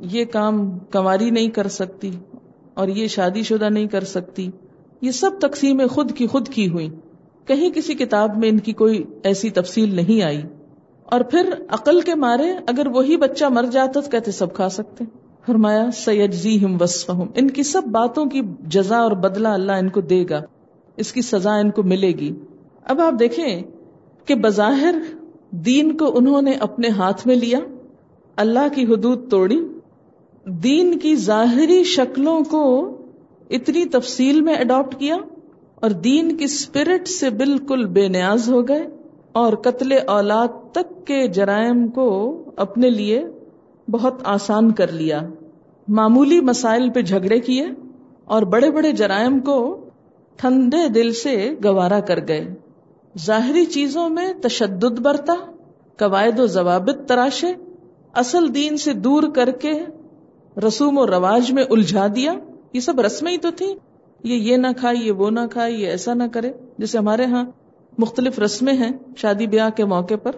یہ 0.00 0.24
کام 0.24 0.78
کنواری 0.78 1.30
نہیں 1.30 1.48
کر 1.48 1.68
سکتی 1.68 2.10
اور 2.74 2.88
یہ 2.88 3.06
شادی 3.06 3.42
شدہ 3.42 3.68
نہیں 3.68 3.86
کر 3.86 4.04
سکتی۔ 4.04 4.50
یہ 5.00 5.10
سب 5.10 5.30
تقسیم 5.40 5.82
خود 5.90 6.12
کی 6.12 6.26
خود 6.26 6.48
کی 6.48 6.68
ہوئی 6.68 6.88
کہیں 7.44 7.70
کسی 7.70 7.94
کتاب 7.94 8.36
میں 8.36 8.48
ان 8.48 8.58
کی 8.58 8.72
کوئی 8.72 9.04
ایسی 9.22 9.50
تفصیل 9.50 9.94
نہیں 9.94 10.22
آئی۔ 10.22 10.42
اور 11.06 11.20
پھر 11.20 11.54
عقل 11.68 12.00
کے 12.00 12.14
مارے 12.14 12.52
اگر 12.66 12.86
وہی 12.86 13.16
بچہ 13.16 13.44
مر 13.44 13.62
جاتا 13.62 14.00
تو 14.00 14.10
کہتے 14.10 14.30
سب 14.30 14.54
کھا 14.54 14.68
سکتے 14.68 15.04
فرمایا 15.46 15.90
سیدی 15.90 16.64
ہم 16.64 16.76
وسفہم 16.80 17.26
ان 17.34 17.50
کی 17.50 17.62
سب 17.62 17.82
باتوں 17.84 18.24
کی 18.24 18.40
جزا 18.66 18.96
اور 18.96 19.12
بدلہ 19.12 19.48
اللہ 19.48 19.72
ان 19.72 19.88
کو 19.88 20.00
دے 20.00 20.24
گا۔ 20.30 20.42
اس 20.96 21.12
کی 21.12 21.20
سزا 21.20 21.54
ان 21.54 21.70
کو 21.70 21.82
ملے 21.82 22.08
گی۔ 22.08 22.34
اب 22.84 23.00
آپ 23.00 23.14
دیکھیں 23.18 23.62
کہ 24.26 24.34
بظاہر 24.34 24.94
دین 25.50 25.96
کو 25.96 26.18
انہوں 26.18 26.42
نے 26.42 26.50
اپنے 26.50 26.88
ہاتھ 26.88 27.26
میں 27.26 27.36
لیا، 27.36 27.58
اللہ 28.36 28.74
کی 28.74 28.82
حدود 28.82 29.30
توڑی۔ 29.30 29.60
دین 30.44 30.98
کی 30.98 31.16
ظاہری 31.16 31.84
شکلوں 31.84 32.40
کو 32.50 32.96
اتنی 33.50 33.84
تفصیل 33.84 34.40
میں 34.40 34.54
اڈاپٹ 34.54 34.98
کیا 34.98 35.16
اور 35.74 35.90
دین 35.90 36.36
کی 36.36 36.44
اسپرٹ 36.44 37.08
سے 37.08 37.30
بالکل 37.30 37.84
بے 37.84 38.08
نیاز 38.08 38.50
ہو 38.50 38.68
گئے۔ 38.68 38.95
اور 39.36 39.52
قتل 39.52 39.92
اولاد 40.06 40.48
تک 40.72 41.06
کے 41.06 41.28
جرائم 41.28 41.88
کو 41.88 42.06
اپنے 42.56 42.90
لیے 42.90 43.24
بہت 43.90 44.20
آسان 44.24 44.72
کر 44.72 44.92
لیا۔ 44.92 45.20
معمولی 45.88 46.40
مسائل 46.40 46.90
پہ 46.90 47.02
جھگڑے 47.02 47.40
کیے 47.40 47.66
اور 48.24 48.42
بڑے 48.42 48.70
بڑے 48.70 48.92
جرائم 48.92 49.40
کو 49.40 49.84
ٹھنڈے 50.36 50.88
دل 50.88 51.12
سے 51.12 51.54
گوارا 51.64 52.00
کر 52.00 52.18
گئے۔ 52.28 52.54
ظاہری 53.18 53.64
چیزوں 53.64 54.08
میں 54.08 54.32
تشدد 54.42 54.98
برتا، 54.98 55.34
قواعد 55.96 56.40
و 56.40 56.46
ضوابط 56.46 57.08
تراشے، 57.08 57.52
اصل 58.12 58.54
دین 58.54 58.76
سے 58.76 58.92
دور 58.92 59.22
کر 59.34 59.50
کے 59.50 59.72
رسوم 60.66 60.98
و 60.98 61.06
رواج 61.06 61.52
میں 61.52 61.64
الجھا 61.70 62.06
دیا۔ 62.06 62.32
یہ 62.72 62.80
سب 62.80 63.00
رسمیں 63.00 63.32
ہی 63.32 63.38
تو 63.38 63.50
تھی 63.50 63.74
یہ 64.24 64.34
یہ 64.34 64.56
نہ 64.56 64.66
کھائے، 64.76 64.96
یہ 64.96 65.12
وہ 65.12 65.30
نہ 65.30 65.40
کھائے، 65.50 65.72
یہ 65.72 65.86
ایسا 65.88 66.14
نہ 66.14 66.24
کرے، 66.32 66.52
جیسے 66.78 66.98
ہمارے 66.98 67.24
ہاں 67.24 67.44
مختلف 67.98 68.38
رسمیں 68.38 68.72
ہیں 68.72 68.90
شادی 69.16 69.46
بیاہ 69.46 69.70
کے 69.70 69.84
موقع 69.84 70.14
پر، 70.22 70.32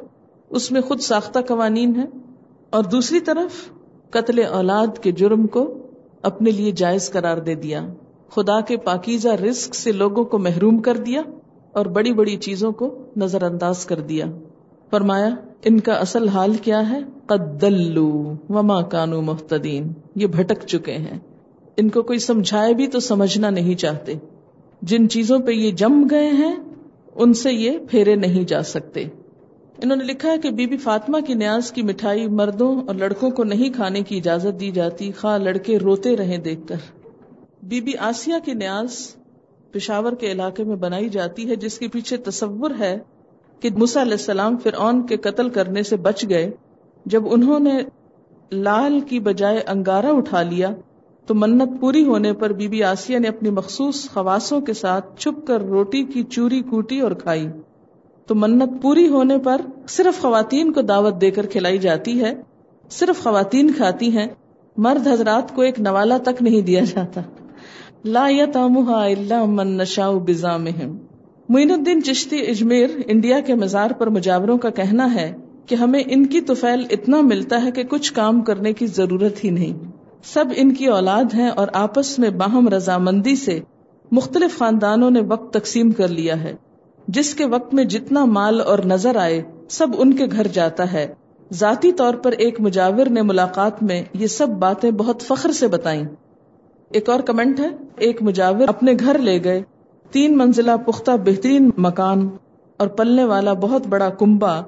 اس 0.50 0.72
میں 0.72 0.80
خود 0.80 1.00
ساختہ 1.00 1.38
قوانین 1.38 1.96
ہیں، 1.96 2.06
اور 2.70 2.84
دوسری 2.84 3.20
طرف 3.20 3.70
قتل 4.10 4.42
اولاد 4.52 4.98
کے 4.98 5.12
جرم 5.12 5.46
کو 5.46 5.74
اپنے 6.22 6.50
لیے 6.50 6.72
جائز 6.72 7.10
قرار 7.10 7.36
دے 7.36 7.54
دیا، 7.54 7.86
خدا 8.28 8.60
کے 8.60 8.76
پاکیزہ 8.76 9.28
رزق 9.28 9.74
سے 9.74 9.92
لوگوں 9.92 10.24
کو 10.24 10.38
محروم 10.38 10.78
کر 10.78 10.96
دیا، 10.96 11.22
اور 11.72 11.86
بڑی 11.86 12.12
بڑی 12.12 12.36
چیزوں 12.36 12.72
کو 12.72 12.98
نظر 13.16 13.42
انداز 13.42 13.86
کر 13.86 14.00
دیا۔ 14.00 14.26
فرمایا، 14.90 15.28
ان 15.64 15.80
کا 15.80 15.92
اصل 15.92 16.28
حال 16.28 16.52
کیا 16.62 16.90
ہے؟ 16.90 16.98
قدلو 17.26 18.34
وما 18.48 18.80
کانو 18.82 19.20
محتدین 19.20 19.92
یہ 20.14 20.26
بھٹک 20.26 20.66
چکے 20.66 20.92
ہیں۔ 20.92 21.18
ان 21.76 21.88
کو 21.88 22.02
کوئی 22.02 22.18
سمجھائے 22.18 22.74
بھی 22.74 22.86
تو 22.86 23.00
سمجھنا 23.00 23.50
نہیں 23.50 23.74
چاہتے۔ 23.74 24.14
جن 24.82 25.08
چیزوں 25.08 25.38
پہ 25.38 25.50
یہ 25.50 25.70
جم 25.70 26.06
گئے 26.10 26.28
ہیں 26.28 26.54
ان 27.18 27.32
سے 27.32 27.52
یہ 27.52 27.78
پھیرے 27.90 28.14
نہیں 28.14 28.44
جا 28.44 28.62
سکتے۔ 28.62 29.04
انہوں 29.82 29.96
نے 29.96 30.04
لکھا 30.04 30.32
ہے 30.32 30.38
کہ 30.38 30.50
بی 30.50 30.66
بی 30.66 30.76
فاطمہ 30.76 31.18
کی 31.26 31.34
نیاز 31.34 31.72
کی 31.72 31.82
مٹھائی 31.82 32.26
مردوں 32.28 32.82
اور 32.86 32.94
لڑکوں 32.94 33.30
کو 33.30 33.44
نہیں 33.44 33.72
کھانے 33.72 34.02
کی 34.02 34.16
اجازت 34.16 34.60
دی 34.60 34.70
جاتی، 34.70 35.12
خواہ 35.12 35.38
لڑکے 35.38 35.78
روتے 35.78 36.16
رہے 36.16 36.36
دیکھ 36.36 36.60
کر۔ 36.68 36.76
بی 37.62 37.80
بی 37.80 37.92
آسیہ 37.98 38.34
کی 38.44 38.54
نیاز 38.54 39.16
پشاور 39.72 40.12
کے 40.12 40.32
علاقے 40.32 40.64
میں 40.64 40.76
بنائی 40.76 41.08
جاتی 41.08 41.48
ہے، 41.50 41.56
جس 41.56 41.78
کے 41.78 41.88
پیچھے 41.88 42.16
تصور 42.16 42.70
ہے 42.78 42.98
کہ 43.60 43.68
علیہ 43.68 44.12
السلام 44.12 44.56
فرعون 44.56 45.06
کے 45.06 45.16
قتل 45.16 45.48
کرنے 45.48 45.82
سے 45.82 45.96
بچ 45.96 46.24
گئے۔ 46.28 46.50
جب 47.06 47.22
انہوں 47.30 47.60
نے 47.60 47.78
لال 48.52 49.00
کی 49.00 49.20
بجائے 49.20 49.58
انگارا 49.66 50.10
اٹھا 50.10 50.42
لیا 50.42 50.70
تو 51.28 51.34
منت 51.34 51.80
پوری 51.80 52.04
ہونے 52.04 52.32
پر 52.32 52.52
بی 52.52 52.68
بی 52.68 52.82
آسیہ 52.82 53.18
نے 53.18 53.28
اپنی 53.28 53.50
مخصوص 53.50 54.10
خواسوں 54.10 54.60
کے 54.60 54.72
ساتھ 54.72 55.20
چھپ 55.20 55.46
کر 55.46 55.60
روٹی 55.60 56.02
کی 56.02 56.22
چوری 56.22 56.60
کوٹی 56.60 57.00
اور 57.00 57.12
کھائی۔ 57.12 57.48
تو 58.26 58.34
منت 58.34 58.82
پوری 58.82 59.08
ہونے 59.08 59.38
پر 59.38 59.60
صرف 59.88 60.20
خواتین 60.20 60.72
کو 60.72 60.80
دعوت 60.80 61.20
دے 61.20 61.30
کر 61.30 61.46
کھلائی 61.46 61.78
جاتی 61.78 62.20
ہے، 62.20 62.34
صرف 62.90 63.22
خواتین 63.22 63.72
کھاتی 63.72 64.10
ہیں، 64.10 64.26
مرد 64.76 65.06
حضرات 65.06 65.54
کو 65.54 65.62
ایک 65.62 65.80
نوالا 65.80 66.18
تک 66.18 66.42
نہیں 66.42 66.60
دیا 66.60 66.80
جاتا۔ 66.80 67.20
لا 68.04 68.24
الا 68.24 69.44
من 69.44 69.68
نشاء 69.68 70.10
بزامہم۔ 70.10 70.96
معین 71.48 71.70
الدین 71.70 72.02
چشتی 72.02 72.38
اجمیر 72.40 72.90
انڈیا 73.06 73.40
کے 73.40 73.54
مزار 73.54 73.90
پر 73.90 74.06
مجاوروں 74.06 74.58
کا 74.58 74.70
کہنا 74.70 75.14
ہے 75.14 75.36
کہ 75.66 75.74
ہمیں 75.74 76.02
ان 76.06 76.26
کی 76.26 76.40
توفیل 76.40 76.86
اتنا 76.90 77.20
ملتا 77.20 77.64
ہے 77.64 77.70
کہ 77.70 77.82
کچھ 77.82 78.12
کام 78.12 78.40
کرنے 78.40 78.72
کی 78.72 78.86
ضرورت 78.86 79.44
ہی 79.44 79.50
نہیں۔ 79.50 79.97
سب 80.24 80.44
ان 80.56 80.74
کی 80.74 80.86
اولاد 80.86 81.24
ہیں 81.34 81.48
اور 81.48 81.68
آپس 81.72 82.18
میں 82.18 82.30
باہم 82.30 82.68
رضامندی 82.68 83.36
سے 83.36 83.60
مختلف 84.12 84.58
خاندانوں 84.58 85.10
نے 85.10 85.20
وقت 85.28 85.54
تقسیم 85.54 85.90
کر 85.90 86.08
لیا 86.08 86.42
ہے۔ 86.42 86.54
جس 87.08 87.34
کے 87.34 87.46
وقت 87.46 87.74
میں 87.74 87.84
جتنا 87.84 88.24
مال 88.24 88.60
اور 88.60 88.78
نظر 88.78 89.16
آئے، 89.16 89.42
سب 89.68 89.86
ان 89.98 90.16
کے 90.16 90.26
گھر 90.32 90.46
جاتا 90.46 90.92
ہے۔ 90.92 91.14
ذاتی 91.52 91.92
طور 91.92 92.14
پر 92.14 92.32
ایک 92.32 92.60
مجاور 92.60 93.06
نے 93.06 93.22
ملاقات 93.22 93.82
میں 93.82 94.02
یہ 94.14 94.26
سب 94.26 94.48
باتیں 94.48 94.90
بہت 94.90 95.22
فخر 95.22 95.52
سے 95.52 95.68
بتائیں۔ 95.68 96.04
ایک 96.90 97.08
اور 97.08 97.20
کمنٹ 97.20 97.60
ہے، 97.60 97.68
ایک 97.96 98.22
مجاور 98.22 98.68
اپنے 98.68 98.92
گھر 99.00 99.18
لے 99.18 99.44
گئے۔ 99.44 99.62
تین 100.10 100.38
منزلہ 100.38 100.72
پختہ 100.86 101.10
بہترین 101.24 101.70
مکان 101.76 102.28
اور 102.76 102.88
پلنے 102.88 103.24
والا 103.24 103.52
بہت 103.52 103.86
بڑا 103.86 104.08
کنبا 104.08 104.60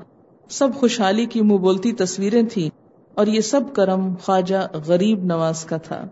سب 0.48 0.68
خوشحالی 0.74 1.26
کی 1.26 1.42
منہ 1.42 1.58
بولتی 1.58 1.92
تصویریں 1.92 2.42
تھیں۔ 2.42 2.79
اور 3.14 3.26
یہ 3.26 3.40
سب 3.40 3.60
کرم 3.72 4.14
خواجہ 4.22 4.68
غریب 4.86 5.24
نواز 5.24 5.64
کا 5.64 5.76
تھا۔ 5.76 6.06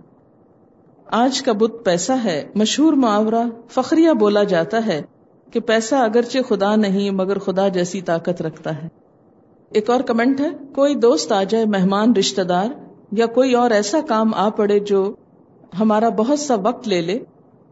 آج 1.06 1.42
کا 1.42 1.52
بت 1.52 1.84
پیسہ 1.84 2.12
ہے، 2.24 2.48
مشہور 2.54 2.92
معاورہ 2.92 3.42
فخریہ 3.68 4.10
بولا 4.12 4.42
جاتا 4.42 4.86
ہے 4.86 5.02
کہ 5.52 5.60
پیسہ 5.60 5.94
اگرچہ 5.94 6.38
خدا 6.48 6.76
نہیں، 6.76 7.10
مگر 7.10 7.38
خدا 7.38 7.68
جیسی 7.68 8.00
طاقت 8.00 8.42
رکھتا 8.42 8.82
ہے۔ 8.82 8.88
ایک 9.70 9.90
اور 9.90 10.00
کمنٹ 10.00 10.40
ہے، 10.40 10.48
کوئی 10.74 10.94
دوست 10.94 11.32
آ 11.32 11.42
جائے 11.42 11.64
مہمان 11.64 12.16
رشتے 12.16 12.44
دار 12.44 12.66
یا 13.12 13.26
کوئی 13.26 13.54
اور 13.54 13.70
ایسا 13.70 13.98
کام 14.08 14.34
آ 14.34 14.48
پڑے 14.48 14.78
جو 14.78 15.14
ہمارا 15.80 16.08
بہت 16.08 16.38
سا 16.38 16.54
وقت 16.54 16.88
لے 16.88 17.00
لے، 17.00 17.18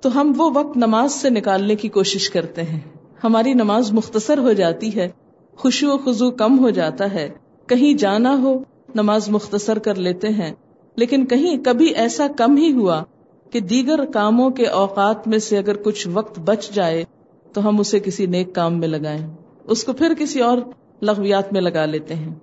تو 0.01 0.21
ہم 0.21 0.33
وہ 0.37 0.51
وقت 0.55 0.77
نماز 0.77 1.13
سے 1.13 1.31
نکالنے 1.31 1.75
کی 1.75 1.89
کوشش 1.89 2.31
کرتے 2.31 2.63
ہیں۔ 2.63 2.81
ہماری 3.25 3.55
نماز 3.55 3.93
مختصر 3.93 4.39
ہو 4.39 4.53
جاتی 4.53 4.97
ہے 4.97 5.09
خوشو 5.57 5.91
و 5.91 5.99
خزو 5.99 6.31
کم 6.31 6.59
ہو 6.59 6.71
جاتا 6.71 7.13
ہے، 7.13 7.29
کہیں 7.67 7.95
جانا 7.95 8.37
ہو 8.43 8.59
نماز 8.97 9.29
مختصر 9.29 9.79
کر 9.79 9.95
لیتے 9.95 10.29
ہیں۔ 10.29 10.53
لیکن 10.97 11.27
کہیں 11.27 11.65
کبھی 11.65 11.87
ایسا 11.87 12.27
کم 12.37 12.57
ہی 12.57 12.73
ہوا 12.73 13.03
کہ 13.51 13.61
دیگر 13.61 14.05
کاموں 14.05 14.51
کے 14.51 14.67
اوقات 14.67 15.29
میں 15.29 15.39
سے 15.39 15.59
اگر 15.59 15.77
کچھ 15.77 16.09
وقت 16.13 16.39
بچ 16.39 16.71
جائے 16.71 17.05
تو 17.53 17.69
ہم 17.69 17.81
اسے 17.81 18.01
کسی 18.01 18.27
نیک 18.27 18.55
کام 18.55 18.81
میں 18.81 18.89
لگائیں۔ 18.89 19.27
اس 19.65 19.85
کو 19.85 19.93
پھر 19.93 20.13
کسی 20.19 20.41
اور 20.41 20.59
لغویات 21.03 21.53
میں 21.53 21.61
لگا 21.61 21.85
لیتے 21.85 22.15
ہیں۔ 22.15 22.35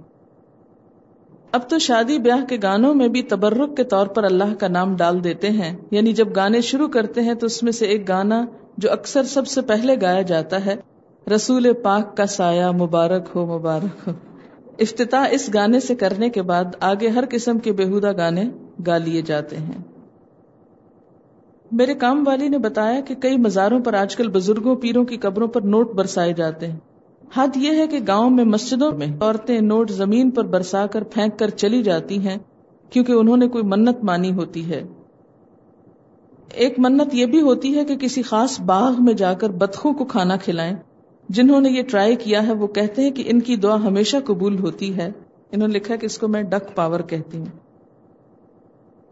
اب 1.51 1.69
تو 1.69 1.77
شادی 1.77 2.17
بیاہ 2.19 2.45
کے 2.45 2.57
گانوں 2.63 2.95
میں 2.95 3.07
بھی 3.07 3.21
تبرک 3.21 3.77
کے 3.77 3.83
طور 3.83 4.07
پر 4.07 4.23
اللہ 4.23 4.53
کا 4.59 4.67
نام 4.67 4.95
ڈال 4.95 5.23
دیتے 5.23 5.49
ہیں۔ 5.49 5.77
یعنی 5.91 6.13
جب 6.13 6.35
گانے 6.35 6.61
شروع 6.61 6.87
کرتے 6.87 7.21
ہیں 7.21 7.33
تو 7.33 7.45
اس 7.45 7.63
میں 7.63 7.71
سے 7.71 7.85
ایک 7.85 8.07
گانا 8.07 8.45
جو 8.77 8.91
اکثر 8.91 9.23
سب 9.23 9.47
سے 9.47 9.61
پہلے 9.61 9.95
گایا 10.01 10.21
جاتا 10.21 10.65
ہے، 10.65 10.75
رسول 11.35 11.73
پاک 11.73 12.17
کا 12.17 12.25
سایہ 12.25 12.65
مبارک 12.65 13.29
ہو 13.35 13.59
مبارک 13.59 14.07
ہو۔ 14.07 14.32
افتتاح 14.79 15.27
اس 15.31 15.49
گانے 15.53 15.79
سے 15.79 15.95
کرنے 15.95 16.29
کے 16.29 16.41
بعد 16.41 16.63
آگے 16.79 17.07
ہر 17.07 17.23
قسم 17.29 17.59
کے 17.59 17.71
بےحدہ 17.71 18.17
گانے 18.17 18.43
گا 18.87 18.97
لیے 18.97 19.21
جاتے 19.21 19.57
ہیں۔ 19.57 19.81
میرے 21.71 21.93
کام 21.93 22.23
والی 22.27 22.47
نے 22.47 22.57
بتایا 22.57 23.01
کہ 23.01 23.15
کئی 23.15 23.37
مزاروں 23.37 23.79
پر 23.79 23.93
آج 23.93 24.15
کل 24.15 24.29
بزرگوں 24.29 24.75
پیروں 24.75 25.05
کی 25.05 25.17
قبروں 25.17 25.47
پر 25.47 25.61
نوٹ 25.61 25.93
برسائے 25.93 26.33
جاتے 26.33 26.67
ہیں۔ 26.67 26.77
حد 27.35 27.47
یہ 27.55 27.77
ہے 27.77 27.87
کہ 27.87 27.99
گاؤں 28.07 28.29
میں 28.29 28.45
مسجدوں 28.45 28.91
میں 28.91 29.07
عورتیں 29.21 29.61
نوٹ 29.61 29.91
زمین 29.91 30.31
پر 30.31 30.43
برسا 30.43 30.87
کر 30.87 31.03
پھینک 31.03 31.39
کر 31.39 31.49
چلی 31.49 31.83
جاتی 31.83 32.27
ہیں 32.27 32.37
کیونکہ 32.89 33.11
انہوں 33.11 33.37
نے 33.37 33.47
کوئی 33.47 33.63
منت 33.63 34.03
مانی 34.03 34.33
ہوتی 34.33 34.69
ہے۔ 34.69 34.83
ایک 36.53 36.79
منت 36.79 37.15
یہ 37.15 37.25
بھی 37.25 37.41
ہوتی 37.41 37.77
ہے 37.77 37.85
کہ 37.85 37.95
کسی 37.95 38.21
خاص 38.21 38.61
باغ 38.61 38.93
میں 38.99 39.13
جا 39.13 39.33
کر 39.33 39.49
بطخوں 39.49 39.93
کو 39.93 40.05
کھانا 40.05 40.35
کھلائیں۔ 40.35 40.75
جنہوں 41.29 41.61
نے 41.61 41.69
یہ 41.69 41.81
ٹرائی 41.83 42.15
کیا 42.15 42.47
ہے، 42.47 42.53
وہ 42.53 42.67
کہتے 42.67 43.01
ہیں 43.01 43.11
کہ 43.11 43.23
ان 43.25 43.39
کی 43.39 43.55
دعا 43.55 43.75
ہمیشہ 43.75 44.17
قبول 44.25 44.59
ہوتی 44.59 44.97
ہے۔ 44.97 45.11
انہوں 45.51 45.67
نے 45.67 45.73
لکھا 45.73 45.95
کہ 45.95 46.05
اس 46.05 46.17
کو 46.17 46.27
میں 46.27 46.43
ڈک 46.43 46.75
پاور 46.75 46.99
کہتی 46.99 47.37
ہوں۔ 47.37 47.45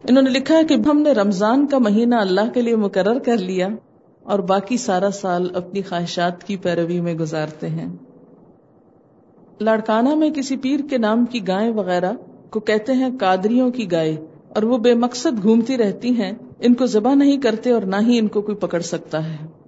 انہوں 0.09 0.23
نے 0.23 0.29
لکھا 0.29 0.57
ہے 0.57 0.63
کہ 0.63 0.75
ہم 0.85 1.01
نے 1.01 1.11
رمضان 1.11 1.67
کا 1.67 1.77
مہینہ 1.77 2.15
اللہ 2.15 2.51
کے 2.53 2.61
لیے 2.61 2.75
مقرر 2.75 3.19
کر 3.19 3.37
لیا 3.37 3.67
اور 4.23 4.39
باقی 4.39 4.77
سارا 4.77 5.11
سال 5.11 5.55
اپنی 5.55 5.81
خواہشات 5.81 6.43
کی 6.43 6.55
پیروی 6.55 6.99
میں 6.99 7.13
گزارتے 7.13 7.67
ہیں۔ 7.69 7.87
لاڑکانہ 9.59 10.15
میں 10.15 10.29
کسی 10.29 10.57
پیر 10.57 10.79
کے 10.89 10.97
نام 10.97 11.25
کی 11.25 11.47
گائے 11.47 11.69
وغیرہ 11.69 12.11
کو 12.49 12.59
کہتے 12.59 12.93
ہیں 12.93 13.09
کادریوں 13.19 13.69
کی 13.71 13.91
گائے 13.91 14.25
اور 14.49 14.63
وہ 14.63 14.77
بے 14.77 14.93
مقصد 14.93 15.43
گھومتی 15.43 15.77
رہتی 15.77 16.09
ہیں۔ 16.09 16.31
ان 16.59 16.73
کو 16.73 16.85
ذبح 16.85 17.13
نہیں 17.13 17.37
کرتے 17.37 17.71
اور 17.71 17.81
نہ 17.81 17.95
ہی 18.07 18.19
ان 18.19 18.27
کو 18.27 18.41
کوئی 18.41 18.57
پکڑ 18.57 18.79
سکتا 18.79 19.33
ہے۔ 19.33 19.60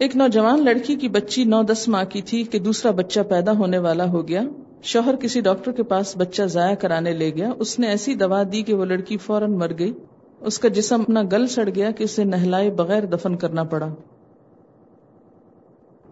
ایک 0.00 0.16
نوجوان 0.16 0.64
لڑکی 0.64 0.96
کی 0.96 1.08
بچی 1.08 1.44
نو 1.44 1.62
دس 1.62 1.88
ماہ 1.88 2.04
کی 2.04 2.22
تھی 2.22 2.42
کہ 2.42 2.58
دوسرا 2.58 2.90
بچہ 2.90 3.20
پیدا 3.20 3.52
ہونے 3.52 3.78
والا 3.78 4.08
ہو 4.08 4.28
گیا۔ 4.28 4.42
شوہر 4.82 5.16
کسی 5.16 5.40
ڈاکٹر 5.40 5.72
کے 5.72 5.82
پاس 5.82 6.16
بچہ 6.16 6.42
ضائع 6.42 6.74
کرانے 6.74 7.12
لے 7.12 7.30
گیا۔ 7.34 7.52
اس 7.58 7.78
نے 7.78 7.86
ایسی 7.86 8.14
دوا 8.14 8.42
دی 8.52 8.62
کہ 8.62 8.74
وہ 8.74 8.84
لڑکی 8.84 9.16
فوراً 9.16 9.52
مر 9.52 9.70
گئی۔ 9.78 9.92
اس 10.40 10.58
کا 10.58 10.68
جسم 10.68 11.00
اپنا 11.00 11.22
گل 11.32 11.46
سڑ 11.46 11.68
گیا 11.74 11.90
کہ 11.90 12.04
اسے 12.04 12.24
نہلائے 12.24 12.70
بغیر 12.70 13.04
دفن 13.04 13.36
کرنا 13.36 13.62
پڑا۔ 13.62 13.94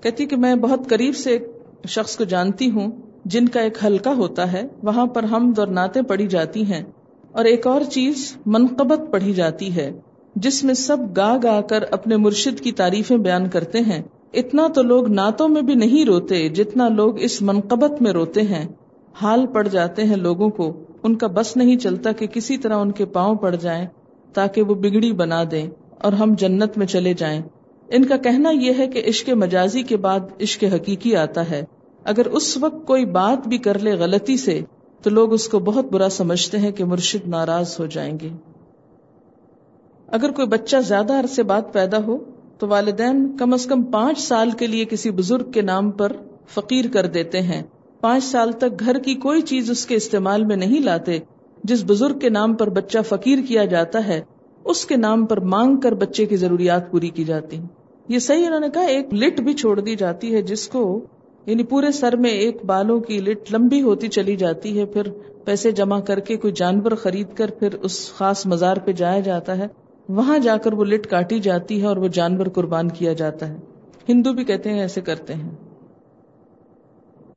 کہتی 0.01 0.27
کہ 0.27 0.37
میں 0.37 0.55
بہت 0.55 0.81
قریب 0.89 1.17
سے 1.17 1.31
ایک 1.31 1.47
شخص 1.89 2.17
کو 2.17 2.25
جانتی 2.25 2.71
ہوں، 2.71 2.91
جن 3.25 3.49
کا 3.49 3.61
ایک 3.61 3.85
حلقہ 3.85 4.09
ہوتا 4.09 4.53
ہے، 4.53 4.63
وہاں 4.83 5.07
پر 5.07 5.23
ہم 5.23 5.53
دور 5.53 5.67
نعتیں 5.67 6.03
پڑھی 6.03 6.27
جاتی 6.27 6.73
ہیں۔ 6.73 6.85
اور 7.33 7.45
ایک 7.45 7.67
اور 7.67 7.81
چیز 7.81 8.37
منقبت 8.47 9.13
پڑھی 9.13 9.33
جاتی 9.33 9.77
ہے۔ 9.77 10.01
جس 10.37 10.65
میں 10.65 10.75
سب 10.75 10.97
گا 11.17 11.37
گا 11.43 11.61
کر 11.61 11.85
اپنے 11.91 12.17
مرشد 12.17 12.61
کی 12.61 12.73
تعریفیں 12.73 13.17
بیان 13.17 13.49
کرتے 13.49 13.79
ہیں، 13.81 14.03
اتنا 14.33 14.67
تو 14.75 14.83
لوگ 14.83 15.09
نعتوں 15.09 15.49
میں 15.49 15.63
بھی 15.63 15.75
نہیں 15.75 16.05
روتے 16.05 16.49
جتنا 16.49 16.89
لوگ 16.89 17.21
اس 17.21 17.43
منقبت 17.43 18.03
میں 18.03 18.13
روتے 18.13 18.43
ہیں۔ 18.43 18.69
حال 19.15 19.47
پڑ 19.47 19.69
جاتے 19.69 20.05
ہیں 20.05 20.17
لوگوں 20.17 20.49
کو، 20.49 20.85
ان 21.03 21.17
کا 21.17 21.27
بس 21.27 21.57
نہیں 21.57 21.77
چلتا 21.77 22.13
کہ 22.13 22.27
کسی 22.27 22.59
طرح 22.59 22.77
ان 22.77 22.93
کے 22.93 23.05
پاؤں 23.05 23.35
پڑ 23.35 23.55
جائیں 23.55 23.87
تاکہ 24.33 24.63
وہ 24.63 24.75
بگڑی 24.75 25.13
بنا 25.13 25.43
دیں 25.51 25.67
اور 26.03 26.13
ہم 26.13 26.35
جنت 26.39 26.79
میں 26.79 26.87
چلے 26.87 27.15
جائیں۔ 27.15 27.43
ان 27.89 28.05
کا 28.05 28.17
کہنا 28.17 28.51
یہ 28.51 28.73
ہے 28.79 28.87
کہ 28.87 29.03
عشق 29.09 29.29
مجازی 29.29 29.83
کے 29.83 29.97
بعد 29.97 30.21
عشق 30.43 30.65
حقیقی 30.65 31.17
آتا 31.17 31.51
ہے۔ 31.51 31.65
اگر 32.05 32.27
اس 32.27 32.57
وقت 32.57 32.87
کوئی 32.87 33.05
بات 33.05 33.49
بھی 33.49 33.59
کر 33.59 33.79
لے 33.79 33.93
غلطی 33.93 34.37
سے، 34.37 34.61
تو 35.03 35.11
لوگ 35.11 35.33
اس 35.33 35.49
کو 35.49 35.59
بہت 35.59 35.93
برا 35.93 36.09
سمجھتے 36.09 36.59
ہیں 36.59 36.71
کہ 36.71 36.85
مرشد 36.85 37.29
ناراض 37.29 37.77
ہو 37.81 37.87
جائیں 37.87 38.19
گے۔ 38.23 38.29
اگر 40.07 40.31
کوئی 40.31 40.49
بچہ 40.49 40.77
زیادہ 40.77 41.13
عرصے 41.13 41.43
بعد 41.43 41.63
پیدا 41.73 41.99
ہو 42.07 42.19
تو 42.59 42.69
والدین 42.69 43.37
کم 43.37 43.53
از 43.53 43.67
کم 43.67 43.83
پانچ 43.83 44.19
سال 44.19 44.51
کے 44.51 44.67
لیے 44.67 44.85
کسی 44.85 45.11
بزرگ 45.11 45.51
کے 45.51 45.63
نام 45.63 45.91
پر 45.91 46.13
فقیر 46.49 46.85
کر 46.93 47.07
دیتے 47.07 47.41
ہیں۔ 47.41 47.63
پانچ 48.01 48.25
سال 48.25 48.53
تک 48.53 48.81
گھر 48.81 48.99
کی 48.99 49.15
کوئی 49.15 49.41
چیز 49.41 49.71
اس 49.71 49.87
کے 49.87 49.95
استعمال 49.95 50.45
میں 50.45 50.57
نہیں 50.57 50.81
لاتے۔ 50.81 51.19
جس 51.65 51.85
بزرگ 51.87 52.19
کے 52.19 52.29
نام 52.29 52.55
پر 52.55 52.71
بچہ 52.71 52.99
فقیر 53.09 53.39
کیا 53.49 53.65
جاتا 53.65 54.07
ہے، 54.07 54.21
اس 54.65 54.85
کے 54.87 54.97
نام 54.97 55.27
پر 55.27 55.41
مانگ 55.41 55.77
کر 55.77 55.95
بچے 55.95 56.27
کی 56.27 56.37
ضروریات 56.37 56.91
پوری 56.91 57.09
کی 57.09 57.25
جاتی 57.25 57.61
یہ 58.09 58.19
صحیح 58.19 58.47
انہوں 58.47 58.61
نے 58.61 58.69
کہا، 58.75 58.83
ایک 58.83 59.15
لٹ 59.15 59.41
بھی 59.41 59.53
چھوڑ 59.53 59.81
دی 59.81 59.95
جاتی 59.95 60.35
ہے، 60.35 60.43
جس 60.43 60.69
کو 60.69 61.01
یعنی 61.47 61.63
پورے 61.63 61.91
سر 61.91 62.17
میں 62.17 62.31
ایک 62.31 62.65
بالوں 62.65 63.01
کی 63.01 63.19
لٹ 63.19 63.53
لمبی 63.53 63.83
ہوتی 63.83 64.09
چلی 64.09 64.37
جاتی 64.37 64.79
ہے، 64.79 64.85
پھر 64.85 65.03
پیسے 65.45 65.71
جمع 65.71 66.01
کر 66.01 66.21
کے 66.21 66.37
کوئی 66.37 66.53
جانور 66.53 66.93
خرید 66.93 67.35
کر 67.35 67.51
پھر 67.51 67.75
اس 67.75 68.13
خاص 68.13 68.47
مزار 68.47 68.77
پہ 68.77 68.93
جایا 68.93 69.21
جاتا 69.21 69.59
ہے۔ 69.59 69.67
وہاں 70.09 70.39
جا 70.39 70.57
کر 70.57 70.73
وہ 70.73 70.85
لٹ 70.85 71.07
کاٹی 71.07 71.39
جاتی 71.39 71.83
ہے 71.83 71.87
اور 71.87 71.97
وہ 71.97 72.09
جانور 72.09 72.47
قربان 72.47 72.89
کیا 72.89 73.13
جاتا 73.13 73.49
ہے۔ 73.49 73.57
ہندو 74.09 74.33
بھی 74.33 74.45
کہتے 74.45 74.71
ہیں 74.71 74.81
ایسے 74.81 75.01
کرتے 75.01 75.35
ہیں۔ 75.35 75.51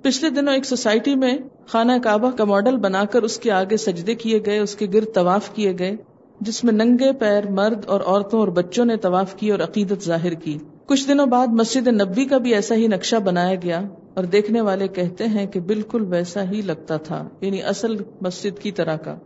پچھلے 0.01 0.29
دنوں 0.29 0.53
ایک 0.53 0.65
سوسائٹی 0.65 1.15
میں 1.15 1.37
خانہ 1.67 1.91
کعبہ 2.03 2.31
کا 2.31 2.43
ماڈل 2.43 2.77
بنا 2.77 3.05
کر 3.05 3.21
اس 3.21 3.39
کے 3.39 3.51
آگے 3.51 3.77
سجدے 3.77 4.15
کیے 4.15 4.39
گئے، 4.45 4.59
اس 4.59 4.75
کے 4.75 4.87
گرد 4.93 5.13
طواف 5.13 5.49
کیے 5.49 5.73
گئے، 5.79 5.95
جس 6.41 6.63
میں 6.63 6.73
ننگے 6.73 7.13
پیر، 7.13 7.51
مرد 7.51 7.85
اور 7.85 8.01
عورتوں 8.05 8.39
اور 8.39 8.47
بچوں 8.47 8.85
نے 8.85 8.97
طواف 8.97 9.35
کی 9.35 9.51
اور 9.51 9.59
عقیدت 9.59 10.03
ظاہر 10.03 10.33
کی۔ 10.33 10.57
کچھ 10.85 11.07
دنوں 11.07 11.25
بعد 11.25 11.47
مسجد 11.47 11.87
نبی 11.87 12.25
کا 12.25 12.37
بھی 12.37 12.53
ایسا 12.53 12.75
ہی 12.75 12.87
نقشہ 12.87 13.15
بنایا 13.15 13.55
گیا 13.55 13.81
اور 14.13 14.23
دیکھنے 14.23 14.61
والے 14.61 14.87
کہتے 14.87 15.25
ہیں 15.25 15.45
کہ 15.47 15.59
بالکل 15.59 16.05
ویسا 16.09 16.51
ہی 16.51 16.61
لگتا 16.61 16.97
تھا 16.97 17.29
یعنی 17.41 17.63
اصل 17.63 17.95
مسجد 18.21 18.59
کی 18.59 18.71
طرح 18.71 18.97
کا۔ 18.97 19.17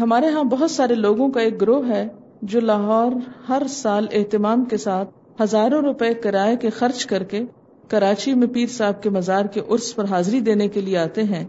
ہمارے 0.00 0.26
ہاں 0.28 0.44
بہت 0.44 0.70
سارے 0.70 0.94
لوگوں 0.94 1.28
کا 1.28 1.40
ایک 1.40 1.60
گروہ 1.60 1.88
ہے 1.88 2.08
جو 2.42 2.60
لاہور 2.60 3.12
ہر 3.48 3.62
سال 3.68 4.06
اہتمام 4.12 4.64
کے 4.64 4.76
ساتھ 4.76 5.10
ہزاروں 5.42 5.82
روپے 5.82 6.14
کرائے 6.14 6.56
کے 6.56 6.70
خرچ 6.70 7.06
کر 7.06 7.22
کے 7.22 7.40
کراچی 7.88 8.34
میں 8.34 8.46
پیر 8.46 8.66
صاحب 8.66 9.02
کے 9.02 9.10
مزار 9.10 9.44
کے 9.44 9.60
عرس 9.70 9.94
پر 9.94 10.04
حاضری 10.04 10.40
دینے 10.40 10.68
کے 10.68 10.80
لیے 10.80 10.98
آتے 10.98 11.22
ہیں۔ 11.22 11.44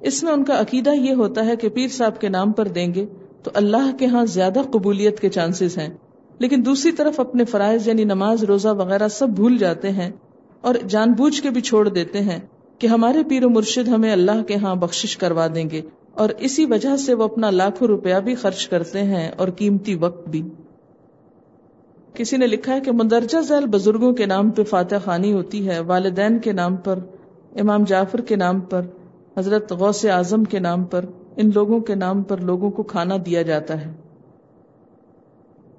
اس 0.00 0.22
میں 0.22 0.32
ان 0.32 0.44
کا 0.44 0.60
عقیدہ 0.60 0.90
یہ 0.90 1.14
ہوتا 1.14 1.46
ہے 1.46 1.56
کہ 1.56 1.68
پیر 1.68 1.88
صاحب 1.88 2.20
کے 2.20 2.28
نام 2.28 2.52
پر 2.52 2.68
دیں 2.68 2.94
گے 2.94 3.06
تو 3.42 3.50
اللہ 3.54 3.96
کے 3.98 4.06
ہاں 4.06 4.24
زیادہ 4.24 4.60
قبولیت 4.70 5.20
کے 5.20 5.28
چانسز 5.28 5.78
ہیں۔ 5.78 5.88
لیکن 6.38 6.66
دوسری 6.66 6.92
طرف 6.92 7.20
اپنے 7.20 7.44
فرائض 7.44 7.88
یعنی 7.88 8.04
نماز، 8.04 8.44
روزہ 8.44 8.68
وغیرہ 8.68 9.08
سب 9.08 9.28
بھول 9.28 9.58
جاتے 9.58 9.90
ہیں 9.90 10.10
اور 10.60 10.74
جان 10.88 11.12
بوجھ 11.12 11.42
کے 11.42 11.50
بھی 11.50 11.60
چھوڑ 11.60 11.88
دیتے 11.88 12.20
ہیں 12.20 12.38
کہ 12.78 12.86
ہمارے 12.86 13.22
پیر 13.22 13.44
و 13.44 13.50
مرشد 13.50 13.88
ہمیں 13.88 14.12
اللہ 14.12 14.42
کے 14.42 14.56
ہاں 14.56 14.74
بخشش 14.74 15.16
کروا 15.16 15.46
دیں 15.54 15.70
گے۔ 15.70 15.80
اور 16.14 16.28
اسی 16.38 16.64
وجہ 16.64 16.96
سے 16.96 17.14
وہ 17.14 17.24
اپنا 17.24 17.50
لاکھوں 17.50 17.88
روپیہ 17.88 18.14
بھی 18.14 18.34
خرچ 18.34 18.68
کرتے 18.68 19.02
ہیں 19.02 19.30
اور 19.36 19.48
قیمتی 19.48 19.94
وقت 19.94 20.28
بھی۔ 20.28 20.48
کسی 22.14 22.36
نے 22.36 22.46
لکھا 22.46 22.74
ہے 22.74 22.80
کہ 22.80 22.92
مندرجہ 22.92 23.40
ذیل 23.40 23.66
بزرگوں 23.66 24.12
کے 24.12 24.26
نام 24.26 24.50
پہ 24.50 24.62
فاتح 24.62 24.94
خانی 25.04 25.32
ہوتی 25.32 25.68
ہے، 25.68 25.80
والدین 25.80 26.38
کے 26.38 26.52
نام 26.52 26.76
پر، 26.76 26.98
امام 27.60 27.84
جعفر 27.84 28.20
کے 28.20 28.36
نام 28.36 28.60
پر، 28.60 28.82
حضرت 29.38 29.72
غوث 29.72 30.04
اعظم 30.04 30.44
کے 30.44 30.58
نام 30.58 30.84
پر، 30.84 31.04
ان 31.36 31.50
لوگوں 31.54 31.80
کے 31.80 31.94
نام 31.94 32.22
پر 32.22 32.36
لوگوں 32.36 32.70
کو 32.70 32.82
کھانا 32.82 33.16
دیا 33.26 33.42
جاتا 33.42 33.86
ہے۔ 33.86 33.92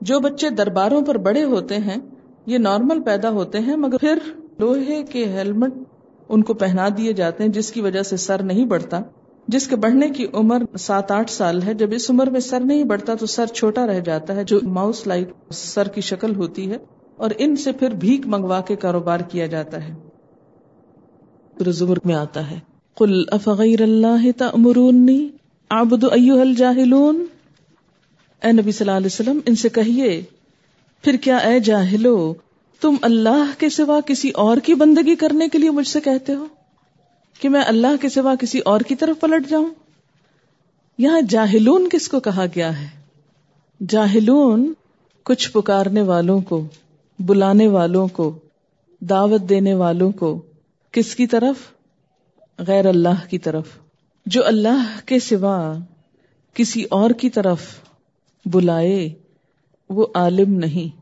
جو 0.02 0.20
بچے 0.20 0.50
درباروں 0.50 1.02
پر 1.02 1.18
بڑے 1.18 1.44
ہوتے 1.44 1.78
ہیں، 1.78 1.98
یہ 2.46 2.58
نارمل 2.58 3.02
پیدا 3.02 3.30
ہوتے 3.30 3.60
ہیں، 3.60 3.76
مگر 3.76 3.98
پھر 3.98 4.18
لوہے 4.60 5.04
کے 5.04 5.26
ہیلمٹ 5.26 5.74
ان 6.30 6.44
کو 6.44 6.54
پہنا 6.54 6.88
دیے 6.98 7.14
جاتے 7.14 7.44
ہیں، 7.44 7.52
جس 7.52 7.72
کی 7.72 7.82
وجہ 7.82 8.04
سے 8.04 8.18
سر 8.18 8.44
نہیں 8.44 8.66
بڑھتا۔ 8.66 9.02
جس 9.48 9.68
کے 9.68 9.76
بڑھنے 9.76 10.10
کی 10.10 10.26
عمر 10.34 10.64
سات 10.80 11.12
آٹھ 11.12 11.32
سال 11.32 11.62
ہے، 11.62 11.74
جب 11.74 11.90
اس 11.92 12.10
عمر 12.10 12.30
میں 12.30 12.40
سر 12.40 12.60
نہیں 12.60 12.84
بڑھتا 12.84 13.16
تو 13.16 13.26
سر 13.26 13.46
چھوٹا 13.46 13.88
رہ 13.88 14.00
جاتا 14.00 14.36
ہے، 14.36 14.44
جو 14.44 14.60
ماؤس 14.64 15.06
لائک 15.08 15.30
سر 15.52 15.88
کی 15.88 16.02
شکل 16.02 16.36
ہوتی 16.36 16.70
ہے، 16.72 16.78
اور 17.18 17.32
ان 17.38 17.56
سے 17.56 17.72
پھر 17.72 17.90
بھیک 17.96 18.28
منگوا 18.28 18.62
کے 18.62 18.76
کاروبار 18.76 19.20
کیا 19.20 19.46
جاتا 19.46 19.88
ہے۔ 19.88 19.94
زبر 21.72 21.98
میں 22.06 22.16
آتا 22.16 22.52
ہے 22.52 22.60
کل 22.98 23.24
افغیر 23.32 23.82
اللہ 23.82 24.26
تأمرونی 24.38 25.28
آبد 25.70 26.04
ایوہ 26.12 26.40
الجاہلون۔ 26.42 27.26
اے 28.42 28.52
نبی 28.52 28.72
صلی 28.72 28.86
اللہ 28.88 28.98
علیہ 28.98 29.06
وسلم، 29.06 29.40
ان 29.46 29.56
سے 29.56 29.70
کہیے، 29.70 30.22
پھر 31.04 31.16
کیا 31.16 31.38
اے 31.38 31.60
جاہلو، 31.60 32.34
تم 32.82 32.96
اللہ 33.02 33.52
کے 33.58 33.70
سوا 33.70 34.00
کسی 34.06 34.30
اور 34.30 34.58
کی 34.58 34.74
بندگی 34.74 35.16
کرنے 35.16 35.48
کے 35.48 35.58
لیے 35.58 35.70
مجھ 35.70 35.88
سے 35.88 36.00
کہتے 36.02 36.34
ہو؟ 36.34 36.46
کہ 37.44 37.50
میں 37.50 37.64
اللہ 37.68 37.88
کے 38.02 38.10
سوا 38.10 38.36
کسی 38.36 38.60
اور 38.60 38.80
کی 38.80 38.96
طرف 38.96 39.22
پلٹ 39.22 39.50
جاؤں؟ 39.50 39.68
یہاں 40.98 41.22
جاہلون 41.22 41.90
کس 41.92 42.10
کو 42.10 42.20
کہا 42.20 42.46
گیا 42.56 42.82
ہے؟ 42.82 42.88
جاہلون 43.90 44.74
کچھ 45.24 45.52
پکارنے 45.52 46.02
والوں 46.02 46.42
کو، 46.42 46.68
بلانے 47.20 47.68
والوں 47.68 48.08
کو، 48.08 48.40
دعوت 49.00 49.42
دینے 49.50 49.74
والوں 49.74 50.12
کو 50.12 50.42
کس 50.92 51.16
کی 51.16 51.28
طرف؟ 51.28 51.56
غیر 52.60 52.86
اللہ 52.86 53.30
کی 53.30 53.38
طرف۔ 53.38 53.68
جو 54.26 54.46
اللہ 54.46 55.00
کے 55.06 55.20
سوا 55.20 55.74
کسی 56.54 56.84
اور 56.84 57.10
کی 57.10 57.30
طرف 57.30 57.62
بلائے، 58.46 59.10
وہ 59.90 60.08
عالم 60.14 60.54
نہیں، 60.54 61.02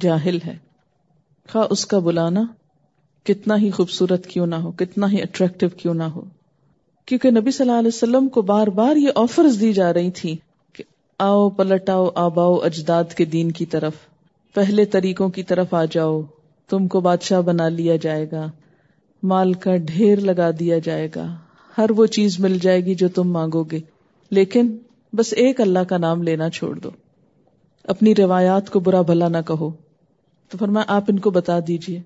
جاہل 0.00 0.38
ہے۔ 0.46 0.56
خواہ 1.52 1.66
اس 1.70 1.86
کا 1.86 1.98
بلانا 1.98 2.42
کتنا 3.24 3.56
ہی 3.56 3.70
خوبصورت 3.70 4.26
کیوں 4.26 4.46
نہ 4.46 4.54
ہو، 4.54 4.72
کتنا 4.72 5.12
ہی 5.12 5.22
اٹریکٹو 5.22 5.68
کیوں 5.68 5.94
نہ 5.94 6.02
ہو۔ 6.02 6.20
کیونکہ 7.06 7.30
نبی 7.30 7.50
صلی 7.50 7.68
اللہ 7.68 7.78
علیہ 7.78 7.88
وسلم 7.88 8.28
کو 8.28 8.42
بار 8.42 8.66
بار 8.66 8.96
یہ 8.96 9.08
آفرز 9.14 9.60
دی 9.60 9.72
جا 9.72 9.94
رہی 9.94 10.10
تھی 10.10 10.36
کہ 10.72 10.84
آؤ، 11.18 11.50
پلٹاؤ، 11.50 12.08
آباؤ 12.14 12.54
اجداد 12.54 13.04
کے 13.16 13.24
دین 13.24 13.52
کی 13.52 13.66
طرف، 13.66 13.92
پہلے 14.54 14.84
طریقوں 14.84 15.28
کی 15.28 15.42
طرف 15.42 15.74
آ 15.74 15.84
جاؤ، 15.84 16.22
تم 16.68 16.88
کو 16.88 17.00
بادشاہ 17.00 17.40
بنا 17.40 17.68
لیا 17.68 17.96
جائے 17.96 18.26
گا، 18.32 18.50
مال 19.22 19.52
کا 19.52 19.76
ڈھیر 19.76 20.20
لگا 20.20 20.50
دیا 20.58 20.78
جائے 20.78 21.08
گا، 21.16 21.36
ہر 21.78 21.90
وہ 21.90 22.06
چیز 22.06 22.40
مل 22.40 22.58
جائے 22.58 22.84
گی 22.84 22.94
جو 22.94 23.08
تم 23.08 23.32
مانگو 23.32 23.62
گے۔ 23.62 23.80
لیکن 24.30 24.76
بس 25.12 25.34
ایک 25.36 25.60
اللہ 25.60 25.78
کا 25.78 25.98
نام 25.98 26.22
لینا 26.22 26.50
چھوڑ 26.50 26.78
دو۔ 26.78 26.90
اپنی 27.84 28.14
روایات 28.14 28.70
کو 28.70 28.80
برا 28.80 29.02
بھلا 29.02 29.28
نہ 29.28 29.36
کہو۔ 29.46 29.70
تو 30.48 30.58
فرما 30.58 30.82
آپ 30.86 31.04
ان 31.08 31.18
کو 31.18 31.30
بتا 31.30 31.58
دیجیے۔ 31.68 32.00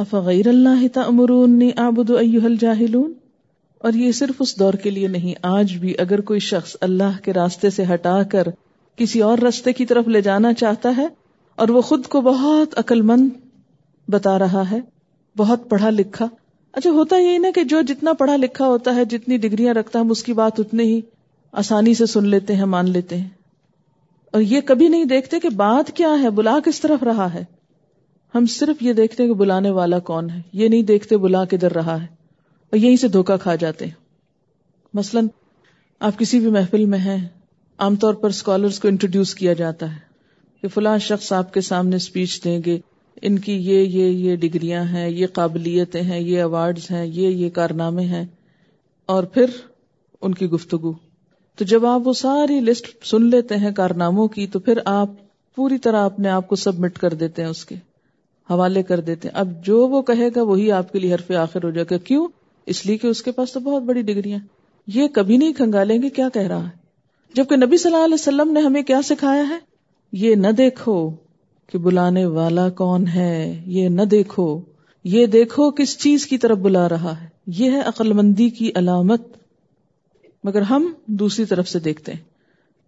افغیر 0.00 0.48
اللہ 0.48 0.88
تأمرونی 0.92 1.70
اعبد 1.76 2.10
ایوہ 2.10 2.44
الجاہلون؟ 2.44 3.12
اور 3.78 3.92
یہ 3.92 4.12
صرف 4.12 4.34
اس 4.38 4.58
دور 4.58 4.74
کے 4.74 4.90
لیے 4.90 5.08
نہیں، 5.08 5.34
آج 5.42 5.76
بھی 5.76 5.94
اگر 5.98 6.20
کوئی 6.20 6.40
شخص 6.40 6.76
اللہ 6.80 7.24
کے 7.24 7.32
راستے 7.32 7.70
سے 7.70 7.84
ہٹا 7.94 8.22
کر 8.22 8.42
کسی 8.96 9.20
اور 9.20 9.38
راستے 9.38 9.72
کی 9.72 9.86
طرف 9.86 10.08
لے 10.08 10.20
جانا 10.20 10.52
چاہتا 10.52 10.92
ہے 10.96 11.08
اور 11.56 11.68
وہ 11.68 11.80
خود 11.80 12.06
کو 12.06 12.20
بہت 12.20 12.78
عقل 12.78 13.02
مند 13.02 13.28
بتا 14.08 14.38
رہا 14.38 14.70
ہے، 14.70 14.80
بہت 15.36 15.70
پڑھا 15.70 15.90
لکھا 15.90 16.28
اچھا 16.72 16.90
ہوتا 16.90 17.16
یہی 17.16 17.38
نا 17.38 17.48
کہ 17.54 17.62
جو 17.62 17.80
جتنا 17.80 18.12
پڑھا 18.12 18.36
لکھا 18.36 18.66
ہوتا 18.66 18.94
ہے، 18.94 19.04
جتنی 19.04 19.36
ڈگریاں 19.36 19.74
رکھتا 19.74 19.98
ہے 19.98 20.04
ہم 20.04 20.10
اس 20.10 20.22
کی 20.22 20.32
بات 20.32 20.60
اتنے 20.60 20.82
ہی 20.82 21.00
آسانی 21.52 21.94
سے 21.94 22.06
سن 22.06 22.26
لیتے 22.26 22.56
ہیں، 22.56 22.64
مان 22.64 22.90
لیتے 22.90 23.16
ہیں۔ 23.16 23.28
اور 24.32 24.40
یہ 24.40 24.60
کبھی 24.60 24.88
نہیں 24.88 25.04
دیکھتے 25.04 25.40
کہ 25.40 25.48
بات 25.48 25.96
کیا 25.96 26.14
ہے 26.22 26.30
بلا 26.30 26.58
کس 26.64 26.80
طرف 26.80 27.02
رہا 27.02 27.34
ہے۔ 27.34 27.44
ہم 28.34 28.46
صرف 28.46 28.82
یہ 28.82 28.92
دیکھتے 28.92 29.22
ہیں 29.22 29.30
کہ 29.30 29.36
بلانے 29.36 29.70
والا 29.70 29.98
کون 29.98 30.30
ہے، 30.30 30.40
یہ 30.52 30.68
نہیں 30.68 30.82
دیکھتے 30.82 31.16
بلا 31.16 31.44
کدھر 31.44 31.72
رہا 31.72 32.00
ہے، 32.02 32.06
اور 32.72 32.76
یہیں 32.76 32.96
سے 32.96 33.08
دھوکا 33.08 33.36
کھا 33.36 33.54
جاتے 33.54 33.84
ہیں۔ 33.84 33.92
مثلاً، 34.94 35.26
آپ 36.00 36.18
کسی 36.18 36.40
بھی 36.40 36.50
محفل 36.50 36.84
میں 36.84 36.98
ہیں، 36.98 37.28
عام 37.78 37.96
طور 37.96 38.14
پر 38.14 38.28
اسکالرس 38.28 38.78
کو 38.80 38.88
انٹروڈیوس 38.88 39.34
کیا 39.34 39.52
جاتا 39.52 39.94
ہے 39.94 39.98
کہ 40.62 40.68
فلاں 40.68 40.98
شخص 40.98 41.32
آپ 41.32 41.52
کے 41.54 41.60
سامنے 41.60 41.96
اسپیچ 41.96 42.44
دیں 42.44 42.60
گے، 42.66 42.78
ان 43.22 43.38
کی 43.38 43.52
یہ 43.52 43.78
یہ 43.78 44.06
یہ 44.06 44.36
ڈگریاں 44.36 44.84
ہیں، 44.84 45.08
یہ 45.10 45.26
قابلیتیں 45.26 46.02
ہیں، 46.02 46.20
یہ 46.20 46.36
ایوارڈز 46.36 46.90
ہیں، 46.90 47.06
یہ 47.06 47.28
یہ 47.28 47.50
کارنامے 47.50 48.04
ہیں، 48.04 48.24
اور 49.06 49.24
پھر 49.24 49.46
ان 50.22 50.34
کی 50.34 50.46
گفتگو۔ 50.46 50.92
تو 51.58 51.64
جب 51.64 51.86
آپ 51.86 52.00
وہ 52.04 52.12
ساری 52.12 52.60
لسٹ 52.60 53.06
سن 53.06 53.30
لیتے 53.30 53.56
ہیں 53.56 53.70
کارناموں 53.70 54.28
کی، 54.28 54.46
تو 54.46 54.58
پھر 54.58 54.78
آپ 54.84 55.08
پوری 55.56 55.78
طرح 55.78 56.04
اپنے 56.04 56.28
آپ 56.28 56.48
کو 56.48 56.56
سبمٹ 56.56 56.98
کر 56.98 57.14
دیتے 57.14 57.42
ہیں 57.42 57.48
اس 57.48 57.64
کے۔ 57.64 57.76
حوالے 58.50 58.82
کر 58.82 59.00
دیتے 59.00 59.28
ہیں۔ 59.28 59.36
اب 59.36 59.64
جو 59.64 59.88
وہ 59.88 60.02
کہے 60.02 60.28
گا 60.36 60.42
وہی 60.42 60.72
آپ 60.72 60.92
کے 60.92 60.98
لیے 60.98 61.14
حرف 61.14 61.30
آخر 61.30 61.64
ہو 61.64 61.70
جائے 61.70 61.86
گا۔ 61.90 61.98
کیوں؟ 61.98 62.28
اس 62.66 62.86
لیے 62.86 62.98
کہ 62.98 63.06
اس 63.06 63.22
کے 63.22 63.32
پاس 63.32 63.52
تو 63.52 63.60
بہت 63.60 63.82
بڑی 63.82 64.02
ڈگریاں 64.02 64.38
یہ 64.86 65.08
کبھی 65.08 65.36
نہیں 65.36 65.52
کھنگالیں 65.52 66.02
گے 66.02 66.10
کیا 66.10 66.28
کہہ 66.28 66.42
رہا 66.42 66.64
ہے۔ 66.64 66.80
جبکہ 67.34 67.56
نبی 67.56 67.76
صلی 67.76 67.92
اللہ 67.92 68.04
علیہ 68.04 68.14
وسلم 68.14 68.52
نے 68.52 68.60
ہمیں 68.60 68.82
کیا 68.82 69.02
سکھایا 69.02 69.48
ہے؟ 69.48 69.58
یہ 70.12 70.34
نہ 70.34 70.48
دیکھو 70.48 71.10
کہ 71.66 71.78
بلانے 71.78 72.26
والا 72.26 72.68
کون 72.68 73.06
ہے۔ 73.06 73.62
یہ 73.66 73.88
نہ 73.88 74.02
دیکھو۔ 74.02 74.60
یہ 75.04 75.26
دیکھو 75.26 75.70
کس 75.70 75.98
چیز 75.98 76.26
کی 76.26 76.38
طرف 76.38 76.58
بلا 76.58 76.88
رہا 76.88 77.20
ہے۔ 77.20 77.28
یہ 77.46 77.70
ہے 77.70 77.80
عقل 77.80 78.12
مندی 78.12 78.50
کی 78.50 78.72
علامت۔ 78.74 79.22
مگر 80.44 80.62
ہم 80.62 80.92
دوسری 81.06 81.44
طرف 81.44 81.68
سے 81.68 81.78
دیکھتے 81.78 82.12
ہیں۔ 82.12 82.20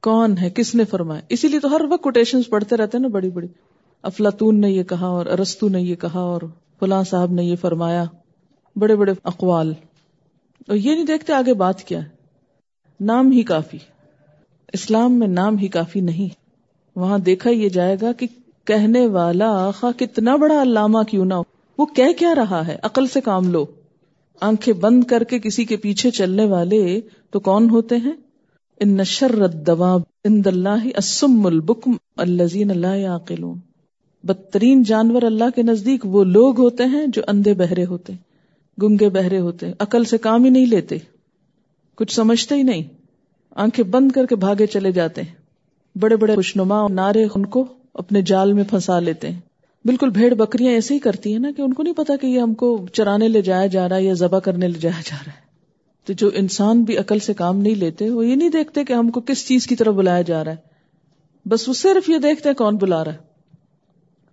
کون 0.03 0.39
ہے؟ 0.39 0.51
کس 0.51 0.75
نے 0.75 0.85
فرمایا؟ 0.85 1.21
اسی 1.29 1.49
لیے 1.49 1.61
تو 1.61 1.77
ہر 1.77 1.81
وقت 1.91 2.03
کوٹیشن 2.03 2.43
پڑھتے 2.43 2.77
رہتے 2.77 2.99
ہیں 2.99 3.03
نا 3.03 3.09
بڑی 3.09 3.31
بڑی۔ 3.31 3.47
افلاطون 4.03 4.61
نے 4.61 4.71
یہ 4.71 4.83
کہا 4.83 5.07
اور 5.07 5.27
ارستو 5.27 5.69
نے 5.69 5.83
یہ 5.83 5.95
کہا 5.95 6.21
اور 6.21 6.41
فلاں 6.81 7.05
صاحب 7.05 7.33
نے 7.33 7.45
یہ 7.45 7.57
فرمایا، 7.57 8.05
بڑے 8.77 8.97
بڑے 8.97 9.13
اقوال۔ 9.25 9.73
اور 10.69 10.77
یہ 10.77 10.95
نہیں 10.95 11.05
دیکھتے 11.05 11.33
آگے 11.33 11.55
بات 11.55 11.83
کیا 11.83 12.03
ہے۔ 12.03 12.09
نام 13.01 13.31
ہی 13.31 13.43
کافی۔ 13.43 13.79
اسلام 14.73 15.13
میں 15.13 15.29
نام 15.29 15.59
ہی 15.59 15.69
کافی 15.69 16.01
نہیں۔ 16.01 16.29
وہاں 16.99 17.19
دیکھا 17.19 17.51
یہ 17.51 17.69
جائے 17.69 17.97
گا 18.03 18.13
کہ 18.13 18.27
کہنے 18.65 19.07
والا 19.07 19.69
آخا 19.69 19.91
کتنا 19.97 20.37
بڑا 20.37 20.63
علامہ 20.63 21.03
کیوں 21.03 21.25
نہ 21.25 21.35
ہو۔ 21.35 21.43
وہ 21.79 21.87
کہہ 21.87 22.13
کیا 22.19 22.35
رہا 22.35 22.67
ہے؟ 22.67 22.77
عقل 22.83 23.07
سے 23.07 23.21
کام 23.21 23.53
لو۔ 23.53 23.67
آنکھیں 24.41 24.75
بند 24.75 25.05
کر 25.05 25.25
کے 25.25 25.39
کسی 25.39 25.65
کے 25.65 25.77
پیچھے 25.77 26.11
چلنے 26.11 26.45
والے 26.45 27.01
تو 27.31 27.41
کون 27.41 27.71
ہوتے 27.71 27.97
ہیں؟ 27.97 28.13
ان 28.81 28.97
نشر 28.97 29.41
اللہ 29.43 30.87
اسم 30.97 31.47
البکم 31.47 31.91
الزین 32.17 32.71
اللہ 32.71 33.07
بدترین 34.25 34.83
جانور 34.83 35.23
اللہ 35.23 35.45
کے 35.55 35.63
نزدیک 35.63 36.07
وہ 36.07 36.25
لوگ 36.25 36.61
ہوتے 36.61 36.85
ہیں 36.85 37.07
جو 37.07 37.23
اندھے 37.27 37.55
بہرے 37.55 37.85
ہوتے 37.85 38.13
ہیں، 38.13 38.21
گنگے 38.83 39.09
بہرے 39.09 39.39
ہوتے 39.39 39.73
عقل 39.79 40.05
سے 40.05 40.19
کام 40.19 40.45
ہی 40.45 40.51
نہیں 40.51 40.67
لیتے، 40.67 40.97
کچھ 41.95 42.15
سمجھتے 42.15 42.55
ہی 42.55 42.63
نہیں، 42.63 42.83
آنکھیں 43.51 43.85
بند 43.85 44.13
کر 44.13 44.27
کے 44.27 44.37
بھاگے 44.37 44.67
چلے 44.67 44.93
جاتے 44.93 45.23
ہیں۔ 45.23 45.35
بڑے 45.99 46.17
بڑے 46.17 46.35
خوشنما 46.35 46.89
نعرے 46.89 47.25
ان 47.35 47.47
کو 47.47 47.67
اپنے 47.95 48.23
جال 48.23 48.53
میں 48.53 48.65
پھنسا 48.71 49.01
لیتے 49.01 49.31
ہیں۔ 49.31 49.41
بالکل 49.85 50.11
بھیڑ 50.11 50.35
بکریاں 50.35 50.73
ایسے 50.73 50.95
ہی 50.95 50.99
کرتی 50.99 51.33
ہیں 51.33 51.39
نا 51.39 51.51
کہ 51.57 51.63
ان 51.63 51.73
کو 51.73 51.83
نہیں 51.83 51.95
پتا 51.95 52.17
کہ 52.17 52.27
یہ 52.27 52.41
ہم 52.41 52.55
کو 52.55 52.87
چرانے 52.93 53.29
لے 53.29 53.43
جایا 53.43 53.67
جا 53.67 53.89
رہا 53.89 53.97
ہے 53.97 54.05
یا 54.05 54.13
ذبح 54.13 54.39
کرنے 54.39 54.69
لے 54.69 54.79
جایا 54.79 55.01
جا 55.05 55.17
رہا 55.27 55.33
ہے۔ 55.33 55.43
تو 56.05 56.13
جو 56.13 56.31
انسان 56.35 56.83
بھی 56.83 56.97
عقل 56.97 57.19
سے 57.19 57.35
کام 57.35 57.59
نہیں 57.59 57.75
لیتے، 57.75 58.11
وہ 58.11 58.27
یہ 58.27 58.35
نہیں 58.35 58.49
دیکھتے 58.49 58.85
کہ 58.85 58.93
ہم 58.93 59.11
کو 59.11 59.21
کس 59.21 59.49
چیز 59.49 59.67
کی 59.67 59.77
طرف 59.77 59.95
بلایا 59.95 60.23
جا 60.23 60.45
رہا 60.45 60.53
ہے۔ 60.53 60.57
بس 61.49 61.69
وہ 61.69 61.75
صرف 61.75 62.09
یہ 62.09 62.19
دیکھتے 62.19 62.55
کون 62.55 62.77
بلا 62.77 63.05
رہا 63.05 63.13
ہے۔ 63.13 63.32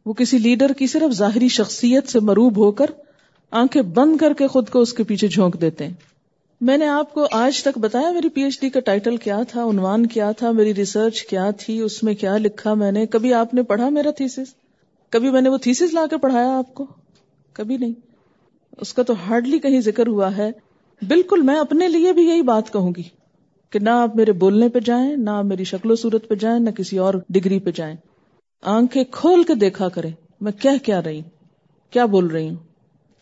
وہ 0.09 0.13
کسی 0.13 0.37
لیڈر 0.37 0.73
کی 0.73 0.87
صرف 0.87 1.13
ظاہری 1.13 1.47
شخصیت 1.47 2.07
سے 2.07 2.19
مروب 2.19 2.57
ہو 2.57 2.71
کر 2.71 2.85
آنکھیں 3.51 3.81
بند 3.81 4.17
کر 4.17 4.33
کے 4.33 4.47
خود 4.47 4.69
کو 4.69 4.79
اس 4.79 4.93
کے 4.93 5.03
پیچھے 5.03 5.27
جھونک 5.27 5.61
دیتے 5.61 5.87
ہیں۔ 5.87 5.93
میں 6.61 6.77
نے 6.77 6.87
آپ 6.87 7.13
کو 7.13 7.27
آج 7.31 7.63
تک 7.63 7.77
بتایا 7.77 8.11
میری 8.11 8.29
پی 8.29 8.43
ایچ 8.43 8.61
ڈی 8.61 8.69
کا 8.69 8.79
ٹائٹل 8.79 9.17
کیا 9.17 9.43
تھا، 9.43 9.63
عنوان 9.63 10.05
کیا 10.05 10.31
تھا، 10.31 10.51
میری 10.51 10.75
ریسرچ 10.75 11.23
کیا 11.23 11.51
تھی، 11.51 11.79
اس 11.79 12.03
میں 12.03 12.13
کیا 12.13 12.37
لکھا 12.37 12.73
میں 12.73 12.91
نے۔ 12.91 13.05
کبھی 13.05 13.33
آپ 13.33 13.53
نے 13.53 13.63
پڑھا 13.63 13.89
میرا 13.89 14.11
تھیسس؟ 14.11 14.53
کبھی 15.09 15.31
میں 15.31 15.41
نے 15.41 15.49
وہ 15.49 15.57
تھیسس 15.57 15.93
لا 15.93 16.05
کے 16.09 16.17
پڑھایا 16.17 16.57
آپ 16.57 16.73
کو؟ 16.73 16.85
کبھی 17.53 17.77
نہیں۔ 17.77 17.93
اس 18.77 18.93
کا 18.93 19.03
تو 19.03 19.13
ہارڈلی 19.13 19.59
کہیں 19.59 19.81
ذکر 19.81 20.07
ہوا 20.07 20.37
ہے۔ 20.37 20.51
بالکل 21.07 21.41
میں 21.41 21.55
اپنے 21.55 21.87
لیے 21.87 22.13
بھی 22.13 22.23
یہی 22.23 22.41
بات 22.41 22.73
کہوں 22.73 22.93
گی 22.97 23.03
کہ 23.69 23.79
نہ 23.79 23.89
آپ 23.89 24.15
میرے 24.15 24.31
بولنے 24.31 24.69
پہ 24.69 24.79
جائیں، 24.79 25.15
نہ 25.15 25.29
آپ 25.29 25.45
میری 25.45 25.63
شکل 25.63 25.91
و 25.91 25.95
صورت 25.95 26.27
پہ 26.27 26.35
جائیں، 26.35 26.59
نہ 26.59 26.69
کسی 26.69 26.97
اور 26.97 27.13
ڈگری 27.29 27.59
پہ 27.59 27.71
جائیں۔ 27.71 27.95
آنکھیں 28.61 29.03
کھول 29.11 29.43
کے 29.43 29.55
دیکھا 29.55 29.89
کریں، 29.89 30.11
میں 30.41 30.51
کیا 30.51 30.71
کیا 30.83 31.03
رہی، 31.03 31.21
کیا 31.89 32.05
بول 32.05 32.27
رہی 32.27 32.49
ہوں؟ 32.49 32.55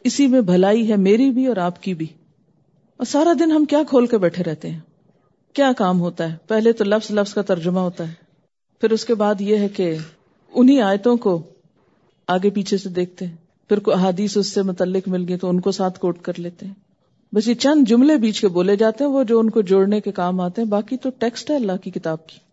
اسی 0.04 0.28
میں 0.28 0.42
بھلائی 0.42 0.92
ہے 0.92 0.96
میری 0.96 1.32
بھی 1.32 1.48
اور 1.48 1.58
آپ 1.58 1.84
کی 1.84 1.94
بھی۔ 1.94 2.08
اور 2.98 3.06
سارا 3.06 3.34
دن 3.40 3.52
ہم 3.52 3.66
کیا 3.66 3.84
کھول 3.90 4.08
کے 4.08 4.18
بیٹھے 4.18 4.44
رہتے 4.44 4.70
ہیں؟ 4.70 4.80
کیا 5.54 5.72
کام 5.78 6.00
ہوتا 6.00 6.32
ہے؟ 6.32 6.38
پہلے 6.48 6.72
تو 6.74 6.84
لفظ 6.84 7.12
لفظ 7.12 7.34
کا 7.34 7.42
ترجمہ 7.42 7.80
ہوتا 7.80 8.08
ہے۔ 8.08 8.14
پھر 8.82 8.92
اس 8.92 9.06
کے 9.06 9.16
بعد 9.16 9.42
یہ 9.42 9.58
ہے 9.58 9.68
کہ 9.68 9.98
انہی 10.54 10.82
آیتوں 10.82 11.18
کو 11.18 11.44
آگے 12.28 12.50
پیچھے 12.50 12.78
سے 12.78 12.90
دیکھتے 12.90 13.26
ہیں۔ 13.26 13.36
پھر 13.70 13.80
کوئی 13.80 13.98
احادیث 13.98 14.38
اس 14.38 14.48
سے 14.48 14.62
متعلق 14.62 15.08
مل 15.08 15.26
گئی 15.28 15.38
تو 15.38 15.50
ان 15.50 15.60
کو 15.60 15.72
ساتھ 15.72 16.00
کوٹ 16.00 16.22
کر 16.22 16.34
لیتے 16.38 16.66
ہیں۔ 16.66 16.74
بس 17.36 17.48
یہ 17.48 17.54
چند 17.54 17.88
جملے 17.88 18.18
بیچ 18.18 18.42
کے 18.42 18.48
بولے 18.48 18.76
جاتے 18.76 19.04
ہیں، 19.04 19.12
وہ 19.12 19.24
جو 19.24 19.40
ان 19.40 19.50
کو 19.50 19.62
جوڑنے 19.62 20.02
کے 20.02 20.12
کام 20.12 20.42
آتے 20.42 20.62
ہیں، 20.62 20.70
باقی 20.70 20.98
تو 20.98 21.10
ٹیکسٹ 21.10 21.52
ہے 21.52 21.56
اللہ 21.56 21.72
کی 21.84 21.92
کتاب 21.92 22.28
کی۔ 22.28 22.47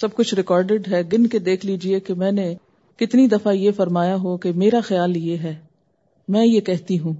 سب 0.00 0.14
کچھ 0.14 0.34
ریکارڈڈ 0.34 0.88
ہے۔ 0.92 1.02
گن 1.12 1.26
کے 1.26 1.38
دیکھ 1.38 1.66
لیجیے 1.66 2.00
کہ 2.00 2.14
میں 2.14 2.32
نے 2.32 2.54
کتنی 2.96 3.26
دفعہ 3.26 3.52
یہ 3.52 3.70
فرمایا 3.70 4.16
ہو 4.16 4.36
کہ 4.36 4.52
میرا 4.52 4.80
خیال 4.80 5.16
یہ 5.16 5.36
ہے۔ 5.38 5.54
میں 6.28 6.46
یہ 6.46 6.60
کہتی 6.60 6.98
ہوں۔ 6.98 7.12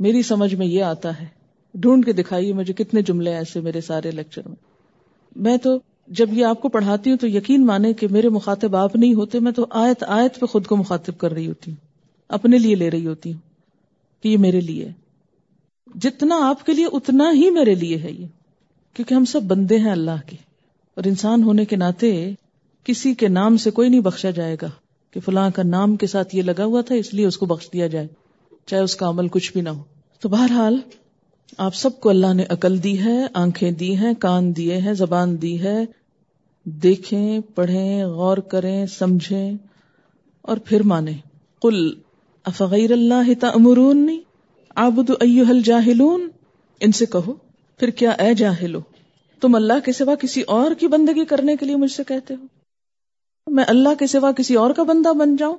میری 0.00 0.22
سمجھ 0.22 0.54
میں 0.54 0.66
یہ 0.66 0.82
آتا 0.82 1.20
ہے۔ 1.20 1.26
ڈھونڈ 1.74 2.04
کے 2.04 2.12
دکھائیے 2.12 2.52
مجھے 2.52 2.74
کتنے 2.74 3.02
جملے 3.02 3.34
ایسے 3.34 3.60
میرے 3.60 3.80
سارے 3.80 4.10
لیکچر 4.10 4.42
میں۔ 4.46 4.56
میں 5.36 5.56
تو 5.56 5.78
جب 6.08 6.26
یہ 6.32 6.44
آپ 6.44 6.62
کو 6.62 6.68
پڑھاتی 6.68 7.10
ہوں 7.10 7.16
تو 7.16 7.28
یقین 7.28 7.66
مانے 7.66 7.92
کہ 7.92 8.06
میرے 8.10 8.28
مخاطب 8.28 8.76
آپ 8.76 8.96
نہیں 8.96 9.14
ہوتے، 9.14 9.40
میں 9.40 9.52
تو 9.52 9.66
آیت 9.70 10.04
آیت 10.06 10.40
پہ 10.40 10.46
خود 10.46 10.66
کو 10.66 10.76
مخاطب 10.76 11.18
کر 11.18 11.32
رہی 11.32 11.46
ہوتی 11.46 11.70
ہوں۔ 11.70 11.86
اپنے 12.28 12.58
لیے 12.58 12.74
لے 12.74 12.90
رہی 12.90 13.06
ہوتی 13.06 13.32
ہوں 13.32 13.40
کہ 14.22 14.28
یہ 14.28 14.38
میرے 14.38 14.60
لیے 14.60 14.88
جتنا 15.94 16.38
آپ 16.42 16.66
کے 16.66 16.72
لیے 16.72 16.86
اتنا 16.92 17.30
ہی 17.32 17.50
میرے 17.50 17.74
لیے 17.74 17.96
ہے 17.96 18.12
یہ۔ 18.12 18.26
کیونکہ 18.94 19.14
ہم 19.14 19.24
سب 19.24 19.42
بندے 19.42 19.78
ہیں 19.78 19.92
اللہ 19.92 20.26
کے۔ 20.26 20.45
اور 20.96 21.04
انسان 21.04 21.42
ہونے 21.42 21.64
کے 21.64 21.76
ناطے 21.76 22.32
کسی 22.84 23.14
کے 23.14 23.28
نام 23.28 23.56
سے 23.56 23.70
کوئی 23.70 23.88
نہیں 23.88 24.00
بخشا 24.00 24.30
جائے 24.30 24.56
گا 24.62 24.70
کہ 25.10 25.20
فلاں 25.20 25.50
کا 25.50 25.62
نام 25.62 25.96
کے 25.96 26.06
ساتھ 26.06 26.36
یہ 26.36 26.42
لگا 26.42 26.64
ہوا 26.64 26.80
تھا، 26.80 26.94
اس 26.94 27.14
لیے 27.14 27.26
اس 27.26 27.36
کو 27.36 27.46
بخش 27.46 27.68
دیا 27.72 27.86
جائے، 27.86 28.06
چاہے 28.66 28.82
اس 28.82 28.96
کا 28.96 29.08
عمل 29.08 29.28
کچھ 29.28 29.52
بھی 29.52 29.60
نہ 29.60 29.68
ہو۔ 29.68 29.82
تو 30.20 30.28
بہرحال، 30.28 30.78
آپ 31.58 31.74
سب 31.74 32.00
کو 32.00 32.08
اللہ 32.08 32.34
نے 32.34 32.44
عقل 32.48 32.82
دی 32.82 33.04
ہے، 33.04 33.26
آنکھیں 33.34 33.70
دی 33.70 33.96
ہیں، 33.96 34.14
کان 34.14 34.56
دیے 34.56 34.76
ہیں، 34.76 34.94
زبان 34.94 35.42
دی 35.42 35.62
ہے۔ 35.62 35.84
دیکھیں، 36.64 37.40
پڑھیں، 37.54 38.04
غور 38.04 38.38
کریں، 38.38 38.86
سمجھیں 38.86 39.52
اور 40.42 40.56
پھر 40.56 40.82
مانیں۔ 40.82 41.18
کل 41.62 41.90
افغیر 42.44 42.92
اللہ 42.92 43.34
تأمرونی؟ 43.40 44.20
آبد 44.74 45.10
ایوہ 45.20 45.48
الجاہلون؟ 45.48 46.28
ان 46.80 46.92
سے 46.92 47.06
کہو، 47.06 47.32
پھر 47.78 47.90
کیا 47.90 48.10
اے 48.10 48.34
جاہلو؟ 48.34 48.80
تم 49.40 49.54
اللہ 49.54 49.72
کے 49.84 49.92
سوا 49.92 50.14
کسی 50.14 50.42
اور 50.42 50.74
کی 50.74 50.86
بندگی 50.86 51.24
کرنے 51.24 51.56
کے 51.56 51.66
لیے 51.66 51.76
مجھ 51.76 51.92
سے 51.92 52.04
کہتے 52.04 52.34
ہو؟ 52.34 52.44
میں 53.46 53.64
اللہ 53.68 53.88
کے 53.98 54.06
سوا 54.06 54.32
کسی 54.32 54.54
اور 54.54 54.70
کا 54.70 54.82
بندہ 54.82 55.12
بن 55.12 55.36
جاؤں؟ 55.36 55.56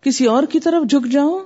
کسی 0.00 0.26
اور 0.26 0.42
کی 0.42 0.60
طرف 0.60 0.90
جھک 0.90 1.12
جاؤں؟ 1.12 1.40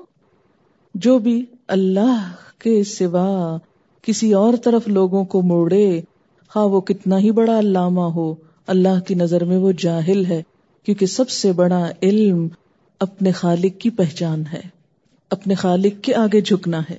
جو 0.95 1.19
بھی 1.19 1.45
اللہ 1.69 2.31
کے 2.59 2.85
سوا 2.85 3.59
کسی 4.03 4.33
اور 4.33 4.55
طرف 4.65 4.89
لوگوں 4.89 5.25
کو 5.25 5.43
موڑے، 5.43 6.01
خواہ 6.49 6.65
وہ 6.65 6.81
کتنا 6.81 7.19
ہی 7.19 7.31
بڑا 7.31 7.59
علامہ 7.59 8.01
ہو، 8.01 8.35
اللہ 8.67 9.01
کی 9.07 9.15
نظر 9.15 9.45
میں 9.45 9.59
وہ 9.59 9.73
جاہل 9.79 10.27
ہے، 10.27 10.43
کیونکہ 10.85 11.07
سب 11.07 11.31
سے 11.31 11.53
بڑا 11.53 11.91
علم 12.03 12.49
اپنے 13.01 13.33
خالق 13.33 13.81
کی 13.81 13.91
پہچان 13.91 14.45
ہے، 14.53 14.61
اپنے 15.31 15.55
خالق 15.55 16.05
کے 16.05 16.15
آگے 16.15 16.41
جھکنا 16.41 16.81
ہے۔ 16.91 16.99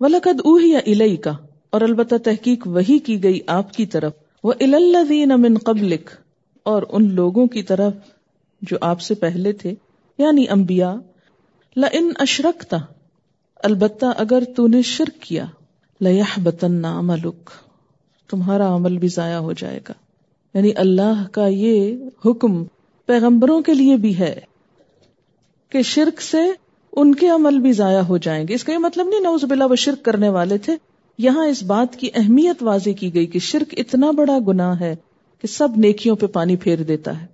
ولقد 0.00 0.40
اوہی 0.44 0.76
الئی 0.76 1.16
کا 1.16 1.32
اور 1.72 1.80
البتہ 1.80 2.14
تحقیق 2.24 2.66
وہی 2.66 2.98
کی 2.98 3.22
گئی 3.22 3.40
آپ 3.46 3.72
کی 3.74 3.86
طرف۔ 3.86 4.12
وہ 4.44 4.52
الدین 4.60 5.28
من 5.28 5.58
قبلک 5.58 6.10
اور 6.62 6.82
ان 6.88 7.14
لوگوں 7.14 7.46
کی 7.46 7.62
طرف 7.62 7.92
جو 8.62 8.76
آپ 8.80 9.00
سے 9.00 9.14
پہلے 9.14 9.52
تھے۔ 9.52 9.74
یعنی 10.18 10.46
انبیاء۔ 10.50 10.94
لئن 11.76 12.12
اشرکتا 12.18 12.76
البتہ 13.56 14.06
اگر 14.16 14.42
تو 14.56 14.66
نے 14.66 14.82
شرک 14.82 15.22
کیا۔ 15.22 15.44
لیح 16.00 16.40
بتن 16.42 16.84
عملک۔ 16.84 17.50
تمہارا 18.30 18.74
عمل 18.74 18.98
بھی 18.98 19.08
ضائع 19.08 19.36
ہو 19.36 19.52
جائے 19.52 19.80
گا۔ 19.88 19.92
یعنی 20.54 20.72
اللہ 20.76 21.26
کا 21.32 21.46
یہ 21.46 21.96
حکم 22.26 22.64
پیغمبروں 23.06 23.60
کے 23.62 23.74
لیے 23.74 23.96
بھی 23.96 24.18
ہے 24.18 24.40
کہ 25.68 25.82
شرک 25.82 26.20
سے 26.20 26.38
ان 26.92 27.14
کے 27.14 27.28
عمل 27.28 27.58
بھی 27.58 27.72
ضائع 27.72 28.00
ہو 28.00 28.16
جائیں 28.16 28.48
گے۔ 28.48 28.54
اس 28.54 28.64
کا 28.64 28.72
یہ 28.72 28.78
مطلب 28.78 29.08
نہیں 29.08 29.20
نوز 29.20 29.44
بلا 29.44 29.66
وہ 29.66 29.76
شرک 29.76 30.04
کرنے 30.04 30.28
والے 30.28 30.58
تھے۔ 30.58 30.91
یہاں 31.18 31.46
اس 31.46 31.62
بات 31.62 31.96
کی 31.96 32.08
اہمیت 32.14 32.62
واضح 32.62 32.90
کی 33.00 33.14
گئی 33.14 33.26
کہ 33.26 33.38
شرک 33.38 33.74
اتنا 33.76 34.10
بڑا 34.10 34.38
گناہ 34.48 34.80
ہے 34.80 34.96
کہ 35.42 35.48
سب 35.48 35.68
نیکیوں 35.76 36.16
پہ 36.16 36.26
پانی 36.26 36.56
پھیر 36.56 36.82
دیتا 36.82 37.22
ہے۔ 37.22 37.26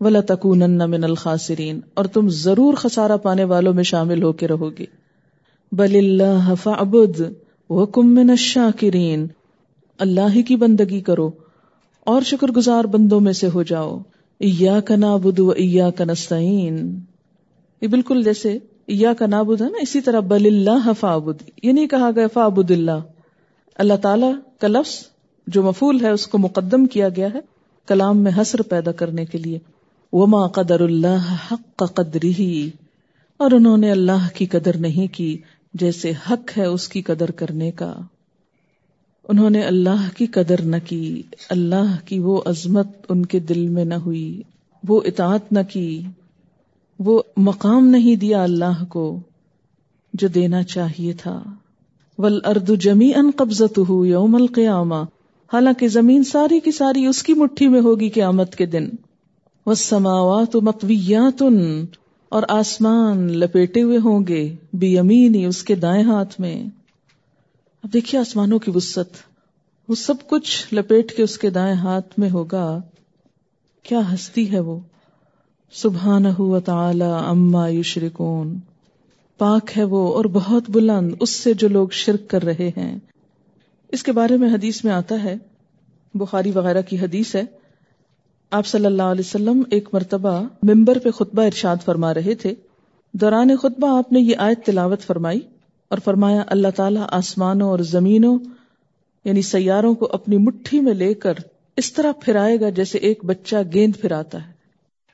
ولا 0.00 0.20
تکون 0.20 0.90
من 0.90 1.04
الخاسرین 1.04 1.80
اور 1.94 2.04
تم 2.04 2.28
ضرور 2.28 2.74
خسارہ 2.74 3.16
پانے 3.16 3.44
والوں 3.44 3.74
میں 3.74 3.82
شامل 3.82 4.22
ہو 4.22 4.32
کے 4.32 4.48
رہو 4.48 4.70
گے۔ 4.78 4.84
بل 5.72 5.96
اللہ 5.96 6.54
فعبد 6.62 7.20
وکم 7.70 8.14
من 8.14 8.30
الشاکرین 8.30 9.26
اللہ 9.98 10.34
ہی 10.34 10.42
کی 10.42 10.56
بندگی 10.56 11.00
کرو 11.00 11.30
اور 12.00 12.22
شکر 12.22 12.48
گزار 12.48 12.84
بندوں 12.84 13.20
میں 13.20 13.32
سے 13.32 13.48
ہو 13.48 13.62
جاؤ۔ 13.62 13.98
ایاک 14.38 14.90
نعبد 14.90 15.38
و 15.38 15.50
ایاک 15.50 16.00
نستعین 16.00 16.98
یہ 17.80 17.88
بالکل 17.88 18.22
جیسے 18.22 18.58
یا 18.88 19.14
کا 19.14 19.24
ہے 19.24 19.70
نا، 19.70 19.78
اسی 19.82 20.00
طرح 20.00 20.20
بل 20.20 20.46
اللہ 20.46 20.92
فابد 21.00 21.42
یہ 21.62 21.72
نہیں 21.72 21.86
کہا 21.86 22.10
گیا 22.16 22.26
فابد 22.26 22.70
اللہ۔ 22.70 23.00
اللہ 23.74 23.94
تعالی 24.02 24.26
کا 24.60 24.68
لفظ 24.68 25.06
جو 25.46 25.62
مفول 25.62 26.04
ہے، 26.04 26.10
اس 26.10 26.26
کو 26.26 26.38
مقدم 26.38 26.86
کیا 26.86 27.08
گیا 27.08 27.28
ہے 27.34 27.40
کلام 27.86 28.18
میں 28.18 28.32
حسر 28.40 28.62
پیدا 28.62 28.92
کرنے 28.92 29.24
کے 29.24 29.38
لیے۔ 29.38 29.58
وما 30.12 30.48
قدر 30.48 30.80
اللہ 30.80 31.36
حق 31.52 31.82
قدری 31.94 32.32
ہی 32.38 32.70
اور 33.36 33.50
انہوں 33.50 33.76
نے 33.76 33.90
اللہ 33.90 34.28
کی 34.34 34.46
قدر 34.46 34.76
نہیں 34.76 35.14
کی 35.14 35.38
جیسے 35.74 36.12
حق 36.30 36.58
ہے 36.58 36.64
اس 36.64 36.88
کی 36.88 37.02
قدر 37.02 37.30
کرنے 37.30 37.70
کا۔ 37.70 37.94
انہوں 39.28 39.50
نے 39.50 39.60
اللہ 39.60 40.16
کی 40.16 40.26
قدر 40.26 40.62
نہ 40.62 40.76
کی، 40.86 41.22
اللہ 41.48 41.96
کی 42.04 42.18
وہ 42.18 42.42
عظمت 42.46 42.86
ان 43.08 43.26
کے 43.26 43.38
دل 43.38 43.68
میں 43.68 43.84
نہ 43.84 43.94
ہوئی، 43.94 44.42
وہ 44.88 45.00
اطاعت 45.04 45.52
نہ 45.52 45.58
کی، 45.72 46.02
وہ 46.98 47.22
مقام 47.36 47.86
نہیں 47.86 48.16
دیا 48.16 48.42
اللہ 48.42 48.84
کو 48.88 49.20
جو 50.14 50.28
دینا 50.28 50.62
چاہیے 50.62 51.12
تھا۔ 51.12 51.42
ول 52.18 52.40
ارد 52.44 52.70
جمی 52.80 53.12
ان 53.14 53.30
قبضت 53.36 53.80
یوم 54.04 54.34
القیامہ۔ 54.34 54.94
حالانکہ 55.52 55.88
زمین 55.88 56.24
ساری 56.24 56.60
کی 56.60 56.72
ساری 56.72 57.06
اس 57.06 57.22
کی 57.22 57.34
مٹھی 57.34 57.68
میں 57.68 57.80
ہوگی 57.80 58.08
قیامت 58.08 58.56
کے 58.56 58.66
دن۔ 58.66 58.88
وہ 59.66 59.74
سماوات 59.74 60.56
متویات 60.56 61.42
اور 62.28 62.42
آسمان 62.48 63.32
لپیٹے 63.32 63.82
ہوئے 63.82 63.98
ہوں 63.98 64.26
گے 64.28 64.56
بی 64.72 64.98
امینی 64.98 65.44
اس 65.44 65.62
کے 65.62 65.74
دائیں 65.74 66.04
ہاتھ 66.04 66.40
میں۔ 66.40 66.66
اب 67.82 67.92
دیکھیے 67.92 68.20
آسمانوں 68.20 68.58
کی 68.58 68.70
وسط 68.74 69.16
وہ 69.88 69.94
سب 69.94 70.14
کچھ 70.28 70.74
لپیٹ 70.74 71.16
کے 71.16 71.22
اس 71.22 71.38
کے 71.38 71.50
دائیں 71.50 71.74
ہاتھ 71.74 72.18
میں 72.18 72.30
ہوگا۔ 72.30 72.80
کیا 73.82 74.14
ہستی 74.14 74.52
ہے 74.52 74.60
وہ۔ 74.60 74.78
سبحان 75.72 76.24
تعالی 76.64 77.12
اما 77.26 77.68
یشرکون۔ 77.68 78.56
پاک 79.44 79.78
ہے 79.78 79.84
وہ 79.84 80.14
اور 80.14 80.24
بہت 80.24 80.62
بلند 80.68 81.14
اس 81.20 81.30
سے 81.30 81.54
جو 81.54 81.68
لوگ 81.68 81.88
شرک 81.88 82.30
کر 82.30 82.42
رہے 82.42 82.70
ہیں۔ 82.76 82.98
اس 83.88 84.02
کے 84.02 84.12
بارے 84.12 84.36
میں 84.36 84.48
حدیث 84.48 84.84
میں 84.84 84.92
آتا 84.92 85.24
ہے، 85.24 85.36
بخاری 86.14 86.50
وغیرہ 86.50 86.82
کی 86.82 86.98
حدیث 86.98 87.34
ہے۔ 87.34 87.42
آپ 88.50 88.66
صلی 88.66 88.86
اللہ 88.86 89.02
علیہ 89.02 89.20
وسلم 89.20 89.62
ایک 89.70 89.88
مرتبہ 89.92 90.42
ممبر 90.62 90.98
پہ 90.98 91.10
خطبہ 91.10 91.42
ارشاد 91.42 91.76
فرما 91.84 92.14
رہے 92.14 92.34
تھے۔ 92.34 92.54
دوران 93.12 93.56
خطبہ 93.56 93.98
آپ 93.98 94.12
نے 94.12 94.20
یہ 94.20 94.34
آیت 94.38 94.66
تلاوت 94.66 95.00
فرمائی 95.00 95.40
اور 95.90 95.98
فرمایا، 96.04 96.42
اللہ 96.46 96.68
تعالیٰ 96.76 97.06
آسمانوں 97.10 97.68
اور 97.68 97.78
زمینوں 97.78 98.38
یعنی 99.24 99.42
سیاروں 99.42 99.94
کو 99.94 100.08
اپنی 100.12 100.36
مٹھی 100.36 100.80
میں 100.80 100.94
لے 100.94 101.14
کر 101.14 101.34
اس 101.76 101.92
طرح 101.92 102.12
پھرائے 102.20 102.60
گا 102.60 102.68
جیسے 102.68 102.98
ایک 102.98 103.24
بچہ 103.24 103.56
گیند 103.74 104.00
پھراتا 104.00 104.46
ہے۔ 104.46 104.52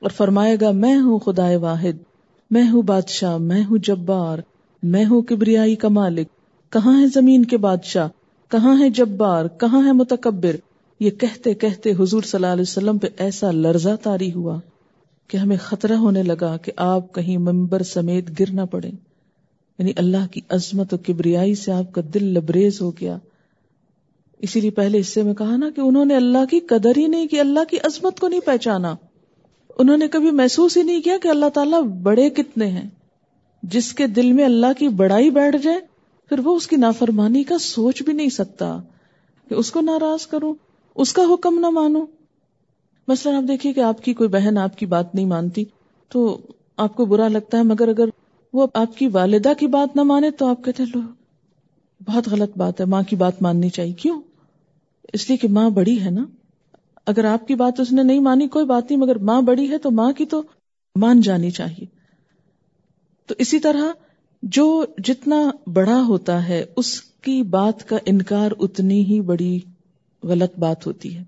اور 0.01 0.11
فرمائے 0.11 0.57
گا، 0.61 0.71
میں 0.71 0.97
ہوں 0.97 1.19
خدا 1.19 1.59
واحد۔ 1.59 2.10
میں 2.51 2.71
ہوں 2.71 2.83
بادشاہ، 2.83 3.37
میں 3.37 3.65
ہوں 3.65 3.79
جبار، 3.79 4.39
میں 4.83 5.05
ہوں 5.05 5.23
کبریائی 5.23 5.75
کا 5.75 5.89
مالک۔ 5.89 6.29
کہاں 6.73 7.01
ہے 7.01 7.07
زمین 7.07 7.45
کے 7.45 7.57
بادشاہ؟ 7.57 8.09
کہاں 8.49 8.81
ہے 8.81 8.91
جبار؟ 8.91 9.45
کہاں 9.47 9.87
ہے 9.87 9.93
متکبر؟ 9.93 10.57
یہ 11.01 11.11
کہتے 11.11 11.55
کہتے 11.55 11.91
حضور 11.91 12.23
صلی 12.23 12.29
اللہ 12.35 12.47
علیہ 12.47 12.63
وسلم 12.63 12.99
پہ 12.99 13.07
ایسا 13.19 13.51
لرزہ 13.51 13.97
تاری 14.03 14.33
ہوا 14.33 14.61
کہ 15.29 15.37
ہمیں 15.37 15.57
خطرہ 15.57 15.93
ہونے 15.93 16.23
لگا 16.23 16.57
کہ 16.57 16.73
آپ 16.77 17.15
کہیں 17.15 17.39
ممبر 17.39 17.83
سمیت 17.83 18.41
گر 18.41 18.51
نہ 18.53 18.61
پڑے 18.71 18.91
یعنی 19.79 19.93
اللہ 19.97 20.27
کی 20.31 20.41
عظمت 20.49 20.95
و 20.95 20.97
کبریائی 21.07 21.55
سے 21.55 21.73
آپ 21.73 21.93
کا 21.93 22.03
دل 22.15 22.25
لبریز 22.25 22.81
ہو 22.81 22.91
گیا۔ 22.91 23.19
اسی 24.39 24.61
لیے 24.61 24.71
پہلے 24.71 25.01
حصے 25.01 25.23
میں 25.23 25.35
کہا 25.35 25.57
نا 25.57 25.71
کہ 25.77 25.81
انہوں 25.81 26.05
نے 26.05 26.17
اللہ 26.17 26.45
کی 26.51 26.61
قدر 26.61 26.93
ہی 26.97 27.07
نہیں 27.07 27.27
کی، 27.27 27.41
اللہ 27.41 27.65
کی 27.71 27.77
عظمت 27.85 28.21
کو 28.21 28.29
نہیں 28.29 28.41
پہچانا۔ 28.41 28.95
انہوں 29.79 29.97
نے 29.97 30.09
کبھی 30.09 30.31
محسوس 30.31 30.77
ہی 30.77 30.83
نہیں 30.83 31.01
کیا 31.01 31.17
کہ 31.23 31.29
اللہ 31.29 31.49
تعالیٰ 31.49 31.83
بڑے 31.83 32.31
کتنے 32.31 32.67
ہیں۔ 32.67 32.89
جس 33.63 33.93
کے 33.93 34.07
دل 34.07 34.33
میں 34.33 34.45
اللہ 34.45 34.67
کی 34.79 34.89
بڑائی 34.89 35.31
بیٹھ 35.31 35.57
جائے، 35.57 35.81
پھر 36.29 36.39
وہ 36.39 36.57
اس 36.57 36.67
کی 36.67 36.77
نافرمانی 36.77 37.43
کا 37.43 37.59
سوچ 37.59 38.03
بھی 38.03 38.13
نہیں 38.13 38.29
سکتا 38.29 38.81
کہ 39.49 39.55
اس 39.55 39.71
کو 39.71 39.81
ناراض 39.81 40.27
کروں، 40.27 40.55
اس 40.95 41.13
کا 41.13 41.23
حکم 41.31 41.59
نہ 41.59 41.71
مانو 41.71 42.05
مثلاً 43.09 43.35
آپ 43.35 43.49
دیکھیے 43.49 43.73
کہ 43.73 43.81
آپ 43.81 44.05
کی 44.05 44.15
کوئی 44.15 44.29
بہن 44.29 44.59
آپ 44.59 44.79
کی 44.79 44.87
بات 44.87 45.15
نہیں 45.15 45.27
مانتی، 45.27 45.65
تو 46.09 46.39
آپ 46.77 46.97
کو 46.97 47.05
برا 47.05 47.29
لگتا 47.29 47.59
ہے، 47.59 47.63
مگر 47.63 47.89
اگر 47.89 48.09
وہ 48.53 48.67
آپ 48.75 48.99
کی 48.99 49.07
والدہ 49.07 49.53
کی 49.59 49.67
بات 49.67 49.97
نہ 49.97 50.03
مانے 50.03 50.31
تو 50.31 50.47
آپ 50.47 50.65
کہتے 50.65 50.83
لو، 50.95 51.01
بہت 52.07 52.29
غلط 52.29 52.57
بات 52.57 52.81
ہے، 52.81 52.85
ماں 52.85 53.03
کی 53.03 53.17
بات 53.17 53.43
ماننی 53.43 53.69
چاہیے۔ 53.69 53.93
کیوں؟ 53.93 54.21
اس 55.13 55.29
لیے 55.29 55.39
کہ 55.39 55.49
ماں 55.49 55.71
بڑی 55.71 56.01
ہے 56.01 56.11
نا۔ 56.11 56.25
اگر 57.11 57.25
آپ 57.25 57.49
کی 57.49 57.55
بات 57.55 57.81
اس 57.81 57.93
نے 57.93 58.03
نہیں 58.03 58.21
مانی، 58.21 58.49
کوئی 58.49 58.65
بات 58.65 58.91
نہیں، 58.91 59.01
مگر 59.01 59.19
ماں 59.19 59.43
بڑی 59.43 59.71
ہے 59.71 59.79
تو 59.79 59.91
ماں 59.91 60.13
کی 60.13 60.27
تو 60.27 60.43
مان 60.97 61.21
جانی 61.21 61.51
چاہیے۔ 61.51 61.85
تو 63.27 63.35
اسی 63.39 63.59
طرح 63.59 63.93
جو 64.43 64.85
جتنا 64.99 65.51
بڑا 65.67 66.03
ہوتا 66.03 66.49
ہے، 66.49 66.65
اس 66.77 67.01
کی 67.01 67.43
بات 67.43 67.89
کا 67.89 67.97
انکار 68.07 68.51
اتنی 68.59 69.05
ہی 69.05 69.21
بڑی 69.21 69.61
غلط 70.23 70.59
بات 70.59 70.87
ہوتی 70.87 71.17
ہے۔ 71.17 71.23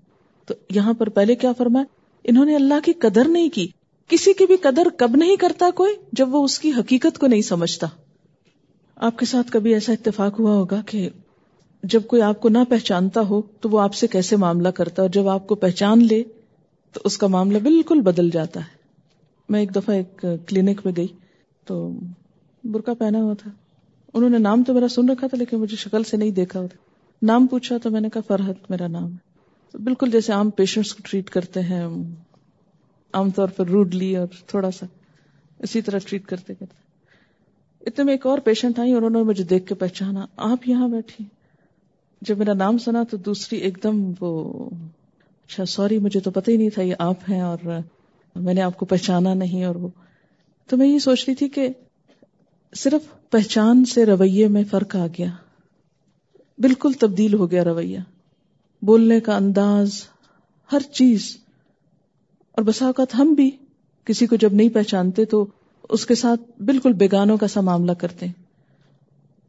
تو 0.45 0.53
یہاں 0.69 0.93
پر 0.93 1.09
پہلے 1.09 1.35
کیا 1.35 1.53
فرمایا؟ 1.53 1.85
انہوں 2.23 2.45
نے 2.45 2.55
اللہ 2.55 2.79
کی 2.85 2.93
قدر 2.93 3.27
نہیں 3.27 3.49
کی۔ 3.49 3.67
کسی 4.07 4.33
کی 4.33 4.45
بھی 4.45 4.57
قدر 4.57 4.87
کب 4.97 5.15
نہیں 5.15 5.35
کرتا 5.35 5.69
کوئی 5.75 5.95
جب 6.13 6.35
وہ 6.35 6.43
اس 6.43 6.59
کی 6.59 6.71
حقیقت 6.71 7.19
کو 7.19 7.27
نہیں 7.27 7.41
سمجھتا۔ 7.41 7.87
آپ 8.95 9.19
کے 9.19 9.25
ساتھ 9.25 9.51
کبھی 9.51 9.73
ایسا 9.73 9.93
اتفاق 9.93 10.39
ہوا 10.39 10.51
ہوگا 10.51 10.81
کہ 10.85 11.09
جب 11.83 12.01
کوئی 12.07 12.21
آپ 12.21 12.41
کو 12.41 12.49
نہ 12.49 12.57
پہچانتا 12.69 13.21
ہو 13.21 13.41
تو 13.41 13.69
وہ 13.69 13.79
آپ 13.79 13.93
سے 13.93 14.07
کیسے 14.07 14.35
معاملہ 14.35 14.69
کرتا 14.69 15.01
ہے؟ 15.01 15.07
اور 15.07 15.09
جب 15.09 15.27
آپ 15.27 15.47
کو 15.47 15.55
پہچان 15.55 16.03
لے 16.03 16.23
تو 16.93 16.99
اس 17.03 17.17
کا 17.17 17.27
معاملہ 17.27 17.57
بالکل 17.57 18.01
بدل 18.01 18.29
جاتا 18.29 18.59
ہے۔ 18.59 18.75
میں 19.49 19.59
ایک 19.59 19.75
دفعہ 19.75 19.95
ایک 19.95 20.25
کلینک 20.47 20.81
میں 20.85 20.93
گئی 20.97 21.07
تو 21.65 21.99
برقع 22.63 22.91
پہنا 22.99 23.19
ہوا 23.19 23.33
تھا۔ 23.33 23.51
انہوں 24.13 24.29
نے 24.29 24.37
نام 24.37 24.63
تو 24.63 24.73
میرا 24.73 24.87
سن 24.87 25.09
رکھا 25.09 25.27
تھا 25.27 25.37
لیکن 25.37 25.57
مجھے 25.57 25.75
شکل 25.75 26.03
سے 26.03 26.17
نہیں 26.17 26.31
دیکھا 26.31 26.59
ہوتا 26.59 26.77
نام 27.21 27.47
پوچھا 27.47 27.77
تو 27.77 27.91
میں 27.91 28.01
نے 28.01 28.09
کہا 28.09 28.21
فرحت 28.27 28.71
میرا 28.71 28.87
نام 28.87 29.13
ہے۔ 29.13 29.77
بالکل 29.77 30.11
جیسے 30.11 30.33
عام 30.33 30.49
پیشنٹس 30.49 30.93
کو 30.95 31.01
ٹریٹ 31.05 31.29
کرتے 31.29 31.61
ہیں، 31.61 31.85
عام 33.13 33.29
طور 33.29 33.47
پر 33.47 33.67
روڈلی 33.67 34.15
اور 34.17 34.27
تھوڑا 34.47 34.71
سا 34.71 34.85
اسی 35.59 35.81
طرح 35.81 35.97
ٹریٹ 36.05 36.25
کرتے 36.25 36.53
کرتے۔ 36.53 36.81
اتنے 37.87 38.05
میں 38.05 38.13
ایک 38.13 38.25
اور 38.25 38.39
پیشنٹ 38.39 38.79
آئی 38.79 38.91
اور 38.93 39.01
انہوں 39.01 39.23
نے 39.23 39.29
مجھے 39.29 39.43
دیکھ 39.43 39.65
کے 39.67 39.75
پہچانا۔ 39.75 40.25
آپ 40.37 40.67
یہاں 40.67 40.87
بیٹھی 40.87 41.25
جب 42.27 42.37
میرا 42.37 42.53
نام 42.53 42.77
سنا 42.77 43.03
تو 43.03 43.17
دوسری 43.17 43.59
ایک 43.59 43.77
دم 43.83 44.11
وہ 44.21 44.69
اچھا 45.47 45.65
سوری، 45.65 45.97
مجھے 45.97 46.19
تو 46.19 46.31
پتہ 46.31 46.51
ہی 46.51 46.57
نہیں 46.57 46.69
تھا 46.69 46.81
یہ 46.81 46.95
آپ 46.99 47.15
ہیں 47.29 47.41
اور 47.41 47.57
میں 48.35 48.53
نے 48.53 48.61
آپ 48.61 48.77
کو 48.77 48.85
پہچانا 48.85 49.33
نہیں 49.33 49.65
اور 49.65 49.75
وہ۔ 49.75 49.87
تو 50.67 50.77
میں 50.77 50.87
یہ 50.87 50.99
سوچ 50.99 51.25
رہی 51.27 51.35
تھی 51.35 51.49
کہ 51.49 51.69
صرف 52.75 53.29
پہچان 53.29 53.85
سے 53.85 54.05
رویے 54.05 54.47
میں 54.47 54.63
فرق 54.71 54.95
آ 54.95 55.07
گیا۔ 55.07 55.27
بالکل 56.57 56.91
تبدیل 56.99 57.33
ہو 57.33 57.51
گیا 57.51 57.63
رویہ۔ 57.63 57.99
بولنے 58.81 59.19
کا 59.19 59.35
انداز، 59.35 59.89
ہر 60.71 60.79
چیز۔ 60.79 61.37
اور 62.51 62.63
بسا 62.63 62.85
اوقات 62.85 63.15
ہم 63.15 63.33
بھی 63.33 63.51
کسی 64.05 64.27
کو 64.27 64.35
جب 64.35 64.53
نہیں 64.53 64.69
پہچانتے 64.69 65.25
تو 65.25 65.45
اس 65.89 66.05
کے 66.05 66.15
ساتھ 66.15 66.61
بالکل 66.61 66.93
بیگانوں 66.93 67.37
کا 67.37 67.47
سا 67.47 67.61
معاملہ 67.61 67.91
کرتے۔ 67.91 68.25
ہیں 68.25 68.33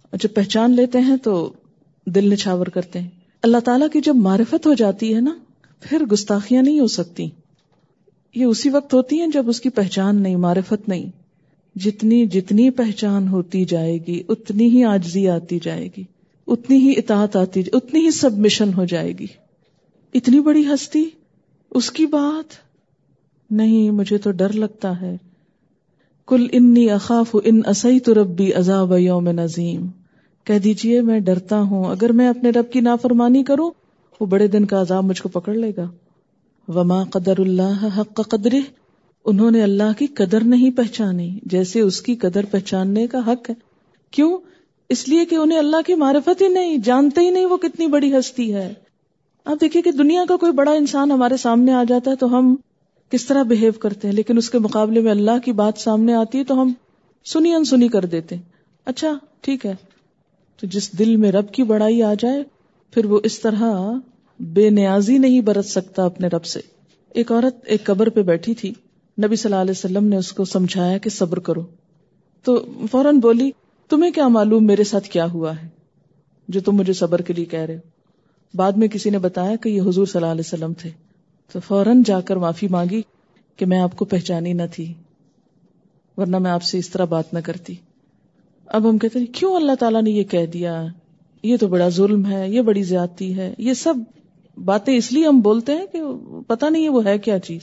اور 0.03 0.19
جب 0.19 0.35
پہچان 0.35 0.73
لیتے 0.73 1.01
ہیں 1.01 1.17
تو 1.17 1.53
دل 2.07 2.31
نچھاور 2.31 2.67
کرتے 2.67 3.01
ہیں۔ 3.01 3.09
اللہ 3.43 3.57
تعالیٰ 3.59 3.87
کی 3.93 4.01
جب 4.01 4.17
معرفت 4.17 4.67
ہو 4.67 4.75
جاتی 4.75 5.15
ہے 5.15 5.21
نا، 5.21 5.35
پھر 5.81 6.05
گستاخیاں 6.05 6.63
نہیں 6.63 6.81
ہو 6.81 6.87
سکتی۔ 6.87 7.29
یہ 8.35 8.45
اسی 8.45 8.71
وقت 8.71 8.95
ہوتی 8.95 9.21
ہیں 9.21 9.29
جب 9.29 9.49
اس 9.49 9.61
کی 9.61 9.69
پہچان 9.69 10.23
نہیں، 10.23 10.37
معرفت 10.37 10.89
نہیں۔ 10.89 11.11
جتنی 11.79 12.27
جتنی 12.27 12.71
پہچان 12.71 13.29
ہوتی 13.29 13.65
جائے 13.65 13.99
گی، 14.07 14.23
اتنی 14.29 14.69
ہی 14.69 14.85
آجزی 14.85 15.29
آتی 15.29 15.59
جائے 15.63 15.89
گی۔ 15.97 16.05
اتنی 16.47 16.77
ہی 16.77 16.93
اطاعت 16.97 17.37
آتی 17.37 17.63
اتنی 17.73 18.01
ہی 18.01 18.11
سبمشن 18.11 18.75
ہو 18.77 18.85
جائے 18.85 19.19
گی۔ 19.19 19.27
اتنی 20.15 20.41
بڑی 20.41 20.67
ہستی، 20.67 21.05
اس 21.71 21.91
کی 21.91 22.07
بات؟ 22.07 22.55
نہیں، 23.51 23.91
مجھے 23.91 24.19
تو 24.19 24.31
ڈر 24.31 24.53
لگتا 24.53 25.01
ہے۔ 25.01 25.17
کل 26.27 26.47
انی 26.53 26.91
اخاف 26.91 27.37
ان 27.45 27.61
اسی 27.67 28.01
تو 28.01 28.15
ربی 28.15 28.53
عذاب 28.53 28.99
یوم 28.99 29.29
نظیم 29.29 29.87
کہہ 30.45 30.59
دیجیے 30.59 31.01
میں 31.01 31.21
ڈرتا 31.21 31.61
ہوں، 31.61 31.85
اگر 31.85 32.13
میں 32.13 32.29
اپنے 32.29 32.51
رب 32.51 32.73
کی 32.73 32.81
نافرمانی 32.81 33.45
کروں، 33.45 33.71
وہ 34.21 34.27
بڑے 34.27 34.47
دن 34.47 34.65
کا 34.65 34.81
عذاب 34.81 35.05
مجھ 35.05 35.23
کو 35.23 35.29
پکڑ 35.29 35.55
لے 35.55 35.73
گا۔ 35.77 35.91
وما 36.69 37.05
قدر 37.05 37.39
اللہ 37.39 37.89
حق 37.99 38.21
قدر 38.29 38.55
انہوں 39.25 39.51
نے 39.51 39.63
اللہ 39.63 39.99
کی 39.99 40.07
قدر 40.07 40.45
نہیں 40.45 40.71
پہچانی، 40.71 41.39
جیسے 41.43 41.81
اس 41.81 42.03
کی 42.03 42.15
قدر 42.15 42.45
پہچاننے 42.45 43.07
کا 43.07 43.19
حق 43.19 43.51
ہے۔ 43.51 43.55
کیوں؟ 44.11 44.39
اس 44.89 45.09
لیے 45.09 45.25
کہ 45.25 45.35
انہیں 45.35 45.59
اللہ 45.59 45.77
کی 45.87 45.95
معرفت 45.95 46.43
ہی 46.43 46.49
نہیں، 46.49 46.77
جانتے 46.77 47.21
ہی 47.21 47.31
نہیں 47.31 47.45
وہ 47.45 47.57
کتنی 47.57 47.87
بڑی 47.87 48.19
ہستی 48.19 48.55
ہے۔ 48.55 48.75
آپ 49.45 49.61
دیکھیے 49.61 49.83
کہ 49.83 49.93
دنیا 49.93 50.25
کا 50.29 50.37
کوئی 50.37 50.53
بڑا 50.53 50.73
انسان 50.73 51.11
ہمارے 51.11 51.37
سامنے 51.37 51.73
آ 51.73 51.85
جاتا 51.85 52.11
ہے 52.11 52.17
تو 52.17 52.39
ہم 52.39 52.55
کس 53.11 53.27
طرح 53.27 53.43
بہیو 53.43 53.73
کرتے 53.73 54.09
ہیں، 54.09 54.15
لیکن 54.15 54.37
اس 54.39 54.51
کے 54.51 54.59
مقابلے 54.59 55.01
میں 55.01 55.11
اللہ 55.11 55.39
کی 55.45 55.53
بات 55.53 55.79
سامنے 55.79 56.15
آتی 56.15 56.39
ہے 56.39 56.45
تو 56.45 56.63
ہم 56.63 56.73
سنی 57.25 57.55
انسنی 57.55 57.89
کر 57.89 58.05
دیتے 58.05 58.37
اچھا 58.85 59.13
ٹھیک 59.41 59.67
ہے۔ 59.67 59.94
تو 60.61 60.67
جس 60.67 60.99
دل 60.99 61.17
میں 61.17 61.33
رب 61.33 61.53
کی 61.53 61.63
بڑائی 61.63 62.03
آ 62.03 62.15
جائے، 62.15 62.43
پھر 62.91 63.05
وہ 63.05 63.21
اس 63.25 63.41
طرح 63.41 63.93
بے 64.41 64.71
نیازی 64.71 65.19
نہیں 65.19 65.41
برت 65.41 65.65
سکتا 65.65 66.05
اپنے 66.05 66.27
رب 66.27 66.45
سے۔ 66.45 66.61
ایک 67.15 67.33
عورت 67.33 67.57
ایک 67.65 67.85
قبر 67.85 68.09
پہ 68.09 68.23
بیٹھی 68.23 68.55
تھی۔ 68.55 68.75
نبی 69.25 69.37
صلی 69.37 69.53
اللہ 69.53 69.61
علیہ 69.61 69.71
وسلم 69.71 70.05
نے 70.05 70.17
اس 70.17 70.33
کو 70.33 70.45
سمجھایا 70.45 70.99
کہ 70.99 71.11
صبر 71.11 71.39
کرو۔ 71.39 71.63
تو 72.43 72.67
فوراً 72.91 73.21
بولی، 73.21 73.51
تمہیں 73.89 74.11
کیا 74.11 74.29
معلوم 74.29 74.67
میرے 74.67 74.85
ساتھ 74.85 75.09
کیا 75.09 75.25
ہوا 75.25 75.63
ہے؟ 75.63 75.69
جو 76.49 76.61
تم 76.61 76.73
مجھے 76.73 76.93
صبر 76.93 77.23
کے 77.23 77.33
لیے 77.33 77.45
کہہ 77.45 77.61
رہے 77.61 77.77
ہو۔ 77.77 77.81
بعد 78.55 78.73
میں 78.73 78.89
کسی 78.89 79.11
نے 79.11 79.19
بتایا 79.19 79.57
کہ 79.57 79.69
یہ 79.69 79.81
حضور 79.81 80.07
صلی 80.07 80.23
اللہ 80.23 80.33
علیہ 80.33 80.43
وسلم 80.47 80.73
تھے۔ 80.73 80.91
تو 81.53 81.61
فوراً 81.61 82.03
جا 82.05 82.21
کر 82.21 82.37
معافی 82.37 82.69
مانگی 82.69 83.03
کہ 83.57 83.67
میں 83.67 83.79
آپ 83.79 83.97
کو 83.97 84.05
پہچانی 84.05 84.53
نہ 84.53 84.63
تھی، 84.75 84.95
ورنہ 86.17 86.39
میں 86.39 86.51
آپ 86.51 86.63
سے 86.63 86.79
اس 86.79 86.89
طرح 86.89 87.05
بات 87.05 87.35
نہ 87.35 87.39
کرتی۔ 87.45 87.75
اب 88.67 88.91
ہم 88.91 88.99
کہتے 88.99 89.19
ہیں، 89.19 89.27
کیوں 89.27 89.57
اللہ 89.57 89.73
تعالیٰ 89.81 90.03
نے 90.03 90.11
یہ 90.11 90.25
کہہ 90.25 90.47
دیا؟ 90.47 90.85
یہ 91.43 91.57
تو 91.57 91.69
بڑا 91.69 91.89
ظلم 91.89 92.27
ہے، 92.27 92.51
یہ 92.51 92.61
بڑی 92.61 92.83
زیادتی 92.83 93.37
ہے، 93.37 93.55
یہ 93.59 93.73
سب 93.73 93.95
باتیں 94.65 94.97
اس 94.97 95.13
لیے 95.13 95.27
ہم 95.27 95.41
بولتے 95.41 95.73
ہیں 95.75 95.87
کہ 95.93 96.01
پتا 96.47 96.69
نہیں 96.69 96.85
ہے 96.85 96.89
وہ 96.89 97.05
ہے 97.05 97.19
کیا 97.19 97.39
چیز۔ 97.39 97.61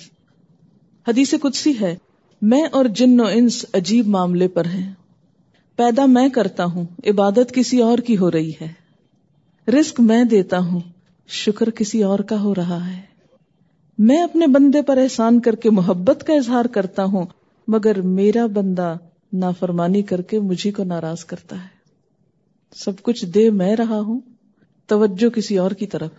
حدیث 1.08 1.34
قدسی 1.42 1.74
ہے، 1.82 1.96
میں 2.42 2.64
اور 2.72 2.86
جن 2.86 3.20
و 3.20 3.26
انس 3.32 3.66
عجیب 3.74 4.08
معاملے 4.08 4.48
پر 4.48 4.66
ہیں۔ 4.66 4.94
پیدا 5.76 6.06
میں 6.06 6.30
کرتا 6.30 6.66
ہوں، 6.66 6.86
عبادت 7.08 7.54
کسی 7.54 7.82
اور 7.82 7.98
کی 7.98 8.18
ہو 8.18 8.32
رہی 8.32 8.52
ہے۔ 8.62 8.68
رسک 9.72 10.00
میں 10.00 10.24
دیتا 10.24 10.60
ہوں، 10.60 10.80
شکر 11.28 11.70
کسی 11.70 12.04
اور 12.04 12.20
کا 12.20 12.42
ہو 12.42 12.56
رہا 12.56 12.94
ہے۔ 12.94 13.02
میں 13.98 14.24
اپنے 14.24 14.48
بندے 14.48 14.82
پر 14.82 14.98
احسان 14.98 15.40
کر 15.40 15.56
کے 15.56 15.70
محبت 15.70 16.24
کا 16.28 16.34
اظہار 16.34 16.66
کرتا 16.66 17.04
ہوں، 17.04 17.26
مگر 17.68 18.02
میرا 18.02 18.46
بندہ 18.46 18.96
نافرمانی 19.34 20.02
کر 20.02 20.22
کے 20.22 20.40
مجھے 20.40 20.72
کو 20.72 20.84
ناراض 20.84 21.26
کرتا 21.26 21.56
ہے۔ 21.56 21.68
سب 22.76 23.02
کچھ 23.02 23.26
دے 23.26 23.50
میں 23.50 23.76
رہا 23.76 24.00
ہوں۔ 24.00 24.20
توجہ 24.88 25.30
کسی 25.30 25.58
اور 25.58 25.72
کی 25.72 25.88
طرف۔ 25.88 26.12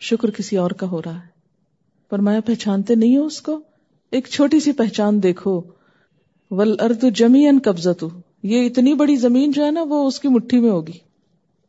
شکر 0.00 0.30
کسی 0.30 0.56
اور 0.56 0.70
کا 0.70 0.90
ہو 0.90 1.02
رہا 1.02 1.14
ہے۔ 1.14 1.28
پر 2.10 2.18
میں 2.18 2.40
پہچانتے 2.40 2.94
نہیں 2.94 3.16
ہو 3.16 3.24
اس 3.24 3.42
کو۔ 3.42 3.60
ایک 4.10 4.26
چھوٹی 4.26 4.60
سی 4.60 4.72
پہچان 4.72 5.22
دیکھو۔ 5.22 5.60
ول 6.50 6.76
ارد 6.80 7.04
جمی 7.14 7.48
ان 7.48 7.58
قبضت 7.64 8.04
یہ 8.42 8.66
اتنی 8.66 8.94
بڑی 8.94 9.16
زمین 9.16 9.50
جو 9.50 9.64
ہے 9.64 9.70
نا، 9.70 9.82
وہ 9.82 10.06
اس 10.06 10.20
کی 10.20 10.28
مٹھی 10.28 10.58
میں 10.58 10.70
ہوگی۔ 10.70 10.98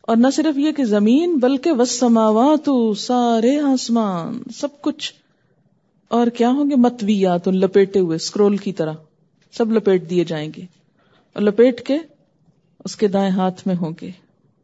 اور 0.02 0.18
نہ 0.18 0.28
صرف 0.34 0.58
یہ 0.58 0.72
کہ 0.72 0.84
زمین، 0.84 1.36
بلکہ 1.36 1.72
وس 1.72 2.00
سماوات 2.00 2.70
سارے 3.00 3.60
آسمان، 3.60 4.40
سب 4.56 4.82
کچھ۔ 4.82 5.14
اور 6.08 6.28
کیا 6.28 6.50
ہوں 6.50 6.70
گے؟ 6.70 6.76
متویات 6.76 7.48
لپیٹے 7.48 8.00
ہوئے 8.00 8.16
اسکرول 8.16 8.58
کی 8.58 8.74
طرح۔ 8.74 8.94
سب 9.52 9.72
لپیٹ 9.72 10.10
دیے 10.10 10.24
جائیں 10.24 10.52
گے 10.58 10.62
اور 11.34 11.42
لپیٹ 11.42 11.82
کے 11.82 11.98
اس 12.86 12.96
کے 12.96 13.08
دائیں 13.08 13.32
ہاتھ 13.32 13.68
میں 13.68 13.76
ہوں 13.76 13.92
گے۔ 14.02 14.12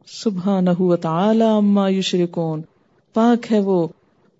صبح 0.06 0.60
نہ 0.60 1.90
یشرکون۔ 1.90 2.62
پاک 3.14 3.52
ہے 3.52 3.60
وہ۔ 3.60 3.88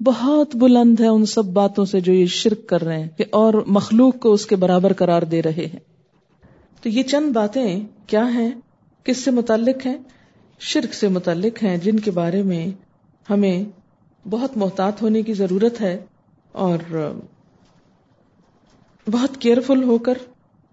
بہت 0.00 0.56
بلند 0.56 1.00
ہے 1.00 1.06
ان 1.06 1.26
سب 1.26 1.44
باتوں 1.44 1.84
سے 1.84 2.00
جو 2.00 2.12
یہ 2.12 2.26
شرک 2.26 2.66
کر 2.66 2.82
رہے 2.82 3.00
ہیں 3.00 3.08
کہ 3.16 3.24
اور 3.30 3.54
مخلوق 3.66 4.18
کو 4.20 4.32
اس 4.32 4.46
کے 4.46 4.56
برابر 4.56 4.92
قرار 4.92 5.22
دے 5.22 5.42
رہے 5.42 5.66
ہیں۔ 5.66 5.80
تو 6.82 6.88
یہ 6.88 7.02
چند 7.02 7.32
باتیں 7.32 7.80
کیا 8.06 8.34
ہیں؟ 8.34 8.50
کس 9.04 9.16
سے 9.16 9.30
متعلق 9.30 9.86
ہیں؟ 9.86 9.96
شرک 10.60 10.94
سے 10.94 11.08
متعلق 11.08 11.62
ہیں، 11.62 11.76
جن 11.76 11.98
کے 11.98 12.10
بارے 12.10 12.42
میں 12.42 12.66
ہمیں 13.30 13.64
بہت 14.28 14.56
محتاط 14.56 15.02
ہونے 15.02 15.22
کی 15.22 15.32
ضرورت 15.32 15.80
ہے 15.80 16.04
اور 16.52 16.78
بہت 19.10 19.36
کیئرفل 19.36 19.82
ہو 19.82 19.98
کر 19.98 20.14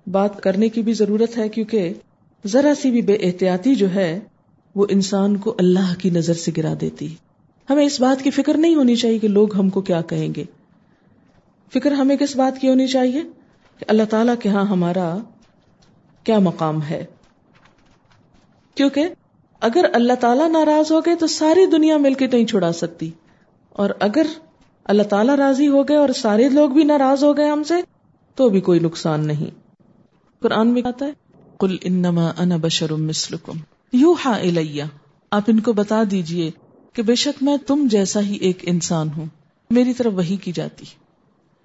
بات 0.07 0.43
کرنے 0.43 0.69
کی 0.69 0.81
بھی 0.81 0.93
ضرورت 0.93 1.37
ہے 1.37 1.49
کیونکہ 1.49 1.93
ذرا 2.45 2.73
سی 2.81 2.91
بھی 2.91 3.01
بے 3.01 3.13
احتیاطی 3.13 3.75
جو 3.75 3.93
ہے، 3.93 4.19
وہ 4.75 4.85
انسان 4.89 5.37
کو 5.37 5.55
اللہ 5.59 5.99
کی 5.99 6.09
نظر 6.09 6.33
سے 6.33 6.51
گرا 6.57 6.73
دیتی۔ 6.81 7.15
ہمیں 7.69 7.85
اس 7.85 8.01
بات 8.01 8.23
کی 8.23 8.31
فکر 8.31 8.57
نہیں 8.57 8.75
ہونی 8.75 8.95
چاہیے 8.95 9.19
کہ 9.19 9.27
لوگ 9.27 9.55
ہم 9.55 9.69
کو 9.69 9.81
کیا 9.81 10.01
کہیں 10.01 10.35
گے۔ 10.35 10.43
فکر 11.73 11.91
ہمیں 11.91 12.17
کس 12.17 12.35
بات 12.35 12.61
کی 12.61 12.69
ہونی 12.69 12.87
چاہیے؟ 12.87 13.21
کہ 13.79 13.85
اللہ 13.87 14.03
تعالی 14.09 14.31
کے 14.39 14.49
ہاں 14.49 14.65
ہمارا 14.65 15.17
کیا 16.23 16.39
مقام 16.39 16.81
ہے۔ 16.81 17.05
کیونکہ 18.75 19.07
اگر 19.59 19.85
اللہ 19.93 20.13
تعالیٰ 20.13 20.49
ناراض 20.49 20.91
ہو 20.91 20.99
گئے 20.99 21.15
تو 21.15 21.27
ساری 21.27 21.65
دنیا 21.65 21.97
مل 21.97 22.13
کے 22.13 22.27
نہیں 22.27 22.45
چھڑا 22.45 22.71
سکتی۔ 22.71 23.11
اور 23.69 23.89
اگر 23.99 24.25
اللہ 24.83 25.03
تعالیٰ 25.03 25.35
راضی 25.35 25.67
ہو 25.67 25.83
گئے 25.83 25.97
اور 25.97 26.09
سارے 26.09 26.49
لوگ 26.49 26.69
بھی 26.69 26.83
ناراض 26.83 27.23
ہو 27.23 27.37
گئے 27.37 27.49
ہم 27.49 27.63
سے، 27.63 27.73
تو 28.35 28.49
بھی 28.49 28.61
کوئی 28.61 28.79
نقصان 28.79 29.27
نہیں۔ 29.27 29.64
قرآن 30.39 30.67
میں 30.67 30.81
کہتا 30.81 31.05
ہے 31.05 31.11
کل 31.59 31.75
انما 31.81 32.31
انا 32.37 32.55
بشر 32.61 32.93
مثلکم. 32.93 33.51
یوحا 33.93 34.35
الیہ، 34.35 34.83
آپ 35.31 35.43
ان 35.47 35.59
کو 35.59 35.73
بتا 35.73 36.03
دیجیے 36.11 36.51
کہ 36.93 37.01
بے 37.01 37.15
شک 37.15 37.43
میں 37.43 37.57
تم 37.57 37.87
جیسا 37.91 38.19
ہی 38.21 38.35
ایک 38.35 38.57
انسان 38.61 39.09
ہوں، 39.17 39.25
میری 39.69 39.93
طرف 39.93 40.13
وہی 40.15 40.35
کی 40.35 40.51
جاتی۔ 40.51 40.85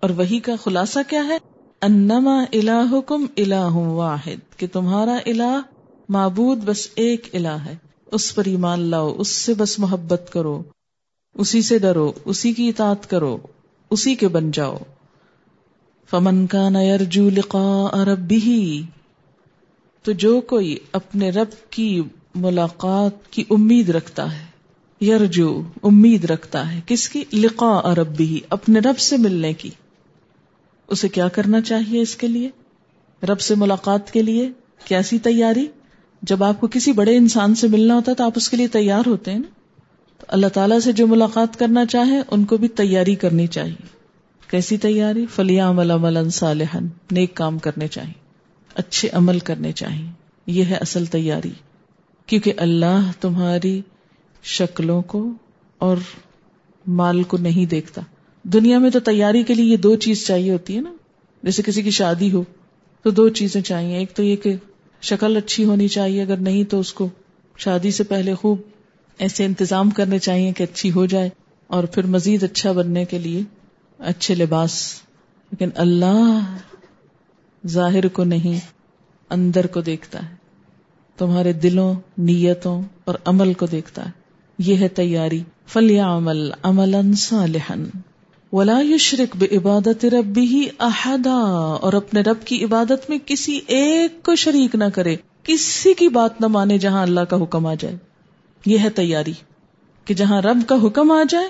اور 0.00 0.10
وہی 0.10 0.38
کا 0.38 0.52
خلاصہ 0.64 0.98
کیا 1.08 1.24
ہے؟ 1.24 1.38
انما 1.82 2.44
الہکم 2.52 3.26
الہ 3.36 3.72
واحد، 3.72 4.58
کہ 4.58 4.66
تمہارا 4.72 5.18
الہ 5.26 5.60
معبود 6.08 6.58
بس 6.64 6.88
ایک 6.94 7.28
الہ 7.32 7.56
ہے۔ 7.66 7.76
اس 8.06 8.34
پر 8.34 8.42
ایمان 8.46 8.80
لاؤ، 8.80 9.14
اس 9.18 9.28
سے 9.28 9.54
بس 9.54 9.78
محبت 9.78 10.30
کرو، 10.32 10.62
اسی 11.34 11.62
سے 11.62 11.78
ڈرو، 11.78 12.12
اسی 12.24 12.52
کی 12.52 12.68
اطاعت 12.68 13.10
کرو، 13.10 13.38
اسی 13.90 14.14
کے 14.14 14.28
بن 14.28 14.50
جاؤ۔ 14.50 14.76
فمن 16.10 16.46
کا 16.46 16.68
نیرجو 16.68 17.30
لقاء 17.30 18.04
ربه 18.04 18.70
تو 20.02 20.12
جو 20.12 20.40
کوئی 20.40 20.76
اپنے 20.92 21.30
رب 21.30 21.72
کی 21.72 22.02
ملاقات 22.34 23.32
کی 23.32 23.44
امید 23.50 23.90
رکھتا 23.90 24.38
ہے، 24.38 24.44
یرجو، 25.04 25.62
امید 25.82 26.24
رکھتا 26.24 26.72
ہے، 26.72 26.80
کس 26.86 27.08
کی؟ 27.08 27.24
لقاء 27.32 27.94
ربه 27.94 28.34
اپنے 28.50 28.80
رب 28.80 28.98
سے 28.98 29.16
ملنے 29.16 29.52
کی۔ 29.52 29.70
اسے 30.88 31.08
کیا 31.08 31.28
کرنا 31.28 31.60
چاہیے 31.60 32.00
اس 32.00 32.16
کے 32.16 32.26
لیے؟ 32.26 32.50
رب 33.26 33.40
سے 33.40 33.54
ملاقات 33.54 34.10
کے 34.12 34.22
لیے 34.22 34.50
کیسی 34.84 35.18
تیاری؟ 35.18 35.66
جب 36.22 36.44
آپ 36.44 36.60
کو 36.60 36.68
کسی 36.70 36.92
بڑے 36.92 37.16
انسان 37.16 37.54
سے 37.54 37.68
ملنا 37.68 37.94
ہوتا 37.94 38.10
ہے 38.10 38.16
تو 38.16 38.24
آپ 38.24 38.32
اس 38.36 38.48
کے 38.48 38.56
لیے 38.56 38.68
تیار 38.68 39.02
ہوتے 39.06 39.30
ہیں 39.30 39.38
نا؟ 39.38 39.50
تو 40.18 40.26
اللہ 40.28 40.46
تعالیٰ 40.46 40.80
سے 40.80 40.92
جو 40.92 41.06
ملاقات 41.06 41.58
کرنا 41.58 41.86
چاہے، 41.86 42.20
ان 42.30 42.44
کو 42.44 42.56
بھی 42.56 42.68
تیاری 42.68 43.14
کرنی 43.14 43.46
چاہیے۔ 43.46 43.99
کیسی 44.50 44.76
تیاری؟ 44.76 45.26
فلیام 45.26 45.78
عمل 45.78 46.30
صالحن 46.30 46.86
نیک 47.10 47.34
کام 47.34 47.58
کرنے 47.58 47.88
چاہیے 47.88 48.12
اچھے 48.74 49.08
عمل 49.12 49.38
کرنے 49.38 49.72
چاہیے 49.72 50.10
یہ 50.46 50.64
ہے 50.64 50.74
اصل 50.74 51.06
تیاری۔ 51.06 51.50
کیونکہ 52.26 52.52
اللہ 52.56 53.10
تمہاری 53.20 53.82
شکلوں 54.42 55.02
کو 55.02 55.32
اور 55.78 55.96
مال 56.86 57.22
کو 57.22 57.36
نہیں 57.36 57.66
دیکھتا۔ 57.66 58.02
دنیا 58.42 58.78
میں 58.78 58.90
تو 58.90 59.00
تیاری 59.00 59.42
کے 59.42 59.54
لیے 59.54 59.64
یہ 59.64 59.76
دو 59.76 59.96
چیز 59.96 60.26
چاہیے 60.26 60.52
ہوتی 60.52 60.76
ہے 60.76 60.80
نا۔ 60.80 60.92
جیسے 61.42 61.62
کسی 61.66 61.82
کی 61.82 61.90
شادی 61.90 62.32
ہو، 62.32 62.44
تو 63.02 63.10
دو 63.10 63.28
چیزیں 63.28 63.60
چاہیے۔ 63.60 63.96
ایک 63.96 64.14
تو 64.14 64.22
یہ 64.22 64.36
کہ 64.36 64.56
شکل 65.02 65.36
اچھی 65.36 65.64
ہونی 65.64 65.88
چاہیے، 65.88 66.22
اگر 66.22 66.36
نہیں 66.36 66.64
تو 66.64 66.80
اس 66.80 66.92
کو 66.92 67.08
شادی 67.56 67.90
سے 67.90 68.04
pہلے 68.04 68.34
خوب 68.34 68.58
ایسے 69.18 69.44
انتظام 69.44 69.90
کرنے 69.90 70.18
چاہیے 70.18 70.52
کہ 70.52 70.62
اچھی 70.62 70.92
ہو 70.92 71.06
جائے 71.06 71.28
اور 71.66 71.84
پھر 71.84 72.06
مزید 72.06 72.42
اچھا 72.42 72.72
بننے 72.72 73.04
کے 73.04 73.18
لیے۔ 73.18 73.42
اچھے 74.00 74.34
لباس، 74.34 75.02
لیکن 75.50 75.68
اللہ 75.74 76.56
ظاہر 77.66 78.08
کو 78.08 78.24
نہیں، 78.24 78.60
اندر 79.30 79.66
کو 79.66 79.80
دیکھتا 79.80 80.30
ہے۔ 80.30 80.34
تمہارے 81.16 81.52
دلوں، 81.52 81.94
نیتوں 82.18 82.82
اور 83.04 83.14
عمل 83.24 83.52
کو 83.52 83.66
دیکھتا 83.66 84.06
ہے۔ 84.06 84.10
یہ 84.58 84.76
ہے 84.76 84.88
تیاری۔ 84.88 85.42
فلیا 85.66 86.16
عمل 86.16 86.50
عمل 86.62 87.14
صالحن 87.14 87.84
ولا 88.52 88.80
یشرک 88.82 89.36
بے 89.36 89.46
عبادت 89.56 90.04
ربی 90.04 90.40
ہی 90.40 90.68
احدا 90.78 91.36
اور 91.80 91.92
اپنے 91.92 92.20
رب 92.20 92.36
کی 92.44 92.64
عبادت 92.64 93.10
میں 93.10 93.18
کسی 93.26 93.60
ایک 93.66 94.22
کو 94.22 94.34
شریک 94.34 94.74
نہ 94.74 94.84
کرے۔ 94.94 95.16
کسی 95.42 95.94
کی 95.94 96.08
بات 96.08 96.40
نہ 96.40 96.46
مانے 96.46 96.78
جہاں 96.78 97.02
اللہ 97.02 97.20
کا 97.20 97.42
حکم 97.42 97.66
آ 97.66 97.74
جائے۔ 97.74 97.96
یہ 98.66 98.78
ہے 98.78 98.90
تیاری۔ 98.90 99.32
کہ 100.04 100.14
جہاں 100.14 100.42
رب 100.42 100.58
کا 100.66 100.74
حکم 100.86 101.10
آ 101.10 101.22
جائے 101.28 101.48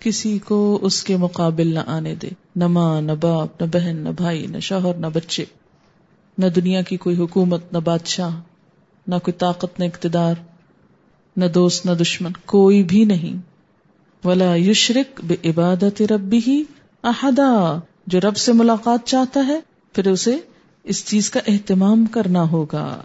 کسی 0.00 0.38
کو 0.38 0.78
اس 0.82 1.04
کے 1.04 1.16
مقابل 1.16 1.74
نہ 1.74 1.78
آنے 1.86 2.14
دے۔ 2.14 2.28
نہ 2.56 2.66
ماں، 2.66 3.00
نہ 3.00 3.12
باپ، 3.12 3.62
نہ 3.62 3.66
بہن، 3.72 3.96
نہ 3.96 4.08
بھائی، 4.08 4.46
نہ 4.46 4.58
شوہر، 4.58 4.94
نہ 4.94 5.06
بچے۔ 5.12 5.44
نہ 6.38 6.46
دنیا 6.46 6.82
کی 6.82 6.96
کوئی 6.96 7.16
حکومت، 7.16 7.72
نہ 7.72 7.78
بادشاہ، 7.78 8.40
نہ 9.06 9.14
کوئی 9.14 9.32
طاقت، 9.32 9.80
نہ 9.80 9.84
اقتدار، 9.84 10.34
نہ 11.36 11.44
دوست، 11.44 11.86
نہ 11.86 11.90
دشمن، 11.90 12.32
کوئی 12.46 12.82
بھی 12.82 13.04
نہیں۔ 13.04 13.36
ولا 14.26 14.54
یشرک 14.54 15.20
بے 15.24 15.36
عبادت 15.44 16.02
ربی 16.02 16.40
ہی 16.46 16.62
احدا 17.02 17.78
جو 18.06 18.20
رب 18.20 18.36
سے 18.36 18.52
ملاقات 18.52 19.00
چاہتا 19.04 19.46
ہے، 19.46 19.60
پھر 19.92 20.08
اسے 20.08 20.36
اس 20.84 21.06
چیز 21.06 21.30
کا 21.30 21.40
اہتمام 21.46 22.06
کرنا 22.06 22.50
ہوگا۔ 22.50 23.00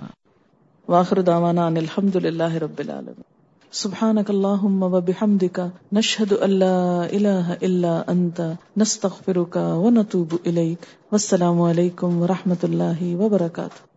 واخر 0.88 1.22
دعوانا 1.22 1.65
ان 1.65 1.77
الحمد 1.77 2.15
للہ 2.15 2.53
رب 2.53 2.80
العالمین 2.80 3.40
سبحانك 3.72 4.30
اللهم 4.30 4.84
وبحمدك 4.84 5.72
نشهد 5.93 6.34
ان 6.34 6.49
لا 6.49 7.06
اله 7.18 7.53
الا 7.53 8.11
انت 8.11 8.56
نستغفرك 8.77 9.56
ونتوب 9.56 10.39
اليك 10.48 10.88
والسلام 11.11 11.61
عليكم 11.61 12.22
ورحمه 12.22 12.57
الله 12.64 13.15
وبركاته 13.15 13.90